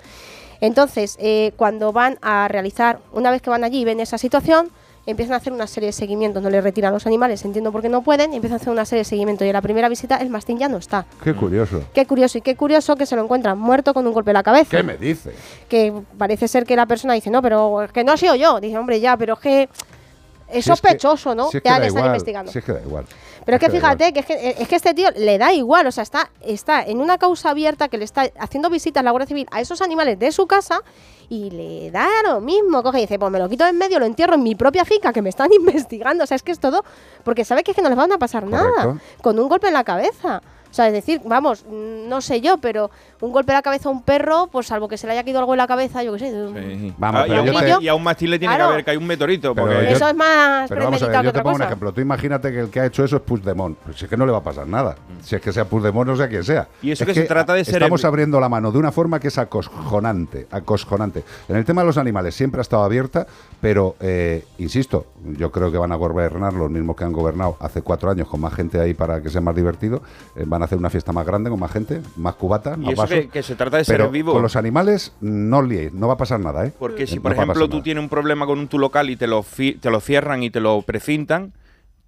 Entonces, 0.61 1.17
eh, 1.21 1.53
cuando 1.57 1.93
van 1.93 2.19
a 2.21 2.49
realizar, 2.49 2.99
una 3.13 3.31
vez 3.31 3.41
que 3.41 3.49
van 3.49 3.65
allí 3.65 3.81
y 3.81 3.85
ven 3.87 3.99
esa 3.99 4.19
situación, 4.19 4.71
empiezan 5.07 5.35
a 5.35 5.37
hacer 5.39 5.53
una 5.53 5.67
serie 5.67 5.89
de 5.89 5.93
seguimientos, 5.93 6.43
no 6.43 6.51
les 6.51 6.63
retiran 6.63 6.93
los 6.93 7.07
animales, 7.07 7.45
entiendo 7.45 7.73
por 7.73 7.83
qué 7.83 7.89
no 7.89 8.03
pueden, 8.03 8.33
y 8.33 8.37
empiezan 8.37 8.55
a 8.55 8.61
hacer 8.61 8.73
una 8.73 8.85
serie 8.85 9.01
de 9.01 9.05
seguimientos. 9.05 9.45
Y 9.45 9.49
en 9.49 9.55
la 9.55 9.63
primera 9.63 9.89
visita 9.89 10.17
el 10.17 10.31
mastín 10.31 10.59
ya 10.59 10.69
no 10.69 10.77
está. 10.77 11.07
Qué 11.23 11.35
curioso. 11.35 11.83
Qué 11.95 12.07
curioso 12.07 12.39
y 12.39 12.41
qué 12.43 12.57
curioso 12.57 12.97
que 12.97 13.07
se 13.07 13.17
lo 13.17 13.23
encuentran 13.23 13.59
muerto 13.59 13.95
con 13.95 14.07
un 14.07 14.13
golpe 14.13 14.31
en 14.31 14.35
la 14.35 14.43
cabeza 14.43 14.77
¿Qué 14.77 14.83
me 14.83 14.97
dice? 14.97 15.33
que 15.69 15.93
parece 16.19 16.49
ser 16.49 16.65
que 16.65 16.77
la 16.77 16.87
persona 16.87 17.15
dice, 17.15 17.31
no, 17.31 17.43
pero 17.43 17.83
es 17.83 17.93
que 17.93 18.05
no 18.05 18.13
he 18.13 18.19
sido 18.19 18.35
yo. 18.35 18.61
Dice, 18.61 18.77
hombre, 18.79 19.01
ya, 19.01 19.17
pero 19.17 19.35
es 19.35 19.41
que 19.41 19.69
es 20.53 20.53
Si 20.53 20.59
es 20.59 20.65
que- 20.65 20.89
sospechoso, 20.89 21.35
¿no? 21.35 21.51
si 21.51 21.57
es 21.59 21.63
que 21.63 21.69
ya 21.69 21.79
le 21.79 21.87
están 21.87 22.01
igual, 22.03 22.15
investigando. 22.15 22.53
si 22.53 22.59
es 22.59 22.65
que 22.65 22.73
da 22.73 22.81
igual. 22.81 23.05
Pero 23.45 23.57
es 23.57 23.61
que 23.65 23.71
fíjate 23.71 24.13
que 24.13 24.21
es, 24.21 24.27
que 24.27 24.51
es 24.59 24.69
que 24.69 24.77
este 24.77 24.93
tío 24.95 25.09
le 25.17 25.39
da 25.39 25.53
igual, 25.53 25.87
o 25.87 25.93
sea, 25.93 26.03
está, 26.03 26.31
está 26.43 26.83
en 26.83 27.01
una 27.01 27.17
causa 27.19 27.51
abierta 27.51 27.89
que 27.89 27.97
le 27.99 28.05
está 28.05 28.29
haciendo 28.39 28.69
visitas 28.69 29.03
la 29.03 29.11
Guardia 29.13 29.27
Civil 29.29 29.47
a 29.51 29.61
esos 29.61 29.81
animales 29.81 30.19
de 30.19 30.31
su 30.31 30.47
casa 30.47 30.83
y 31.29 31.51
le 31.51 31.91
da 31.91 32.07
lo 32.25 32.41
mismo. 32.41 32.83
Coge 32.83 32.99
y 32.99 33.03
dice, 33.03 33.19
pues 33.19 33.33
me 33.33 33.39
lo 33.39 33.49
quito 33.49 33.65
de 33.65 33.71
en 33.71 33.79
medio, 33.79 33.99
lo 33.99 34.05
entierro 34.07 34.35
en 34.35 34.43
mi 34.43 34.55
propia 34.55 34.85
finca 34.85 35.13
que 35.13 35.23
me 35.23 35.31
están 35.31 35.51
investigando. 35.59 36.25
O 36.25 36.27
sea, 36.27 36.35
es 36.37 36.43
que 36.43 36.53
es 36.53 36.61
todo, 36.61 36.85
porque 37.25 37.45
sabe 37.45 37.63
que 37.65 37.71
es 37.71 37.75
que 37.77 37.83
no 37.83 37.89
les 37.89 37.97
van 37.97 38.13
a 38.13 38.19
pasar 38.19 38.45
nada 38.47 38.99
con 39.23 39.39
un 39.39 39.49
golpe 39.49 39.69
en 39.69 39.75
la 39.75 39.85
cabeza. 39.85 40.43
O 40.71 40.75
sea, 40.75 40.87
es 40.87 40.93
decir, 40.93 41.21
vamos, 41.25 41.65
mm, 41.69 42.09
no 42.09 42.21
sé 42.21 42.41
yo, 42.41 42.59
pero 42.59 42.91
un 43.21 43.33
golpe 43.33 43.51
en 43.53 43.57
la 43.57 43.63
cabeza 43.63 43.89
a 43.89 43.93
un 43.93 44.03
perro, 44.03 44.49
pues 44.53 44.69
salvo 44.69 44.87
que 44.89 44.97
se 44.97 45.07
le 45.07 45.15
haya 45.15 45.25
caído 45.25 45.41
algo 45.41 45.53
en 45.55 45.59
la 45.59 45.67
cabeza, 45.67 46.03
yo 46.05 46.13
qué 46.13 46.19
sé. 46.21 46.31
Sí. 46.31 46.95
Vamos, 46.97 47.23
Ah, 47.23 47.29
y, 47.29 47.33
a 47.35 47.41
un 47.43 47.53
mastín, 47.53 47.77
te- 47.79 47.85
y 47.85 47.89
a 47.89 47.95
un 47.95 48.03
mastín 48.05 48.31
le 48.31 48.39
tiene 48.39 48.55
Claro. 48.55 48.69
que 48.69 48.73
haber 48.75 48.85
caído 48.85 49.01
un 49.01 49.07
meteorito. 49.09 49.55
Pero 49.55 49.67
Porque 49.67 49.83
yo- 49.85 49.97
Eso 49.97 50.09
es 50.09 50.15
más 50.15 50.69
Pero 50.69 50.85
vamos 50.85 51.03
a 51.03 51.07
ver, 51.07 51.17
yo 51.17 51.23
te 51.23 51.29
otra 51.29 51.43
pongo 51.43 51.57
un 51.57 51.63
ejemplo. 51.63 51.93
Tú 51.93 52.01
imagínate 52.01 52.53
que 52.53 52.61
el 52.61 52.71
que 52.71 52.81
ha 52.81 52.87
hecho 52.87 53.05
eso 53.05 53.17
es 53.17 53.23
Puigdemont. 53.23 53.77
Pues 53.79 53.99
si 53.99 54.05
es 54.05 54.09
que 54.11 54.17
no 54.17 54.25
le 54.27 54.33
va 54.33 54.39
a 54.39 54.43
pasar 54.45 54.67
nada. 54.67 54.97
Si 55.23 55.35
es 55.35 55.43
que 55.43 55.53
sea 55.53 55.65
Puigdemont 55.65 56.09
o 56.11 56.17
sea 56.17 56.29
quien 56.29 56.45
sea. 56.45 56.69
Y 56.83 56.93
eso 56.93 57.03
Es 57.05 57.09
que 57.09 57.15
se 57.15 57.23
trata 57.27 57.53
de 57.55 57.65
ser 57.65 57.75
Estamos 57.83 58.03
el- 58.03 58.07
abriendo 58.09 58.39
la 58.41 58.49
mano 58.49 58.71
de 58.71 58.79
una 58.79 58.93
forma 58.93 59.19
que 59.19 59.29
es 59.29 59.39
acojonante. 59.39 60.47
Acojonante. 60.51 61.25
En 61.49 61.57
el 61.57 61.65
tema 61.65 61.83
de 61.83 61.87
los 61.89 61.99
animales 61.99 62.35
siempre 62.35 62.61
ha 62.61 62.63
estado 62.63 62.85
abierta, 62.85 63.27
pero, 63.61 63.97
eh, 64.01 64.45
insisto, 64.59 65.07
yo 65.39 65.51
creo 65.51 65.71
que 65.71 65.79
van 65.79 65.93
a 65.93 65.97
gobernar 65.97 66.53
los 66.55 66.71
mismos 66.71 66.97
que 66.97 67.05
han 67.05 67.13
gobernado 67.13 67.57
hace 67.61 67.83
cuatro 67.83 68.11
años 68.11 68.29
con 68.29 68.41
más 68.41 68.55
gente 68.55 68.81
ahí 68.81 68.95
para 68.95 69.23
que 69.23 69.29
sea 69.31 69.41
más 69.41 69.55
divertido. 69.55 70.03
Eh, 70.37 70.45
van 70.47 70.63
a 70.63 70.65
hacer 70.65 70.79
una 70.79 70.91
fiesta 70.91 71.13
más 71.13 71.27
grande 71.27 71.51
con 71.51 71.61
más 71.61 71.71
gente, 71.71 72.01
más 72.17 72.35
cubatas, 72.37 72.77
Y 72.79 72.81
más 72.81 72.93
eso 72.95 73.03
vasos. 73.03 73.17
que- 73.19 73.29
que 73.29 73.43
se 73.43 73.55
trata 73.57 73.77
de 73.77 73.85
ser 73.85 73.97
Pero 73.99 74.11
vivo. 74.11 74.33
Con 74.33 74.43
los 74.43 74.57
animales 74.57 75.13
no 75.21 75.63
liéis, 75.63 75.93
no 75.93 76.07
va 76.09 76.15
a 76.15 76.17
pasar 76.17 76.41
nada, 76.41 76.65
¿eh? 76.67 76.73
Porque 76.79 77.07
si, 77.07 77.17
No 77.17 77.23
por 77.23 77.33
ejemplo, 77.33 77.67
tú 77.69 77.77
nada. 77.77 77.83
tienes 77.85 78.03
un 78.03 78.09
problema 78.09 78.47
con 78.47 78.59
un 78.59 78.69
tu 78.69 78.79
local 78.79 79.11
y 79.11 79.17
te 79.17 79.27
lo, 79.27 79.45
te 79.81 79.91
lo 79.91 80.01
cierran 80.01 80.43
y 80.43 80.51
te 80.51 80.61
lo 80.61 80.83
precintan, 80.83 81.53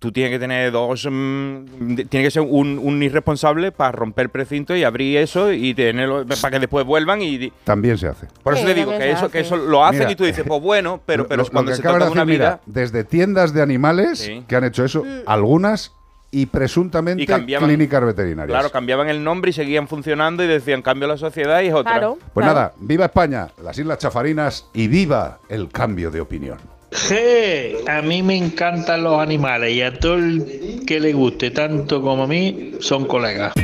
tú 0.03 0.11
tienes 0.11 0.33
que 0.33 0.39
tener 0.41 0.73
dos. 0.73 1.07
mm, 1.09 1.65
tiene 2.11 2.25
que 2.25 2.31
ser 2.33 2.43
un, 2.43 2.79
un 2.83 3.01
irresponsable 3.03 3.71
para 3.71 3.93
romper 3.93 4.31
precinto 4.31 4.75
y 4.75 4.83
abrir 4.83 5.17
eso 5.19 5.53
y 5.53 5.73
tenerlo 5.75 6.27
para 6.27 6.51
que 6.51 6.59
después 6.59 6.85
vuelvan 6.85 7.23
y. 7.23 7.53
También 7.63 7.97
se 7.97 8.09
hace. 8.09 8.27
Por 8.43 8.55
eso 8.55 8.63
Sí, 8.63 8.67
te 8.69 8.75
digo 8.75 8.91
que 8.99 9.11
eso, 9.13 9.31
que 9.31 9.39
hace. 9.39 9.47
eso 9.47 9.57
lo 9.57 9.85
hacen 9.85 10.01
Mira, 10.01 10.11
y 10.11 10.17
tú 10.17 10.25
dices, 10.25 10.45
pues 10.47 10.61
bueno, 10.61 11.01
pero, 11.07 11.23
Lo- 11.23 11.29
pero 11.29 11.43
lo 11.45 11.49
cuando 11.49 11.73
se 11.75 11.81
trata 11.81 12.07
de 12.07 12.11
una 12.11 12.25
vida. 12.25 12.61
mira, 12.67 12.83
desde 12.83 13.05
tiendas 13.05 13.55
de 13.55 13.63
animales 13.63 14.19
Sí. 14.19 14.43
que 14.49 14.57
han 14.57 14.65
hecho 14.65 14.85
eso, 14.85 15.05
Mm. 15.05 15.21
algunas 15.27 15.93
y 16.35 16.47
presuntamente 16.47 17.23
Y 17.23 17.27
cambiaban- 17.27 17.69
clínicas 17.69 18.05
veterinarias. 18.05 18.57
Claro, 18.59 18.73
cambiaban 18.73 19.09
el 19.09 19.23
nombre 19.23 19.51
y 19.51 19.53
seguían 19.53 19.87
funcionando 19.87 20.43
y 20.43 20.49
decían 20.49 20.83
cambio 20.83 21.07
la 21.07 21.17
sociedad 21.19 21.61
y 21.61 21.67
es 21.69 21.75
otra. 21.75 21.93
Claro. 21.93 22.19
pues 22.35 22.43
claro. 22.45 22.59
nada, 22.59 22.73
viva 22.81 23.05
España, 23.05 23.49
las 23.63 23.79
Islas 23.79 23.99
Chafarinas 23.99 24.67
y 24.75 24.89
viva 24.89 25.39
el 25.49 25.69
cambio 25.69 26.11
de 26.11 26.21
opinión. 26.23 26.57
Je, 26.93 27.79
a 27.89 28.03
mí 28.03 28.23
me 28.23 28.37
encantan 28.37 29.03
los 29.03 29.19
animales 29.19 29.73
y 29.73 29.83
a 29.83 29.99
todo 29.99 30.15
el 30.15 30.83
que 30.87 31.01
le 31.01 31.13
guste 31.13 31.51
tanto 31.51 32.03
como 32.03 32.25
a 32.25 32.27
mí 32.27 32.73
son 32.81 33.07
colegas. 33.07 33.55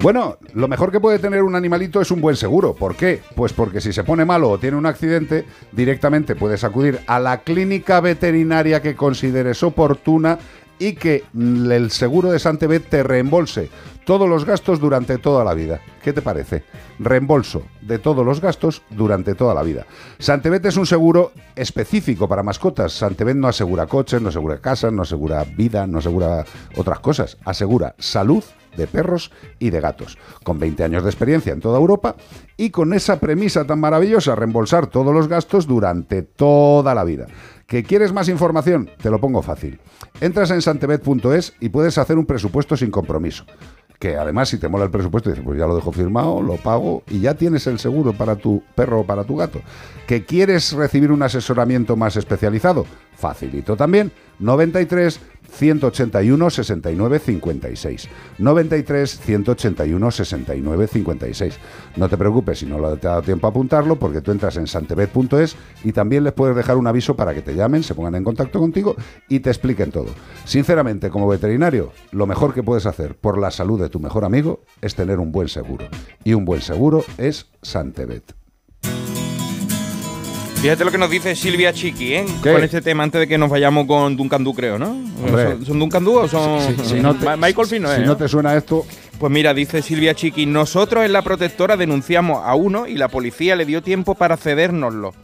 Bueno, 0.00 0.38
lo 0.54 0.66
mejor 0.66 0.90
que 0.90 0.98
puede 0.98 1.20
tener 1.20 1.44
un 1.44 1.54
animalito 1.54 2.00
es 2.00 2.10
un 2.10 2.20
buen 2.20 2.34
seguro. 2.34 2.74
¿Por 2.74 2.96
qué? 2.96 3.20
Pues 3.36 3.52
porque 3.52 3.80
si 3.80 3.92
se 3.92 4.02
pone 4.02 4.24
malo 4.24 4.50
o 4.50 4.58
tiene 4.58 4.76
un 4.76 4.86
accidente, 4.86 5.44
directamente 5.70 6.34
puedes 6.34 6.64
acudir 6.64 6.98
a 7.06 7.20
la 7.20 7.42
clínica 7.42 8.00
veterinaria 8.00 8.82
que 8.82 8.96
consideres 8.96 9.62
oportuna 9.62 10.40
y 10.78 10.94
que 10.94 11.24
el 11.34 11.90
seguro 11.90 12.30
de 12.30 12.38
Santebet 12.38 12.88
te 12.88 13.02
reembolse 13.02 13.70
todos 14.04 14.28
los 14.28 14.44
gastos 14.44 14.80
durante 14.80 15.18
toda 15.18 15.44
la 15.44 15.54
vida. 15.54 15.80
¿Qué 16.02 16.12
te 16.12 16.22
parece? 16.22 16.64
Reembolso 16.98 17.62
de 17.80 17.98
todos 17.98 18.26
los 18.26 18.40
gastos 18.40 18.82
durante 18.90 19.34
toda 19.34 19.54
la 19.54 19.62
vida. 19.62 19.86
Santebet 20.18 20.64
es 20.66 20.76
un 20.76 20.86
seguro 20.86 21.32
específico 21.54 22.28
para 22.28 22.42
mascotas. 22.42 22.92
Santebet 22.92 23.36
no 23.36 23.48
asegura 23.48 23.86
coches, 23.86 24.20
no 24.20 24.30
asegura 24.30 24.60
casas, 24.60 24.92
no 24.92 25.02
asegura 25.02 25.44
vida, 25.44 25.86
no 25.86 25.98
asegura 25.98 26.44
otras 26.76 27.00
cosas. 27.00 27.38
Asegura 27.44 27.94
salud 27.98 28.42
de 28.76 28.86
perros 28.86 29.30
y 29.58 29.70
de 29.70 29.80
gatos, 29.80 30.18
con 30.44 30.58
20 30.58 30.84
años 30.84 31.02
de 31.02 31.10
experiencia 31.10 31.52
en 31.52 31.60
toda 31.60 31.78
Europa 31.78 32.16
y 32.56 32.70
con 32.70 32.94
esa 32.94 33.20
premisa 33.20 33.66
tan 33.66 33.80
maravillosa, 33.80 34.34
reembolsar 34.34 34.86
todos 34.86 35.14
los 35.14 35.28
gastos 35.28 35.66
durante 35.66 36.22
toda 36.22 36.94
la 36.94 37.04
vida. 37.04 37.26
¿Que 37.72 37.82
quieres 37.82 38.12
más 38.12 38.28
información? 38.28 38.90
Te 39.00 39.08
lo 39.08 39.18
pongo 39.18 39.40
fácil. 39.40 39.80
Entras 40.20 40.50
en 40.50 40.60
santebet.es 40.60 41.54
y 41.58 41.70
puedes 41.70 41.96
hacer 41.96 42.18
un 42.18 42.26
presupuesto 42.26 42.76
sin 42.76 42.90
compromiso. 42.90 43.46
Que 43.98 44.18
además, 44.18 44.50
si 44.50 44.58
te 44.58 44.68
mola 44.68 44.84
el 44.84 44.90
presupuesto, 44.90 45.30
dices, 45.30 45.42
pues 45.42 45.58
ya 45.58 45.66
lo 45.66 45.74
dejo 45.74 45.90
firmado, 45.90 46.42
lo 46.42 46.56
pago 46.56 47.02
y 47.08 47.20
ya 47.20 47.32
tienes 47.32 47.66
el 47.66 47.78
seguro 47.78 48.12
para 48.12 48.36
tu 48.36 48.62
perro 48.74 49.00
o 49.00 49.06
para 49.06 49.24
tu 49.24 49.36
gato. 49.36 49.62
¿Que 50.06 50.26
quieres 50.26 50.74
recibir 50.74 51.10
un 51.10 51.22
asesoramiento 51.22 51.96
más 51.96 52.14
especializado? 52.18 52.84
Facilito 53.16 53.74
también. 53.74 54.12
93 54.38 55.18
181 55.52 56.50
69 56.50 57.18
56. 57.18 58.08
93 58.38 59.20
181 59.20 60.10
69 60.10 60.86
56. 60.86 61.58
No 61.96 62.08
te 62.08 62.16
preocupes 62.16 62.58
si 62.58 62.66
no 62.66 62.78
lo- 62.78 62.96
te 62.96 63.06
ha 63.06 63.10
dado 63.10 63.22
tiempo 63.22 63.46
a 63.46 63.50
apuntarlo, 63.50 63.96
porque 63.96 64.20
tú 64.20 64.30
entras 64.32 64.56
en 64.56 64.66
santebet.es 64.66 65.56
y 65.84 65.92
también 65.92 66.24
les 66.24 66.32
puedes 66.32 66.56
dejar 66.56 66.76
un 66.76 66.86
aviso 66.86 67.14
para 67.16 67.34
que 67.34 67.42
te 67.42 67.54
llamen, 67.54 67.82
se 67.82 67.94
pongan 67.94 68.14
en 68.14 68.24
contacto 68.24 68.58
contigo 68.58 68.96
y 69.28 69.40
te 69.40 69.50
expliquen 69.50 69.90
todo. 69.90 70.08
Sinceramente, 70.44 71.10
como 71.10 71.28
veterinario, 71.28 71.92
lo 72.10 72.26
mejor 72.26 72.54
que 72.54 72.62
puedes 72.62 72.86
hacer 72.86 73.16
por 73.16 73.38
la 73.38 73.50
salud 73.50 73.80
de 73.80 73.88
tu 73.88 74.00
mejor 74.00 74.24
amigo 74.24 74.64
es 74.80 74.94
tener 74.94 75.18
un 75.18 75.32
buen 75.32 75.48
seguro. 75.48 75.86
Y 76.24 76.34
un 76.34 76.44
buen 76.44 76.60
seguro 76.62 77.04
es 77.18 77.46
Santebet. 77.62 78.41
Fíjate 80.62 80.84
lo 80.84 80.92
que 80.92 80.98
nos 80.98 81.10
dice 81.10 81.34
Silvia 81.34 81.72
Chiqui, 81.72 82.14
¿eh? 82.14 82.24
¿Qué? 82.40 82.52
Con 82.52 82.62
este 82.62 82.80
tema 82.80 83.02
antes 83.02 83.20
de 83.20 83.26
que 83.26 83.36
nos 83.36 83.50
vayamos 83.50 83.84
con 83.86 84.16
Duncan 84.16 84.44
Du, 84.44 84.54
creo, 84.54 84.78
¿no? 84.78 84.94
¿Son, 85.28 85.66
son 85.66 85.78
Duncan 85.80 86.04
Du 86.04 86.16
o 86.18 86.28
son.? 86.28 86.60
Si- 86.84 86.84
si 86.90 86.94
no 87.00 87.16
te- 87.16 87.36
Michael 87.36 87.66
Finn 87.66 87.82
no 87.82 87.88
si 87.88 87.94
es, 87.94 88.00
no 88.02 88.06
¿no? 88.12 88.16
te 88.16 88.28
suena 88.28 88.54
esto, 88.54 88.86
Pues 89.18 89.32
mira, 89.32 89.54
dice 89.54 89.82
Silvia 89.82 90.14
Chiqui, 90.14 90.46
nosotros 90.46 91.04
en 91.04 91.12
la 91.12 91.22
protectora 91.22 91.76
denunciamos 91.76 92.42
a 92.44 92.54
uno 92.54 92.86
y 92.86 92.94
la 92.94 93.08
policía 93.08 93.56
le 93.56 93.64
dio 93.66 93.82
tiempo 93.82 94.14
para 94.14 94.36
cedérnoslo. 94.36 95.14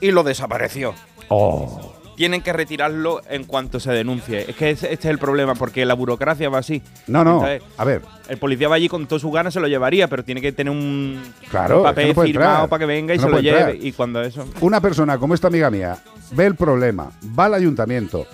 Y 0.00 0.12
lo 0.12 0.22
desapareció. 0.22 0.94
oh, 1.28 1.92
Tienen 2.16 2.40
que 2.42 2.52
retirarlo 2.52 3.20
en 3.28 3.44
cuanto 3.44 3.78
se 3.78 3.92
denuncie. 3.92 4.50
Es 4.50 4.56
que 4.56 4.70
este 4.70 4.92
es 4.92 5.04
el 5.04 5.18
problema, 5.18 5.54
porque 5.54 5.84
la 5.84 5.94
burocracia 5.94 6.48
va 6.48 6.58
así. 6.58 6.82
no, 7.06 7.22
no, 7.22 7.34
Entonces, 7.46 7.62
a 7.76 7.84
ver, 7.84 8.02
el 8.28 8.38
policía 8.38 8.68
va 8.68 8.76
allí 8.76 8.88
con 8.88 9.06
todas 9.06 9.22
sus 9.22 9.32
ganas, 9.32 9.52
se 9.54 9.60
lo 9.60 9.68
llevaría, 9.68 10.08
pero 10.08 10.24
tiene 10.24 10.40
que 10.40 10.50
tener 10.52 10.70
un 10.72 11.22
Claro, 11.50 11.82
un 11.82 11.86
es 11.86 11.90
que 11.90 11.94
papel 11.94 12.16
no 12.16 12.22
firmado 12.22 12.50
entrar. 12.52 12.68
para 12.70 12.80
que 12.80 12.86
venga 12.86 13.14
y 13.14 13.18
No 13.18 13.24
se 13.24 13.30
lo 13.30 13.40
lleve. 13.40 13.58
entrar. 13.58 13.76
Y 13.86 13.92
cuando 13.92 14.22
eso. 14.22 14.46
una 14.60 14.80
persona 14.80 15.18
como 15.18 15.34
esta 15.34 15.48
amiga 15.48 15.70
mía 15.70 15.98
ve 16.32 16.46
el 16.46 16.54
problema, 16.56 17.10
va 17.38 17.44
al 17.44 17.54
ayuntamiento, 17.54 18.26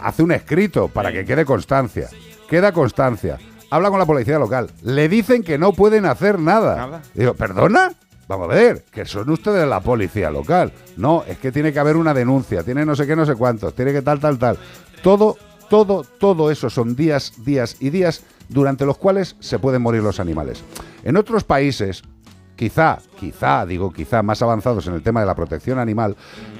hace 0.00 0.22
un 0.22 0.32
escrito 0.32 0.88
para 0.88 1.12
que 1.12 1.24
quede 1.24 1.44
constancia, 1.44 2.08
queda 2.48 2.72
constancia, 2.72 3.38
habla 3.70 3.90
con 3.90 3.98
la 3.98 4.06
policía 4.06 4.38
local, 4.38 4.70
le 4.82 5.08
dicen 5.08 5.42
que 5.42 5.58
no 5.58 5.72
pueden 5.72 6.06
hacer 6.06 6.38
nada. 6.38 6.76
Nada. 6.76 7.02
Digo, 7.14 7.34
¿perdona? 7.34 7.92
Vamos 8.28 8.50
a 8.50 8.54
ver, 8.54 8.84
que 8.90 9.04
son 9.04 9.30
ustedes 9.30 9.68
la 9.68 9.80
policía 9.80 10.30
local. 10.30 10.72
No, 10.96 11.22
es 11.28 11.38
que 11.38 11.52
tiene 11.52 11.72
que 11.72 11.78
haber 11.78 11.96
una 11.96 12.12
denuncia, 12.12 12.62
tiene 12.64 12.84
no 12.84 12.96
sé 12.96 13.06
qué, 13.06 13.14
no 13.14 13.24
sé 13.24 13.36
cuántos, 13.36 13.74
tiene 13.74 13.92
que 13.92 14.02
tal, 14.02 14.18
tal, 14.18 14.38
tal. 14.38 14.58
Todo, 15.02 15.36
todo, 15.70 16.04
todo 16.18 16.50
eso 16.50 16.68
son 16.68 16.96
días, 16.96 17.34
días 17.44 17.76
y 17.78 17.90
días 17.90 18.22
durante 18.48 18.84
los 18.84 18.98
cuales 18.98 19.36
se 19.38 19.58
pueden 19.58 19.82
morir 19.82 20.02
los 20.02 20.18
animales. 20.18 20.64
En 21.04 21.16
otros 21.16 21.44
países, 21.44 22.02
quizá, 22.56 22.98
quizá, 23.20 23.64
digo 23.64 23.92
quizá, 23.92 24.22
más 24.22 24.42
avanzados 24.42 24.88
en 24.88 24.94
el 24.94 25.02
tema 25.02 25.20
de 25.20 25.26
la 25.26 25.36
protección 25.36 25.78
animal, 25.78 26.16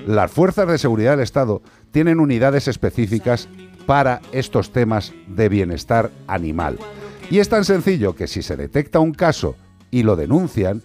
las 0.07 0.31
fuerzas 0.31 0.69
de 0.69 0.79
seguridad 0.79 1.13
del 1.13 1.21
Estado 1.21 1.63
tienen 1.91 2.21
unidades 2.21 2.69
específicas 2.69 3.49
para 3.87 4.21
estos 4.33 4.71
temas 4.71 5.13
de 5.27 5.49
bienestar 5.49 6.11
animal. 6.29 6.79
Y 7.31 7.41
es 7.41 7.49
tan 7.49 7.65
sencillo 7.65 8.15
que 8.15 8.29
si 8.29 8.43
se 8.43 8.57
detecta 8.57 9.01
un 9.01 9.13
caso 9.13 9.57
y 9.91 10.05
lo 10.05 10.15
denuncian, 10.15 10.83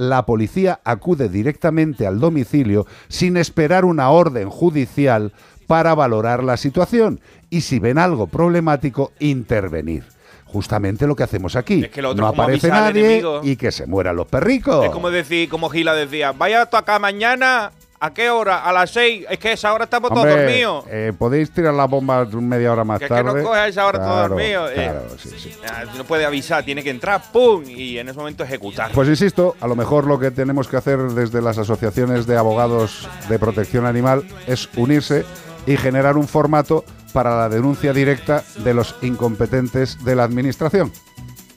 la 0.00 0.24
policía 0.24 0.80
acude 0.82 1.28
directamente 1.28 2.06
al 2.06 2.20
domicilio 2.20 2.86
sin 3.08 3.36
esperar 3.36 3.84
una 3.84 4.08
orden 4.08 4.48
judicial 4.48 5.34
para 5.66 5.94
valorar 5.94 6.42
la 6.42 6.56
situación 6.56 7.20
y 7.50 7.60
si 7.60 7.78
ven 7.78 7.98
algo 7.98 8.26
problemático, 8.26 9.12
intervenir. 9.18 10.04
Justamente 10.46 11.06
lo 11.06 11.14
que 11.14 11.22
hacemos 11.22 11.54
aquí. 11.54 11.84
Es 11.84 11.90
que 11.90 12.00
lo 12.00 12.10
otro 12.10 12.22
no 12.22 12.28
aparece 12.28 12.68
nadie 12.68 13.22
y 13.42 13.56
que 13.56 13.70
se 13.70 13.86
mueran 13.86 14.16
los 14.16 14.26
perricos. 14.26 14.86
Es 14.86 14.90
como 14.90 15.10
decir, 15.10 15.50
como 15.50 15.68
Gila 15.68 15.94
decía, 15.94 16.32
vaya 16.32 16.64
tú 16.64 16.78
acá 16.78 16.98
mañana, 16.98 17.70
¿a 18.00 18.12
qué 18.14 18.30
hora? 18.30 18.64
A 18.64 18.72
las 18.72 18.90
6. 18.92 19.26
Es 19.30 19.38
que 19.38 19.48
a 19.48 19.52
esa 19.52 19.72
hora 19.72 19.84
estamos 19.84 20.10
todos 20.10 20.26
dormidos. 20.26 20.84
eh, 20.88 21.12
podéis 21.16 21.50
tirar 21.50 21.74
la 21.74 21.84
bomba 21.86 22.24
media 22.24 22.72
hora 22.72 22.82
más 22.82 22.98
Que 22.98 23.04
es 23.04 23.08
que 23.10 23.14
tarde. 23.14 23.42
no 23.42 23.46
coge 23.48 23.60
a 23.60 23.68
esa 23.68 23.86
hora 23.86 23.98
todo 23.98 24.08
Claro, 24.08 24.28
dormido. 24.34 24.68
eh. 24.70 24.74
claro, 24.74 25.02
sí, 25.18 25.28
sí. 25.38 25.52
No 25.96 26.04
puede 26.04 26.24
avisar, 26.24 26.64
tiene 26.64 26.82
que 26.82 26.90
entrar, 26.90 27.22
¡pum! 27.32 27.62
Y 27.66 27.98
en 27.98 28.08
ese 28.08 28.18
momento 28.18 28.42
ejecutar. 28.42 28.90
Pues 28.92 29.08
insisto, 29.08 29.54
a 29.60 29.66
lo 29.68 29.76
mejor 29.76 30.06
lo 30.06 30.18
que 30.18 30.30
tenemos 30.30 30.66
que 30.66 30.76
hacer 30.76 30.98
desde 30.98 31.42
las 31.42 31.58
asociaciones 31.58 32.26
de 32.26 32.36
abogados 32.36 33.08
de 33.28 33.38
protección 33.38 33.86
animal 33.86 34.24
es 34.46 34.68
unirse 34.76 35.24
y 35.66 35.76
generar 35.76 36.16
un 36.16 36.26
formato 36.26 36.84
para 37.12 37.36
la 37.36 37.48
denuncia 37.48 37.92
directa 37.92 38.42
de 38.64 38.72
los 38.72 38.94
incompetentes 39.02 40.02
de 40.04 40.14
la 40.16 40.24
administración. 40.24 40.90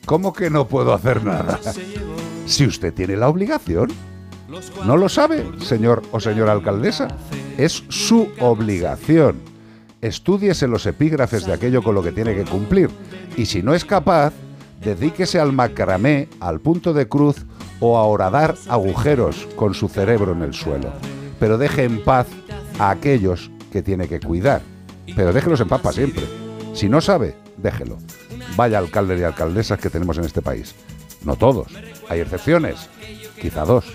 ¿Cómo 0.06 0.34
que 0.34 0.50
no 0.50 0.68
puedo 0.68 0.94
hacer 0.94 1.24
nada? 1.24 1.60
Si 2.46 2.66
usted 2.66 2.94
tiene 2.94 3.16
la 3.16 3.30
obligación. 3.30 3.88
¿No 4.86 4.98
lo 4.98 5.10
sabe, 5.10 5.46
señor 5.60 6.04
o 6.12 6.20
señora 6.20 6.52
alcaldesa? 6.52 7.08
Es 7.58 7.84
su 7.90 8.30
obligación. 8.40 9.38
Estúdiese 10.02 10.68
los 10.68 10.86
epígrafes 10.86 11.46
de 11.46 11.54
aquello 11.54 11.82
con 11.82 11.96
lo 11.96 12.04
que 12.04 12.12
tiene 12.12 12.36
que 12.36 12.44
cumplir. 12.44 12.90
Y 13.38 13.46
si 13.46 13.62
no 13.64 13.74
es 13.74 13.86
capaz, 13.86 14.34
dedíquese 14.82 15.40
al 15.40 15.54
macramé, 15.54 16.28
al 16.40 16.60
punto 16.60 16.94
de 16.94 17.08
cruz 17.08 17.46
o 17.80 17.98
a 17.98 18.04
horadar 18.04 18.56
agujeros 18.68 19.48
con 19.56 19.74
su 19.74 19.88
cerebro 19.88 20.34
en 20.34 20.42
el 20.42 20.54
suelo. 20.54 20.92
Pero 21.40 21.58
deje 21.58 21.86
en 21.86 22.04
paz 22.04 22.28
a 22.80 22.90
aquellos 22.90 23.50
que 23.72 23.82
tiene 23.82 24.08
que 24.08 24.20
cuidar. 24.20 24.62
Pero 25.16 25.34
déjelos 25.34 25.62
en 25.62 25.70
paz 25.70 25.82
para 25.82 25.96
siempre. 25.96 26.26
Si 26.74 26.90
no 26.90 27.02
sabe, 27.02 27.36
déjelo. 27.58 27.98
Vaya 28.56 28.78
alcaldes 28.78 29.20
y 29.20 29.24
alcaldesas 29.24 29.80
que 29.80 29.90
tenemos 29.90 30.18
en 30.18 30.26
este 30.26 30.42
país. 30.42 30.76
No 31.24 31.36
todos. 31.36 31.68
Hay 32.10 32.20
excepciones. 32.20 32.90
Quizá 33.40 33.66
dos. 33.66 33.86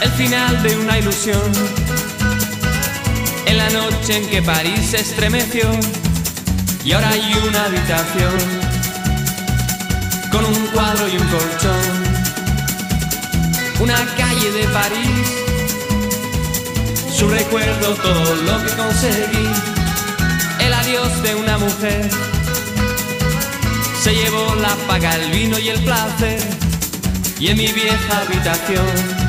El 0.00 0.10
final 0.12 0.62
de 0.62 0.76
una 0.76 0.98
ilusión. 0.98 1.52
En 3.46 3.56
la 3.56 3.70
noche 3.70 4.16
en 4.16 4.28
que 4.28 4.42
París 4.42 4.90
se 4.90 5.00
estremeció. 5.00 5.70
Y 6.84 6.92
ahora 6.92 7.10
hay 7.10 7.34
una 7.48 7.64
habitación. 7.66 8.38
Con 10.30 10.44
un 10.44 10.66
cuadro 10.74 11.08
y 11.08 11.16
un 11.16 11.28
colchón. 11.28 12.12
Una 13.80 13.96
calle 14.16 14.50
de 14.52 14.64
París. 14.68 15.28
Su 17.16 17.28
recuerdo, 17.28 17.94
todo 17.94 18.34
lo 18.34 18.64
que 18.64 18.72
conseguí. 18.74 19.48
El 20.58 20.72
adiós 20.72 21.22
de 21.22 21.34
una 21.36 21.58
mujer. 21.58 22.10
Se 24.02 24.12
llevó 24.14 24.56
la 24.56 24.74
paga, 24.88 25.14
el 25.14 25.30
vino 25.30 25.58
y 25.58 25.68
el 25.68 25.80
placer. 25.84 26.40
Y 27.38 27.48
en 27.48 27.56
mi 27.56 27.66
vieja 27.68 28.22
habitación 28.22 29.21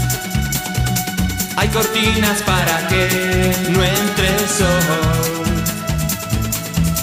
hay 1.55 1.67
cortinas 1.69 2.41
para 2.43 2.87
que 2.87 3.07
no 3.69 3.83
entre 3.83 4.27
el 4.27 4.47
sol. 4.47 5.43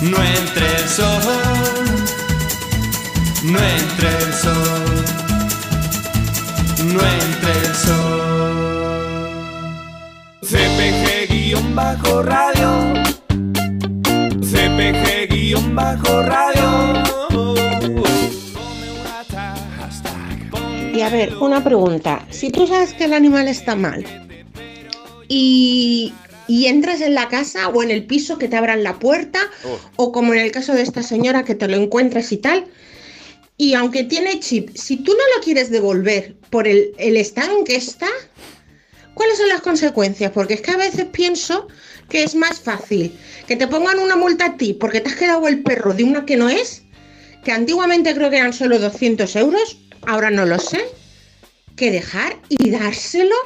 No 0.02 0.16
entre 0.22 0.66
el 0.76 0.88
sol. 0.88 1.22
No 3.44 3.58
entre 3.58 4.08
el 4.08 4.32
sol. 4.32 5.04
No 6.92 7.00
entre 7.00 7.52
el 7.52 7.74
sol. 7.74 8.10
CPG-radio. 10.42 11.90
CPG-radio. 14.40 15.90
Y 20.92 21.02
a 21.02 21.08
ver, 21.08 21.36
una 21.36 21.62
pregunta. 21.62 22.26
Si 22.30 22.50
tú 22.50 22.66
sabes 22.66 22.92
que 22.94 23.04
el 23.04 23.14
animal 23.14 23.46
está 23.48 23.76
mal 23.76 24.04
y, 25.30 26.12
y 26.48 26.66
entras 26.66 27.00
en 27.00 27.14
la 27.14 27.28
casa 27.28 27.68
o 27.68 27.84
en 27.84 27.92
el 27.92 28.04
piso 28.04 28.36
que 28.36 28.48
te 28.48 28.56
abran 28.56 28.82
la 28.82 28.98
puerta, 28.98 29.38
o 29.94 30.10
como 30.10 30.34
en 30.34 30.40
el 30.40 30.50
caso 30.50 30.74
de 30.74 30.82
esta 30.82 31.04
señora 31.04 31.44
que 31.44 31.54
te 31.54 31.68
lo 31.68 31.76
encuentras 31.76 32.32
y 32.32 32.38
tal, 32.38 32.66
y 33.56 33.74
aunque 33.74 34.02
tiene 34.02 34.40
chip, 34.40 34.70
si 34.74 34.96
tú 34.96 35.12
no 35.12 35.36
lo 35.36 35.44
quieres 35.44 35.70
devolver 35.70 36.34
por 36.50 36.66
el, 36.66 36.92
el 36.98 37.16
estado 37.16 37.56
en 37.56 37.64
que 37.64 37.76
está, 37.76 38.08
¿cuáles 39.14 39.38
son 39.38 39.48
las 39.48 39.60
consecuencias? 39.60 40.32
Porque 40.32 40.54
es 40.54 40.62
que 40.62 40.72
a 40.72 40.76
veces 40.76 41.04
pienso 41.12 41.68
que 42.08 42.24
es 42.24 42.34
más 42.34 42.58
fácil 42.58 43.16
que 43.46 43.54
te 43.54 43.68
pongan 43.68 44.00
una 44.00 44.16
multa 44.16 44.46
a 44.46 44.56
ti 44.56 44.74
porque 44.74 45.00
te 45.00 45.10
has 45.10 45.16
quedado 45.16 45.46
el 45.46 45.62
perro 45.62 45.94
de 45.94 46.02
una 46.02 46.26
que 46.26 46.36
no 46.36 46.48
es, 46.48 46.82
que 47.44 47.52
antiguamente 47.52 48.12
creo 48.14 48.30
que 48.30 48.38
eran 48.38 48.52
solo 48.52 48.80
200 48.80 49.36
euros, 49.36 49.78
ahora 50.08 50.30
no 50.30 50.44
lo 50.44 50.58
sé, 50.58 50.84
que 51.76 51.92
dejar 51.92 52.36
y 52.48 52.70
dárselo 52.70 53.36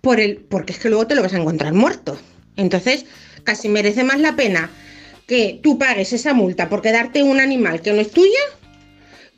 por 0.00 0.20
el, 0.20 0.36
porque 0.38 0.72
es 0.72 0.78
que 0.78 0.88
luego 0.88 1.06
te 1.06 1.14
lo 1.14 1.22
vas 1.22 1.34
a 1.34 1.38
encontrar 1.38 1.72
muerto. 1.74 2.16
Entonces, 2.56 3.04
casi 3.44 3.68
merece 3.68 4.04
más 4.04 4.20
la 4.20 4.36
pena 4.36 4.70
que 5.26 5.60
tú 5.62 5.78
pagues 5.78 6.12
esa 6.12 6.34
multa 6.34 6.68
por 6.68 6.82
quedarte 6.82 7.22
un 7.22 7.40
animal 7.40 7.80
que 7.80 7.92
no 7.92 8.00
es 8.00 8.10
tuya, 8.10 8.40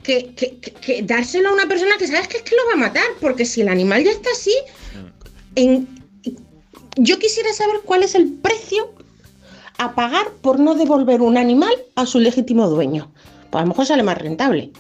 que, 0.03 0.35
que- 0.35 0.57
que- 0.59 1.03
dárselo 1.03 1.51
a 1.51 1.53
una 1.53 1.67
persona 1.69 1.93
que 1.99 2.07
sabes 2.07 2.29
que 2.29 2.39
es 2.39 2.43
que 2.43 2.57
lo 2.57 2.67
va 2.67 2.73
a 2.73 2.89
matar, 2.89 3.05
porque 3.21 3.45
si 3.45 3.61
el 3.61 3.69
animal 3.69 4.03
ya 4.05 4.11
está 4.11 4.31
así, 4.33 4.55
en- 5.55 5.87
yo 6.97 7.19
quisiera 7.19 7.53
saber 7.53 7.77
cuál 7.85 8.03
es 8.03 8.15
el 8.15 8.33
precio 8.33 8.93
a 9.79 9.95
pagar 9.95 10.31
por 10.43 10.59
no 10.61 10.75
devolver 10.75 11.23
un 11.23 11.37
animal 11.37 11.73
a 11.95 12.07
su 12.07 12.19
legítimo 12.21 12.69
dueño. 12.69 13.13
Pues 13.51 13.61
a 13.61 13.65
lo 13.65 13.69
mejor 13.69 13.87
sale 13.87 14.03
más 14.03 14.19
rentable. 14.19 14.71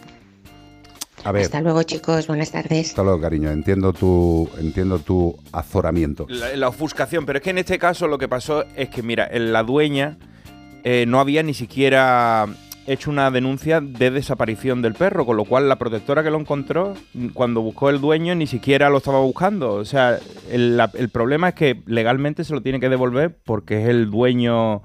A 1.24 1.32
ver. 1.32 1.42
Hasta 1.42 1.60
luego, 1.60 1.82
chicos. 1.84 2.26
Buenas 2.26 2.50
tardes. 2.50 2.88
Hasta 2.90 3.02
luego, 3.02 3.20
cariño. 3.20 3.50
Entiendo 3.50 3.92
tu, 3.92 4.48
entiendo 4.58 4.98
tu 4.98 5.36
azoramiento. 5.52 6.26
La, 6.28 6.56
la 6.56 6.68
ofuscación, 6.68 7.26
pero 7.26 7.38
es 7.38 7.42
que 7.44 7.50
en 7.50 7.58
este 7.58 7.78
caso 7.78 8.08
lo 8.08 8.18
que 8.18 8.28
pasó 8.28 8.64
es 8.76 8.88
que, 8.88 9.02
mira, 9.02 9.28
en 9.30 9.52
la 9.52 9.62
dueña 9.62 10.18
eh, 10.84 11.04
no 11.06 11.20
había 11.20 11.42
ni 11.42 11.54
siquiera 11.54 12.46
hecho 12.84 13.10
una 13.12 13.30
denuncia 13.30 13.80
de 13.80 14.10
desaparición 14.10 14.82
del 14.82 14.94
perro, 14.94 15.24
con 15.24 15.36
lo 15.36 15.44
cual 15.44 15.68
la 15.68 15.76
protectora 15.76 16.24
que 16.24 16.30
lo 16.32 16.40
encontró, 16.40 16.94
cuando 17.32 17.60
buscó 17.62 17.90
el 17.90 18.00
dueño, 18.00 18.34
ni 18.34 18.48
siquiera 18.48 18.90
lo 18.90 18.98
estaba 18.98 19.20
buscando. 19.20 19.74
O 19.74 19.84
sea, 19.84 20.18
el, 20.50 20.76
la- 20.76 20.90
el 20.94 21.08
problema 21.08 21.50
es 21.50 21.54
que 21.54 21.80
legalmente 21.86 22.42
se 22.42 22.52
lo 22.52 22.62
tiene 22.62 22.80
que 22.80 22.88
devolver 22.88 23.38
porque 23.44 23.82
es 23.84 23.88
el 23.88 24.10
dueño. 24.10 24.82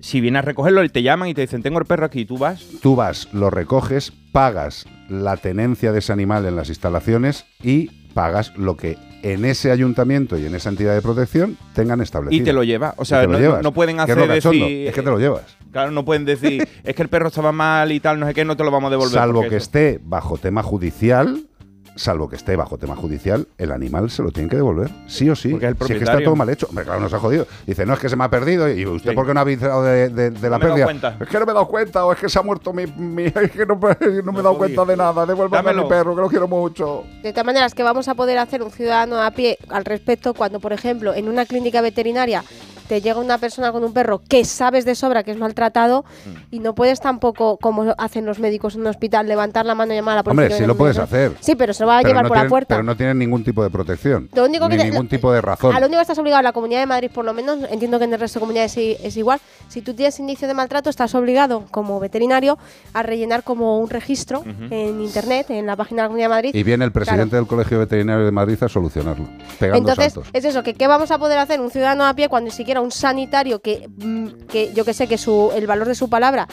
Si 0.00 0.20
viene 0.20 0.40
a 0.40 0.42
recogerlo, 0.42 0.80
él 0.80 0.90
te 0.90 1.04
llaman 1.04 1.28
y 1.28 1.34
te 1.34 1.42
dicen, 1.42 1.62
tengo 1.62 1.78
el 1.78 1.84
perro 1.84 2.04
aquí, 2.06 2.24
tú 2.24 2.36
vas. 2.38 2.66
Tú 2.82 2.96
vas, 2.96 3.28
lo 3.32 3.50
recoges, 3.50 4.12
pagas 4.32 4.86
la 5.08 5.36
tenencia 5.36 5.92
de 5.92 5.98
ese 6.00 6.12
animal 6.12 6.44
en 6.46 6.56
las 6.56 6.68
instalaciones 6.68 7.44
y 7.62 7.90
pagas 8.14 8.56
lo 8.56 8.76
que 8.76 8.96
en 9.22 9.44
ese 9.44 9.70
ayuntamiento 9.70 10.36
y 10.36 10.46
en 10.46 10.54
esa 10.54 10.68
entidad 10.68 10.94
de 10.94 11.02
protección 11.02 11.56
tengan 11.74 12.00
establecido. 12.00 12.42
Y 12.42 12.44
te 12.44 12.52
lo 12.52 12.64
lleva. 12.64 12.94
O 12.96 13.04
sea, 13.04 13.24
no, 13.26 13.72
pueden 13.72 13.96
es 13.96 14.02
hacer 14.02 14.26
cachondo, 14.26 14.64
decir. 14.66 14.88
es 14.88 14.94
que 14.94 15.02
te 15.02 15.10
lo 15.10 15.18
llevas. 15.18 15.44
Claro, 15.70 15.90
no 15.92 16.04
pueden 16.04 16.24
decir, 16.24 16.68
es 16.84 16.94
que 16.94 17.02
el 17.02 17.08
perro 17.08 17.28
estaba 17.28 17.52
mal 17.52 17.92
y 17.92 18.00
tal, 18.00 18.18
no 18.18 18.26
sé 18.26 18.34
qué, 18.34 18.44
no 18.44 18.56
te 18.56 18.64
lo 18.64 18.70
vamos 18.70 18.88
a 18.88 18.90
devolver. 18.90 19.14
Salvo 19.14 19.40
que 19.42 19.46
eso- 19.48 19.56
esté 19.56 20.00
bajo 20.02 20.36
tema 20.38 20.62
judicial, 20.62 21.44
salvo 21.94 22.28
que 22.28 22.36
esté 22.36 22.56
bajo 22.56 22.78
tema 22.78 22.96
judicial, 22.96 23.46
el 23.58 23.70
animal 23.72 24.10
se 24.10 24.22
lo 24.22 24.30
tienen 24.30 24.48
que 24.48 24.56
devolver, 24.56 24.90
sí 25.06 25.28
o 25.30 25.36
sí. 25.36 25.50
Porque 25.50 25.66
el 25.66 25.76
si 25.76 25.82
es 25.82 25.88
que 25.88 25.92
está 25.94 26.04
propietario. 26.12 26.24
todo 26.26 26.36
mal 26.36 26.48
hecho. 26.48 26.66
Hombre, 26.68 26.84
claro, 26.84 27.00
nos 27.00 27.12
ha 27.12 27.18
jodido. 27.18 27.46
Dice, 27.66 27.84
no, 27.86 27.94
es 27.94 28.00
que 28.00 28.08
se 28.08 28.16
me 28.16 28.24
ha 28.24 28.30
perdido. 28.30 28.68
¿Y 28.70 28.86
usted 28.86 29.10
Sí. 29.10 29.16
por 29.16 29.26
qué 29.26 29.34
no 29.34 29.40
ha 29.40 29.42
avisado 29.42 29.82
de, 29.82 30.08
de- 30.08 30.30
de 30.30 30.50
la 30.50 30.58
me 30.58 30.64
he 30.64 30.68
dado 30.68 30.74
pérdida? 30.74 30.84
cuenta. 30.84 31.16
Es 31.20 31.28
que 31.28 31.38
no 31.38 31.46
me 31.46 31.52
he 31.52 31.54
dado 31.54 31.68
cuenta, 31.68 32.04
o 32.04 32.12
es 32.12 32.18
que 32.18 32.28
se 32.28 32.38
ha 32.38 32.42
muerto 32.42 32.72
mi... 32.72 32.86
mi- 32.86 33.24
es 33.34 33.50
que 33.50 33.66
no, 33.66 33.76
me- 33.76 34.22
no 34.22 34.32
me 34.32 34.40
he 34.40 34.42
dado 34.42 34.58
cuenta 34.58 34.84
de 34.84 34.96
nada. 34.96 35.26
Devuélvame 35.26 35.70
a 35.70 35.72
mi 35.74 35.84
perro, 35.84 36.14
que 36.14 36.20
lo 36.22 36.28
quiero 36.28 36.48
mucho. 36.48 37.04
De 37.22 37.32
tal 37.32 37.44
manera 37.46 37.66
es 37.66 37.74
que 37.74 37.82
vamos 37.82 38.08
a 38.08 38.14
poder 38.14 38.38
hacer 38.38 38.62
un 38.62 38.70
ciudadano 38.70 39.20
a 39.22 39.30
pie 39.32 39.58
al 39.68 39.84
respecto 39.84 40.34
cuando, 40.34 40.60
por 40.60 40.72
ejemplo, 40.72 41.14
en 41.14 41.28
una 41.28 41.44
clínica 41.46 41.80
veterinaria 41.80 42.44
te 42.88 43.00
llega 43.00 43.18
una 43.20 43.38
persona 43.38 43.72
con 43.72 43.84
un 43.84 43.92
perro 43.94 44.20
que 44.28 44.44
sabes 44.44 44.84
de 44.84 44.94
sobra 44.94 45.22
que 45.22 45.30
es 45.30 45.38
maltratado 45.38 46.04
Mm. 46.26 46.30
y 46.50 46.58
no 46.58 46.74
puedes 46.74 47.00
tampoco, 47.00 47.56
como 47.56 47.94
hacen 47.96 48.26
los 48.26 48.38
médicos 48.38 48.74
en 48.74 48.82
un 48.82 48.88
hospital, 48.88 49.26
levantar 49.28 49.64
la 49.64 49.74
mano 49.74 49.92
y 49.92 49.96
llamar 49.96 50.14
a 50.14 50.16
la 50.16 50.22
policía. 50.24 50.42
Hombre, 50.44 50.58
sí 50.58 50.66
lo 50.66 50.76
puedes 50.76 50.98
hacer. 50.98 51.32
Sí, 51.40 51.54
pero 51.54 51.72
se 51.82 51.84
lo 51.84 51.88
va 51.88 51.98
a 51.98 52.00
Pero 52.02 52.08
llevar 52.10 52.22
no 52.24 52.28
por 52.28 52.36
la 52.36 52.40
tienen- 52.42 52.50
puerta. 52.50 52.74
Pero 52.76 52.82
no 52.84 52.96
tienen 52.96 53.18
ningún 53.18 53.42
tipo 53.44 53.62
de 53.62 53.70
protección. 53.70 54.28
Lo 54.34 54.44
único 54.44 54.68
que 54.68 54.76
ni 54.76 54.82
te- 54.82 54.90
ningún 54.90 55.06
lo- 55.06 55.10
tipo 55.10 55.32
de 55.32 55.40
razón. 55.40 55.74
A 55.74 55.80
lo 55.80 55.86
único 55.86 55.98
que 55.98 56.02
estás 56.02 56.18
obligado, 56.18 56.42
la 56.42 56.52
Comunidad 56.52 56.80
de 56.80 56.86
Madrid 56.86 57.10
por 57.12 57.24
lo 57.24 57.34
menos, 57.34 57.58
entiendo 57.70 57.98
que 57.98 58.04
en 58.04 58.12
el 58.14 58.20
resto 58.20 58.38
de 58.38 58.40
comunidades 58.40 58.76
es 58.76 59.16
igual, 59.16 59.40
si 59.68 59.82
tú 59.82 59.94
tienes 59.94 60.18
indicio 60.20 60.46
de 60.46 60.54
maltrato, 60.54 60.88
estás 60.90 61.14
obligado 61.14 61.64
como 61.70 61.98
veterinario 62.00 62.58
a 62.94 63.02
rellenar 63.02 63.42
como 63.42 63.78
un 63.78 63.90
registro 63.90 64.44
en 64.70 65.00
internet, 65.00 65.50
en 65.50 65.66
la 65.66 65.76
página 65.76 66.02
de 66.02 66.04
la 66.04 66.08
Comunidad 66.08 66.26
de 66.26 66.34
Madrid. 66.34 66.50
Y 66.54 66.62
viene 66.62 66.84
el 66.84 66.92
presidente 66.92 67.30
Claro. 67.30 67.42
del 67.44 67.48
Colegio 67.48 67.78
Veterinario 67.80 68.24
de 68.24 68.30
Madrid 68.32 68.62
a 68.62 68.68
solucionarlo, 68.68 69.26
pegando 69.58 69.90
Entonces, 69.90 70.12
saltos. 70.12 70.30
es 70.32 70.44
eso, 70.44 70.62
que 70.62 70.74
qué 70.74 70.86
vamos 70.86 71.10
a 71.10 71.18
poder 71.18 71.38
hacer 71.38 71.60
un 71.60 71.70
ciudadano 71.70 72.06
a 72.06 72.14
pie 72.14 72.28
cuando 72.28 72.48
ni 72.50 72.54
siquiera 72.56 72.80
un 72.80 72.90
sanitario 72.92 73.60
que, 73.60 73.88
mm, 73.96 74.46
que 74.48 74.72
yo 74.72 74.84
que 74.84 74.94
sé 74.94 75.06
que 75.08 75.18
su, 75.18 75.50
el 75.54 75.66
valor 75.66 75.88
de 75.88 75.94
su 75.94 76.08
palabra 76.08 76.46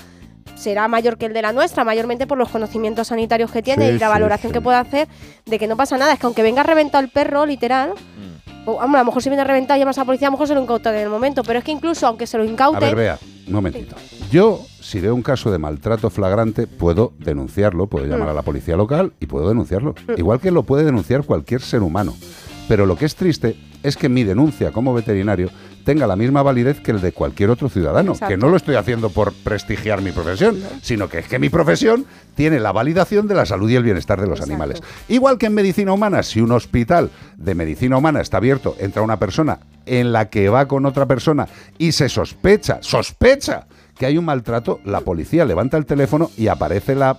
será 0.59 0.87
mayor 0.87 1.17
que 1.17 1.25
el 1.27 1.33
de 1.33 1.41
la 1.41 1.53
nuestra, 1.53 1.83
mayormente 1.83 2.27
por 2.27 2.37
los 2.37 2.49
conocimientos 2.49 3.07
sanitarios 3.07 3.51
que 3.51 3.61
tiene 3.61 3.89
Sí, 3.89 3.95
y 3.95 3.99
la 3.99 4.09
valoración 4.09 4.51
sí. 4.51 4.53
que 4.53 4.61
puede 4.61 4.77
hacer 4.77 5.07
de 5.45 5.57
que 5.59 5.67
no 5.67 5.77
pasa 5.77 5.97
nada. 5.97 6.13
Es 6.13 6.19
que 6.19 6.25
aunque 6.25 6.43
venga 6.43 6.63
reventado 6.63 7.03
el 7.03 7.09
perro, 7.09 7.45
literal, 7.45 7.91
Mm. 7.91 8.69
o, 8.69 8.73
hombre, 8.73 8.99
a 8.99 9.03
lo 9.03 9.05
mejor 9.05 9.23
si 9.23 9.29
viene 9.29 9.43
reventado 9.43 9.77
y 9.77 9.79
llamas 9.79 9.97
a 9.97 10.01
la 10.01 10.05
policía, 10.05 10.27
a 10.27 10.31
lo 10.31 10.33
mejor 10.33 10.47
se 10.47 10.53
lo 10.55 10.61
incautan 10.61 10.93
en 10.95 11.01
el 11.01 11.09
momento. 11.09 11.43
Pero 11.43 11.59
es 11.59 11.65
que 11.65 11.71
incluso 11.71 12.05
aunque 12.07 12.27
se 12.27 12.37
lo 12.37 12.43
A 12.43 12.47
incauten, 12.47 12.81
ver, 12.81 12.95
vea, 12.95 13.19
un 13.47 13.53
momentito. 13.53 13.95
Yo, 14.31 14.59
si 14.81 14.99
veo 14.99 15.15
un 15.15 15.23
caso 15.23 15.49
de 15.51 15.57
maltrato 15.57 16.09
flagrante, 16.09 16.67
puedo 16.67 17.13
denunciarlo, 17.19 17.87
puedo 17.87 18.05
llamar 18.05 18.27
Mm. 18.27 18.31
a 18.31 18.33
la 18.33 18.41
policía 18.43 18.75
local 18.75 19.13
y 19.19 19.25
puedo 19.27 19.47
denunciarlo. 19.47 19.95
Igual 20.17 20.39
que 20.39 20.51
lo 20.51 20.63
puede 20.63 20.83
denunciar 20.83 21.23
cualquier 21.23 21.61
ser 21.61 21.81
humano. 21.81 22.13
Pero 22.67 22.85
lo 22.85 22.95
que 22.97 23.05
es 23.05 23.15
triste 23.15 23.55
es 23.81 23.97
que 23.97 24.09
mi 24.09 24.23
denuncia 24.23 24.71
como 24.71 24.93
veterinario 24.93 25.49
tenga 25.89 26.05
la 26.05 26.15
misma 26.15 26.43
validez 26.43 26.81
que 26.81 26.91
el 26.91 27.01
de 27.01 27.13
cualquier 27.13 27.49
otro 27.49 27.67
ciudadano. 27.67 28.11
Exacto. 28.11 28.31
Que 28.31 28.37
no 28.37 28.47
lo 28.49 28.57
estoy 28.57 28.75
haciendo 28.75 29.09
por 29.09 29.33
prestigiar 29.33 30.03
mi 30.03 30.11
profesión, 30.11 30.61
sino 30.83 31.09
que 31.09 31.17
es 31.17 31.27
que 31.27 31.39
mi 31.39 31.49
profesión 31.49 32.05
tiene 32.35 32.59
la 32.59 32.71
validación 32.71 33.27
de 33.27 33.33
la 33.33 33.47
salud 33.47 33.67
y 33.71 33.75
el 33.75 33.81
bienestar 33.81 34.21
de 34.21 34.27
los 34.27 34.39
animales. 34.39 34.83
Igual 35.07 35.39
que 35.39 35.47
en 35.47 35.55
medicina 35.55 35.91
humana, 35.91 36.21
si 36.21 36.41
un 36.41 36.51
hospital 36.51 37.09
de 37.37 37.55
medicina 37.55 37.97
humana 37.97 38.21
está 38.21 38.37
abierto, 38.37 38.75
entra 38.77 39.01
una 39.01 39.17
persona 39.17 39.61
en 39.87 40.11
la 40.11 40.29
que 40.29 40.49
va 40.49 40.67
con 40.67 40.85
otra 40.85 41.07
persona 41.07 41.47
y 41.79 41.91
se 41.91 42.07
sospecha, 42.07 42.77
sospecha 42.81 43.65
que 43.99 44.05
hay 44.05 44.17
un 44.17 44.23
maltrato, 44.23 44.79
la 44.85 45.01
policía 45.01 45.43
levanta 45.43 45.75
el 45.75 45.85
teléfono 45.85 46.31
y 46.37 46.47
aparece 46.47 46.95
la... 46.95 47.17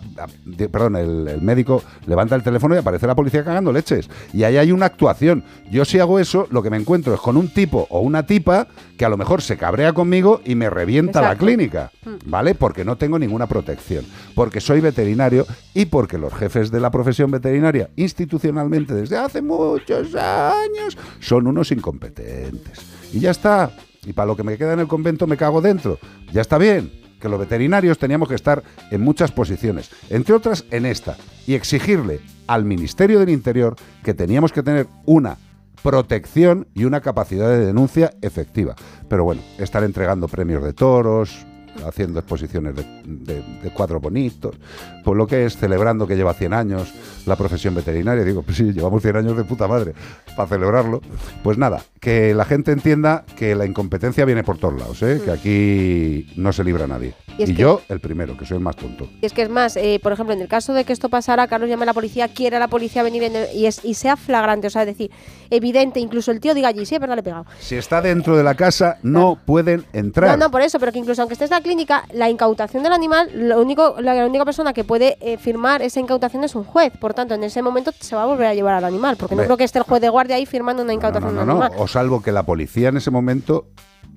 Perdón, 0.72 0.96
el, 0.96 1.28
el 1.28 1.42
médico 1.42 1.82
levanta 2.06 2.34
el 2.34 2.42
teléfono 2.42 2.74
y 2.74 2.78
aparece 2.78 3.06
la 3.06 3.14
policía 3.14 3.44
cagando 3.44 3.70
leches. 3.70 4.08
Y 4.32 4.44
ahí 4.44 4.56
hay 4.56 4.72
una 4.72 4.86
actuación. 4.86 5.44
Yo 5.70 5.84
si 5.84 5.98
hago 5.98 6.18
eso, 6.18 6.48
lo 6.50 6.62
que 6.62 6.70
me 6.70 6.78
encuentro 6.78 7.12
es 7.12 7.20
con 7.20 7.36
un 7.36 7.52
tipo 7.52 7.86
o 7.90 8.00
una 8.00 8.24
tipa 8.24 8.66
que 8.96 9.04
a 9.04 9.10
lo 9.10 9.18
mejor 9.18 9.42
se 9.42 9.58
cabrea 9.58 9.92
conmigo 9.92 10.40
y 10.42 10.54
me 10.54 10.70
revienta 10.70 11.20
la 11.20 11.36
clínica. 11.36 11.90
¿Vale? 12.24 12.54
Porque 12.54 12.82
no 12.82 12.96
tengo 12.96 13.18
ninguna 13.18 13.46
protección. 13.46 14.06
Porque 14.34 14.62
soy 14.62 14.80
veterinario 14.80 15.46
y 15.74 15.84
porque 15.84 16.16
los 16.16 16.32
jefes 16.32 16.70
de 16.70 16.80
la 16.80 16.90
profesión 16.90 17.30
veterinaria 17.30 17.90
institucionalmente 17.96 18.94
desde 18.94 19.18
hace 19.18 19.42
muchos 19.42 20.14
años 20.14 20.96
son 21.20 21.46
unos 21.46 21.72
incompetentes. 21.72 22.80
Y 23.12 23.20
ya 23.20 23.32
está. 23.32 23.70
Y 24.04 24.12
para 24.12 24.26
lo 24.26 24.36
que 24.36 24.42
me 24.42 24.56
queda 24.56 24.72
en 24.72 24.80
el 24.80 24.88
convento 24.88 25.26
me 25.26 25.36
cago 25.36 25.60
dentro. 25.60 25.98
Ya 26.32 26.40
está 26.40 26.58
bien. 26.58 26.92
Que 27.20 27.28
los 27.28 27.38
veterinarios 27.38 27.98
teníamos 27.98 28.28
que 28.28 28.34
estar 28.34 28.62
en 28.90 29.02
muchas 29.02 29.30
posiciones, 29.30 29.90
entre 30.08 30.34
otras 30.34 30.64
en 30.70 30.86
esta, 30.86 31.18
y 31.46 31.52
exigirle 31.52 32.20
al 32.46 32.64
Ministerio 32.64 33.18
del 33.18 33.28
Interior 33.28 33.76
que 34.02 34.14
teníamos 34.14 34.52
que 34.52 34.62
tener 34.62 34.86
una 35.04 35.36
protección 35.82 36.66
y 36.74 36.84
una 36.84 37.00
capacidad 37.00 37.48
de 37.50 37.66
denuncia 37.66 38.12
efectiva. 38.22 38.74
Pero 39.08 39.24
bueno, 39.24 39.42
estar 39.58 39.84
entregando 39.84 40.28
premios 40.28 40.62
de 40.62 40.72
toros, 40.72 41.46
haciendo 41.86 42.18
exposiciones 42.20 42.74
de, 42.76 42.84
de- 43.04 43.42
de 43.62 43.70
cuadros 43.72 44.00
bonitos, 44.02 44.56
pues 45.04 45.16
lo 45.16 45.26
que 45.26 45.44
es 45.46 45.56
celebrando 45.56 46.06
que 46.06 46.16
lleva 46.16 46.34
100 46.34 46.52
años 46.52 46.92
la 47.26 47.36
profesión 47.36 47.74
veterinaria. 47.74 48.24
Digo, 48.24 48.42
pues 48.42 48.56
sí, 48.56 48.72
llevamos 48.72 49.02
100 49.02 49.16
años 49.16 49.36
de 49.36 49.44
puta 49.44 49.68
madre 49.68 49.92
para 50.36 50.48
celebrarlo. 50.48 51.00
Pues 51.42 51.58
nada, 51.58 51.82
que 52.00 52.34
la 52.34 52.44
gente 52.44 52.72
entienda 52.72 53.24
que 53.36 53.54
la 53.54 53.66
incompetencia 53.66 54.24
viene 54.24 54.42
por 54.44 54.58
todos 54.58 54.78
lados, 54.78 55.02
¿eh? 55.02 55.20
que 55.24 55.30
aquí 55.30 56.32
no 56.36 56.52
se 56.52 56.64
libra 56.64 56.86
nadie. 56.86 57.14
Y 57.38 57.54
yo, 57.54 57.80
el 57.88 58.00
primero, 58.00 58.36
que 58.36 58.44
soy 58.44 58.58
el 58.58 58.62
más 58.62 58.76
tonto. 58.76 59.08
Y 59.22 59.26
es 59.26 59.32
que 59.32 59.42
es 59.42 59.48
más, 59.48 59.76
eh, 59.76 59.98
por 60.02 60.12
ejemplo, 60.12 60.34
en 60.34 60.42
el 60.42 60.48
caso 60.48 60.74
de 60.74 60.84
que 60.84 60.92
esto 60.92 61.08
pasara, 61.08 61.46
Carlos 61.48 61.70
llame 61.70 61.84
a 61.84 61.86
la 61.86 61.94
policía, 61.94 62.28
quiere 62.28 62.56
a 62.56 62.58
la 62.58 62.68
policía 62.68 63.02
venir 63.02 63.22
y, 63.54 63.66
es, 63.66 63.82
y 63.84 63.94
sea 63.94 64.16
flagrante, 64.16 64.66
o 64.66 64.70
sea, 64.70 64.82
es 64.82 64.88
decir, 64.88 65.10
evidente, 65.48 66.00
incluso 66.00 66.30
el 66.32 66.40
tío 66.40 66.54
diga 66.54 66.68
allí, 66.68 66.84
sí, 66.84 66.94
es 66.94 67.00
verdad, 67.00 67.14
le 67.16 67.20
he 67.20 67.24
pegado. 67.24 67.46
Si 67.58 67.76
está 67.76 68.02
dentro 68.02 68.36
de 68.36 68.42
la 68.44 68.54
casa, 68.54 68.98
no 69.02 69.38
pueden 69.44 69.84
entrar. 69.92 70.38
No, 70.38 70.44
no, 70.46 70.50
por 70.50 70.60
eso, 70.62 70.78
pero 70.78 70.92
que 70.92 70.98
incluso 70.98 71.22
aunque 71.22 71.34
estés 71.34 71.50
la 71.50 71.60
clínica, 71.70 72.04
la 72.12 72.28
incautación 72.28 72.82
del 72.82 72.92
animal, 72.92 73.30
lo 73.32 73.60
único, 73.62 73.94
la, 74.00 74.26
única 74.26 74.44
persona 74.44 74.72
que 74.72 74.82
puede 74.82 75.16
eh, 75.20 75.38
firmar 75.38 75.82
esa 75.82 76.00
incautación 76.00 76.42
es 76.42 76.56
un 76.56 76.64
juez. 76.64 76.92
Por 76.98 77.14
tanto, 77.14 77.34
en 77.34 77.44
ese 77.44 77.62
momento 77.62 77.92
se 77.98 78.16
va 78.16 78.24
a 78.24 78.26
volver 78.26 78.48
a 78.48 78.54
llevar 78.54 78.74
al 78.74 78.84
animal, 78.84 79.16
porque 79.16 79.36
no 79.36 79.44
creo 79.44 79.56
que 79.56 79.62
esté 79.62 79.78
el 79.78 79.84
juez 79.84 80.00
de 80.02 80.08
guardia 80.08 80.34
ahí 80.34 80.46
firmando 80.46 80.82
una 80.82 80.92
incautación 80.92 81.32
No, 81.32 81.44
no, 81.44 81.54
no. 81.54 81.62
animal. 81.62 81.72
O 81.80 81.86
salvo 81.86 82.20
que 82.22 82.32
la 82.32 82.42
policía 82.42 82.88
en 82.88 82.96
ese 82.96 83.12
momento, 83.12 83.68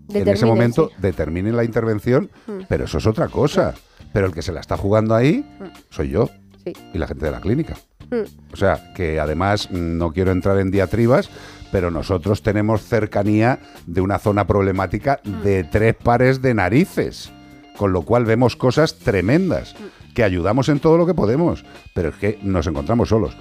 en 0.09 0.15
ese 0.15 0.19
Determine, 0.25 0.47
momento 0.47 0.89
sí. 0.89 0.95
determine 0.97 1.51
la 1.51 1.63
intervención, 1.63 2.31
Mm. 2.47 2.61
pero 2.67 2.85
eso 2.85 2.97
es 2.97 3.05
otra 3.05 3.27
cosa. 3.27 3.75
Pero 4.11 4.25
el 4.25 4.33
que 4.33 4.41
se 4.41 4.51
la 4.51 4.59
está 4.61 4.75
jugando 4.77 5.13
ahí 5.13 5.45
soy 5.91 6.09
yo 6.09 6.29
Sí. 6.65 6.73
y 6.93 6.97
la 6.97 7.05
gente 7.07 7.25
de 7.25 7.31
la 7.31 7.39
clínica. 7.39 7.75
Mm. 8.09 8.53
O 8.53 8.55
sea, 8.57 8.93
que 8.95 9.19
además 9.19 9.69
mm, 9.69 9.97
no 9.97 10.11
quiero 10.11 10.31
entrar 10.31 10.57
en 10.59 10.71
diatribas, 10.71 11.29
pero 11.71 11.89
nosotros 11.89 12.41
tenemos 12.43 12.83
cercanía 12.83 13.59
de 13.87 14.01
una 14.01 14.19
zona 14.19 14.45
problemática 14.45 15.19
de 15.43 15.63
tres 15.63 15.95
pares 15.95 16.41
de 16.41 16.53
narices, 16.53 17.31
con 17.77 17.91
lo 17.93 18.01
cual 18.03 18.25
vemos 18.25 18.55
cosas 18.55 18.95
tremendas, 18.95 19.75
que 20.13 20.23
ayudamos 20.23 20.69
en 20.69 20.79
todo 20.79 20.97
lo 20.97 21.05
que 21.05 21.13
podemos, 21.13 21.65
pero 21.93 22.09
es 22.09 22.15
que 22.15 22.39
nos 22.43 22.67
encontramos 22.67 23.09
solos. 23.09 23.35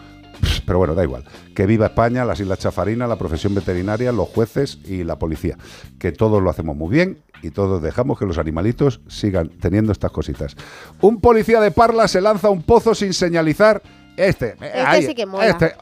Pero 0.67 0.79
bueno, 0.79 0.95
da 0.95 1.05
igual. 1.05 1.25
Que 1.55 1.67
viva 1.67 1.87
España, 1.87 2.25
las 2.25 2.41
Islas 2.41 2.59
Chafarinas, 2.59 3.09
la 3.09 3.17
profesión 3.17 3.55
veterinaria, 3.55 4.11
los 4.11 4.29
jueces 4.29 4.79
y 4.85 5.05
la 5.05 5.17
policía. 5.19 5.57
Que 6.01 6.11
todos 6.11 6.43
lo 6.43 6.51
hacemos 6.51 6.75
muy 6.77 6.91
bien 6.91 7.23
y 7.43 7.51
todos 7.51 7.81
dejamos 7.83 8.19
que 8.19 8.25
los 8.27 8.39
animalitos 8.39 9.01
sigan 9.07 9.51
teniendo 9.61 9.93
estas 9.93 10.11
cositas. 10.11 10.57
Un 11.01 11.21
policía 11.21 11.61
de 11.61 11.71
Parla 11.71 12.09
se 12.09 12.21
lanza 12.21 12.49
a 12.49 12.51
un 12.51 12.63
pozo 12.63 12.95
sin 12.95 13.13
señalizar. 13.13 13.83
Este, 14.17 14.57
Este 14.61 14.81
ahí, 14.81 15.07
sí 15.07 15.15
que 15.15 15.27
mola. 15.27 15.47
este, 15.47 15.75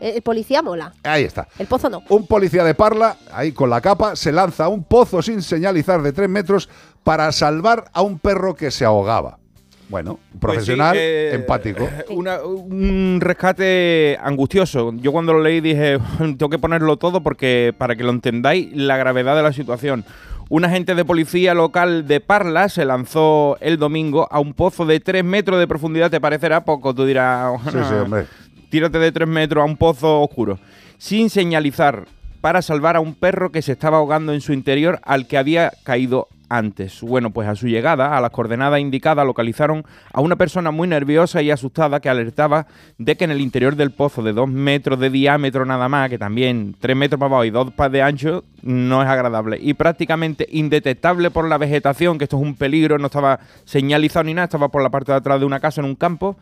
El, 0.00 0.16
el 0.16 0.22
policía 0.22 0.62
mola, 0.62 0.92
ahí 1.02 1.24
está. 1.24 1.48
el 1.58 1.66
pozo 1.66 1.88
no. 1.90 2.02
Un 2.08 2.26
policía 2.26 2.62
de 2.62 2.74
Parla, 2.74 3.16
ahí 3.32 3.50
con 3.52 3.68
la 3.70 3.80
capa, 3.80 4.14
se 4.14 4.30
lanza 4.30 4.66
a 4.66 4.68
un 4.68 4.84
pozo 4.84 5.22
sin 5.22 5.42
señalizar 5.42 6.02
de 6.02 6.12
tres 6.12 6.28
metros 6.28 6.68
para 7.04 7.30
salvar 7.32 7.84
a 7.92 8.02
un 8.02 8.18
perro 8.18 8.54
que 8.54 8.70
se 8.70 8.84
ahogaba. 8.84 9.38
Bueno, 9.90 10.14
Pues 10.14 10.24
sí, 10.32 10.38
profesional, 10.40 10.96
eh, 10.98 11.34
empático. 11.34 11.86
una- 12.08 12.42
un 12.42 13.18
rescate 13.20 14.18
angustioso. 14.22 14.92
Yo 14.96 15.12
cuando 15.12 15.34
lo 15.34 15.42
leí 15.42 15.60
dije, 15.60 15.98
tengo 16.18 16.48
que 16.48 16.58
ponerlo 16.58 16.96
todo 16.96 17.22
porque 17.22 17.74
para 17.76 17.94
que 17.94 18.02
lo 18.02 18.10
entendáis 18.10 18.74
la 18.74 18.96
gravedad 18.96 19.36
de 19.36 19.42
la 19.42 19.52
situación. 19.52 20.04
Un 20.48 20.64
agente 20.64 20.94
de 20.94 21.04
policía 21.04 21.54
local 21.54 22.06
de 22.06 22.20
Parla 22.20 22.68
se 22.68 22.84
lanzó 22.84 23.56
el 23.60 23.78
domingo 23.78 24.26
a 24.30 24.40
un 24.40 24.52
pozo 24.54 24.84
de 24.86 25.00
3 25.00 25.24
metros 25.24 25.58
de 25.58 25.66
profundidad. 25.66 26.10
¿Te 26.10 26.20
parecerá 26.20 26.64
poco? 26.64 26.94
Tú 26.94 27.04
dirás, 27.04 27.52
Sí, 27.64 27.70
sí, 27.88 27.94
hombre. 27.94 28.26
tírate 28.70 28.98
de 28.98 29.12
3 29.12 29.28
metros 29.28 29.62
a 29.62 29.64
un 29.64 29.76
pozo 29.76 30.20
oscuro. 30.22 30.58
Sin 30.98 31.28
señalizar 31.30 32.04
para 32.40 32.60
salvar 32.62 32.96
a 32.96 33.00
un 33.00 33.14
perro 33.14 33.50
que 33.52 33.62
se 33.62 33.72
estaba 33.72 33.98
ahogando 33.98 34.32
en 34.34 34.40
su 34.42 34.52
interior 34.52 35.00
al 35.04 35.26
que 35.26 35.38
había 35.38 35.72
caído 35.82 36.28
antes. 36.56 37.00
Bueno, 37.00 37.30
pues 37.30 37.48
a 37.48 37.54
su 37.54 37.66
llegada, 37.66 38.16
a 38.16 38.20
las 38.20 38.30
coordenadas 38.30 38.80
indicadas, 38.80 39.26
localizaron 39.26 39.84
a 40.12 40.20
una 40.20 40.36
persona 40.36 40.70
muy 40.70 40.88
nerviosa 40.88 41.42
y 41.42 41.50
asustada 41.50 42.00
que 42.00 42.08
alertaba 42.08 42.66
de 42.98 43.16
que 43.16 43.24
en 43.24 43.30
el 43.30 43.40
interior 43.40 43.76
del 43.76 43.90
pozo 43.90 44.22
de 44.22 44.32
dos 44.32 44.48
metros 44.48 44.98
de 45.00 45.10
diámetro 45.10 45.64
nada 45.64 45.88
más, 45.88 46.10
que 46.10 46.18
también 46.18 46.76
tres 46.78 46.96
metros 46.96 47.18
para 47.18 47.28
abajo 47.28 47.44
y 47.44 47.50
dos 47.50 47.72
para 47.72 47.90
de 47.90 48.02
ancho, 48.02 48.44
no 48.62 49.02
es 49.02 49.08
agradable. 49.08 49.58
Y 49.60 49.74
prácticamente 49.74 50.46
indetectable 50.50 51.30
por 51.30 51.48
la 51.48 51.58
vegetación, 51.58 52.18
que 52.18 52.24
esto 52.24 52.36
es 52.36 52.42
un 52.42 52.54
peligro, 52.54 52.98
no 52.98 53.06
estaba 53.06 53.40
señalizado 53.64 54.24
ni 54.24 54.34
nada, 54.34 54.44
estaba 54.44 54.68
por 54.68 54.82
la 54.82 54.90
parte 54.90 55.12
de 55.12 55.18
atrás 55.18 55.40
de 55.40 55.46
una 55.46 55.60
casa 55.60 55.80
en 55.80 55.86
un 55.86 55.96
campo 55.96 56.36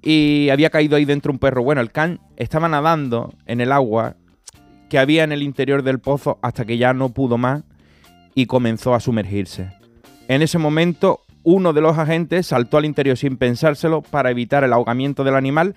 y 0.00 0.48
había 0.50 0.70
caído 0.70 0.96
ahí 0.96 1.04
dentro 1.04 1.30
un 1.32 1.38
perro. 1.38 1.62
Bueno, 1.62 1.80
el 1.80 1.92
can 1.92 2.20
estaba 2.36 2.68
nadando 2.68 3.34
en 3.46 3.60
el 3.60 3.72
agua 3.72 4.16
que 4.88 4.98
había 4.98 5.24
en 5.24 5.32
el 5.32 5.42
interior 5.42 5.82
del 5.82 6.00
pozo 6.00 6.38
hasta 6.42 6.64
que 6.64 6.76
ya 6.76 6.92
no 6.92 7.10
pudo 7.10 7.38
más 7.38 7.62
y 8.34 8.46
comenzó 8.46 8.94
a 8.94 9.00
sumergirse. 9.00 9.70
En 10.28 10.42
ese 10.42 10.58
momento, 10.58 11.20
uno 11.42 11.72
de 11.72 11.80
los 11.80 11.98
agentes 11.98 12.46
saltó 12.46 12.78
al 12.78 12.84
interior 12.84 13.16
sin 13.16 13.36
pensárselo 13.36 14.02
para 14.02 14.30
evitar 14.30 14.64
el 14.64 14.72
ahogamiento 14.72 15.24
del 15.24 15.34
animal. 15.34 15.74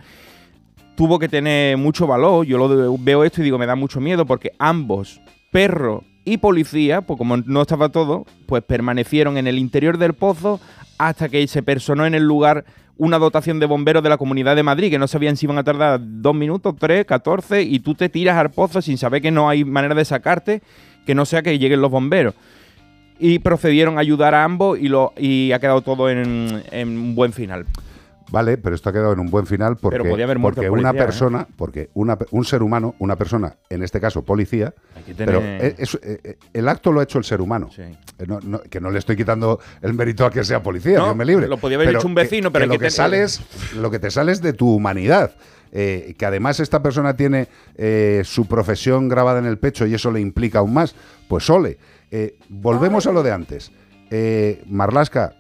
Tuvo 0.96 1.20
que 1.20 1.28
tener 1.28 1.78
mucho 1.78 2.08
valor. 2.08 2.46
Yo 2.46 2.58
lo 2.58 2.98
veo 2.98 3.24
esto 3.24 3.42
y 3.42 3.46
digo, 3.46 3.58
me 3.58 3.66
da 3.66 3.76
mucho 3.76 4.00
miedo 4.00 4.26
porque 4.26 4.52
ambos, 4.60 5.20
perro 5.52 6.04
y 6.24 6.38
policía, 6.38 7.02
pues 7.02 7.18
como 7.18 7.38
no 7.38 7.62
estaba 7.62 7.90
todo, 7.90 8.26
pues 8.48 8.64
permanecieron 8.64 9.38
en 9.38 9.48
el 9.48 9.60
interior 9.60 9.98
del 9.98 10.14
pozo 10.14 10.60
hasta 10.98 11.30
que 11.30 11.46
se 11.48 11.64
personó 11.64 12.06
en 12.06 12.16
el 12.16 12.24
lugar 12.24 12.66
una 12.98 13.20
dotación 13.20 13.60
de 13.60 13.66
bomberos 13.66 14.02
de 14.04 14.10
la 14.10 14.18
Comunidad 14.18 14.56
de 14.56 14.64
Madrid, 14.64 14.90
que 14.90 15.00
no 15.00 15.08
sabían 15.08 15.36
si 15.36 15.46
iban 15.46 15.58
a 15.58 15.64
tardar 15.64 16.00
dos 16.02 16.34
minutos, 16.34 16.76
tres, 16.80 17.06
catorce, 17.06 17.62
y 17.62 17.80
tú 17.80 17.94
te 17.94 18.10
tiras 18.10 18.38
al 18.38 18.52
pozo 18.52 18.82
sin 18.82 18.98
saber 18.98 19.22
que 19.22 19.32
no 19.32 19.50
hay 19.50 19.66
manera 19.66 19.96
de 19.96 20.06
sacarte. 20.06 20.62
Que 21.06 21.16
no 21.16 21.26
sea 21.26 21.42
que 21.42 21.58
lleguen 21.60 21.82
los 21.82 21.92
bomberos. 21.92 22.34
Y 23.18 23.40
procedieron 23.40 23.98
a 23.98 24.02
ayudar 24.02 24.36
a 24.36 24.44
ambos 24.44 24.78
y, 24.78 24.90
lo, 24.90 25.14
y 25.18 25.52
ha 25.54 25.60
quedado 25.60 25.82
todo 25.82 26.10
en, 26.10 26.64
en 26.72 26.90
un 26.90 27.16
buen 27.16 27.32
final. 27.32 27.66
Vale, 28.32 28.58
pero 28.58 28.74
esto 28.76 28.90
ha 28.90 28.92
quedado 28.92 29.14
en 29.14 29.20
un 29.20 29.30
buen 29.30 29.46
final 29.46 29.78
porque, 29.78 30.00
haber 30.24 30.40
porque 30.42 30.68
una 30.70 30.90
¿eh? 30.90 30.94
persona, 30.96 31.48
porque 31.56 31.92
una, 31.94 32.18
un 32.32 32.44
ser 32.44 32.64
humano, 32.64 32.96
una 32.98 33.16
persona, 33.16 33.56
en 33.70 33.84
este 33.84 34.02
caso 34.02 34.26
policía, 34.26 34.74
pero 35.16 35.40
es- 35.42 35.94
eh, 36.02 36.20
eh, 36.24 36.38
el 36.52 36.68
acto 36.68 36.92
lo 36.92 37.00
ha 37.00 37.04
hecho 37.04 37.20
el 37.20 37.24
ser 37.24 37.40
humano. 37.40 37.70
Eh, 37.78 37.96
no- 38.28 38.40
no- 38.42 38.62
que 38.62 38.82
no 38.82 38.90
le 38.90 38.98
estoy 38.98 39.16
quitando 39.16 39.60
el 39.84 39.94
mérito 39.94 40.26
a 40.26 40.32
que 40.32 40.44
sea 40.44 40.62
policía, 40.64 40.98
No, 40.98 41.04
Dios 41.06 41.16
me 41.16 41.24
libre. 41.24 41.48
lo 41.48 41.58
podía 41.58 41.78
haber 41.78 41.96
hecho 41.96 42.08
un 42.08 42.16
vecino, 42.16 42.52
pero 42.52 42.66
lo 42.66 42.72
que 42.72 42.78
que 42.78 42.80
tener- 42.80 42.92
sale 42.92 43.22
es 43.22 43.42
lo 43.76 43.92
que 43.92 44.00
te 44.00 44.10
sale 44.10 44.32
es 44.32 44.42
de 44.42 44.54
tu 44.54 44.74
humanidad. 44.74 45.32
Eh, 45.78 46.16
que 46.18 46.26
además 46.26 46.62
esta 46.62 46.82
persona 46.82 47.18
tiene 47.18 47.50
eh, 47.76 48.22
su 48.24 48.46
profesión 48.48 49.10
grabada 49.10 49.40
en 49.40 49.46
el 49.46 49.58
pecho 49.58 49.86
y 49.86 49.94
eso 49.94 50.10
le 50.10 50.22
implica 50.22 50.60
aún 50.60 50.74
más, 50.74 50.96
pues 51.28 51.50
ole. 51.50 51.78
Eh, 52.12 52.38
volvemos 52.48 53.06
a 53.08 53.12
lo 53.12 53.22
de 53.24 53.32
antes. 53.34 53.72
Marlasca, 54.68 55.36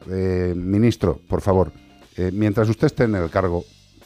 ministro, 0.55 1.21
por 1.29 1.39
favor, 1.39 1.71
mientras 2.33 2.67
usted 2.67 2.87
esté 2.87 3.05
en 3.05 3.15
el 3.15 3.29
cargo 3.29 3.63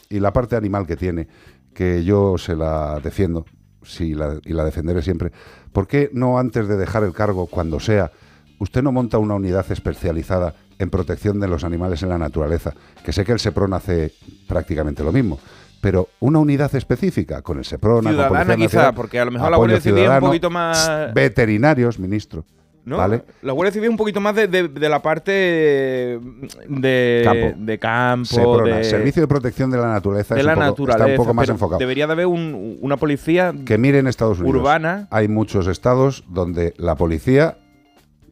y 0.08 0.20
la 0.20 0.32
parte 0.32 0.54
animal 0.54 0.86
que 0.86 0.96
tiene, 0.96 1.26
que 1.74 2.04
yo 2.04 2.38
se 2.38 2.54
la 2.54 3.00
defiendo 3.02 3.44
sí, 3.82 4.14
la- 4.14 4.38
y 4.44 4.52
la 4.52 4.64
defenderé 4.64 5.02
siempre, 5.02 5.32
¿por 5.72 5.88
qué 5.88 6.10
no 6.12 6.38
antes 6.38 6.68
de 6.68 6.76
dejar 6.76 7.02
el 7.02 7.12
cargo, 7.12 7.46
cuando 7.46 7.80
sea, 7.80 8.12
usted 8.60 8.82
no 8.82 8.92
monta 8.92 9.18
una 9.18 9.34
unidad 9.34 9.66
especializada 9.72 10.54
en 10.78 10.90
protección 10.90 11.40
de 11.40 11.48
los 11.48 11.64
animales 11.64 12.02
en 12.04 12.10
la 12.10 12.18
naturaleza? 12.18 12.72
Que 13.04 13.12
sé 13.12 13.24
que 13.24 13.32
el 13.32 13.40
SEPRON 13.40 13.72
hace 13.72 14.12
prácticamente 14.46 15.02
lo 15.02 15.10
mismo. 15.12 15.40
Pero 15.80 16.08
una 16.20 16.38
unidad 16.38 16.74
específica 16.74 17.40
con 17.42 17.58
el 17.58 17.64
SEPRON, 17.64 18.02
con 18.04 18.12
Ciudadana 18.12 18.38
Policía 18.44 18.56
quizá, 18.56 18.76
Nacional, 18.76 18.94
porque 18.94 19.18
a 19.20 19.24
lo 19.24 19.30
mejor 19.30 19.50
la 19.50 19.56
Guardia 19.56 19.80
Civil 19.80 20.08
un 20.08 20.20
poquito 20.20 20.50
más... 20.50 20.90
Veterinarios, 21.14 21.98
ministro. 21.98 22.44
¿no? 22.84 22.96
¿Vale? 22.96 23.22
La 23.42 23.52
Guardia 23.52 23.72
Civil 23.72 23.90
un 23.90 23.96
poquito 23.96 24.20
más 24.20 24.34
de, 24.34 24.48
de- 24.48 24.68
de 24.68 24.88
la 24.88 25.00
parte 25.02 25.30
de 25.32 27.22
Campo. 27.24 27.52
de, 27.64 27.78
campo, 27.78 28.24
SEPRONA, 28.24 28.76
de, 28.78 28.84
Servicio 28.84 29.22
de 29.22 29.28
Protección 29.28 29.70
de 29.70 29.78
la 29.78 29.86
Naturaleza, 29.88 30.34
de 30.34 30.40
es 30.40 30.46
la 30.46 30.54
poco- 30.54 30.66
naturaleza. 30.66 31.04
está 31.04 31.10
un 31.12 31.16
poco 31.26 31.34
más 31.34 31.48
enfocado. 31.48 31.78
Debería 31.78 32.06
de 32.06 32.12
haber 32.14 32.26
un- 32.26 32.78
una 32.80 32.96
policía 32.96 33.54
Que 33.64 33.78
mire 33.78 33.98
en 33.98 34.06
Estados 34.06 34.40
Unidos. 34.40 34.60
urbana. 34.60 35.08
Hay 35.10 35.28
muchos 35.28 35.66
estados 35.66 36.24
donde 36.28 36.74
la 36.78 36.94
policía 36.96 37.58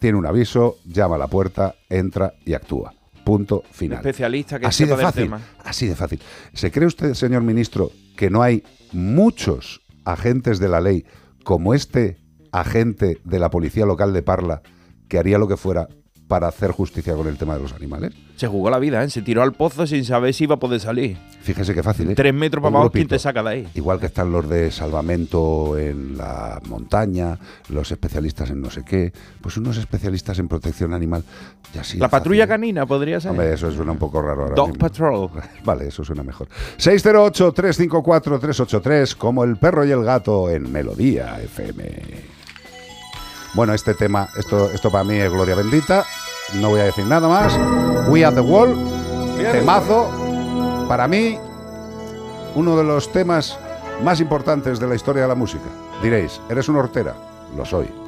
tiene 0.00 0.16
un 0.18 0.26
aviso, 0.26 0.76
llama 0.86 1.16
a 1.16 1.18
la 1.18 1.26
puerta, 1.28 1.74
entra 1.88 2.32
y 2.44 2.54
actúa. 2.54 2.94
Punto 3.28 3.62
final. 3.70 3.98
especialista 3.98 4.58
que 4.58 4.64
Así 4.64 4.86
de 4.86 4.96
fácil. 4.96 5.24
tema. 5.24 5.40
Así 5.62 5.86
de 5.86 5.94
fácil. 5.94 6.18
¿Se 6.54 6.70
cree 6.70 6.86
usted, 6.86 7.12
señor 7.12 7.42
ministro, 7.42 7.92
que 8.16 8.30
no 8.30 8.42
hay 8.42 8.62
muchos 8.92 9.82
agentes 10.06 10.58
de 10.58 10.68
la 10.70 10.80
ley 10.80 11.04
como 11.44 11.74
este 11.74 12.16
agente 12.52 13.18
de 13.24 13.38
la 13.38 13.50
policía 13.50 13.84
local 13.84 14.14
de 14.14 14.22
Parla 14.22 14.62
que 15.08 15.18
haría 15.18 15.36
lo 15.36 15.46
que 15.46 15.58
fuera 15.58 15.88
para 16.28 16.46
hacer 16.48 16.70
justicia 16.70 17.14
con 17.14 17.26
el 17.26 17.36
tema 17.38 17.56
de 17.56 17.62
los 17.62 17.72
animales? 17.72 18.12
Se 18.36 18.46
jugó 18.46 18.68
la 18.70 18.78
vida, 18.78 19.02
¿eh? 19.02 19.08
Se 19.10 19.22
tiró 19.22 19.42
al 19.42 19.54
pozo 19.54 19.84
sin 19.86 20.04
saber 20.04 20.34
si 20.34 20.44
iba 20.44 20.54
a 20.56 20.58
poder 20.58 20.78
salir. 20.78 21.16
Fíjese 21.40 21.74
qué 21.74 21.82
fácil, 21.82 22.10
¿eh? 22.10 22.14
Tres 22.14 22.32
metros 22.32 22.62
para 22.62 22.76
abajo, 22.76 22.92
¿quién 22.92 23.08
te 23.08 23.18
saca 23.18 23.42
de 23.42 23.48
ahí? 23.48 23.66
Igual 23.74 23.98
que 23.98 24.06
están 24.06 24.30
los 24.30 24.48
de 24.48 24.70
salvamento 24.70 25.76
en 25.76 26.16
la 26.16 26.60
montaña, 26.68 27.36
los 27.70 27.90
especialistas 27.90 28.50
en 28.50 28.60
no 28.60 28.70
sé 28.70 28.84
qué, 28.84 29.12
pues 29.40 29.56
unos 29.56 29.76
especialistas 29.78 30.38
en 30.38 30.46
protección 30.46 30.94
animal. 30.94 31.24
La 31.74 31.82
fácil, 31.82 32.00
patrulla 32.08 32.44
¿eh? 32.44 32.48
canina 32.48 32.86
podría 32.86 33.18
ser. 33.20 33.32
Hombre, 33.32 33.52
eso 33.54 33.72
suena 33.72 33.90
un 33.92 33.98
poco 33.98 34.22
raro 34.22 34.42
ahora 34.42 34.54
Dog 34.54 34.68
mismo. 34.68 34.80
Patrol. 34.80 35.30
Vale, 35.64 35.88
eso 35.88 36.04
suena 36.04 36.22
mejor. 36.22 36.46
608-354-383, 36.78 39.16
como 39.16 39.42
el 39.44 39.56
perro 39.56 39.84
y 39.84 39.90
el 39.90 40.04
gato 40.04 40.48
en 40.50 40.70
Melodía 40.70 41.40
FM. 41.42 42.37
Bueno, 43.54 43.74
este 43.74 43.94
tema, 43.94 44.28
esto, 44.36 44.70
esto 44.70 44.90
para 44.90 45.04
mí 45.04 45.16
es 45.16 45.30
gloria 45.30 45.54
bendita. 45.54 46.04
No 46.54 46.70
voy 46.70 46.80
a 46.80 46.84
decir 46.84 47.04
nada 47.06 47.28
más. 47.28 47.58
We 48.08 48.24
Are 48.24 48.34
the 48.34 48.40
Wall, 48.40 48.76
temazo. 49.52 50.86
Para 50.88 51.06
mí, 51.08 51.38
uno 52.54 52.76
de 52.76 52.84
los 52.84 53.12
temas 53.12 53.58
más 54.02 54.20
importantes 54.20 54.78
de 54.78 54.86
la 54.86 54.94
historia 54.94 55.22
de 55.22 55.28
la 55.28 55.34
música. 55.34 55.66
Diréis, 56.02 56.40
¿eres 56.48 56.68
una 56.68 56.80
hortera? 56.80 57.14
Lo 57.56 57.64
soy. 57.64 58.07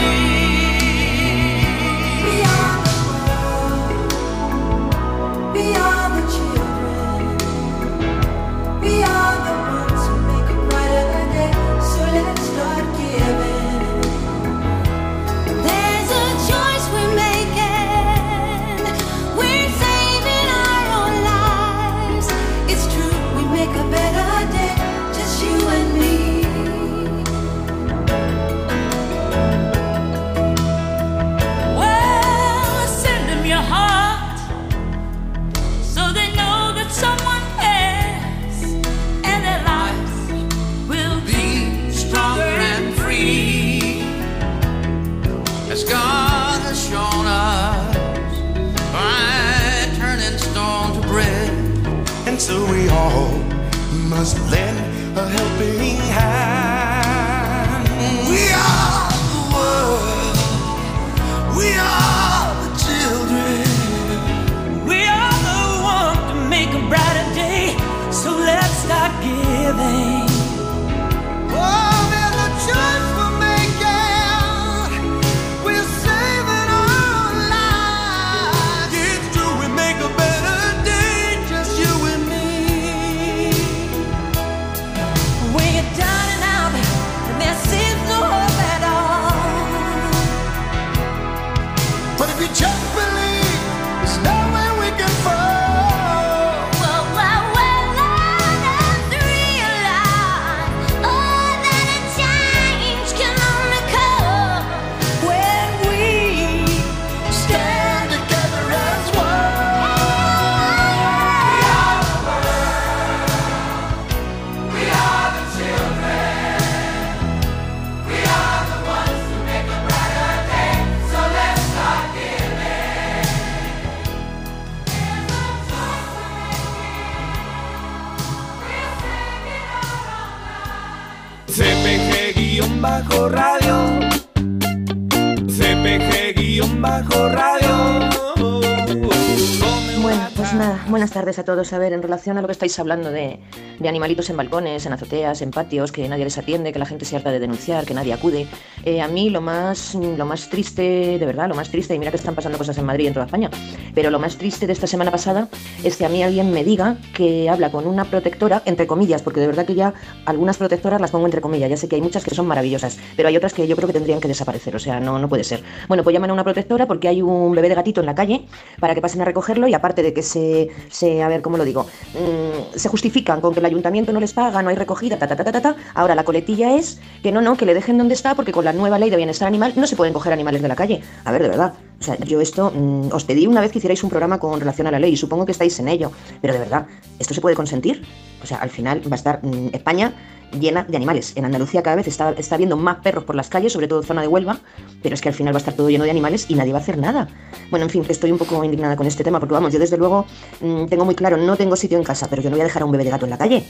A 141.39 141.43
todos. 141.43 141.71
A 141.73 141.77
ver, 141.77 141.93
en 141.93 142.01
relación 142.01 142.37
a 142.37 142.41
lo 142.41 142.47
que 142.47 142.53
estáis 142.53 142.77
hablando 142.79 143.11
de, 143.11 143.39
de 143.79 143.89
animalitos 143.89 144.29
en 144.29 144.37
balcones, 144.37 144.85
en 144.85 144.93
azoteas, 144.93 145.41
en 145.41 145.51
patios, 145.51 145.91
que 145.91 146.07
nadie 146.07 146.23
les 146.23 146.37
atiende, 146.37 146.71
que 146.71 146.79
la 146.79 146.85
gente 146.85 147.05
se 147.05 147.15
harta 147.15 147.31
de 147.31 147.39
denunciar, 147.39 147.85
que 147.85 147.93
nadie 147.93 148.13
acude, 148.13 148.47
eh, 148.85 149.01
a 149.01 149.07
mí 149.07 149.29
lo 149.29 149.41
más, 149.41 149.95
lo 149.95 150.25
más 150.25 150.49
triste, 150.49 151.17
de 151.19 151.25
verdad, 151.25 151.47
lo 151.49 151.55
más 151.55 151.69
triste, 151.69 151.95
y 151.95 151.99
mira 151.99 152.11
que 152.11 152.17
están 152.17 152.35
pasando 152.35 152.57
cosas 152.57 152.77
en 152.77 152.85
Madrid 152.85 153.05
y 153.05 153.07
en 153.07 153.13
toda 153.13 153.25
España, 153.25 153.49
pero 153.93 154.09
lo 154.09 154.19
más 154.19 154.37
triste 154.37 154.67
de 154.67 154.73
esta 154.73 154.87
semana 154.87 155.11
pasada 155.11 155.49
es 155.83 155.97
que 155.97 156.05
a 156.05 156.09
mí 156.09 156.23
alguien 156.23 156.51
me 156.51 156.63
diga 156.63 156.97
que 157.13 157.49
habla 157.49 157.71
con 157.71 157.87
una 157.87 158.05
protectora, 158.05 158.61
entre 158.65 158.87
comillas, 158.87 159.21
porque 159.21 159.39
de 159.39 159.47
verdad 159.47 159.65
que 159.65 159.75
ya 159.75 159.93
algunas 160.25 160.57
protectoras 160.57 161.01
las 161.01 161.11
pongo 161.11 161.25
entre 161.25 161.41
comillas, 161.41 161.69
ya 161.69 161.77
sé 161.77 161.87
que 161.87 161.95
hay 161.95 162.01
muchas 162.01 162.23
que 162.23 162.33
son 162.33 162.47
maravillosas, 162.47 162.97
pero 163.15 163.29
hay 163.29 163.37
otras 163.37 163.53
que 163.53 163.67
yo 163.67 163.75
creo 163.75 163.87
que 163.87 163.93
tendrían 163.93 164.19
que 164.19 164.27
desaparecer, 164.27 164.75
o 164.75 164.79
sea, 164.79 164.99
no, 164.99 165.19
no 165.19 165.29
puede 165.29 165.43
ser. 165.43 165.63
Bueno, 165.87 166.03
pues 166.03 166.13
llaman 166.13 166.29
a 166.29 166.33
una 166.33 166.43
protectora 166.43 166.87
porque 166.87 167.07
hay 167.07 167.21
un 167.21 167.53
bebé 167.53 167.69
de 167.69 167.75
gatito 167.75 168.01
en 168.01 168.05
la 168.05 168.15
calle 168.15 168.45
para 168.79 168.95
que 168.95 169.01
pasen 169.01 169.21
a 169.21 169.25
recogerlo 169.25 169.67
y 169.67 169.73
aparte 169.73 170.03
de 170.03 170.13
que 170.13 170.21
se, 170.21 170.69
se 170.89 171.23
a 171.23 171.27
ver, 171.27 171.41
¿cómo 171.41 171.57
lo 171.57 171.65
digo? 171.65 171.85
Mm, 172.13 172.77
se 172.77 172.89
justifican 172.89 173.41
con 173.41 173.53
que 173.53 173.59
el 173.59 173.65
ayuntamiento 173.65 174.11
no 174.11 174.19
les 174.19 174.33
paga, 174.33 174.61
no 174.61 174.69
hay 174.69 174.75
recogida, 174.75 175.17
ta, 175.17 175.27
ta, 175.27 175.35
ta, 175.35 175.43
ta, 175.43 175.61
ta. 175.61 175.75
Ahora 175.93 176.15
la 176.15 176.23
coletilla 176.23 176.75
es 176.75 176.99
que 177.23 177.31
no, 177.31 177.41
no, 177.41 177.57
que 177.57 177.65
le 177.65 177.73
dejen 177.73 177.97
donde 177.97 178.13
está 178.13 178.35
porque 178.35 178.51
con 178.51 178.65
la 178.65 178.73
nueva 178.73 178.99
ley 178.99 179.09
de 179.09 179.17
bienestar 179.17 179.47
animal 179.47 179.73
no 179.75 179.87
se 179.87 179.95
pueden 179.95 180.13
coger 180.13 180.33
animales 180.33 180.61
de 180.61 180.67
la 180.67 180.75
calle. 180.75 181.01
A 181.25 181.31
ver, 181.31 181.43
de 181.43 181.49
verdad. 181.49 181.73
O 181.99 182.03
sea, 182.03 182.17
yo 182.19 182.41
esto 182.41 182.71
mm, 182.73 183.09
os 183.11 183.25
pedí 183.25 183.47
una 183.47 183.61
vez 183.61 183.71
que 183.71 183.77
hicierais 183.77 184.03
un 184.03 184.09
programa 184.09 184.39
con 184.39 184.59
relación 184.59 184.87
a 184.87 184.91
la 184.91 184.99
ley 184.99 185.13
y 185.13 185.17
supongo 185.17 185.45
que 185.45 185.51
estáis 185.51 185.79
en 185.79 185.87
ello, 185.87 186.11
pero 186.41 186.53
de 186.53 186.59
verdad, 186.59 186.87
¿esto 187.19 187.33
se 187.33 187.41
puede 187.41 187.55
consentir? 187.55 188.03
O 188.43 188.47
sea, 188.47 188.57
al 188.57 188.69
final 188.69 189.01
va 189.05 189.13
a 189.13 189.15
estar 189.15 189.39
mm, 189.43 189.69
España 189.73 190.13
llena 190.59 190.83
de 190.83 190.97
animales. 190.97 191.33
En 191.35 191.45
Andalucía 191.45 191.81
cada 191.81 191.95
vez 191.95 192.07
está, 192.07 192.31
está 192.31 192.57
viendo 192.57 192.75
más 192.77 192.97
perros 192.97 193.23
por 193.23 193.35
las 193.35 193.49
calles, 193.49 193.73
sobre 193.73 193.87
todo 193.87 194.03
zona 194.03 194.21
de 194.21 194.27
Huelva, 194.27 194.59
pero 195.01 195.15
es 195.15 195.21
que 195.21 195.29
al 195.29 195.35
final 195.35 195.53
va 195.53 195.57
a 195.57 195.59
estar 195.59 195.73
todo 195.73 195.89
lleno 195.89 196.03
de 196.03 196.11
animales 196.11 196.45
y 196.49 196.55
nadie 196.55 196.73
va 196.73 196.79
a 196.79 196.81
hacer 196.81 196.97
nada. 196.97 197.27
Bueno, 197.69 197.85
en 197.85 197.89
fin, 197.89 198.05
estoy 198.09 198.31
un 198.31 198.37
poco 198.37 198.63
indignada 198.63 198.95
con 198.95 199.07
este 199.07 199.23
tema, 199.23 199.39
porque 199.39 199.53
vamos, 199.53 199.71
yo 199.73 199.79
desde 199.79 199.97
luego 199.97 200.25
mm, 200.59 200.85
tengo 200.85 201.05
muy 201.05 201.15
claro, 201.15 201.37
no 201.37 201.55
tengo 201.55 201.75
sitio 201.75 201.97
en 201.97 202.03
casa, 202.03 202.27
pero 202.29 202.41
yo 202.41 202.49
no 202.49 202.55
voy 202.55 202.61
a 202.61 202.65
dejar 202.65 202.81
a 202.81 202.85
un 202.85 202.91
bebé 202.91 203.05
de 203.05 203.11
gato 203.11 203.25
en 203.25 203.31
la 203.31 203.37
calle. 203.37 203.63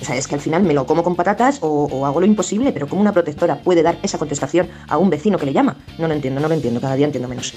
O 0.00 0.04
sea, 0.04 0.14
es 0.14 0.28
que 0.28 0.34
al 0.34 0.42
final 0.42 0.62
me 0.62 0.74
lo 0.74 0.84
como 0.84 1.02
con 1.02 1.16
patatas 1.16 1.58
o, 1.62 1.88
o 1.90 2.04
hago 2.04 2.20
lo 2.20 2.26
imposible, 2.26 2.70
pero 2.72 2.86
¿cómo 2.86 3.00
una 3.00 3.12
protectora 3.12 3.60
puede 3.62 3.82
dar 3.82 3.98
esa 4.02 4.18
contestación 4.18 4.68
a 4.88 4.98
un 4.98 5.08
vecino 5.08 5.38
que 5.38 5.46
le 5.46 5.54
llama? 5.54 5.76
No 5.98 6.06
lo 6.06 6.12
entiendo, 6.12 6.40
no 6.40 6.48
lo 6.48 6.54
entiendo, 6.54 6.80
cada 6.80 6.96
día 6.96 7.06
entiendo 7.06 7.28
menos. 7.28 7.54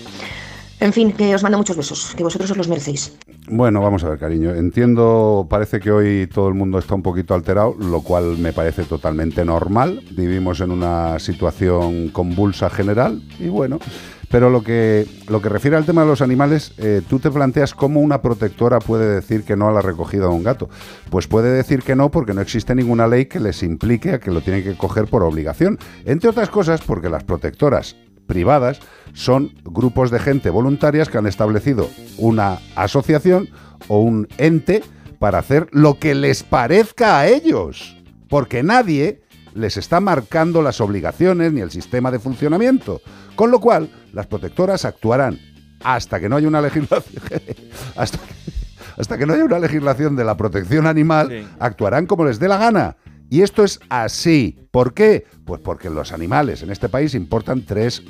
En 0.82 0.94
fin, 0.94 1.12
que 1.12 1.36
os 1.36 1.44
mando 1.44 1.58
muchos 1.58 1.76
besos, 1.76 2.14
que 2.16 2.24
vosotros 2.24 2.52
os 2.52 2.58
los 2.58 2.70
merecéis. 2.70 3.18
Bueno, 3.50 3.82
vamos 3.82 4.04
a 4.04 4.10
ver, 4.10 4.20
cariño. 4.20 4.56
Entiendo, 4.56 5.46
parece 5.50 5.80
que 5.80 5.92
hoy 5.92 6.28
todo 6.28 6.48
el 6.48 6.54
mundo 6.54 6.80
está 6.80 6.96
un 6.96 7.02
poquito 7.02 7.34
alterado, 7.34 7.76
lo 7.78 8.02
cual 8.02 8.38
me 8.38 8.54
parece 8.54 8.84
totalmente 8.84 9.44
normal. 9.44 10.02
Vivimos 10.12 10.62
en 10.62 10.72
una 10.72 11.20
situación 11.20 12.10
convulsa 12.10 12.70
general 12.70 13.22
y 13.40 13.50
bueno, 13.50 13.80
pero 14.30 14.50
lo 14.50 14.64
que, 14.64 15.08
lo 15.28 15.42
que 15.42 15.50
refiere 15.50 15.76
al 15.76 15.86
tema 15.86 16.04
de 16.04 16.08
los 16.08 16.22
animales, 16.22 16.74
eh, 16.78 17.02
tú 17.10 17.20
te 17.20 17.32
planteas 17.32 17.74
cómo 17.74 18.00
una 18.00 18.22
protectora 18.22 18.80
puede 18.80 19.16
decir 19.16 19.44
que 19.44 19.56
no 19.58 19.68
a 19.68 19.72
la 19.72 19.82
recogida 19.82 20.28
de 20.28 20.34
un 20.34 20.44
gato. 20.44 20.70
Pues 21.10 21.28
puede 21.28 21.52
decir 21.52 21.82
que 21.82 21.96
no 21.96 22.12
porque 22.12 22.34
no 22.34 22.42
existe 22.42 22.76
ninguna 22.76 23.08
ley 23.08 23.26
que 23.26 23.40
les 23.40 23.64
implique 23.64 24.14
a 24.14 24.20
que 24.20 24.32
lo 24.32 24.42
tienen 24.42 24.64
que 24.64 24.78
coger 24.78 25.08
por 25.08 25.24
obligación. 25.24 25.80
Entre 26.06 26.30
otras 26.30 26.50
cosas 26.50 26.82
porque 26.82 27.10
las 27.10 27.24
protectoras 27.24 27.96
privadas 28.30 28.80
son 29.14 29.52
grupos 29.64 30.12
de 30.12 30.20
gente 30.20 30.52
voluntarias 30.52 31.10
que 31.10 31.18
han 31.18 31.26
establecido 31.26 31.90
una 32.18 32.60
asociación 32.76 33.50
o 33.88 34.00
un 34.00 34.28
ente 34.38 34.84
para 35.18 35.40
hacer 35.40 35.68
lo 35.72 36.00
que 36.00 36.14
les 36.14 36.44
parezca 36.44 37.20
a 37.20 37.28
ellos. 37.28 37.98
Porque 38.30 38.62
nadie 38.62 39.24
les 39.56 39.78
está 39.78 40.00
marcando 40.00 40.62
las 40.62 40.80
obligaciones 40.80 41.52
ni 41.52 41.62
el 41.62 41.72
sistema 41.72 42.12
de 42.12 42.20
funcionamiento. 42.20 43.02
Con 43.36 43.50
lo 43.50 43.60
cual, 43.60 43.90
las 44.14 44.28
protectoras 44.28 44.86
actuarán 44.86 45.40
hasta 45.84 46.20
que 46.20 46.30
no 46.30 46.36
haya 46.36 46.48
una 46.48 46.62
legislación. 46.62 47.24
hasta, 47.96 48.20
hasta 48.96 49.18
que 49.18 49.26
no 49.26 49.34
haya 49.34 49.46
una 49.46 49.60
legislación 49.60 50.16
de 50.16 50.24
la 50.24 50.38
protección 50.38 50.86
animal, 50.86 51.50
actuarán 51.60 52.06
como 52.06 52.26
les 52.26 52.38
dé 52.38 52.48
la 52.48 52.58
gana. 52.58 52.96
Y 53.30 53.42
esto 53.42 53.64
es 53.64 53.80
así. 53.90 54.60
¿Por 54.72 54.94
qué? 54.94 55.26
Pues 55.50 55.62
porque 55.62 55.90
los 55.90 56.12
animales 56.14 56.62
en 56.62 56.70
este 56.70 56.90
país 56.90 57.16
importan 57.16 57.64
tres 57.66 58.04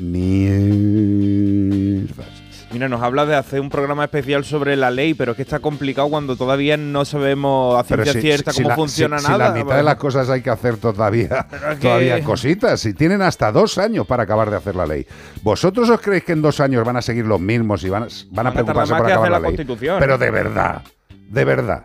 mierdas. 1.39 2.27
Mira, 2.73 2.87
nos 2.89 3.01
habla 3.01 3.25
de 3.25 3.35
hacer 3.35 3.61
un 3.61 3.69
programa 3.69 4.03
especial 4.03 4.43
sobre 4.43 4.75
la 4.75 4.91
ley, 4.91 5.13
pero 5.13 5.31
es 5.31 5.35
que 5.37 5.41
está 5.43 5.59
complicado 5.59 6.09
cuando 6.09 6.35
todavía 6.35 6.75
no 6.75 7.05
sabemos 7.05 7.79
a 7.79 7.83
ciencia 7.85 8.11
si- 8.13 8.19
cierta 8.21 8.51
si 8.51 8.57
cómo 8.57 8.69
la- 8.69 8.75
funciona 8.75 9.17
si 9.19 9.27
nada. 9.27 9.49
la 9.49 9.55
mitad 9.63 9.77
de 9.77 9.83
las 9.83 9.95
cosas 9.95 10.29
hay 10.29 10.41
que 10.41 10.49
hacer 10.49 10.75
todavía, 10.77 11.47
que- 11.79 11.87
todavía 11.87 12.21
cositas. 12.25 12.79
Si 12.81 12.93
tienen 12.93 13.21
hasta 13.21 13.51
dos 13.53 13.77
años 13.77 14.05
para 14.05 14.23
acabar 14.23 14.49
de 14.51 14.57
hacer 14.57 14.75
la 14.75 14.85
ley. 14.85 15.07
¿Vosotros 15.41 15.89
os 15.89 15.99
creéis 16.01 16.25
que 16.25 16.33
en 16.33 16.41
dos 16.41 16.59
años 16.59 16.83
van 16.85 16.97
a 16.97 17.01
seguir 17.01 17.25
los 17.25 17.39
mismos 17.39 17.83
y 17.85 17.89
van 17.89 18.03
a, 18.03 18.07
van 18.31 18.47
a 18.47 18.51
Van 18.51 18.57
a 18.59 18.65
tardar 18.65 18.73
preocuparse 18.75 18.93
por 18.95 19.05
acabar 19.11 19.31
la, 19.31 19.39
la 19.39 19.47
ley? 19.47 19.55
Constitución, 19.55 19.97
Pero 19.99 20.17
de 20.17 20.29
verdad, 20.29 20.81
de 21.29 21.45
verdad, 21.45 21.83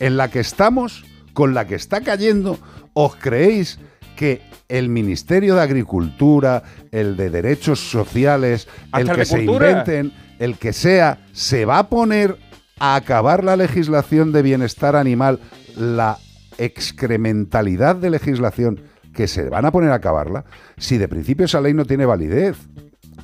en 0.00 0.16
la 0.16 0.28
que 0.32 0.40
estamos, 0.40 1.04
con 1.32 1.54
la 1.54 1.66
que 1.68 1.76
está 1.76 2.00
cayendo, 2.02 2.58
¿os 2.92 3.14
creéis 3.16 3.78
que 4.16 4.42
el 4.68 4.88
Ministerio 4.88 5.54
de 5.54 5.62
Agricultura, 5.62 6.62
el 6.90 7.16
de 7.16 7.30
Derechos 7.30 7.90
Sociales, 7.90 8.68
el 8.96 9.10
que 9.10 9.24
se 9.24 9.36
Cultura. 9.44 9.70
inventen, 9.70 10.12
el 10.38 10.56
que 10.56 10.72
sea, 10.72 11.18
se 11.32 11.64
va 11.64 11.78
a 11.78 11.88
poner 11.88 12.36
a 12.78 12.94
acabar 12.94 13.44
la 13.44 13.56
legislación 13.56 14.32
de 14.32 14.42
bienestar 14.42 14.96
animal, 14.96 15.40
la 15.76 16.18
excrementalidad 16.58 17.96
de 17.96 18.10
legislación 18.10 18.80
que 19.14 19.28
se 19.28 19.48
van 19.48 19.64
a 19.64 19.72
poner 19.72 19.90
a 19.90 19.94
acabarla, 19.94 20.44
si 20.76 20.98
de 20.98 21.08
principio 21.08 21.46
esa 21.46 21.60
ley 21.60 21.72
no 21.72 21.84
tiene 21.84 22.04
validez. 22.04 22.56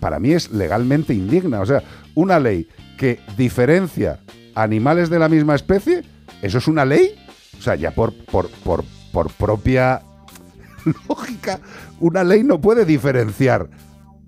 Para 0.00 0.18
mí 0.18 0.32
es 0.32 0.50
legalmente 0.50 1.12
indigna. 1.12 1.60
O 1.60 1.66
sea, 1.66 1.82
una 2.14 2.40
ley 2.40 2.66
que 2.98 3.20
diferencia 3.36 4.20
animales 4.54 5.10
de 5.10 5.18
la 5.18 5.28
misma 5.28 5.54
especie, 5.54 6.02
¿eso 6.40 6.58
es 6.58 6.66
una 6.66 6.84
ley? 6.84 7.14
O 7.58 7.62
sea, 7.62 7.74
ya 7.74 7.90
por, 7.90 8.12
por, 8.26 8.50
por, 8.64 8.84
por 9.12 9.30
propia 9.32 10.02
lógica, 11.08 11.60
una 12.00 12.24
ley 12.24 12.42
no 12.44 12.60
puede 12.60 12.84
diferenciar 12.84 13.68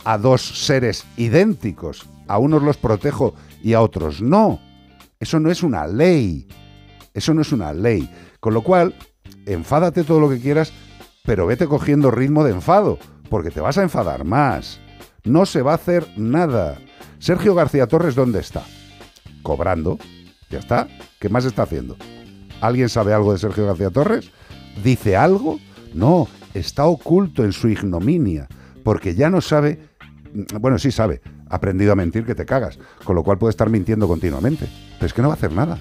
a 0.05 0.19
dos 0.19 0.43
seres 0.43 1.05
idénticos. 1.17 2.09
A 2.27 2.39
unos 2.39 2.63
los 2.63 2.77
protejo 2.77 3.35
y 3.63 3.75
a 3.75 3.83
otros 3.83 4.23
no. 4.23 4.61
Eso 5.21 5.41
no 5.41 5.51
es 5.51 5.63
una 5.63 5.87
ley. 5.87 6.49
Eso 7.13 7.35
no 7.35 7.43
es 7.43 7.53
una 7.53 7.73
ley. 7.73 8.11
Con 8.41 8.55
lo 8.55 8.63
cual, 8.63 8.95
enfádate 9.47 10.05
todo 10.05 10.21
lo 10.21 10.29
que 10.29 10.41
quieras, 10.41 10.73
pero 11.25 11.47
vete 11.47 11.67
cogiendo 11.67 12.11
ritmo 12.11 12.45
de 12.45 12.53
enfado, 12.53 12.99
porque 13.31 13.51
te 13.51 13.61
vas 13.61 13.79
a 13.79 13.83
enfadar 13.83 14.25
más. 14.25 14.81
No 15.25 15.47
se 15.47 15.63
va 15.63 15.73
a 15.73 15.77
hacer 15.77 16.07
nada. 16.17 16.79
Sergio 17.19 17.55
García 17.55 17.87
Torres, 17.87 18.15
¿dónde 18.15 18.41
está? 18.41 18.63
Cobrando. 19.43 19.99
Ya 20.51 20.59
está. 20.59 20.89
¿Qué 21.19 21.29
más 21.29 21.45
está 21.45 21.63
haciendo? 21.63 21.97
¿Alguien 22.61 22.89
sabe 22.89 23.15
algo 23.15 23.33
de 23.33 23.39
Sergio 23.39 23.67
García 23.67 23.91
Torres? 23.91 24.31
¿Dice 24.83 25.17
algo? 25.17 25.59
No, 25.95 26.29
está 26.55 26.87
oculto 26.87 27.45
en 27.45 27.53
su 27.53 27.69
ignominia, 27.69 28.49
porque 28.83 29.15
ya 29.15 29.29
no 29.29 29.41
sabe, 29.41 29.81
bueno, 30.61 30.79
sí 30.79 30.91
sabe, 30.91 31.21
ha 31.51 31.57
aprendido 31.57 31.93
a 31.93 31.97
mentir 31.97 32.25
que 32.25 32.35
te 32.35 32.47
cagas, 32.47 32.79
con 33.05 33.17
lo 33.17 33.23
cual 33.23 33.39
puede 33.39 33.51
estar 33.51 33.69
mintiendo 33.69 34.09
continuamente. 34.09 34.67
Pero 34.95 35.07
es 35.07 35.13
que 35.13 35.23
no 35.23 35.29
va 35.29 35.35
a 35.35 35.37
hacer 35.37 35.53
nada. 35.53 35.79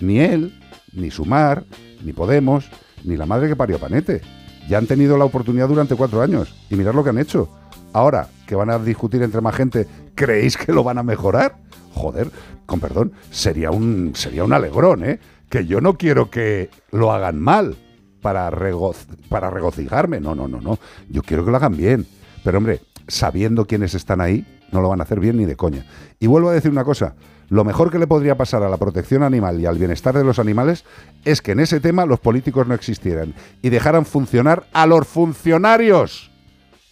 Ni 0.00 0.20
él, 0.20 0.52
ni 0.92 1.10
Sumar, 1.10 1.64
ni 2.04 2.12
Podemos, 2.12 2.68
ni 3.04 3.16
la 3.16 3.26
madre 3.26 3.48
que 3.48 3.56
parió 3.56 3.78
Panete. 3.78 4.20
Ya 4.68 4.78
han 4.78 4.86
tenido 4.86 5.16
la 5.16 5.24
oportunidad 5.24 5.68
durante 5.68 5.94
cuatro 5.94 6.20
años 6.20 6.54
y 6.68 6.76
mirad 6.76 6.94
lo 6.94 7.04
que 7.04 7.10
han 7.10 7.18
hecho. 7.18 7.48
Ahora 7.92 8.28
que 8.46 8.56
van 8.56 8.70
a 8.70 8.78
discutir 8.78 9.22
entre 9.22 9.40
más 9.40 9.54
gente, 9.54 9.86
¿creéis 10.14 10.56
que 10.56 10.72
lo 10.72 10.82
van 10.82 10.98
a 10.98 11.02
mejorar? 11.02 11.56
Joder, 11.94 12.30
con 12.66 12.80
perdón, 12.80 13.12
sería 13.30 13.70
un, 13.70 14.12
sería 14.14 14.44
un 14.44 14.52
alegrón, 14.52 15.04
¿eh? 15.04 15.20
Que 15.48 15.66
yo 15.66 15.80
no 15.80 15.96
quiero 15.96 16.28
que 16.30 16.68
lo 16.90 17.12
hagan 17.12 17.40
mal 17.40 17.76
para, 18.26 18.50
regoc- 18.50 19.06
para 19.28 19.50
regocijarme. 19.50 20.18
No, 20.20 20.34
no, 20.34 20.48
no, 20.48 20.60
no. 20.60 20.80
Yo 21.08 21.22
quiero 21.22 21.44
que 21.44 21.52
lo 21.52 21.58
hagan 21.58 21.76
bien. 21.76 22.04
Pero 22.42 22.58
hombre, 22.58 22.80
sabiendo 23.06 23.66
quiénes 23.66 23.94
están 23.94 24.20
ahí, 24.20 24.44
no 24.72 24.80
lo 24.80 24.88
van 24.88 24.98
a 24.98 25.04
hacer 25.04 25.20
bien 25.20 25.36
ni 25.36 25.44
de 25.44 25.54
coña. 25.54 25.86
Y 26.18 26.26
vuelvo 26.26 26.48
a 26.48 26.52
decir 26.52 26.72
una 26.72 26.82
cosa. 26.82 27.14
Lo 27.50 27.62
mejor 27.62 27.92
que 27.92 28.00
le 28.00 28.08
podría 28.08 28.36
pasar 28.36 28.64
a 28.64 28.68
la 28.68 28.78
protección 28.78 29.22
animal 29.22 29.60
y 29.60 29.66
al 29.66 29.78
bienestar 29.78 30.12
de 30.18 30.24
los 30.24 30.40
animales 30.40 30.84
es 31.24 31.40
que 31.40 31.52
en 31.52 31.60
ese 31.60 31.78
tema 31.78 32.04
los 32.04 32.18
políticos 32.18 32.66
no 32.66 32.74
existieran 32.74 33.32
y 33.62 33.68
dejaran 33.68 34.04
funcionar 34.04 34.66
a 34.72 34.86
los 34.88 35.06
funcionarios. 35.06 36.32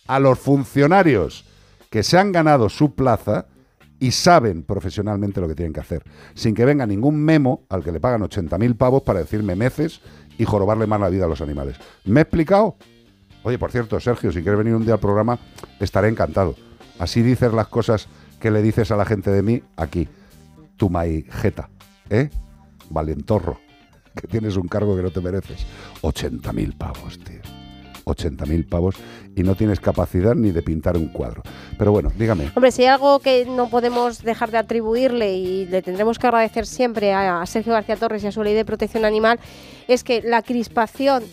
A 0.06 0.20
los 0.20 0.39
funcionarios 0.39 1.47
que 1.90 2.05
se 2.05 2.16
han 2.16 2.31
ganado 2.31 2.69
su 2.69 2.94
plaza 2.94 3.47
y 3.98 4.11
saben 4.12 4.62
profesionalmente 4.62 5.40
lo 5.40 5.48
que 5.48 5.55
tienen 5.56 5.73
que 5.73 5.81
hacer. 5.81 6.05
Sin 6.35 6.55
que 6.55 6.65
venga 6.65 6.86
ningún 6.86 7.16
memo 7.16 7.65
al 7.70 7.82
que 7.82 7.90
le 7.90 7.98
pagan 7.98 8.20
80.000 8.23 8.77
pavos 8.77 9.02
para 9.02 9.19
decirme 9.20 9.56
meces 9.56 10.01
y 10.39 10.44
jorobarle 10.44 10.86
más 10.86 11.01
la 11.01 11.09
vida 11.09 11.24
a 11.24 11.28
los 11.28 11.40
animales. 11.40 11.77
¿Me 12.05 12.20
he 12.20 12.23
explicado? 12.23 12.77
Oye, 13.43 13.59
por 13.59 13.70
cierto, 13.70 14.01
Sergio, 14.01 14.32
si 14.32 14.43
quieres 14.43 14.59
venir 14.59 14.74
un 14.74 14.85
día 14.85 14.94
al 14.94 15.01
programa, 15.01 15.39
estaré 15.78 16.09
encantado. 16.09 16.55
Así 16.98 17.23
dices 17.23 17.52
las 17.52 17.69
cosas 17.69 18.09
que 18.40 18.51
le 18.51 18.62
dices 18.62 18.90
a 18.90 18.97
la 18.97 19.05
gente 19.05 19.31
de 19.31 19.43
mí 19.43 19.62
aquí. 19.77 20.09
Tu 20.77 20.90
jeta, 21.31 21.69
¿eh? 22.11 22.31
Valentorro, 22.90 23.61
que 24.20 24.27
tienes 24.27 24.56
un 24.56 24.69
cargo 24.69 24.97
que 24.97 25.02
no 25.02 25.11
te 25.11 25.20
mereces. 25.20 25.66
80.000 26.02 26.77
pavos, 26.77 27.19
tío. 27.19 27.34
80.000 28.05 28.69
pavos 28.69 28.97
y 29.35 29.43
no 29.43 29.55
tienes 29.55 29.81
capacidad 29.81 30.35
ni 30.35 30.51
de 30.51 30.63
pintar 30.63 30.97
un 30.97 31.09
cuadro. 31.09 31.43
Pero 31.79 31.93
bueno, 31.93 32.13
dígame. 32.17 32.51
Hombre, 32.55 32.71
si 32.71 32.83
hay 32.83 32.89
algo 32.89 33.21
que 33.21 33.47
no 33.47 33.69
podemos 33.69 34.23
dejar 34.23 34.51
de 34.51 34.59
atribuirle 34.59 35.35
y 35.35 35.67
le 35.67 35.83
tendremos 35.83 36.19
que 36.19 36.27
agradecer 36.27 36.67
siempre 36.67 37.13
a, 37.13 37.45
Sergio 37.47 37.73
García 37.73 37.97
Torres 37.97 38.25
y 38.25 38.29
a 38.29 38.33
su 38.33 38.43
ley 38.43 38.55
de 38.55 38.65
protección 38.65 39.05
animal, 39.05 39.39
es 39.89 40.05
que 40.05 40.23
la 40.23 40.43
crispación 40.43 41.25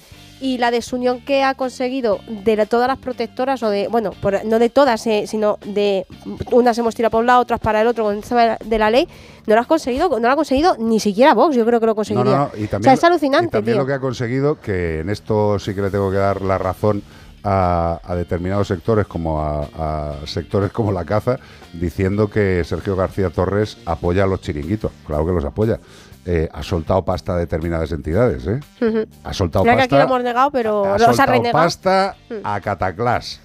y 0.42 0.58
la 0.58 0.72
desunión 0.72 1.22
que 1.22 1.44
ha 1.44 1.54
conseguido 1.54 2.20
de 2.28 2.56
la- 2.56 2.66
todas 2.66 2.88
las 2.88 2.98
protectoras, 2.98 3.62
o 3.64 3.70
de, 3.70 3.88
bueno, 3.88 4.12
por- 4.22 4.44
no 4.44 4.58
de 4.60 4.70
todas, 4.70 5.06
eh, 5.08 5.26
sino 5.28 5.60
de 5.66 6.06
unas 6.52 6.78
hemos 6.80 6.96
tirado 6.96 7.12
por 7.12 7.20
un 7.22 7.28
lado, 7.28 7.42
otras 7.42 7.60
para 7.60 7.82
el 7.82 7.88
otro 7.88 8.04
con 8.06 8.16
el 8.18 8.24
tema 8.24 8.58
de 8.64 8.78
la 8.80 8.90
ley, 8.90 9.08
no 9.48 9.56
lo 9.56 9.62
has 9.62 9.68
conseguido, 9.68 10.10
no 10.10 10.20
lo 10.28 10.32
ha 10.32 10.36
conseguido 10.36 10.76
ni 10.80 11.00
siquiera 11.00 11.34
Vox, 11.34 11.56
yo 11.56 11.66
creo 11.66 11.80
que 11.80 11.86
lo 11.86 11.92
No, 11.92 11.96
conseguiría. 11.96 12.32
no, 12.32 12.38
no, 12.38 12.52
y 12.58 12.66
o 12.66 12.68
también, 12.68 12.84
sea, 12.84 12.94
es 12.94 13.04
alucinante, 13.04 13.48
y 13.48 13.50
también 13.52 13.76
tío. 13.76 13.82
lo 13.84 13.88
que 13.88 13.94
ha 13.94 14.00
conseguido, 14.00 14.60
que 14.60 15.00
en 15.00 15.10
esto 15.10 15.60
sí 15.60 15.74
que 15.76 15.82
le 15.84 15.90
tengo 15.92 16.10
que 16.12 16.18
dar 16.18 16.42
la 16.42 16.58
razón 16.58 17.04
a, 17.44 18.00
a 18.04 18.16
determinados 18.16 18.68
sectores, 18.68 19.08
como 19.08 19.42
a, 19.42 19.62
a 19.78 20.14
sectores 20.28 20.72
como 20.72 20.92
la 20.92 21.06
caza, 21.06 21.40
diciendo 21.74 22.30
que 22.30 22.64
Sergio 22.64 22.96
García 22.96 23.30
Torres 23.32 23.78
apoya 23.86 24.24
a 24.26 24.28
los 24.28 24.42
chiringuitos. 24.42 24.92
Claro 25.08 25.26
que 25.26 25.32
los 25.32 25.44
apoya. 25.46 25.80
Eh, 26.26 26.48
ha 26.52 26.62
soltado 26.62 27.04
pasta 27.04 27.34
a 27.34 27.38
determinadas 27.38 27.92
entidades, 27.92 28.46
¿eh? 28.46 28.60
Ha 29.24 29.34
soltado 29.34 29.64
Mira 29.66 29.76
que 29.76 29.82
aquí 29.84 29.90
pasta. 29.92 30.06
lo 30.06 30.10
hemos 30.14 30.24
negado, 30.24 30.52
pero 30.52 30.86
ha 30.86 30.94
los 30.94 31.02
ha 31.02 31.06
soltado 31.08 31.32
renegado. 31.32 31.64
pasta 31.64 32.16
a 32.44 32.62
Cataclás. 32.62 33.42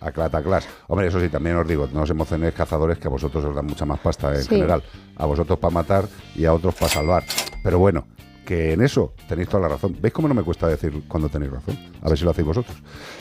A 0.00 0.10
Cataclás. 0.10 0.66
Hombre, 0.88 1.06
eso 1.06 1.20
sí, 1.20 1.28
también 1.28 1.56
os 1.56 1.66
digo, 1.66 1.88
no 1.92 2.02
os 2.02 2.10
emocionéis 2.10 2.52
cazadores, 2.52 2.98
que 2.98 3.06
a 3.06 3.10
vosotros 3.10 3.44
os 3.44 3.54
dan 3.54 3.64
mucha 3.64 3.84
más 3.86 4.00
pasta 4.00 4.34
en 4.34 4.42
Sí. 4.42 4.48
general. 4.48 4.82
A 5.16 5.24
vosotros 5.24 5.58
para 5.58 5.72
matar 5.72 6.04
y 6.34 6.44
a 6.46 6.52
otros 6.52 6.74
para 6.74 6.88
salvar. 6.90 7.24
Pero 7.62 7.78
bueno, 7.78 8.04
que 8.48 8.72
en 8.72 8.80
eso 8.80 9.12
tenéis 9.28 9.46
toda 9.50 9.64
la 9.64 9.68
razón. 9.68 9.94
¿Veis 10.00 10.14
cómo 10.14 10.26
no 10.26 10.32
me 10.32 10.42
cuesta 10.42 10.66
decir 10.66 11.02
cuando 11.06 11.28
tenéis 11.28 11.52
razón? 11.52 11.78
A 12.00 12.08
ver 12.08 12.16
si 12.16 12.24
lo 12.24 12.30
hacéis 12.30 12.46
vosotros. 12.46 12.74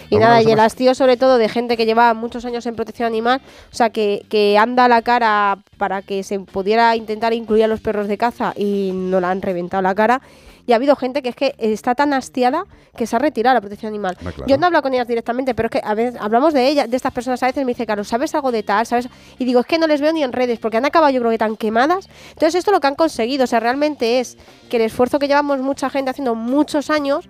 Y 0.10 0.16
¿Alguna 0.16 0.30
nada, 0.30 0.42
y 0.42 0.50
el 0.50 0.60
hastío 0.62 0.96
sobre 0.96 1.18
todo 1.18 1.38
de 1.38 1.50
gente 1.50 1.76
que 1.76 1.86
lleva 1.86 2.14
muchos 2.14 2.46
años 2.46 2.66
en 2.66 2.78
protección 2.78 3.08
animal, 3.08 3.42
o 3.70 3.76
sea, 3.76 3.90
que, 3.90 4.26
que 4.30 4.58
anda 4.58 4.88
la 4.88 5.02
cara 5.02 5.60
para 5.78 6.02
que 6.02 6.24
se 6.24 6.40
pudiera 6.40 6.96
intentar 6.96 7.34
incluir 7.34 7.66
a 7.66 7.68
los 7.68 7.82
perros 7.82 8.08
de 8.08 8.18
caza 8.18 8.54
y 8.56 8.92
no 8.94 9.20
la 9.20 9.30
han 9.30 9.42
reventado 9.42 9.84
la 9.84 9.94
cara. 9.96 10.22
Y 10.68 10.74
ha 10.74 10.76
habido 10.76 10.96
gente 10.98 11.24
que 11.24 11.30
es 11.30 11.36
que 11.36 11.56
está 11.58 11.96
tan 11.96 12.14
hastiada 12.14 12.66
que 12.96 13.08
se 13.08 13.16
ha 13.16 13.20
retirado 13.20 13.54
la 13.54 13.62
protección 13.62 13.90
animal. 13.90 14.18
Claro. 14.18 14.46
Yo 14.46 14.58
no 14.58 14.68
hablo 14.68 14.82
con 14.82 14.94
ellas 14.94 15.08
directamente, 15.08 15.56
pero 15.56 15.68
es 15.68 15.72
que 15.72 15.82
a 15.82 15.96
veces 15.96 16.20
hablamos 16.20 16.54
de 16.54 16.68
ellas, 16.68 16.90
de 16.90 16.98
estas 16.98 17.14
personas, 17.14 17.42
a 17.42 17.48
veces 17.48 17.66
me 17.66 17.72
dice, 17.72 17.86
Carlos, 17.86 18.10
¿sabes 18.10 18.36
algo 18.36 18.52
de 18.52 18.64
tal? 18.64 18.86
¿Sabes? 18.86 19.08
Y 19.40 19.46
digo, 19.46 19.62
es 19.62 19.66
que 19.66 19.80
no 19.80 19.88
les 19.88 20.02
veo 20.02 20.12
ni 20.12 20.24
en 20.24 20.34
redes, 20.34 20.60
porque 20.60 20.76
han 20.76 20.86
acabado 20.86 21.12
yo 21.14 21.22
creo 21.22 21.32
que 21.32 21.38
tan 21.38 21.56
quemadas. 21.56 22.10
Entonces 22.32 22.56
esto 22.56 22.72
lo 22.72 22.82
que 22.82 22.88
han 22.88 22.96
conseguido, 22.96 23.46
o 23.46 23.48
sea, 23.48 23.62
realmente 23.62 24.20
es 24.20 24.38
que 24.70 24.76
el 24.76 24.84
esfuerzo 24.84 25.20
que 25.20 25.30
llevamos 25.30 25.60
mucha 25.60 25.90
gente 25.90 26.12
haciendo 26.12 26.36
muchos 26.36 26.90
años, 26.90 27.30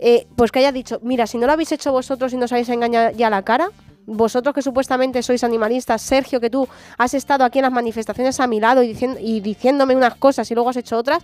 eh, 0.00 0.26
pues 0.34 0.50
que 0.50 0.58
haya 0.58 0.72
dicho, 0.72 0.98
mira, 1.02 1.28
si 1.28 1.38
no 1.38 1.46
lo 1.46 1.52
habéis 1.52 1.70
hecho 1.70 1.92
vosotros 1.92 2.32
y 2.32 2.36
nos 2.36 2.50
habéis 2.50 2.68
engañado 2.68 3.12
ya 3.12 3.30
la 3.30 3.42
cara, 3.42 3.70
vosotros 4.06 4.52
que 4.52 4.62
supuestamente 4.62 5.22
sois 5.22 5.44
animalistas, 5.44 6.02
Sergio, 6.02 6.40
que 6.40 6.50
tú 6.50 6.68
has 6.98 7.14
estado 7.14 7.44
aquí 7.44 7.60
en 7.60 7.62
las 7.62 7.72
manifestaciones 7.72 8.40
a 8.40 8.48
mi 8.48 8.58
lado 8.58 8.82
y, 8.82 8.88
diciendo, 8.88 9.18
y 9.20 9.38
diciéndome 9.40 9.94
unas 9.94 10.16
cosas 10.16 10.50
y 10.50 10.54
luego 10.54 10.70
has 10.70 10.76
hecho 10.76 10.98
otras, 10.98 11.22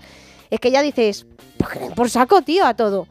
es 0.51 0.61
que 0.61 0.70
ya 0.70 0.83
dices, 0.83 1.27
"Pues 1.59 1.93
por 1.95 2.11
saco, 2.11 2.43
tío, 2.43 2.65
a 2.66 2.75
todo. 2.75 3.07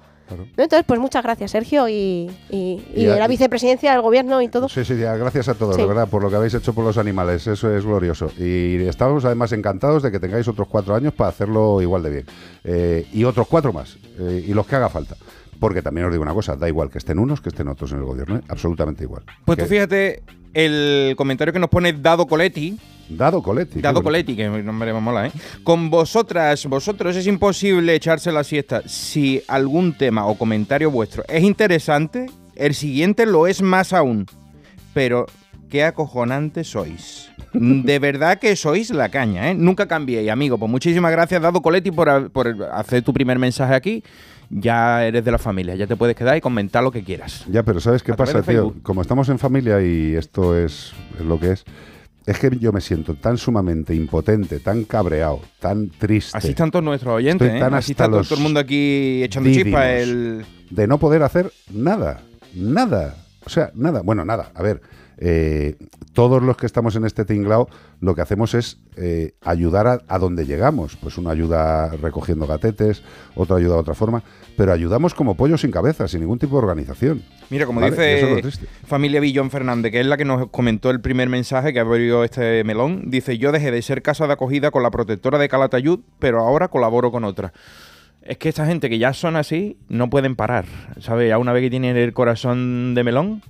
Entonces, 0.57 0.83
pues 0.85 0.99
muchas 0.99 1.23
gracias, 1.23 1.51
Sergio, 1.51 1.87
y, 1.87 2.29
y, 2.49 2.83
y 2.93 3.03
Y 3.03 3.05
a- 3.07 3.13
de 3.13 3.19
la 3.19 3.29
vicepresidencia 3.29 3.93
del 3.93 4.01
gobierno 4.01 4.41
y 4.41 4.49
todo. 4.49 4.67
Sí, 4.67 4.83
sí, 4.83 4.97
ya, 4.97 5.15
gracias 5.15 5.47
a 5.47 5.53
todos, 5.53 5.75
Sí. 5.75 5.81
de 5.81 5.87
verdad, 5.87 6.09
por 6.09 6.21
lo 6.21 6.29
que 6.29 6.35
habéis 6.35 6.53
hecho 6.53 6.73
por 6.73 6.83
los 6.83 6.97
animales. 6.97 7.47
Eso 7.47 7.73
es 7.73 7.85
glorioso. 7.85 8.29
Y 8.37 8.75
estamos 8.87 9.23
además 9.23 9.53
encantados 9.53 10.03
de 10.03 10.11
que 10.11 10.19
tengáis 10.19 10.45
otros 10.49 10.67
cuatro 10.67 10.95
años 10.95 11.13
para 11.13 11.29
hacerlo 11.29 11.81
igual 11.81 12.03
de 12.03 12.09
bien. 12.09 12.25
Eh, 12.65 13.07
y 13.13 13.23
otros 13.23 13.47
cuatro 13.47 13.71
más. 13.71 13.95
eh, 14.19 14.43
y 14.45 14.53
los 14.53 14.67
que 14.67 14.75
haga 14.75 14.89
falta. 14.89 15.15
Porque 15.61 15.81
también 15.81 16.07
os 16.07 16.11
digo 16.11 16.23
una 16.23 16.33
cosa, 16.33 16.57
da 16.57 16.67
igual 16.67 16.89
que 16.89 16.97
estén 16.97 17.19
unos 17.19 17.39
que 17.39 17.47
estén 17.49 17.69
otros 17.69 17.91
en 17.93 17.99
el 17.99 18.03
gobierno, 18.03 18.35
¿eh? 18.35 18.41
absolutamente 18.49 19.03
igual. 19.05 19.23
Pues 19.45 19.57
tú 19.57 19.65
fíjate 19.65 20.23
el 20.53 21.15
comentario 21.17 21.53
que 21.53 21.59
nos 21.59 21.69
pone 21.69 21.93
Dado 21.93 22.27
Coletti. 22.27 22.77
Dado 23.09 23.41
Coletti. 23.41 23.81
Dado. 23.81 24.03
Coletti, 24.03 24.35
que 24.35 24.47
nombre 24.47 24.93
me 24.93 24.99
mola, 24.99 25.27
¿eh? 25.27 25.31
Con 25.63 25.89
vosotras, 25.89 26.65
vosotros 26.65 27.15
es 27.15 27.27
imposible 27.27 27.95
echarse 27.95 28.31
la 28.31 28.43
siesta. 28.43 28.81
Si 28.85 29.41
algún 29.47 29.93
tema 29.93 30.25
o 30.25 30.37
comentario 30.37 30.91
vuestro 30.91 31.23
es 31.27 31.43
interesante, 31.43 32.27
el 32.55 32.73
siguiente 32.73 33.25
lo 33.25 33.47
es 33.47 33.61
más 33.61 33.93
aún. 33.93 34.25
Pero 34.93 35.25
qué 35.69 35.83
acojonantes 35.83 36.69
sois. 36.69 37.29
De 37.53 37.99
verdad 37.99 38.39
que 38.39 38.55
sois 38.55 38.89
la 38.89 39.09
caña, 39.09 39.51
¿eh? 39.51 39.55
Nunca 39.55 39.87
cambiéis, 39.87 40.29
amigo. 40.29 40.57
Pues 40.57 40.69
muchísimas 40.69 41.11
gracias, 41.11 41.41
Dado 41.41 41.61
Coletti, 41.61 41.91
por, 41.91 42.31
por 42.31 42.69
hacer 42.71 43.03
tu 43.03 43.13
primer 43.13 43.39
mensaje 43.39 43.73
aquí. 43.73 44.03
Ya 44.49 45.05
eres 45.05 45.25
de 45.25 45.31
la 45.31 45.37
familia, 45.37 45.75
ya 45.75 45.87
te 45.87 45.97
puedes 45.97 46.15
quedar 46.15 46.37
y 46.37 46.41
comentar 46.41 46.81
lo 46.81 46.91
que 46.91 47.03
quieras. 47.03 47.43
Ya, 47.49 47.63
pero 47.63 47.81
¿sabes 47.81 48.01
qué 48.01 48.13
A 48.13 48.15
pasa, 48.15 48.41
tío? 48.41 48.73
Como 48.81 49.01
estamos 49.01 49.27
en 49.27 49.39
familia 49.39 49.81
y 49.81 50.15
esto 50.15 50.57
es, 50.57 50.93
es 51.19 51.25
lo 51.25 51.37
que 51.37 51.51
es, 51.51 51.65
es 52.27 52.39
que 52.39 52.49
yo 52.59 52.73
me 52.73 52.81
siento 52.81 53.15
tan 53.15 53.37
sumamente 53.37 53.95
impotente, 53.95 54.59
tan 54.59 54.83
cabreado, 54.83 55.39
tan 55.59 55.89
triste. 55.89 56.37
Así 56.37 56.49
están 56.49 56.69
todos 56.69 56.83
nuestros 56.83 57.15
oyentes, 57.15 57.47
Estoy 57.47 57.57
¿eh? 57.57 57.61
tan 57.61 57.73
Así 57.73 57.93
hasta 57.93 58.03
está 58.03 58.05
todo, 58.07 58.17
los 58.17 58.27
todo 58.27 58.37
el 58.39 58.43
mundo 58.43 58.59
aquí 58.59 59.23
echando 59.23 59.49
chispa. 59.49 59.89
El... 59.93 60.45
De 60.69 60.87
no 60.87 60.99
poder 60.99 61.23
hacer 61.23 61.49
nada, 61.71 62.19
nada. 62.53 63.15
O 63.45 63.49
sea, 63.49 63.71
nada. 63.75 64.01
Bueno, 64.01 64.25
nada. 64.25 64.51
A 64.53 64.61
ver, 64.61 64.81
eh, 65.17 65.75
todos 66.13 66.41
los 66.41 66.57
que 66.57 66.65
estamos 66.65 66.95
en 66.95 67.05
este 67.05 67.25
tinglao 67.25 67.67
lo 67.99 68.15
que 68.15 68.21
hacemos 68.21 68.53
es 68.53 68.79
eh, 68.95 69.33
ayudar 69.41 69.87
a, 69.87 70.01
a 70.07 70.19
donde 70.19 70.45
llegamos. 70.45 70.95
Pues 70.95 71.17
uno 71.17 71.29
ayuda 71.29 71.89
recogiendo 71.97 72.47
gatetes, 72.47 73.03
otro 73.35 73.55
ayuda 73.55 73.75
de 73.75 73.79
otra 73.79 73.93
forma, 73.93 74.23
pero 74.55 74.71
ayudamos 74.73 75.13
como 75.13 75.35
pollo 75.35 75.57
sin 75.57 75.71
cabeza, 75.71 76.07
sin 76.07 76.21
ningún 76.21 76.39
tipo 76.39 76.57
de 76.57 76.65
organización. 76.65 77.23
Mira, 77.49 77.65
como 77.65 77.81
dice 77.81 78.41
familia 78.85 79.19
Villón 79.19 79.51
Fernández, 79.51 79.91
que 79.91 80.01
es 80.01 80.05
la 80.05 80.17
que 80.17 80.25
nos 80.25 80.49
comentó 80.49 80.89
el 80.89 80.99
primer 80.99 81.29
mensaje 81.29 81.71
que 81.73 81.79
abrió 81.79 82.23
este 82.23 82.63
melón, 82.63 83.09
dice, 83.09 83.37
yo 83.37 83.51
dejé 83.51 83.71
de 83.71 83.81
ser 83.81 84.01
casa 84.01 84.27
de 84.27 84.33
acogida 84.33 84.71
con 84.71 84.83
la 84.83 84.91
protectora 84.91 85.37
de 85.37 85.47
Calatayud, 85.47 85.99
pero 86.19 86.39
ahora 86.41 86.67
colaboro 86.67 87.11
con 87.11 87.23
otra. 87.23 87.53
Es 88.21 88.37
que 88.37 88.49
esta 88.49 88.65
gente 88.65 88.89
que 88.89 88.99
ya 88.99 89.13
son 89.13 89.37
así, 89.37 89.77
no 89.87 90.09
pueden 90.09 90.35
parar, 90.35 90.65
¿sabes? 90.99 91.29
Ya 91.29 91.37
una 91.37 91.53
vez 91.53 91.63
que 91.63 91.69
tienen 91.69 91.95
el 91.95 92.13
corazón 92.13 92.93
de 92.93 93.03
melón, 93.05 93.41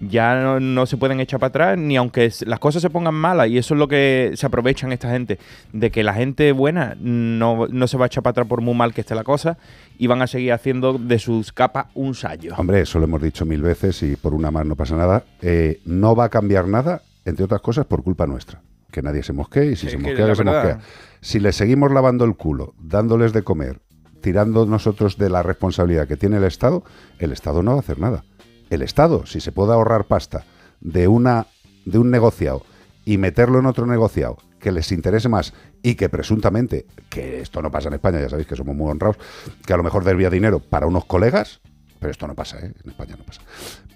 ya 0.00 0.40
no, 0.40 0.60
no 0.60 0.86
se 0.86 0.96
pueden 0.96 1.20
echar 1.20 1.40
para 1.40 1.48
atrás, 1.48 1.78
ni 1.78 1.96
aunque 1.96 2.30
las 2.46 2.58
cosas 2.58 2.82
se 2.82 2.90
pongan 2.90 3.14
malas, 3.14 3.48
y 3.48 3.58
eso 3.58 3.74
es 3.74 3.78
lo 3.78 3.88
que 3.88 4.32
se 4.34 4.46
aprovechan 4.46 4.92
esta 4.92 5.10
gente, 5.10 5.38
de 5.72 5.90
que 5.90 6.02
la 6.02 6.14
gente 6.14 6.52
buena 6.52 6.96
no, 7.00 7.66
no 7.68 7.86
se 7.86 7.96
va 7.96 8.04
a 8.04 8.06
echar 8.06 8.22
para 8.22 8.32
atrás 8.32 8.46
por 8.46 8.60
muy 8.60 8.74
mal 8.74 8.92
que 8.92 9.00
esté 9.00 9.14
la 9.14 9.24
cosa, 9.24 9.58
y 9.98 10.06
van 10.06 10.22
a 10.22 10.26
seguir 10.26 10.52
haciendo 10.52 10.98
de 10.98 11.18
sus 11.18 11.52
capas 11.52 11.86
un 11.94 12.14
sallo. 12.14 12.54
Hombre, 12.56 12.80
eso 12.80 12.98
lo 12.98 13.04
hemos 13.04 13.22
dicho 13.22 13.44
mil 13.46 13.62
veces 13.62 14.02
y 14.02 14.16
por 14.16 14.34
una 14.34 14.50
más 14.50 14.66
no 14.66 14.76
pasa 14.76 14.96
nada. 14.96 15.24
Eh, 15.40 15.80
no 15.84 16.16
va 16.16 16.24
a 16.24 16.28
cambiar 16.28 16.66
nada, 16.66 17.02
entre 17.24 17.44
otras 17.44 17.60
cosas, 17.60 17.86
por 17.86 18.02
culpa 18.02 18.26
nuestra. 18.26 18.60
Que 18.90 19.02
nadie 19.02 19.22
se 19.22 19.32
mosquee 19.32 19.72
y 19.72 19.76
si 19.76 19.86
Es 19.86 19.92
se 19.92 19.98
que 19.98 20.04
mosquea, 20.04 20.26
que 20.26 20.34
se 20.36 20.44
mosquea. 20.44 20.78
Si 21.20 21.40
le 21.40 21.52
seguimos 21.52 21.90
lavando 21.90 22.24
el 22.24 22.36
culo, 22.36 22.74
dándoles 22.80 23.32
de 23.32 23.42
comer, 23.42 23.80
tirando 24.20 24.66
nosotros 24.66 25.18
de 25.18 25.30
la 25.30 25.42
responsabilidad 25.42 26.06
que 26.06 26.16
tiene 26.16 26.36
el 26.36 26.44
Estado, 26.44 26.84
el 27.18 27.32
Estado 27.32 27.62
no 27.62 27.72
va 27.72 27.76
a 27.78 27.80
hacer 27.80 27.98
nada. 27.98 28.24
El 28.70 28.82
Estado, 28.82 29.26
si 29.26 29.40
se 29.40 29.52
puede 29.52 29.72
ahorrar 29.72 30.04
pasta 30.04 30.44
de, 30.80 31.08
una, 31.08 31.46
de 31.84 31.98
un 31.98 32.10
negociado 32.10 32.62
y 33.04 33.18
meterlo 33.18 33.58
en 33.58 33.66
otro 33.66 33.86
negociado 33.86 34.38
que 34.58 34.72
les 34.72 34.90
interese 34.92 35.28
más 35.28 35.52
y 35.82 35.94
que 35.94 36.08
presuntamente, 36.08 36.86
que 37.10 37.40
esto 37.40 37.60
no 37.60 37.70
pasa 37.70 37.88
en 37.88 37.94
España, 37.94 38.20
ya 38.20 38.30
sabéis 38.30 38.48
que 38.48 38.56
somos 38.56 38.74
muy 38.74 38.90
honrados, 38.90 39.18
que 39.66 39.72
a 39.74 39.76
lo 39.76 39.82
mejor 39.82 40.04
desvía 40.04 40.30
dinero 40.30 40.58
para 40.58 40.86
unos 40.86 41.04
colegas, 41.04 41.60
pero 42.00 42.10
esto 42.10 42.26
no 42.26 42.34
pasa, 42.34 42.58
¿eh? 42.58 42.72
en 42.82 42.90
España 42.90 43.16
no 43.18 43.24
pasa. 43.24 43.42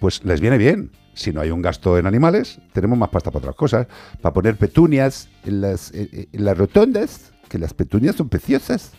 Pues 0.01 0.25
les 0.25 0.41
viene 0.41 0.59
bien. 0.59 0.91
Si 1.15 1.33
no 1.33 1.41
hay 1.41 1.51
un 1.51 1.61
gasto 1.61 1.99
en 1.99 2.07
animales, 2.07 2.61
tenemos 2.73 2.97
más 2.97 3.09
pasta 3.09 3.31
para 3.31 3.41
otras 3.41 3.57
cosas. 3.57 3.87
Para 4.23 4.33
poner 4.33 4.57
petunias 4.57 5.29
en 5.45 5.61
las, 5.61 5.93
en 5.93 6.29
las 6.33 6.57
rotondas, 6.57 7.33
que 7.49 7.59
las 7.59 7.75
petunias 7.75 8.17
son 8.17 8.29
preciosas. 8.29 8.93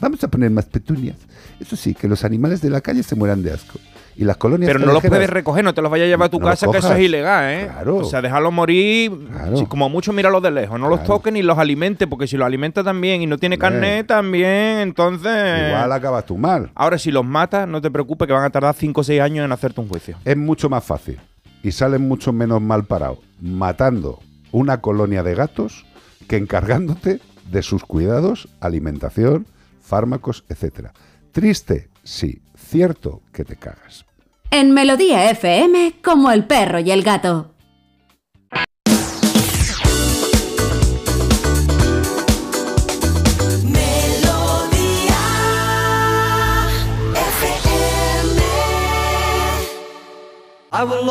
Vamos 0.00 0.22
a 0.24 0.28
poner 0.28 0.50
más 0.50 0.66
petunias. 0.66 1.16
Eso 1.60 1.76
sí, 1.76 1.94
que 1.94 2.08
los 2.08 2.24
animales 2.24 2.60
de 2.62 2.70
la 2.70 2.80
calle 2.80 3.02
se 3.02 3.14
mueran 3.14 3.42
de 3.42 3.52
asco. 3.52 3.78
Y 4.16 4.24
las 4.24 4.36
colonias 4.36 4.68
Pero 4.68 4.84
no 4.84 4.92
los 4.92 5.02
puedes 5.02 5.30
recoger, 5.30 5.64
no 5.64 5.72
te 5.72 5.80
los 5.80 5.90
vayas 5.90 6.04
a 6.06 6.08
llevar 6.08 6.26
a 6.26 6.30
tu 6.30 6.40
No 6.40 6.46
casa, 6.46 6.66
que 6.70 6.78
eso 6.78 6.92
es 6.94 7.00
ilegal, 7.00 7.44
¿eh? 7.54 7.66
Claro. 7.72 7.96
O 7.98 8.04
sea, 8.04 8.20
déjalos 8.20 8.52
morir, 8.52 9.12
si- 9.56 9.64
como 9.66 9.88
mucho 9.88 10.12
míralos 10.12 10.42
de 10.42 10.50
lejos, 10.50 10.78
no 10.78 10.88
los 10.88 11.04
toques 11.04 11.32
ni 11.32 11.42
los 11.42 11.56
alimentes, 11.58 12.06
porque 12.08 12.26
si 12.26 12.36
los 12.36 12.44
alimenta 12.44 12.82
también 12.84 13.22
y 13.22 13.26
no 13.26 13.38
tiene 13.38 13.56
carnet 13.56 14.06
también, 14.06 14.78
entonces... 14.80 15.68
Igual 15.68 15.92
acabas 15.92 16.26
tú 16.26 16.36
mal. 16.36 16.70
Ahora, 16.74 16.98
si 16.98 17.10
los 17.10 17.24
matas, 17.24 17.66
no 17.68 17.80
te 17.80 17.90
preocupes 17.90 18.26
que 18.26 18.34
van 18.34 18.44
a 18.44 18.50
tardar 18.50 18.74
5 18.74 19.00
o 19.00 19.04
6 19.04 19.20
años 19.20 19.44
en 19.44 19.52
hacerte 19.52 19.80
un 19.80 19.88
juicio. 19.88 20.16
Es 20.24 20.36
mucho 20.36 20.68
más 20.68 20.84
fácil 20.84 21.18
y 21.62 21.72
salen 21.72 22.06
mucho 22.06 22.32
menos 22.32 22.60
mal 22.60 22.84
parados 22.84 23.18
matando 23.40 24.18
una 24.52 24.80
colonia 24.80 25.22
de 25.22 25.34
gatos 25.34 25.84
que 26.28 26.36
encargándote 26.36 27.20
de 27.50 27.62
sus 27.62 27.84
cuidados, 27.84 28.48
alimentación, 28.60 29.46
fármacos, 29.90 30.44
etcétera. 30.48 30.92
Triste, 31.32 31.90
sí. 32.04 32.40
Cierto 32.56 33.22
que 33.32 33.44
te 33.44 33.56
cagas. 33.56 34.06
En 34.50 34.72
Melodía 34.72 35.30
FM, 35.30 35.96
como 36.02 36.30
el 36.30 36.46
perro 36.46 36.78
y 36.78 36.90
el 36.92 37.02
gato. 37.02 37.50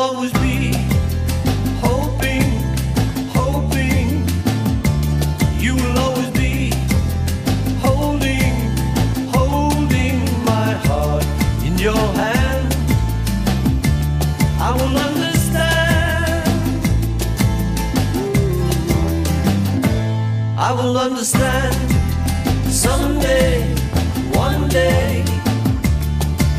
always 0.00 0.32
be 0.32 0.59
I 20.70 20.72
will 20.72 20.96
understand 20.98 21.74
someday, 22.70 23.60
one 24.30 24.68
day. 24.68 25.24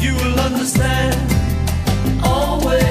You 0.02 0.14
will 0.16 0.38
understand 0.38 1.16
always, 2.22 2.91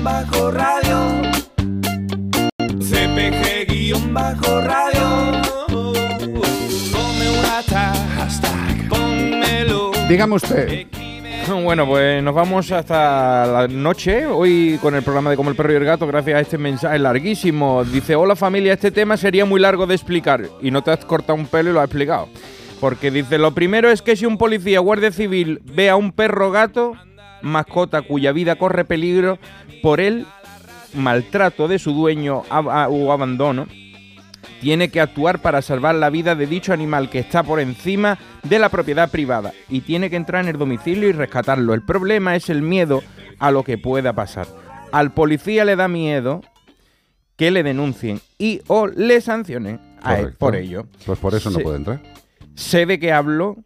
900-146-146. 0.00 1.42
CPG-radio. 2.80 3.98
CPG-radio. 3.98 5.06
Ponme 6.92 7.26
un 7.30 7.42
hashtag. 8.16 8.88
Pónmelo. 8.88 9.92
Dígame 10.08 10.34
usted. 10.34 10.86
Bueno, 11.48 11.86
pues 11.86 12.22
nos 12.22 12.34
vamos 12.34 12.70
hasta 12.70 13.44
la 13.46 13.68
noche, 13.68 14.26
hoy 14.26 14.78
con 14.80 14.94
el 14.94 15.02
programa 15.02 15.28
de 15.28 15.36
Como 15.36 15.50
el 15.50 15.56
Perro 15.56 15.72
y 15.72 15.76
el 15.76 15.84
Gato, 15.84 16.06
gracias 16.06 16.36
a 16.36 16.40
este 16.40 16.56
mensaje 16.56 16.98
larguísimo. 16.98 17.84
Dice, 17.84 18.14
hola 18.14 18.36
familia, 18.36 18.72
este 18.72 18.90
tema 18.90 19.16
sería 19.16 19.44
muy 19.44 19.60
largo 19.60 19.86
de 19.86 19.94
explicar. 19.94 20.48
Y 20.62 20.70
no 20.70 20.82
te 20.82 20.92
has 20.92 21.04
cortado 21.04 21.34
un 21.34 21.46
pelo 21.46 21.70
y 21.70 21.72
lo 21.72 21.80
has 21.80 21.86
explicado. 21.86 22.28
Porque 22.80 23.10
dice, 23.10 23.38
lo 23.38 23.52
primero 23.52 23.90
es 23.90 24.02
que 24.02 24.16
si 24.16 24.24
un 24.24 24.38
policía 24.38 24.80
o 24.80 24.84
guardia 24.84 25.10
civil 25.12 25.60
ve 25.64 25.90
a 25.90 25.96
un 25.96 26.12
perro 26.12 26.50
gato, 26.52 26.94
mascota 27.42 28.02
cuya 28.02 28.32
vida 28.32 28.56
corre 28.56 28.84
peligro 28.84 29.38
por 29.82 30.00
el 30.00 30.26
maltrato 30.94 31.68
de 31.68 31.78
su 31.78 31.92
dueño 31.92 32.42
o 32.50 33.12
abandono, 33.12 33.66
tiene 34.60 34.90
que 34.90 35.00
actuar 35.00 35.40
para 35.40 35.60
salvar 35.60 35.96
la 35.96 36.10
vida 36.10 36.34
de 36.34 36.46
dicho 36.46 36.72
animal 36.72 37.10
que 37.10 37.18
está 37.18 37.42
por 37.42 37.58
encima 37.58 38.18
de 38.44 38.58
la 38.58 38.68
propiedad 38.68 39.10
privada 39.10 39.52
y 39.68 39.80
tiene 39.80 40.08
que 40.08 40.16
entrar 40.16 40.42
en 40.42 40.50
el 40.50 40.58
domicilio 40.58 41.08
y 41.08 41.12
rescatarlo. 41.12 41.74
El 41.74 41.82
problema 41.82 42.36
es 42.36 42.48
el 42.48 42.62
miedo 42.62 43.02
a 43.38 43.50
lo 43.50 43.64
que 43.64 43.76
pueda 43.76 44.12
pasar. 44.12 44.46
Al 44.92 45.12
policía 45.12 45.64
le 45.64 45.74
da 45.74 45.88
miedo 45.88 46.42
que 47.36 47.50
le 47.50 47.64
denuncien 47.64 48.20
y 48.38 48.60
o 48.68 48.86
le 48.86 49.20
sancionen 49.20 49.80
a 50.00 50.18
él 50.18 50.34
por 50.34 50.54
ello. 50.54 50.86
Pues 51.06 51.18
por 51.18 51.34
eso 51.34 51.50
no 51.50 51.58
puede 51.58 51.78
entrar. 51.78 52.00
Sé 52.54 52.86
de 52.86 53.00
qué 53.00 53.12
hablo, 53.12 53.56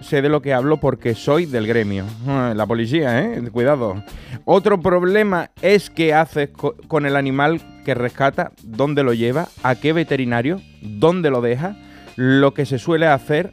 sé 0.00 0.22
de 0.22 0.28
lo 0.28 0.42
que 0.42 0.52
hablo 0.52 0.78
porque 0.78 1.14
soy 1.14 1.46
del 1.46 1.66
gremio. 1.66 2.04
Ah, 2.26 2.52
La 2.56 2.66
policía, 2.66 3.20
¿eh? 3.22 3.42
Cuidado. 3.52 4.02
Otro 4.44 4.80
problema 4.80 5.50
es 5.62 5.90
qué 5.90 6.12
haces 6.14 6.50
co- 6.50 6.76
con 6.88 7.06
el 7.06 7.16
animal 7.16 7.60
que 7.84 7.94
rescata, 7.94 8.52
dónde 8.62 9.02
lo 9.02 9.14
lleva, 9.14 9.48
a 9.62 9.74
qué 9.76 9.92
veterinario, 9.92 10.60
dónde 10.82 11.30
lo 11.30 11.40
deja. 11.40 11.76
Lo 12.16 12.54
que 12.54 12.66
se 12.66 12.78
suele 12.78 13.06
hacer 13.06 13.52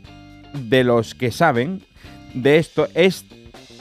de 0.53 0.83
los 0.83 1.15
que 1.15 1.31
saben 1.31 1.81
de 2.33 2.57
esto 2.57 2.87
es 2.93 3.25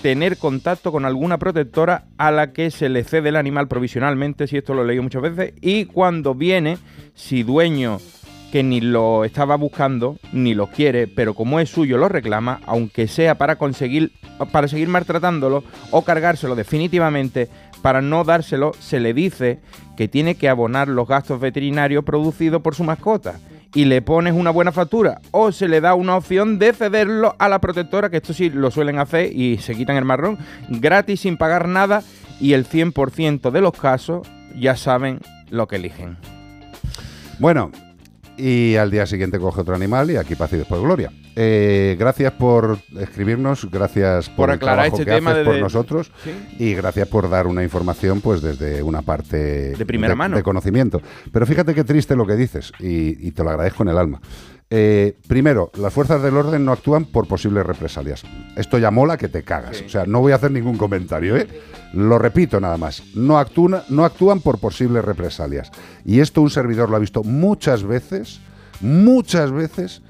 tener 0.03 0.39
contacto 0.39 0.91
con 0.93 1.05
alguna 1.05 1.39
protectora 1.39 2.05
a 2.17 2.31
la 2.31 2.53
que 2.53 2.71
se 2.71 2.89
le 2.89 3.05
cede 3.05 3.29
el 3.29 3.37
animal 3.37 3.69
provisionalmente, 3.69 4.47
si 4.47 4.57
esto 4.57 4.73
lo 4.73 4.83
he 4.83 4.87
leído 4.87 5.03
muchas 5.03 5.21
veces, 5.23 5.53
y 5.61 5.85
cuando 5.85 6.35
viene, 6.35 6.79
si 7.15 7.43
dueño 7.43 7.99
que 8.51 8.63
ni 8.63 8.81
lo 8.81 9.25
estaba 9.25 9.57
buscando, 9.57 10.19
ni 10.33 10.55
lo 10.55 10.67
quiere, 10.67 11.07
pero 11.07 11.35
como 11.35 11.61
es 11.61 11.71
suyo 11.71 11.99
lo 11.99 12.09
reclama, 12.09 12.61
aunque 12.67 13.07
sea 13.09 13.37
para 13.37 13.57
conseguir 13.57 14.13
para 14.53 14.69
seguir 14.69 14.89
maltratándolo 14.89 15.65
o 15.91 16.03
cargárselo 16.03 16.57
definitivamente, 16.57 17.49
para 17.83 18.01
no 18.03 18.25
dárselo, 18.25 18.73
se 18.79 19.01
le 19.01 19.15
dice 19.15 19.61
que 19.97 20.09
tiene 20.09 20.35
que 20.35 20.49
abonar 20.49 20.89
los 20.89 21.07
gastos 21.07 21.41
veterinarios 21.41 22.05
producidos 22.05 22.63
por 22.63 22.75
su 22.75 22.85
mascota 22.85 23.39
y 23.75 23.85
le 23.85 24.03
pones 24.03 24.35
una 24.35 24.51
buena 24.51 24.73
factura 24.73 25.21
o 25.31 25.53
se 25.53 25.69
le 25.69 25.81
da 25.81 25.95
una 25.95 26.17
opción 26.17 26.59
de 26.59 26.73
cederlo 26.73 27.37
a 27.39 27.49
la 27.49 27.61
protectora, 27.61 28.11
que 28.11 28.17
esto 28.17 28.33
sí 28.33 28.51
lo 28.51 28.71
suelen 28.71 28.99
hacer 28.99 29.33
y 29.33 29.59
se 29.59 29.75
quitan 29.75 29.97
el 29.97 30.05
marrón, 30.05 30.39
gratis 30.69 31.21
sin 31.21 31.37
pagar 31.37 31.69
nada 31.69 32.03
y 32.41 32.55
el 32.55 32.67
100% 32.67 33.51
de 33.51 33.61
los 33.61 33.73
casos 33.73 34.27
ya 34.59 34.77
saben 34.77 35.21
lo 35.51 35.69
que 35.69 35.77
eligen. 35.77 36.17
Bueno, 37.39 37.71
y 38.41 38.77
al 38.77 38.91
día 38.91 39.07
siguiente 39.07 39.39
coge 39.39 39.61
otro 39.61 39.75
animal 39.75 40.11
y 40.11 40.17
aquí 40.17 40.35
paz 40.35 40.53
y 40.53 40.57
después 40.57 40.81
gloria. 40.81 41.13
Eh, 41.37 41.97
gracias 41.99 42.33
por 42.33 42.79
escribirnos, 42.99 43.71
gracias 43.71 44.29
por, 44.29 44.37
Por 44.37 44.49
el 44.51 44.55
aclarar 44.57 44.77
trabajo 44.87 44.97
este 44.97 45.05
que 45.11 45.17
tema 45.17 45.31
haces 45.33 45.45
por 45.47 45.59
nosotros 45.59 46.11
Sí. 46.25 46.31
y 46.59 46.75
gracias 46.75 47.07
por 47.09 47.29
dar 47.31 47.47
una 47.47 47.63
información 47.63 48.21
pues 48.21 48.43
desde 48.43 48.83
una 48.83 49.03
parte 49.03 49.73
De 49.77 49.87
primera 49.87 50.15
mano. 50.15 50.37
de 50.37 50.43
conocimiento. 50.43 51.01
Pero 51.33 51.47
fíjate 51.47 51.75
qué 51.75 51.85
triste 51.85 52.17
lo 52.17 52.27
que 52.27 52.37
dices 52.37 52.73
y, 52.81 53.27
y 53.27 53.31
te 53.33 53.45
lo 53.45 53.51
agradezco 53.51 53.83
en 53.83 53.91
el 53.91 53.99
alma. 53.99 54.21
Eh, 54.73 55.17
primero, 55.27 55.73
las 55.81 55.93
fuerzas 55.93 56.23
del 56.23 56.37
orden 56.37 56.65
no 56.65 56.71
actúan 56.71 57.05
por 57.05 57.27
posibles 57.27 57.67
represalias. 57.67 58.23
Esto 58.57 58.79
ya 58.79 58.93
mola 58.93 59.17
que 59.17 59.27
te 59.29 59.43
cagas. 59.43 59.83
O 59.85 59.89
sea, 59.89 60.05
no 60.07 60.21
voy 60.21 60.31
a 60.31 60.37
hacer 60.37 60.53
ningún 60.53 60.77
comentario, 60.77 61.37
¿eh? 61.37 61.49
Lo 61.93 62.19
repito 62.19 62.61
nada 62.61 62.77
más. 62.77 63.03
No 63.15 63.39
actúan, 63.39 63.83
no 63.89 64.05
actúan 64.05 64.41
por 64.41 64.59
posibles 64.59 65.05
represalias. 65.05 65.71
Y 66.05 66.21
esto 66.21 66.41
un 66.43 66.51
servidor 66.51 66.89
lo 66.91 66.97
ha 66.97 67.01
visto 67.01 67.23
muchas 67.25 67.83
veces, 67.83 68.41
muchas 68.81 69.51
veces, 69.53 70.03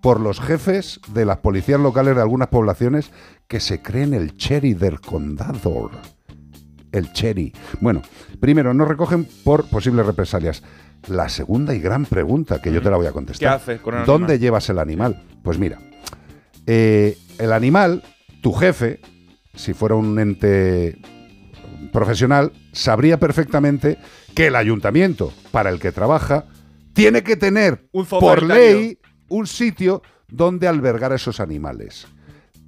por 0.00 0.18
los 0.20 0.40
jefes 0.40 0.98
de 1.12 1.26
las 1.26 1.38
policías 1.38 1.78
locales 1.80 2.14
de 2.16 2.22
algunas 2.22 2.48
poblaciones 2.48 3.10
que 3.48 3.60
se 3.60 3.82
creen 3.82 4.14
el 4.14 4.36
cherry 4.36 4.74
del 4.74 5.00
condado. 5.00 5.90
el 6.92 7.12
cherry. 7.12 7.52
Bueno, 7.80 8.02
primero, 8.40 8.72
no 8.74 8.84
recogen 8.84 9.28
por 9.44 9.66
posibles 9.68 10.06
represalias. 10.06 10.62
La 11.08 11.28
segunda 11.28 11.74
y 11.74 11.80
gran 11.80 12.04
pregunta, 12.04 12.60
que 12.60 12.72
yo 12.72 12.82
te 12.82 12.90
la 12.90 12.96
voy 12.96 13.06
a 13.06 13.12
contestar. 13.12 13.48
¿Qué 13.48 13.54
haces 13.54 13.80
con 13.80 13.94
el 13.96 14.04
¿Dónde 14.06 14.32
animal? 14.34 14.40
llevas 14.40 14.68
el 14.70 14.78
animal? 14.78 15.22
Pues 15.42 15.58
mira, 15.58 15.78
eh, 16.66 17.16
el 17.38 17.52
animal, 17.52 18.02
tu 18.42 18.52
jefe, 18.52 19.00
si 19.60 19.74
fuera 19.74 19.94
un 19.94 20.18
ente 20.18 20.98
profesional, 21.92 22.52
sabría 22.72 23.20
perfectamente 23.20 23.98
que 24.34 24.46
el 24.46 24.56
ayuntamiento 24.56 25.32
para 25.50 25.70
el 25.70 25.78
que 25.78 25.92
trabaja 25.92 26.46
tiene 26.94 27.22
que 27.22 27.36
tener, 27.36 27.86
Un 27.92 28.06
por 28.06 28.42
ley, 28.42 28.98
un 29.28 29.46
sitio 29.46 30.02
donde 30.28 30.66
albergar 30.66 31.12
a 31.12 31.16
esos 31.16 31.40
animales. 31.40 32.06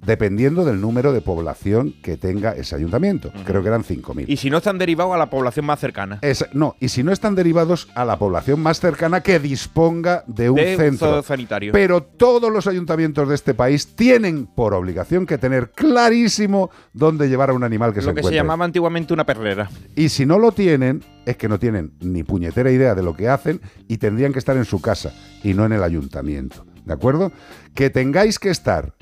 Dependiendo 0.05 0.65
del 0.65 0.81
número 0.81 1.13
de 1.13 1.21
población 1.21 1.93
que 2.03 2.17
tenga 2.17 2.51
ese 2.51 2.75
ayuntamiento. 2.75 3.31
Creo 3.45 3.61
que 3.61 3.69
eran 3.69 3.83
5.000. 3.83 4.25
Y 4.27 4.37
si 4.37 4.49
no 4.49 4.57
están 4.57 4.77
derivados 4.77 5.13
a 5.13 5.17
la 5.17 5.29
población 5.29 5.65
más 5.65 5.79
cercana. 5.79 6.19
Es- 6.21 6.45
no, 6.53 6.75
y 6.79 6.89
si 6.89 7.03
no 7.03 7.11
están 7.11 7.35
derivados 7.35 7.87
a 7.95 8.03
la 8.05 8.17
población 8.19 8.59
más 8.61 8.79
cercana 8.79 9.21
que 9.21 9.39
disponga 9.39 10.23
de 10.27 10.49
un 10.49 10.57
De 10.57 10.75
centro 10.77 11.23
sanitario. 11.23 11.71
Pero 11.71 12.03
todos 12.03 12.51
los 12.51 12.67
ayuntamientos 12.67 13.29
de 13.29 13.35
este 13.35 13.53
país 13.53 13.95
tienen 13.95 14.45
por 14.45 14.73
obligación 14.73 15.25
que 15.25 15.37
tener 15.37 15.71
clarísimo 15.71 16.69
dónde 16.93 17.29
llevar 17.29 17.49
a 17.49 17.53
un 17.53 17.63
animal 17.63 17.93
que 17.93 18.01
se 18.01 18.07
lo 18.07 18.13
que 18.13 18.17
se 18.17 18.19
encuentre. 18.21 18.37
llamaba 18.37 18.65
antiguamente 18.65 19.13
una 19.13 19.25
perrera. 19.25 19.69
Y 19.95 20.09
si 20.09 20.25
no 20.25 20.37
lo 20.39 20.51
tienen, 20.51 21.03
es 21.25 21.37
que 21.37 21.47
no 21.47 21.59
tienen 21.59 21.93
ni 22.01 22.23
puñetera 22.23 22.71
idea 22.71 22.93
de 22.95 23.03
lo 23.03 23.15
que 23.15 23.29
hacen 23.29 23.61
y 23.87 23.97
tendrían 23.97 24.33
que 24.33 24.39
estar 24.39 24.57
en 24.57 24.65
su 24.65 24.81
casa 24.81 25.13
y 25.43 25.53
no 25.53 25.65
en 25.65 25.71
el 25.73 25.83
ayuntamiento. 25.83 26.65
¿De 26.85 26.93
acuerdo? 26.93 27.31
Que 27.73 27.89
tengáis 27.89 28.39
que 28.39 28.49
estar 28.49 28.93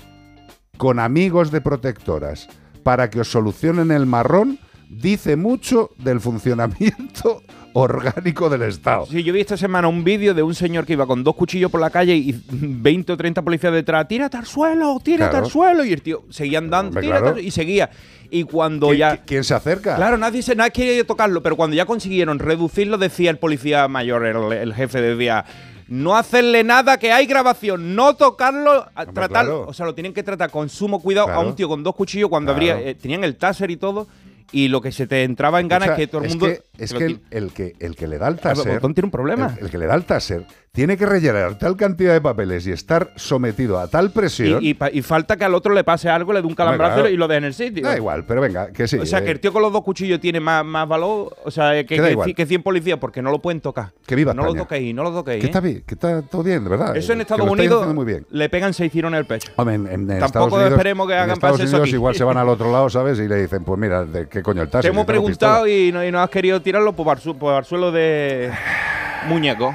con 0.78 1.00
amigos 1.00 1.52
de 1.52 1.62
protectoras 1.62 2.48
para 2.84 3.10
que 3.10 3.20
os 3.22 3.28
solucionen 3.32 3.92
el 3.92 4.06
marrón 4.06 4.60
dice 4.90 5.36
mucho 5.36 5.92
del 5.98 6.20
funcionamiento 6.20 7.44
orgánico 7.74 8.50
del 8.50 8.64
Estado. 8.64 9.06
Sí, 9.06 9.24
yo 9.24 9.32
vi 9.32 9.40
esta 9.40 9.56
semana 9.56 9.88
un 9.88 10.04
vídeo 10.04 10.34
de 10.34 10.44
un 10.44 10.54
señor 10.56 10.86
que 10.86 10.94
iba 10.94 11.06
con 11.08 11.24
dos 11.24 11.36
cuchillos 11.36 11.72
por 11.72 11.80
la 11.80 11.90
calle 11.90 12.16
y 12.16 12.44
20 12.52 13.14
o 13.14 13.18
30 13.18 13.42
policías 13.44 13.72
detrás. 13.74 14.08
Tírate 14.08 14.38
al 14.38 14.46
suelo, 14.46 15.00
tírate 15.02 15.30
Claro. 15.32 15.46
al 15.46 15.52
suelo. 15.52 15.86
Y 15.86 15.94
el 15.94 16.02
tío 16.02 16.24
seguía 16.30 16.58
andando, 16.58 16.90
Hombre, 16.90 17.04
"Tírate 17.04 17.22
claro. 17.22 17.36
al-", 17.38 17.46
y 17.46 17.52
seguía. 17.52 17.90
Y 18.30 18.44
cuando 18.44 18.90
¿Qui- 18.92 18.98
ya. 18.98 19.16
qui- 19.16 19.22
¿Quién 19.26 19.44
se 19.46 19.54
acerca? 19.54 19.96
Claro, 19.96 20.18
nadie, 20.18 20.42
se, 20.42 20.56
nadie 20.56 20.72
quería 20.72 21.06
tocarlo, 21.06 21.42
pero 21.44 21.56
cuando 21.56 21.76
ya 21.78 21.86
consiguieron 21.86 22.40
reducirlo, 22.40 22.98
decía 22.98 23.30
el 23.30 23.38
policía 23.38 23.88
mayor, 23.88 24.26
el, 24.26 24.52
el 24.52 24.74
jefe, 24.74 25.00
decía. 25.02 25.46
No 25.92 26.16
hacerle 26.16 26.64
nada, 26.64 26.98
que 26.98 27.12
hay 27.12 27.26
grabación, 27.26 27.96
no 27.98 28.16
tocarlo, 28.16 28.86
a- 28.96 29.06
tratarlo. 29.08 29.30
claro. 29.58 29.66
O 29.68 29.74
sea, 29.74 29.86
lo 29.86 29.94
tienen 29.94 30.14
que 30.14 30.24
tratar 30.24 30.50
con 30.50 30.70
sumo 30.70 31.02
cuidado 31.02 31.28
a 31.30 31.40
un 31.42 31.54
tío 31.54 31.68
con 31.68 31.84
dos 31.84 31.94
cuchillos 31.96 32.30
cuando 32.30 32.56
Claro. 32.56 32.76
habría, 32.78 32.90
eh, 32.92 32.96
tenían 32.96 33.26
el 33.26 33.36
taser 33.36 33.70
y 33.72 33.76
todo, 33.76 34.08
y 34.54 34.70
lo 34.70 34.80
que 34.80 34.94
se 34.94 35.06
te 35.06 35.24
entraba 35.26 35.60
en 35.60 35.68
ganas 35.68 35.90
O 35.90 35.92
sea, 35.92 35.96
es 35.96 36.00
que 36.00 36.08
todo 36.08 36.22
el 36.22 36.28
es 36.28 36.32
mundo. 36.38 36.46
que- 36.48 36.62
es 36.84 36.94
que 36.94 37.08
ti- 37.08 37.20
el, 37.30 37.44
el 37.44 37.52
que 37.52 37.76
el 37.80 37.96
que 37.98 38.08
le 38.08 38.18
da 38.18 38.30
el 38.30 38.38
Claro, 38.38 38.58
taser. 38.62 38.76
Botón 38.76 38.94
tiene 38.94 39.08
un 39.08 39.12
problema. 39.12 39.54
El, 39.60 39.66
el 39.66 39.70
que 39.72 39.78
le 39.78 39.86
da 39.86 39.96
el 39.96 40.06
taser 40.06 40.46
tiene 40.74 40.96
que 40.96 41.06
rellenar 41.06 41.58
tal 41.58 41.76
cantidad 41.76 42.14
de 42.14 42.22
papeles 42.22 42.66
y 42.66 42.72
estar 42.72 43.12
sometido 43.18 43.78
a 43.78 43.90
tal 43.90 44.12
presión. 44.12 44.64
Y, 44.64 44.70
y 44.70 44.78
y 44.94 45.02
falta 45.02 45.36
que 45.36 45.44
al 45.44 45.54
otro 45.54 45.74
le 45.74 45.84
pase 45.84 46.08
algo, 46.08 46.32
le 46.32 46.42
dé 46.42 46.48
un 46.48 46.56
calambrazo 46.56 46.94
claro. 47.02 47.10
y 47.10 47.18
lo 47.18 47.28
deje 47.28 47.40
en 47.40 47.44
el 47.44 47.54
sitio. 47.54 47.84
Da 47.84 47.98
igual, 47.98 48.24
pero 48.26 48.40
venga, 48.40 48.72
que 48.72 48.88
sí. 48.88 48.98
O 48.98 49.06
sea, 49.06 49.20
eh, 49.20 49.26
que 49.26 49.32
el 49.32 49.42
tío 49.42 49.52
con 49.52 49.62
los 49.62 49.74
dos 49.74 49.84
cuchillos 49.84 50.22
tiene 50.22 50.40
más, 50.40 50.64
más 50.64 50.88
valor, 50.88 51.36
o 51.44 51.52
sea, 51.52 51.74
que, 51.74 51.86
Que 51.86 52.02
que, 52.02 52.12
igual. 52.12 52.34
que 52.34 52.46
100 52.46 52.64
policías, 52.64 52.98
porque 53.00 53.22
no 53.22 53.32
lo 53.32 53.40
pueden 53.40 53.60
tocar. 53.60 53.92
Que 54.06 54.16
viva 54.16 54.34
No 54.34 54.44
lo 54.44 54.50
España. 54.50 54.64
toquéis, 54.64 54.96
no 54.96 55.04
lo 55.04 55.12
toquéis. 55.12 55.42
que 55.42 55.48
¿eh? 55.48 55.50
está 55.50 55.60
bien, 55.60 55.84
que 55.86 55.94
está 55.96 56.22
todo 56.22 56.42
bien, 56.44 56.64
de 56.64 56.70
verdad. 56.70 56.96
Eso 56.96 57.12
en 57.12 57.20
Estados 57.22 57.46
lo 57.46 57.52
Unidos 57.52 57.82
haciendo 57.82 57.94
muy 58.02 58.06
bien. 58.06 58.26
le 58.30 58.48
pegan 58.48 58.74
seis 58.74 58.92
tiros 58.94 59.12
en 59.12 59.18
el 59.18 59.26
pecho. 59.26 59.52
Hombre, 59.58 59.76
en, 59.76 59.88
en 59.88 60.08
Tampoco 60.08 60.26
Estados 60.26 60.54
Unidos, 60.54 60.72
esperemos 60.72 61.08
que 61.08 61.14
en 61.14 61.20
hagan 61.20 61.34
Estados 61.34 61.60
eso 61.60 61.66
Unidos 61.70 61.82
aquí. 61.90 61.96
igual 61.96 62.16
se 62.16 62.24
van 62.24 62.38
al 62.38 62.48
otro 62.48 62.72
lado, 62.72 62.90
¿sabes? 62.90 63.20
Y 63.20 63.28
le 63.28 63.42
dicen, 63.42 63.66
pues 63.66 63.78
mira, 63.78 64.06
¿de 64.06 64.30
qué 64.30 64.42
coño 64.42 64.62
el 64.62 64.70
taser? 64.70 64.90
Te 64.90 64.96
hemos 64.96 65.06
preguntado 65.06 65.68
y 65.68 65.92
no, 65.92 66.06
y 66.06 66.12
no 66.14 66.22
has 66.22 66.30
querido 66.30 66.62
tirarlo 66.62 66.94
por, 66.94 67.08
arsu- 67.08 67.38
por 67.38 67.58
el 67.60 67.66
suelo 67.66 67.92
de 67.92 68.52
muñeco. 69.28 69.74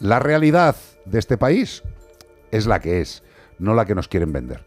La 0.00 0.18
realidad 0.18 0.76
de 1.04 1.18
este 1.18 1.36
país 1.36 1.82
es 2.50 2.66
la 2.66 2.80
que 2.80 3.00
es, 3.00 3.22
no 3.58 3.74
la 3.74 3.84
que 3.84 3.94
nos 3.94 4.08
quieren 4.08 4.32
vender. 4.32 4.60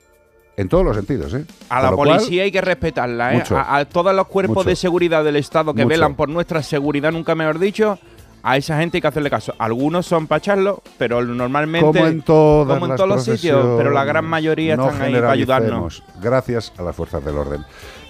En 0.58 0.68
todos 0.68 0.84
los 0.84 0.96
sentidos, 0.96 1.34
¿eh? 1.34 1.46
A 1.70 1.80
Con 1.82 1.90
la 1.90 1.96
cual, 1.96 2.10
policía 2.18 2.44
hay 2.44 2.52
que 2.52 2.62
respetarla, 2.62 3.34
¿eh? 3.34 3.38
Mucho. 3.38 3.58
A, 3.58 3.78
a 3.78 3.86
todos 3.86 4.14
los 4.14 4.28
cuerpos 4.28 4.58
Mucho. 4.58 4.70
de 4.70 4.76
seguridad 4.76 5.24
del 5.24 5.38
Estado 5.38 5.74
que 5.74 5.84
Mucho. 5.84 5.90
velan 5.90 6.16
por 6.16 6.30
nuestra 6.30 6.62
seguridad, 6.62 7.12
nunca 7.12 7.34
mejor 7.36 7.58
dicho, 7.58 7.98
a 8.44 8.58
esa 8.58 8.78
gente 8.78 8.98
hay 8.98 9.02
que 9.02 9.08
hacerle 9.08 9.30
caso. 9.30 9.54
Algunos 9.58 10.06
son 10.06 10.28
para 10.28 10.40
echarlo, 10.40 10.82
pero 10.98 11.24
normalmente. 11.24 11.88
como 11.88 12.06
en 12.08 12.22
todas 12.22 12.74
como 12.74 12.86
en 12.86 12.90
las 12.90 12.98
todos 12.98 13.10
los 13.10 13.24
sitios, 13.24 13.78
pero 13.78 13.92
la 13.92 14.04
gran 14.04 14.26
mayoría 14.26 14.76
no 14.76 14.90
están 14.90 15.04
ahí 15.04 15.14
para 15.14 15.32
ayudarnos. 15.32 16.04
Gracias 16.22 16.74
a 16.78 16.84
las 16.84 16.96
fuerzas 16.96 17.24
del 17.24 17.38
orden. 17.38 17.64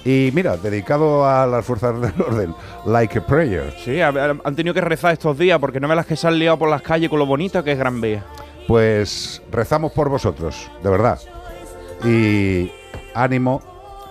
Y 0.03 0.32
mira, 0.34 0.57
dedicado 0.57 1.28
a 1.28 1.45
las 1.45 1.64
fuerzas 1.64 2.02
del 2.02 2.14
orden, 2.22 2.56
Like 2.86 3.19
a 3.19 3.26
Prayer. 3.26 3.73
Sí, 3.84 4.02
han 4.02 4.56
tenido 4.56 4.73
que 4.73 4.82
rezar 4.82 5.14
estos 5.14 5.38
días 5.38 5.60
porque 5.60 5.80
no 5.80 5.88
me 5.88 5.95
las 5.95 6.06
que 6.06 6.15
se 6.15 6.28
han 6.28 6.40
liado 6.40 6.57
por 6.57 6.69
las 6.69 6.82
calles 6.82 7.10
con 7.10 7.19
lo 7.19 7.26
bonito 7.26 7.64
que 7.64 7.73
es 7.73 7.78
Gran 7.78 8.02
Vía. 8.02 8.23
Pues 8.68 9.41
rezamos 9.52 9.91
por 9.91 10.10
vosotros, 10.10 10.72
de 10.82 10.90
verdad. 10.90 11.19
Y 12.03 12.72
ánimo, 13.14 13.61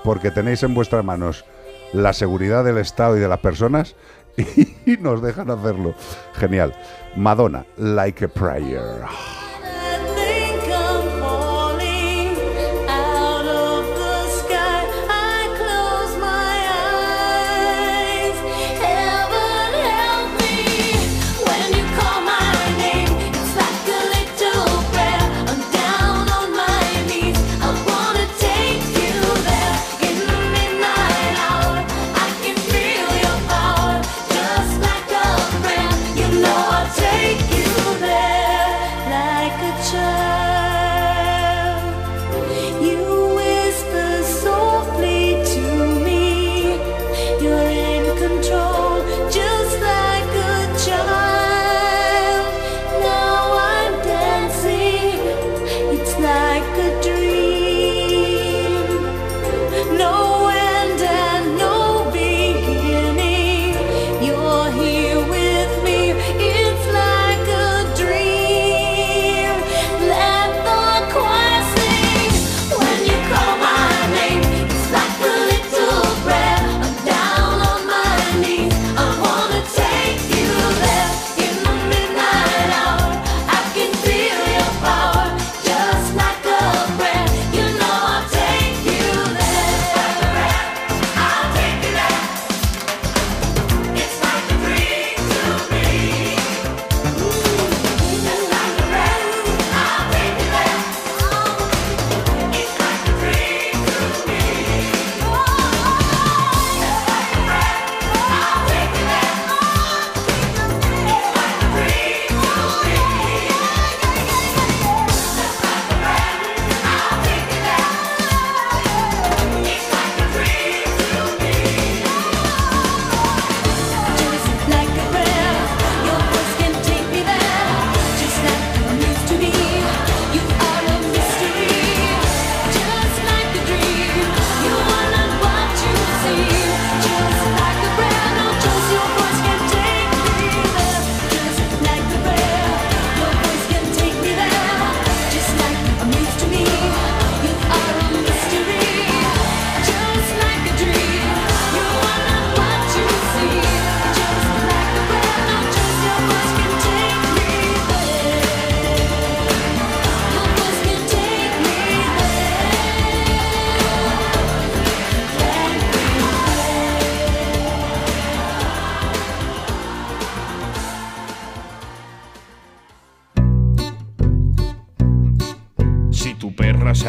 porque 0.04 0.30
tenéis 0.30 0.62
en 0.62 0.74
vuestras 0.74 1.04
manos 1.04 1.44
la 1.92 2.12
seguridad 2.12 2.64
del 2.64 2.78
Estado 2.78 3.16
y 3.16 3.20
de 3.20 3.28
las 3.28 3.40
personas 3.40 3.96
y 4.36 4.96
nos 4.98 5.22
dejan 5.22 5.50
hacerlo. 5.50 5.94
Genial. 6.34 6.72
Madonna, 7.16 7.64
Like 7.76 8.24
a 8.24 8.28
Prayer. 8.28 9.02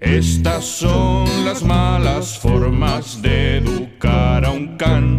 Estas 0.00 0.64
son 0.64 1.44
las 1.44 1.64
malas 1.64 2.38
formas 2.38 3.20
de 3.20 3.56
educar 3.56 4.44
a 4.44 4.52
un 4.52 4.76
can. 4.76 5.18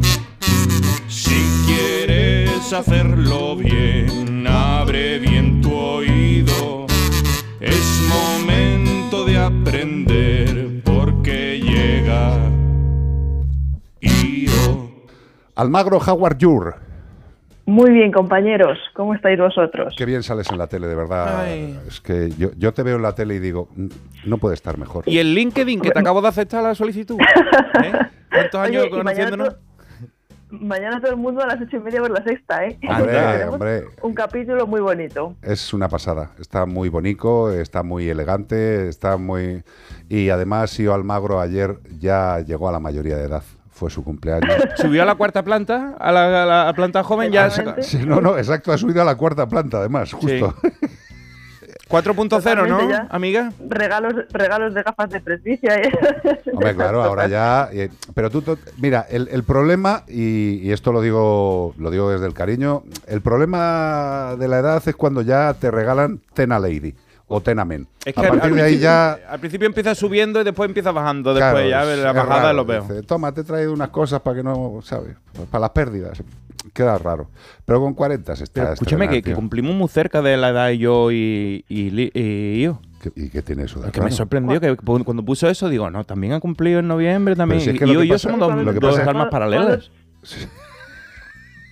Si 1.10 1.36
quieres 1.66 2.72
hacerlo 2.72 3.58
bien, 3.58 4.48
abre 4.48 5.20
bien 5.20 5.62
tu 5.62 5.74
oído. 5.74 6.88
Es 7.60 8.02
momento 8.08 9.26
de 9.26 9.38
aprender 9.38 10.82
porque 10.86 11.60
llega 11.60 12.50
Io. 14.00 14.92
Almagro 15.56 15.98
Howard 15.98 16.38
Jur. 16.40 16.89
Muy 17.70 17.92
bien, 17.92 18.12
compañeros. 18.12 18.80
¿Cómo 18.96 19.14
estáis 19.14 19.38
vosotros? 19.38 19.94
Qué 19.96 20.04
bien 20.06 20.24
sales 20.24 20.50
en 20.50 20.58
la 20.58 20.66
tele, 20.66 20.88
de 20.88 20.96
verdad. 20.96 21.48
Es 21.88 22.02
que 22.02 22.32
yo, 22.32 22.50
yo 22.58 22.74
te 22.74 22.82
veo 22.82 22.96
en 22.96 23.04
la 23.04 23.14
tele 23.14 23.36
y 23.36 23.40
digo, 23.40 23.70
"Mm, 23.76 23.88
no 24.26 24.40
puede 24.40 24.56
estar 24.56 24.80
mejor. 24.80 25.04
Y 25.06 25.20
el 25.20 25.36
LinkedIn, 25.36 25.80
que 25.80 25.92
te 25.92 26.00
acabo 26.00 26.20
de 26.20 26.30
aceptar 26.30 26.64
la 26.64 26.74
solicitud. 26.74 27.16
¿Eh? 27.84 27.92
¿Cuántos 28.32 28.60
años 28.60 28.84
Oye, 28.86 28.90
conociéndonos? 28.90 29.56
mañana 30.50 31.00
todo 31.00 31.12
el 31.12 31.18
mundo 31.18 31.44
a 31.44 31.46
las 31.46 31.62
ocho 31.62 31.78
y 31.78 31.80
media 31.80 32.02
por 32.02 32.10
la 32.10 32.24
sexta, 32.24 32.66
¿eh? 32.66 32.80
Hombre, 32.90 33.46
hombre. 33.46 33.84
Un 34.02 34.16
capítulo 34.16 34.66
muy 34.66 34.82
bonito. 34.82 35.36
Es 35.44 35.72
una 35.72 35.88
pasada. 35.88 36.32
Está 36.40 36.66
muy 36.66 36.90
bonito, 36.90 37.52
está 37.54 37.84
muy 37.84 38.10
elegante, 38.10 38.90
está 38.90 39.18
muy... 39.18 39.64
Y 40.10 40.32
además, 40.32 40.80
Io 40.80 40.96
Almagro 40.96 41.40
ayer 41.40 41.78
ya 42.00 42.40
llegó 42.40 42.68
a 42.68 42.72
la 42.72 42.80
mayoría 42.80 43.16
de 43.18 43.26
edad. 43.26 43.44
Fue 43.80 43.90
su 43.90 44.04
cumpleaños. 44.04 44.54
Subió 44.76 45.04
a 45.04 45.06
la 45.06 45.16
cuarta 45.16 45.42
planta, 45.42 45.96
a 45.98 46.12
la, 46.12 46.44
a 46.44 46.66
la 46.66 46.74
planta 46.74 47.02
joven, 47.02 47.32
ya 47.32 47.50
Sí, 47.50 47.98
no, 48.06 48.20
no, 48.20 48.38
exacto, 48.38 48.74
ha 48.74 48.78
subido 48.78 49.02
a 49.02 49.06
la 49.06 49.16
cuarta 49.16 49.48
planta, 49.48 49.78
además, 49.78 50.12
justo. 50.12 50.54
4.0, 51.90 52.28
Totalmente 52.30 52.84
¿no, 52.84 52.90
ya. 52.90 53.08
amiga? 53.10 53.52
Regalos, 53.68 54.14
regalos 54.32 54.76
de 54.76 54.84
gafas 54.84 55.10
de 55.10 55.22
presbicia, 55.22 55.76
¿eh? 55.82 55.92
Hombre, 56.54 56.76
claro, 56.76 57.02
ahora 57.04 57.28
ya. 57.28 57.70
eh, 57.72 57.90
pero 58.14 58.30
tú, 58.30 58.44
mira, 58.78 59.08
el, 59.10 59.28
el 59.32 59.44
problema, 59.44 60.04
y, 60.08 60.60
y 60.62 60.72
esto 60.72 60.92
lo 60.92 61.02
digo, 61.02 61.74
lo 61.80 61.90
digo 61.90 62.12
desde 62.12 62.28
el 62.28 62.34
cariño, 62.36 62.84
el 63.08 63.22
problema 63.22 64.36
de 64.38 64.48
la 64.50 64.60
edad 64.60 64.84
es 64.86 64.96
cuando 64.96 65.24
ya 65.24 65.56
te 65.56 65.72
regalan 65.72 66.20
Tena 66.36 66.60
Lady 66.60 66.94
o 67.30 67.40
Tena 67.42 67.64
Men. 67.64 67.88
Es 68.04 68.18
a 68.18 68.22
que 68.22 68.28
al- 68.28 68.34
partir 68.40 68.52
al 68.52 68.56
de 68.58 68.62
ahí 68.64 68.68
principio- 68.72 68.84
ya. 68.84 69.12
Al 69.30 69.40
principio 69.40 69.68
empieza 69.68 69.96
subiendo 69.96 70.42
y 70.42 70.44
después 70.44 70.68
empieza 70.68 70.92
bajando. 70.92 71.34
Después 71.34 71.54
Claro, 71.54 71.70
ya 71.70 71.94
es- 71.94 72.00
la 72.00 72.10
es 72.10 72.16
bajada 72.16 72.42
raro. 72.42 72.54
lo 72.58 72.66
veo. 72.66 72.82
Dice, 72.82 73.04
Toma, 73.04 73.32
te 73.32 73.42
he 73.42 73.44
traído 73.46 73.72
unas 73.72 73.90
cosas 73.90 74.20
para 74.22 74.36
que 74.38 74.44
no, 74.44 74.80
¿sabes? 74.84 75.16
Para 75.50 75.62
las 75.62 75.70
pérdidas. 75.70 76.22
Queda 76.74 76.98
raro. 76.98 77.30
Pero 77.66 77.80
con 77.80 77.94
40 77.94 78.36
se 78.36 78.44
está. 78.44 78.62
Pero 78.62 78.74
escúchame, 78.74 79.08
que, 79.10 79.22
que 79.22 79.34
cumplimos 79.34 79.74
muy 79.74 79.88
cerca 79.88 80.22
de 80.22 80.36
la 80.36 80.50
edad 80.50 80.70
yo 80.72 81.10
y, 81.12 81.64
y, 81.70 81.90
Li- 81.92 82.12
y 82.14 82.64
yo. 82.64 82.82
¿Y 83.16 83.30
qué 83.30 83.42
tiene 83.42 83.64
eso 83.64 83.80
de 83.80 83.92
Que 83.92 84.02
me 84.02 84.12
sorprendió 84.12 84.60
que 84.60 84.76
cuando 84.76 85.24
puso 85.24 85.48
eso, 85.50 85.70
digo, 85.70 85.90
no, 85.90 86.04
también 86.04 86.34
ha 86.34 86.40
cumplido 86.42 86.80
en 86.80 86.88
noviembre 86.90 87.34
también. 87.36 87.62
si 87.62 87.70
es 87.70 87.80
que 87.80 87.86
y 87.86 87.94
yo 87.94 88.04
y 88.04 88.10
yo 88.10 88.20
somos 88.20 88.40
dos, 88.40 88.76
dos 88.76 89.00
almas 89.00 89.30
paralelas. 89.30 89.90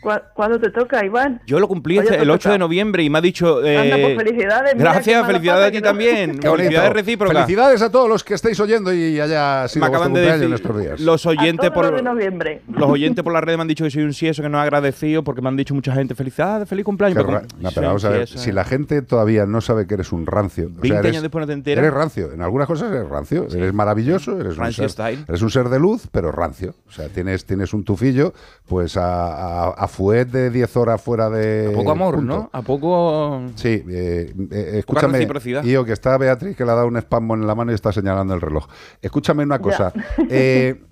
¿Cu- 0.08 0.22
¿Cuándo 0.34 0.60
te 0.60 0.70
toca, 0.70 1.04
Iván? 1.06 1.42
Yo 1.46 1.60
lo 1.60 1.68
cumplí 1.68 2.00
Oye, 2.00 2.08
este- 2.10 2.22
el 2.22 2.30
8 2.30 2.44
toca. 2.44 2.52
de 2.54 2.60
noviembre 2.60 3.04
y 3.04 3.10
me 3.10 3.18
ha 3.18 3.22
dicho... 3.22 3.58
Anda, 3.58 3.72
eh, 3.98 4.16
pues 4.16 4.28
felicidades. 4.28 4.74
Gracias, 4.78 5.26
felicidades 5.28 5.68
a 5.68 5.72
ti 5.72 5.78
no- 5.80 5.84
también. 5.84 6.40
Felicidades 6.42 6.94
recíprocas. 6.94 7.38
Felicidades 7.38 7.82
a 7.82 7.92
todos 7.92 8.08
los 8.08 8.24
que 8.24 8.34
estáis 8.34 8.58
oyendo 8.60 8.94
y 8.94 9.20
haya 9.20 9.68
sido 9.68 9.82
Me 9.86 9.88
acaban 9.90 10.14
de 10.14 10.20
cumpleaños 10.22 10.40
decir 10.40 10.48
en 10.48 10.54
estos 10.54 10.80
días. 10.82 11.00
los 11.02 11.26
oyentes 11.26 11.72
por 11.72 11.94
de 11.94 12.02
noviembre. 12.02 12.62
los 12.70 12.90
oyentes 12.90 13.22
por 13.24 13.34
las 13.34 13.44
redes 13.44 13.58
me 13.58 13.62
han 13.64 13.68
dicho 13.68 13.84
que 13.84 13.92
soy 13.92 14.04
un 14.04 14.14
sieso 14.14 14.42
que 14.42 14.50
no 14.50 14.58
he 14.58 14.62
agradecido 14.62 15.24
porque 15.24 15.42
me 15.42 15.50
han 15.50 15.58
dicho 15.58 15.74
mucha 15.76 15.94
gente 15.94 16.16
felicidades, 16.16 16.70
feliz 16.70 16.86
cumpleaños. 16.86 17.18
Pero 17.24 17.42
no, 17.60 17.70
pero 17.76 17.88
vamos 17.88 18.06
a 18.06 18.10
un 18.10 18.14
ver, 18.14 18.28
si 18.28 18.50
eh. 18.50 18.54
la 18.54 18.64
gente 18.64 19.02
todavía 19.02 19.46
no 19.46 19.60
sabe 19.62 19.88
que 19.88 19.96
eres 19.96 20.12
un 20.12 20.26
rancio, 20.26 20.68
o 20.68 20.70
sea, 20.70 20.82
20 20.82 21.00
eres- 21.00 21.12
años 21.12 21.22
después 21.24 21.42
no 21.42 21.48
te 21.48 21.54
enteras. 21.54 21.84
Eres 21.84 21.94
rancio, 21.94 22.32
en 22.32 22.42
algunas 22.42 22.68
cosas 22.68 22.92
eres 22.92 23.10
rancio, 23.10 23.48
eres 23.54 23.74
maravilloso, 23.74 24.40
eres 24.40 24.54
un, 24.54 24.60
Rancio 24.64 24.88
ser, 24.88 24.92
style. 24.92 25.26
eres 25.28 25.42
un 25.42 25.50
ser 25.50 25.70
de 25.70 25.80
luz, 25.80 26.08
pero 26.12 26.32
rancio. 26.32 26.76
O 26.88 26.92
sea, 26.92 27.10
tienes, 27.10 27.46
tienes 27.46 27.74
un 27.74 27.84
tufillo, 27.84 28.34
pues 28.68 28.96
a, 28.98 29.66
a, 29.66 29.70
a 29.70 29.88
fuet 29.98 30.26
de 30.26 30.52
10 30.52 30.78
horas 30.78 31.02
fuera 31.02 31.28
de. 31.30 31.72
A 31.72 31.76
poco 31.76 31.92
amor, 31.92 32.16
punto. 32.16 32.36
¿no? 32.36 32.50
A 32.54 32.62
poco... 32.62 33.42
Sí, 33.56 33.84
eh, 33.90 34.34
eh, 34.52 34.72
escúchame. 34.76 35.28
Ío, 35.64 35.84
que 35.84 35.94
está 35.94 36.18
Beatriz, 36.20 36.56
que 36.56 36.64
le 36.64 36.72
ha 36.72 36.76
dado 36.76 36.88
un 36.88 36.98
espasmo 36.98 37.34
en 37.34 37.48
la 37.48 37.56
mano 37.56 37.72
y 37.72 37.76
está 37.76 37.92
señalando 37.92 38.36
el 38.36 38.42
reloj. 38.42 38.68
Escúchame 39.02 39.44
una 39.44 39.60
cosa. 39.60 39.92
eh, 40.30 40.84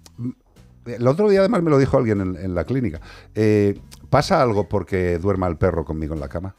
el 0.86 1.08
otro 1.08 1.30
día 1.30 1.42
además 1.42 1.62
me 1.62 1.70
lo 1.70 1.78
dijo 1.78 1.98
alguien 1.98 2.20
en, 2.22 2.36
en 2.36 2.56
la 2.56 2.64
clínica. 2.64 3.00
Eh, 3.36 3.80
¿Pasa 4.10 4.42
algo 4.42 4.68
porque 4.68 5.20
duerma 5.20 5.48
el 5.48 5.58
perro 5.58 5.86
conmigo 5.86 6.16
en 6.16 6.20
la 6.20 6.28
cama? 6.30 6.56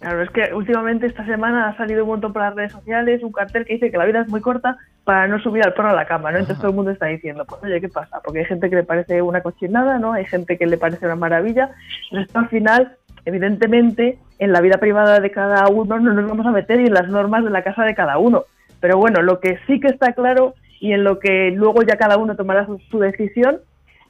Claro, 0.00 0.22
es 0.22 0.30
que 0.30 0.54
últimamente 0.54 1.06
esta 1.06 1.26
semana 1.26 1.68
ha 1.68 1.76
salido 1.76 2.04
un 2.04 2.10
montón 2.10 2.32
por 2.32 2.42
las 2.42 2.54
redes 2.54 2.70
sociales 2.70 3.22
un 3.24 3.32
cartel 3.32 3.64
que 3.64 3.74
dice 3.74 3.90
que 3.90 3.98
la 3.98 4.04
vida 4.04 4.20
es 4.20 4.28
muy 4.28 4.40
corta 4.40 4.76
para 5.02 5.26
no 5.26 5.40
subir 5.40 5.64
al 5.64 5.74
perro 5.74 5.88
a 5.88 5.94
la 5.94 6.04
cama, 6.04 6.30
¿no? 6.30 6.38
Entonces 6.38 6.58
todo 6.58 6.70
el 6.70 6.76
mundo 6.76 6.92
está 6.92 7.06
diciendo, 7.06 7.44
pues 7.44 7.62
oye, 7.64 7.80
¿qué 7.80 7.88
pasa? 7.88 8.20
Porque 8.22 8.40
hay 8.40 8.44
gente 8.44 8.70
que 8.70 8.76
le 8.76 8.84
parece 8.84 9.22
una 9.22 9.40
cochinada, 9.40 9.98
¿no? 9.98 10.12
Hay 10.12 10.24
gente 10.26 10.56
que 10.56 10.66
le 10.66 10.78
parece 10.78 11.04
una 11.06 11.16
maravilla. 11.16 11.70
Entonces 12.04 12.28
esto 12.28 12.38
al 12.38 12.48
final, 12.48 12.96
evidentemente, 13.24 14.18
en 14.38 14.52
la 14.52 14.60
vida 14.60 14.78
privada 14.78 15.18
de 15.18 15.32
cada 15.32 15.66
uno 15.68 15.98
no 15.98 16.12
nos 16.12 16.28
vamos 16.28 16.46
a 16.46 16.52
meter 16.52 16.80
y 16.80 16.86
en 16.86 16.94
las 16.94 17.08
normas 17.08 17.42
de 17.42 17.50
la 17.50 17.64
casa 17.64 17.82
de 17.84 17.96
cada 17.96 18.18
uno. 18.18 18.44
Pero 18.80 18.98
bueno, 18.98 19.20
lo 19.22 19.40
que 19.40 19.58
sí 19.66 19.80
que 19.80 19.88
está 19.88 20.12
claro 20.12 20.54
y 20.78 20.92
en 20.92 21.02
lo 21.02 21.18
que 21.18 21.50
luego 21.50 21.82
ya 21.82 21.96
cada 21.96 22.18
uno 22.18 22.36
tomará 22.36 22.66
su, 22.66 22.78
su 22.88 23.00
decisión 23.00 23.58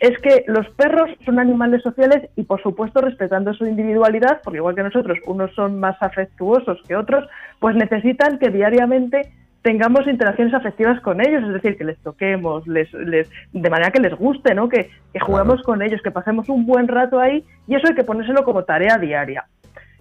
es 0.00 0.16
que 0.18 0.44
los 0.46 0.68
perros 0.70 1.10
son 1.24 1.38
animales 1.38 1.82
sociales 1.82 2.28
y 2.36 2.44
por 2.44 2.62
supuesto 2.62 3.00
respetando 3.00 3.52
su 3.54 3.66
individualidad, 3.66 4.40
porque 4.44 4.58
igual 4.58 4.74
que 4.74 4.82
nosotros, 4.84 5.18
unos 5.26 5.52
son 5.54 5.80
más 5.80 5.96
afectuosos 6.00 6.80
que 6.86 6.96
otros, 6.96 7.28
pues 7.58 7.74
necesitan 7.74 8.38
que 8.38 8.50
diariamente 8.50 9.32
tengamos 9.62 10.06
interacciones 10.06 10.54
afectivas 10.54 11.00
con 11.00 11.20
ellos, 11.20 11.42
es 11.42 11.52
decir, 11.52 11.76
que 11.76 11.84
les 11.84 11.98
toquemos, 11.98 12.66
les, 12.66 12.92
les, 12.94 13.28
de 13.52 13.70
manera 13.70 13.90
que 13.90 14.00
les 14.00 14.14
guste, 14.14 14.54
¿no? 14.54 14.68
que, 14.68 14.90
que 15.12 15.20
juguemos 15.20 15.62
con 15.62 15.82
ellos, 15.82 16.00
que 16.02 16.12
pasemos 16.12 16.48
un 16.48 16.64
buen 16.64 16.86
rato 16.86 17.18
ahí 17.18 17.44
y 17.66 17.74
eso 17.74 17.88
hay 17.88 17.94
que 17.94 18.04
ponérselo 18.04 18.44
como 18.44 18.64
tarea 18.64 18.98
diaria. 18.98 19.46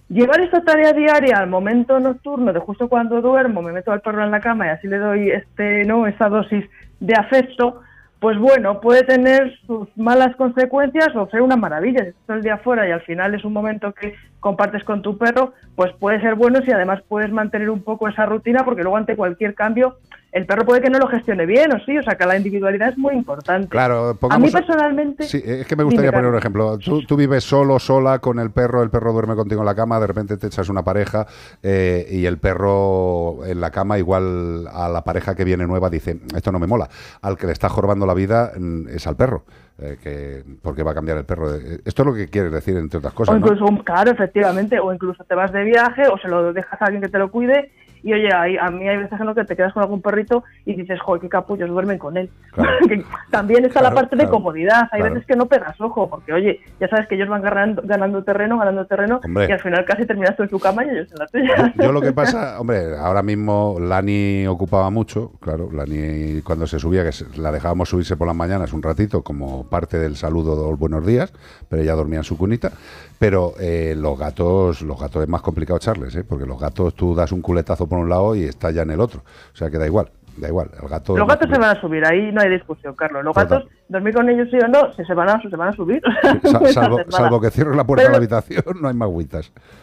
Llevar 0.09 0.39
esta 0.39 0.63
tarea 0.63 0.93
diaria 0.93 1.37
al 1.37 1.49
momento 1.49 1.99
nocturno 1.99 2.53
de 2.53 2.59
justo 2.59 2.87
cuando 2.87 3.19
duermo, 3.21 3.61
me 3.61 3.73
meto 3.73 3.91
al 3.91 4.01
perro 4.01 4.23
en 4.23 4.31
la 4.31 4.39
cama 4.39 4.67
y 4.67 4.69
así 4.69 4.87
le 4.87 4.99
doy 4.99 5.31
este, 5.31 5.83
¿no? 5.85 6.07
esa 6.07 6.29
dosis 6.29 6.63
de 6.99 7.13
afecto, 7.15 7.81
pues 8.19 8.37
bueno, 8.39 8.81
puede 8.81 9.03
tener 9.03 9.57
sus 9.67 9.87
malas 9.95 10.35
consecuencias 10.35 11.15
o 11.15 11.29
ser 11.29 11.41
una 11.41 11.55
maravilla. 11.55 12.03
Si 12.03 12.09
estás 12.09 12.37
el 12.37 12.43
día 12.43 12.57
fuera 12.57 12.87
y 12.87 12.91
al 12.91 13.01
final 13.01 13.35
es 13.35 13.45
un 13.45 13.53
momento 13.53 13.93
que 13.93 14.15
compartes 14.39 14.83
con 14.83 15.01
tu 15.01 15.17
perro, 15.17 15.53
pues 15.75 15.93
puede 15.99 16.21
ser 16.21 16.35
bueno 16.35 16.61
si 16.63 16.71
además 16.71 17.01
puedes 17.07 17.31
mantener 17.31 17.69
un 17.69 17.83
poco 17.83 18.07
esa 18.07 18.25
rutina, 18.25 18.63
porque 18.63 18.83
luego 18.83 18.97
ante 18.97 19.15
cualquier 19.15 19.55
cambio 19.55 19.97
el 20.37 20.45
perro 20.45 20.65
puede 20.65 20.81
que 20.81 20.89
no 20.89 20.99
lo 20.99 21.07
gestione 21.07 21.45
bien 21.45 21.71
o 21.73 21.79
sí, 21.79 21.97
o 21.97 22.03
sea 22.03 22.15
que 22.15 22.25
la 22.25 22.37
individualidad 22.37 22.89
es 22.89 22.97
muy 22.97 23.15
importante. 23.15 23.69
Claro, 23.69 24.17
A 24.29 24.37
mí 24.37 24.51
personalmente... 24.51 25.23
Sí, 25.23 25.41
es 25.43 25.65
que 25.65 25.75
me 25.75 25.83
gustaría 25.83 26.11
poner 26.11 26.29
un 26.29 26.37
ejemplo. 26.37 26.77
Tú, 26.77 27.03
tú 27.05 27.15
vives 27.15 27.43
solo, 27.43 27.79
sola 27.79 28.19
con 28.19 28.37
el 28.37 28.51
perro, 28.51 28.83
el 28.83 28.89
perro 28.89 29.13
duerme 29.13 29.35
contigo 29.35 29.61
en 29.61 29.65
la 29.65 29.73
cama, 29.73 29.99
de 29.99 30.07
repente 30.07 30.37
te 30.37 30.47
echas 30.47 30.69
una 30.69 30.83
pareja 30.83 31.25
eh, 31.63 32.05
y 32.11 32.25
el 32.25 32.37
perro 32.37 33.45
en 33.45 33.59
la 33.61 33.71
cama, 33.71 33.97
igual 33.97 34.67
a 34.71 34.89
la 34.89 35.03
pareja 35.03 35.33
que 35.33 35.43
viene 35.43 35.65
nueva, 35.65 35.89
dice: 35.89 36.19
Esto 36.35 36.51
no 36.51 36.59
me 36.59 36.67
mola. 36.67 36.89
Al 37.21 37.37
que 37.37 37.47
le 37.47 37.53
está 37.53 37.69
jorobando 37.69 38.05
la 38.05 38.13
vida 38.13 38.51
mm, 38.57 38.89
es 38.89 39.07
al 39.07 39.15
perro, 39.15 39.45
eh, 39.79 39.97
que, 40.01 40.43
porque 40.61 40.83
va 40.83 40.91
a 40.91 40.95
cambiar 40.95 41.17
el 41.17 41.25
perro. 41.25 41.53
Esto 41.53 42.01
es 42.01 42.05
lo 42.05 42.13
que 42.13 42.27
quieres 42.27 42.51
decir, 42.51 42.75
entre 42.77 42.97
otras 42.97 43.13
O 43.13 43.17
cosas. 43.17 43.39
¿no? 43.39 43.39
incluso, 43.39 43.83
claro, 43.83 44.11
efectivamente, 44.11 44.79
o 44.79 44.93
incluso 44.93 45.23
te 45.23 45.35
vas 45.35 45.51
de 45.51 45.63
viaje 45.63 46.07
o 46.07 46.17
se 46.17 46.27
lo 46.27 46.51
dejas 46.53 46.81
a 46.81 46.85
alguien 46.85 47.01
que 47.01 47.09
te 47.09 47.19
lo 47.19 47.29
cuide 47.29 47.71
y 48.03 48.13
oye, 48.13 48.33
hay- 48.33 48.57
a 48.57 48.69
mí 48.69 48.87
hay 48.87 48.97
veces 48.97 49.19
en 49.19 49.25
lo 49.25 49.35
que 49.35 49.45
te 49.45 49.55
quedas 49.55 49.73
con 49.73 49.83
algún 49.83 50.01
perrito 50.01 50.43
y 50.65 50.75
dices, 50.75 50.99
joder, 50.99 51.21
qué 51.21 51.29
capullos 51.29 51.69
duermen 51.69 51.97
con 51.97 52.17
él. 52.17 52.29
También 53.31 53.65
está 53.65 53.81
la 53.81 53.89
Claro, 53.91 53.95
parte 54.07 54.15
de 54.15 54.29
comodidad, 54.29 54.87
hay 54.91 55.01
veces 55.01 55.25
que 55.25 55.35
no 55.35 55.45
pegas 55.45 55.79
ojo, 55.79 56.09
porque 56.09 56.33
oye, 56.33 56.59
ya 56.79 56.87
sabes 56.87 57.07
que 57.07 57.15
ellos 57.15 57.29
van 57.29 57.41
ganando, 57.41 57.81
ganando 57.85 58.23
terreno, 58.23 58.57
ganando 58.57 58.85
terreno 58.85 59.19
Hombre. 59.23 59.47
y 59.47 59.51
al 59.51 59.59
final 59.59 59.85
casi 59.85 60.05
terminas 60.05 60.35
tú 60.35 60.43
en 60.43 60.49
su 60.49 60.59
cama 60.59 60.85
y 60.85 60.89
ellos 60.89 61.07
en 61.11 61.17
la 61.17 61.27
tuya. 61.27 61.73
Yo 61.77 61.91
lo 61.91 62.01
que 62.01 62.11
pasa, 62.13 62.59
hombre, 62.59 62.97
ahora 62.97 63.23
mismo 63.23 63.77
Lani 63.79 64.45
ocupaba 64.47 64.89
mucho, 64.89 65.31
claro, 65.39 65.69
Lani 65.71 66.41
cuando 66.41 66.67
se 66.67 66.79
subía, 66.79 67.03
que 67.03 67.11
la 67.39 67.51
dejábamos 67.51 67.89
subirse 67.89 68.15
por 68.17 68.27
las 68.27 68.35
mañanas 68.35 68.73
un 68.73 68.83
ratito 68.83 69.21
como 69.23 69.67
parte 69.69 69.97
del 69.97 70.15
saludo 70.15 70.55
de 70.61 70.69
los 70.69 70.79
buenos 70.79 71.05
días, 71.05 71.33
pero 71.69 71.81
ella 71.81 71.93
dormía 71.93 72.19
en 72.19 72.23
su 72.23 72.37
cunita. 72.37 72.71
Pero 73.19 73.53
eh, 73.59 73.95
los 73.97 74.17
gatos, 74.17 74.81
los 74.81 74.99
gatos 74.99 75.23
es 75.23 75.29
más 75.29 75.41
complicado 75.41 75.77
echarles, 75.77 76.15
¿eh? 76.15 76.23
porque 76.23 76.45
los 76.45 76.59
gatos 76.59 76.93
tú 76.95 77.15
das 77.15 77.31
un 77.31 77.41
culetazo 77.41 77.87
por 77.87 77.97
un 77.99 78.09
lado 78.09 78.35
y 78.35 78.43
está 78.43 78.69
ya 78.71 78.83
en 78.83 78.91
el 78.91 78.99
otro, 78.99 79.21
o 79.53 79.55
sea 79.57 79.69
que 79.69 79.77
da 79.77 79.85
igual. 79.85 80.09
Da 80.37 80.49
igual, 80.49 80.69
el 80.79 80.87
gato. 80.87 81.17
Los 81.17 81.27
gatos 81.27 81.49
se 81.51 81.57
van 81.59 81.75
a 81.75 81.81
subir, 81.81 82.05
ahí 82.05 82.31
no 82.31 82.41
hay 82.41 82.49
discusión, 82.51 82.93
Carlos. 82.93 83.23
Los 83.23 83.33
gatos, 83.35 83.63
dormir 83.89 84.13
con 84.13 84.29
ellos 84.29 84.47
sí 84.51 84.57
o 84.63 84.67
no, 84.67 84.93
si 84.93 85.03
se 85.03 85.15
van 85.15 85.29
a, 85.29 85.41
se 85.41 85.55
van 85.55 85.69
a 85.69 85.73
subir. 85.73 85.99
Sa- 86.43 87.01
salvo, 87.09 87.41
que 87.41 87.49
cierres 87.49 87.75
la 87.75 87.83
puerta 87.83 88.03
de 88.03 88.09
la 88.09 88.19
Pero- 88.19 88.35
habitación, 88.37 88.63
no 88.79 88.87
hay 88.87 88.93
más. 88.93 89.09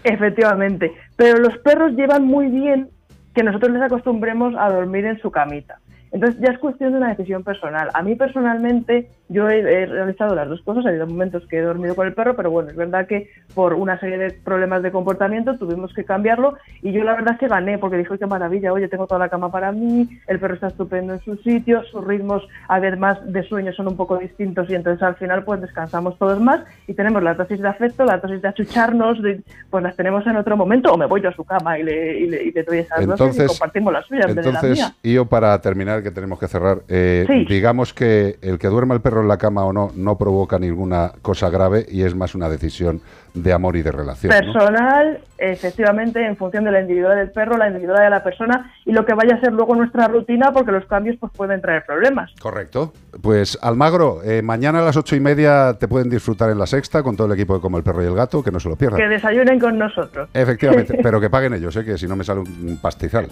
Efectivamente. 0.04 0.92
Pero 1.16 1.38
los 1.40 1.58
perros 1.58 1.92
llevan 1.96 2.24
muy 2.24 2.46
bien 2.50 2.88
que 3.34 3.42
nosotros 3.42 3.72
les 3.72 3.82
acostumbremos 3.82 4.54
a 4.56 4.70
dormir 4.70 5.06
en 5.06 5.18
su 5.20 5.32
camita. 5.32 5.80
Entonces 6.12 6.40
ya 6.40 6.52
es 6.52 6.60
cuestión 6.60 6.92
de 6.92 6.98
una 6.98 7.08
decisión 7.08 7.42
personal. 7.42 7.88
A 7.92 8.02
mí 8.02 8.14
personalmente 8.14 9.10
yo 9.28 9.48
he, 9.48 9.58
he 9.60 9.86
realizado 9.86 10.34
las 10.34 10.48
dos 10.48 10.60
cosas. 10.62 10.84
Ha 10.84 10.90
habido 10.90 11.06
momentos 11.06 11.46
que 11.48 11.58
he 11.58 11.62
dormido 11.62 11.94
con 11.94 12.06
el 12.06 12.12
perro, 12.14 12.36
pero 12.36 12.50
bueno, 12.50 12.70
es 12.70 12.76
verdad 12.76 13.06
que 13.06 13.30
por 13.54 13.74
una 13.74 13.98
serie 13.98 14.18
de 14.18 14.30
problemas 14.32 14.82
de 14.82 14.90
comportamiento 14.92 15.56
tuvimos 15.58 15.92
que 15.94 16.04
cambiarlo 16.04 16.54
y 16.82 16.92
yo 16.92 17.04
la 17.04 17.14
verdad 17.14 17.34
es 17.34 17.38
que 17.40 17.48
gané 17.48 17.78
porque 17.78 17.96
dije, 17.96 18.10
"Ay, 18.12 18.18
qué 18.18 18.26
maravilla, 18.26 18.72
oye, 18.72 18.88
tengo 18.88 19.06
toda 19.06 19.18
la 19.20 19.28
cama 19.28 19.50
para 19.50 19.72
mí, 19.72 20.08
el 20.26 20.38
perro 20.38 20.54
está 20.54 20.66
estupendo 20.68 21.14
en 21.14 21.20
su 21.20 21.36
sitio, 21.36 21.82
sus 21.84 22.04
ritmos 22.06 22.46
además 22.68 23.18
de 23.32 23.42
sueño 23.44 23.72
son 23.72 23.88
un 23.88 23.96
poco 23.96 24.18
distintos 24.18 24.68
y 24.68 24.74
entonces 24.74 25.02
al 25.02 25.14
final 25.16 25.44
pues 25.44 25.60
descansamos 25.60 26.18
todos 26.18 26.40
más 26.40 26.60
y 26.86 26.94
tenemos 26.94 27.22
la 27.22 27.34
dosis 27.34 27.60
de 27.60 27.68
afecto, 27.68 28.04
la 28.04 28.18
dosis 28.18 28.42
de 28.42 28.48
achucharnos, 28.48 29.22
de- 29.22 29.42
pues 29.70 29.82
las 29.82 29.96
tenemos 29.96 30.26
en 30.26 30.36
otro 30.36 30.56
momento 30.56 30.92
o 30.92 30.96
me 30.98 31.06
voy 31.06 31.20
yo 31.22 31.28
a 31.30 31.34
su 31.34 31.44
cama 31.44 31.78
y 31.78 31.82
le, 31.82 32.18
y 32.18 32.26
le, 32.28 32.42
y 32.44 32.52
le 32.52 32.62
doy 32.62 32.78
esas 32.78 32.98
dosis 33.06 33.08
y 33.08 33.12
Entonces, 33.24 33.48
compartimos 33.48 33.92
las 33.92 34.06
suyas 34.06 34.28
en 34.28 34.34
vez 34.36 34.44
de 34.44 34.52
la 34.52 34.58
entonces 34.58 34.78
mía. 34.84 34.94
y 35.02 35.14
yo 35.14 35.26
para 35.26 35.58
terminar, 35.60 36.02
que 36.02 36.10
tenemos 36.10 36.38
que 36.38 36.48
cerrar, 36.48 36.78
eh, 36.88 37.24
Sí. 37.26 37.44
digamos 37.48 37.94
que 37.94 38.36
el 38.42 38.58
que 38.58 38.68
duerma 38.68 38.94
el 38.94 39.00
perro 39.00 39.13
en 39.22 39.28
la 39.28 39.38
cama 39.38 39.64
o 39.64 39.72
no, 39.72 39.90
no 39.94 40.16
provoca 40.16 40.58
ninguna 40.58 41.12
cosa 41.22 41.50
grave 41.50 41.86
y 41.88 42.02
es 42.02 42.14
más 42.14 42.34
una 42.34 42.48
decisión 42.48 43.00
de 43.34 43.52
amor 43.52 43.76
y 43.76 43.82
de 43.82 43.90
relación. 43.90 44.32
¿no? 44.32 44.38
Personal, 44.38 45.20
efectivamente, 45.38 46.24
en 46.24 46.36
función 46.36 46.64
de 46.64 46.70
la 46.70 46.80
individualidad 46.80 47.20
del 47.20 47.32
perro, 47.32 47.56
la 47.56 47.68
individualidad 47.68 48.04
de 48.04 48.10
la 48.10 48.22
persona 48.22 48.72
y 48.84 48.92
lo 48.92 49.04
que 49.04 49.14
vaya 49.14 49.34
a 49.34 49.40
ser 49.40 49.52
luego 49.52 49.74
nuestra 49.74 50.06
rutina, 50.08 50.52
porque 50.52 50.72
los 50.72 50.86
cambios 50.86 51.16
pues 51.18 51.32
pueden 51.32 51.60
traer 51.60 51.84
problemas. 51.84 52.32
Correcto. 52.40 52.92
Pues 53.20 53.58
Almagro, 53.60 54.22
eh, 54.24 54.42
mañana 54.42 54.80
a 54.80 54.82
las 54.82 54.96
ocho 54.96 55.16
y 55.16 55.20
media 55.20 55.74
te 55.78 55.88
pueden 55.88 56.08
disfrutar 56.08 56.50
en 56.50 56.58
la 56.58 56.66
sexta 56.66 57.02
con 57.02 57.16
todo 57.16 57.26
el 57.26 57.32
equipo 57.32 57.54
de 57.54 57.60
Como 57.60 57.76
el 57.76 57.84
Perro 57.84 58.02
y 58.02 58.06
el 58.06 58.14
Gato, 58.14 58.42
que 58.42 58.50
no 58.50 58.60
se 58.60 58.68
lo 58.68 58.76
pierdan. 58.76 59.00
Que 59.00 59.08
desayunen 59.08 59.58
con 59.58 59.78
nosotros. 59.78 60.28
Efectivamente, 60.32 60.98
pero 61.02 61.20
que 61.20 61.28
paguen 61.28 61.54
ellos, 61.54 61.74
¿eh? 61.76 61.84
que 61.84 61.98
si 61.98 62.06
no 62.06 62.16
me 62.16 62.24
sale 62.24 62.40
un 62.40 62.78
pastizal. 62.80 63.26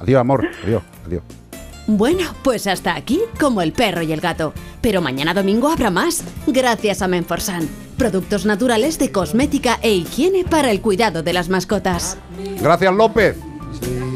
Adiós, 0.00 0.20
amor. 0.20 0.46
Adiós, 0.62 0.82
adiós. 1.06 1.45
Bueno, 1.86 2.24
pues 2.42 2.66
hasta 2.66 2.96
aquí 2.96 3.20
como 3.38 3.62
el 3.62 3.72
perro 3.72 4.02
y 4.02 4.12
el 4.12 4.20
gato. 4.20 4.52
Pero 4.80 5.00
mañana 5.00 5.34
domingo 5.34 5.68
habrá 5.68 5.90
más, 5.90 6.24
gracias 6.46 7.00
a 7.00 7.08
Menforsan. 7.08 7.68
Productos 7.96 8.44
naturales 8.44 8.98
de 8.98 9.12
cosmética 9.12 9.78
e 9.82 9.92
higiene 9.92 10.44
para 10.44 10.70
el 10.70 10.80
cuidado 10.80 11.22
de 11.22 11.32
las 11.32 11.48
mascotas. 11.48 12.18
Gracias, 12.60 12.92
López. 12.92 13.36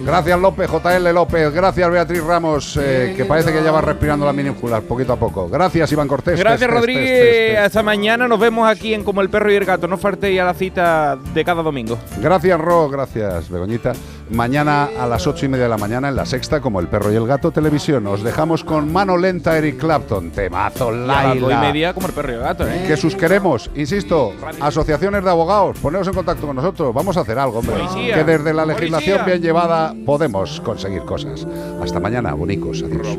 Gracias, 0.04 0.40
López, 0.40 0.68
JL 0.68 1.12
López. 1.14 1.52
Gracias, 1.52 1.90
Beatriz 1.90 2.22
Ramos, 2.24 2.78
eh, 2.80 3.14
que 3.16 3.24
parece 3.24 3.52
que 3.52 3.62
ya 3.62 3.70
va 3.70 3.80
respirando 3.80 4.26
la 4.26 4.32
minúsculas 4.32 4.82
poquito 4.82 5.12
a 5.12 5.16
poco. 5.16 5.48
Gracias, 5.48 5.92
Iván 5.92 6.08
Cortés. 6.08 6.38
Gracias, 6.38 6.68
Rodríguez. 6.70 7.58
Hasta 7.58 7.82
mañana. 7.82 8.26
Nos 8.26 8.40
vemos 8.40 8.68
aquí 8.68 8.94
en 8.94 9.04
Como 9.04 9.20
el 9.20 9.30
Perro 9.30 9.52
y 9.52 9.56
el 9.56 9.64
Gato. 9.64 9.86
No 9.86 9.98
faltéis 9.98 10.40
a 10.40 10.44
la 10.44 10.54
cita 10.54 11.16
de 11.34 11.44
cada 11.44 11.62
domingo. 11.62 11.98
Gracias, 12.20 12.58
Ro. 12.60 12.88
Gracias, 12.88 13.48
Begoñita. 13.50 13.92
Mañana 14.30 14.88
a 14.98 15.06
las 15.08 15.26
ocho 15.26 15.44
y 15.46 15.48
media 15.48 15.64
de 15.64 15.70
la 15.70 15.76
mañana 15.76 16.08
en 16.08 16.14
la 16.16 16.24
sexta, 16.24 16.60
como 16.60 16.78
el 16.78 16.86
perro 16.86 17.12
y 17.12 17.16
el 17.16 17.26
gato 17.26 17.50
televisión. 17.50 18.06
Os 18.06 18.22
dejamos 18.22 18.62
con 18.62 18.92
mano 18.92 19.16
lenta 19.16 19.58
Eric 19.58 19.78
Clapton. 19.78 20.30
Temazo, 20.30 20.92
Y 20.94 21.10
a 21.10 21.34
y 21.34 21.40
Laila. 21.40 21.60
media 21.60 21.92
como 21.94 22.06
el 22.06 22.12
perro 22.12 22.30
y 22.32 22.34
el 22.36 22.40
gato, 22.40 22.66
¿eh? 22.68 22.84
Que 22.86 22.96
sus 22.96 23.16
queremos, 23.16 23.70
insisto, 23.74 24.32
asociaciones 24.60 25.24
de 25.24 25.30
abogados, 25.30 25.78
poneros 25.78 26.06
en 26.06 26.14
contacto 26.14 26.46
con 26.46 26.54
nosotros, 26.56 26.94
vamos 26.94 27.16
a 27.16 27.20
hacer 27.20 27.38
algo, 27.38 27.58
hombre. 27.58 27.76
Policía, 27.76 28.14
que 28.14 28.24
desde 28.24 28.54
la 28.54 28.64
legislación 28.66 29.18
policía. 29.18 29.24
bien 29.24 29.42
llevada 29.42 29.94
podemos 30.06 30.60
conseguir 30.60 31.02
cosas. 31.02 31.46
Hasta 31.82 31.98
mañana, 31.98 32.32
bonicos, 32.34 32.82
adiós. 32.82 33.16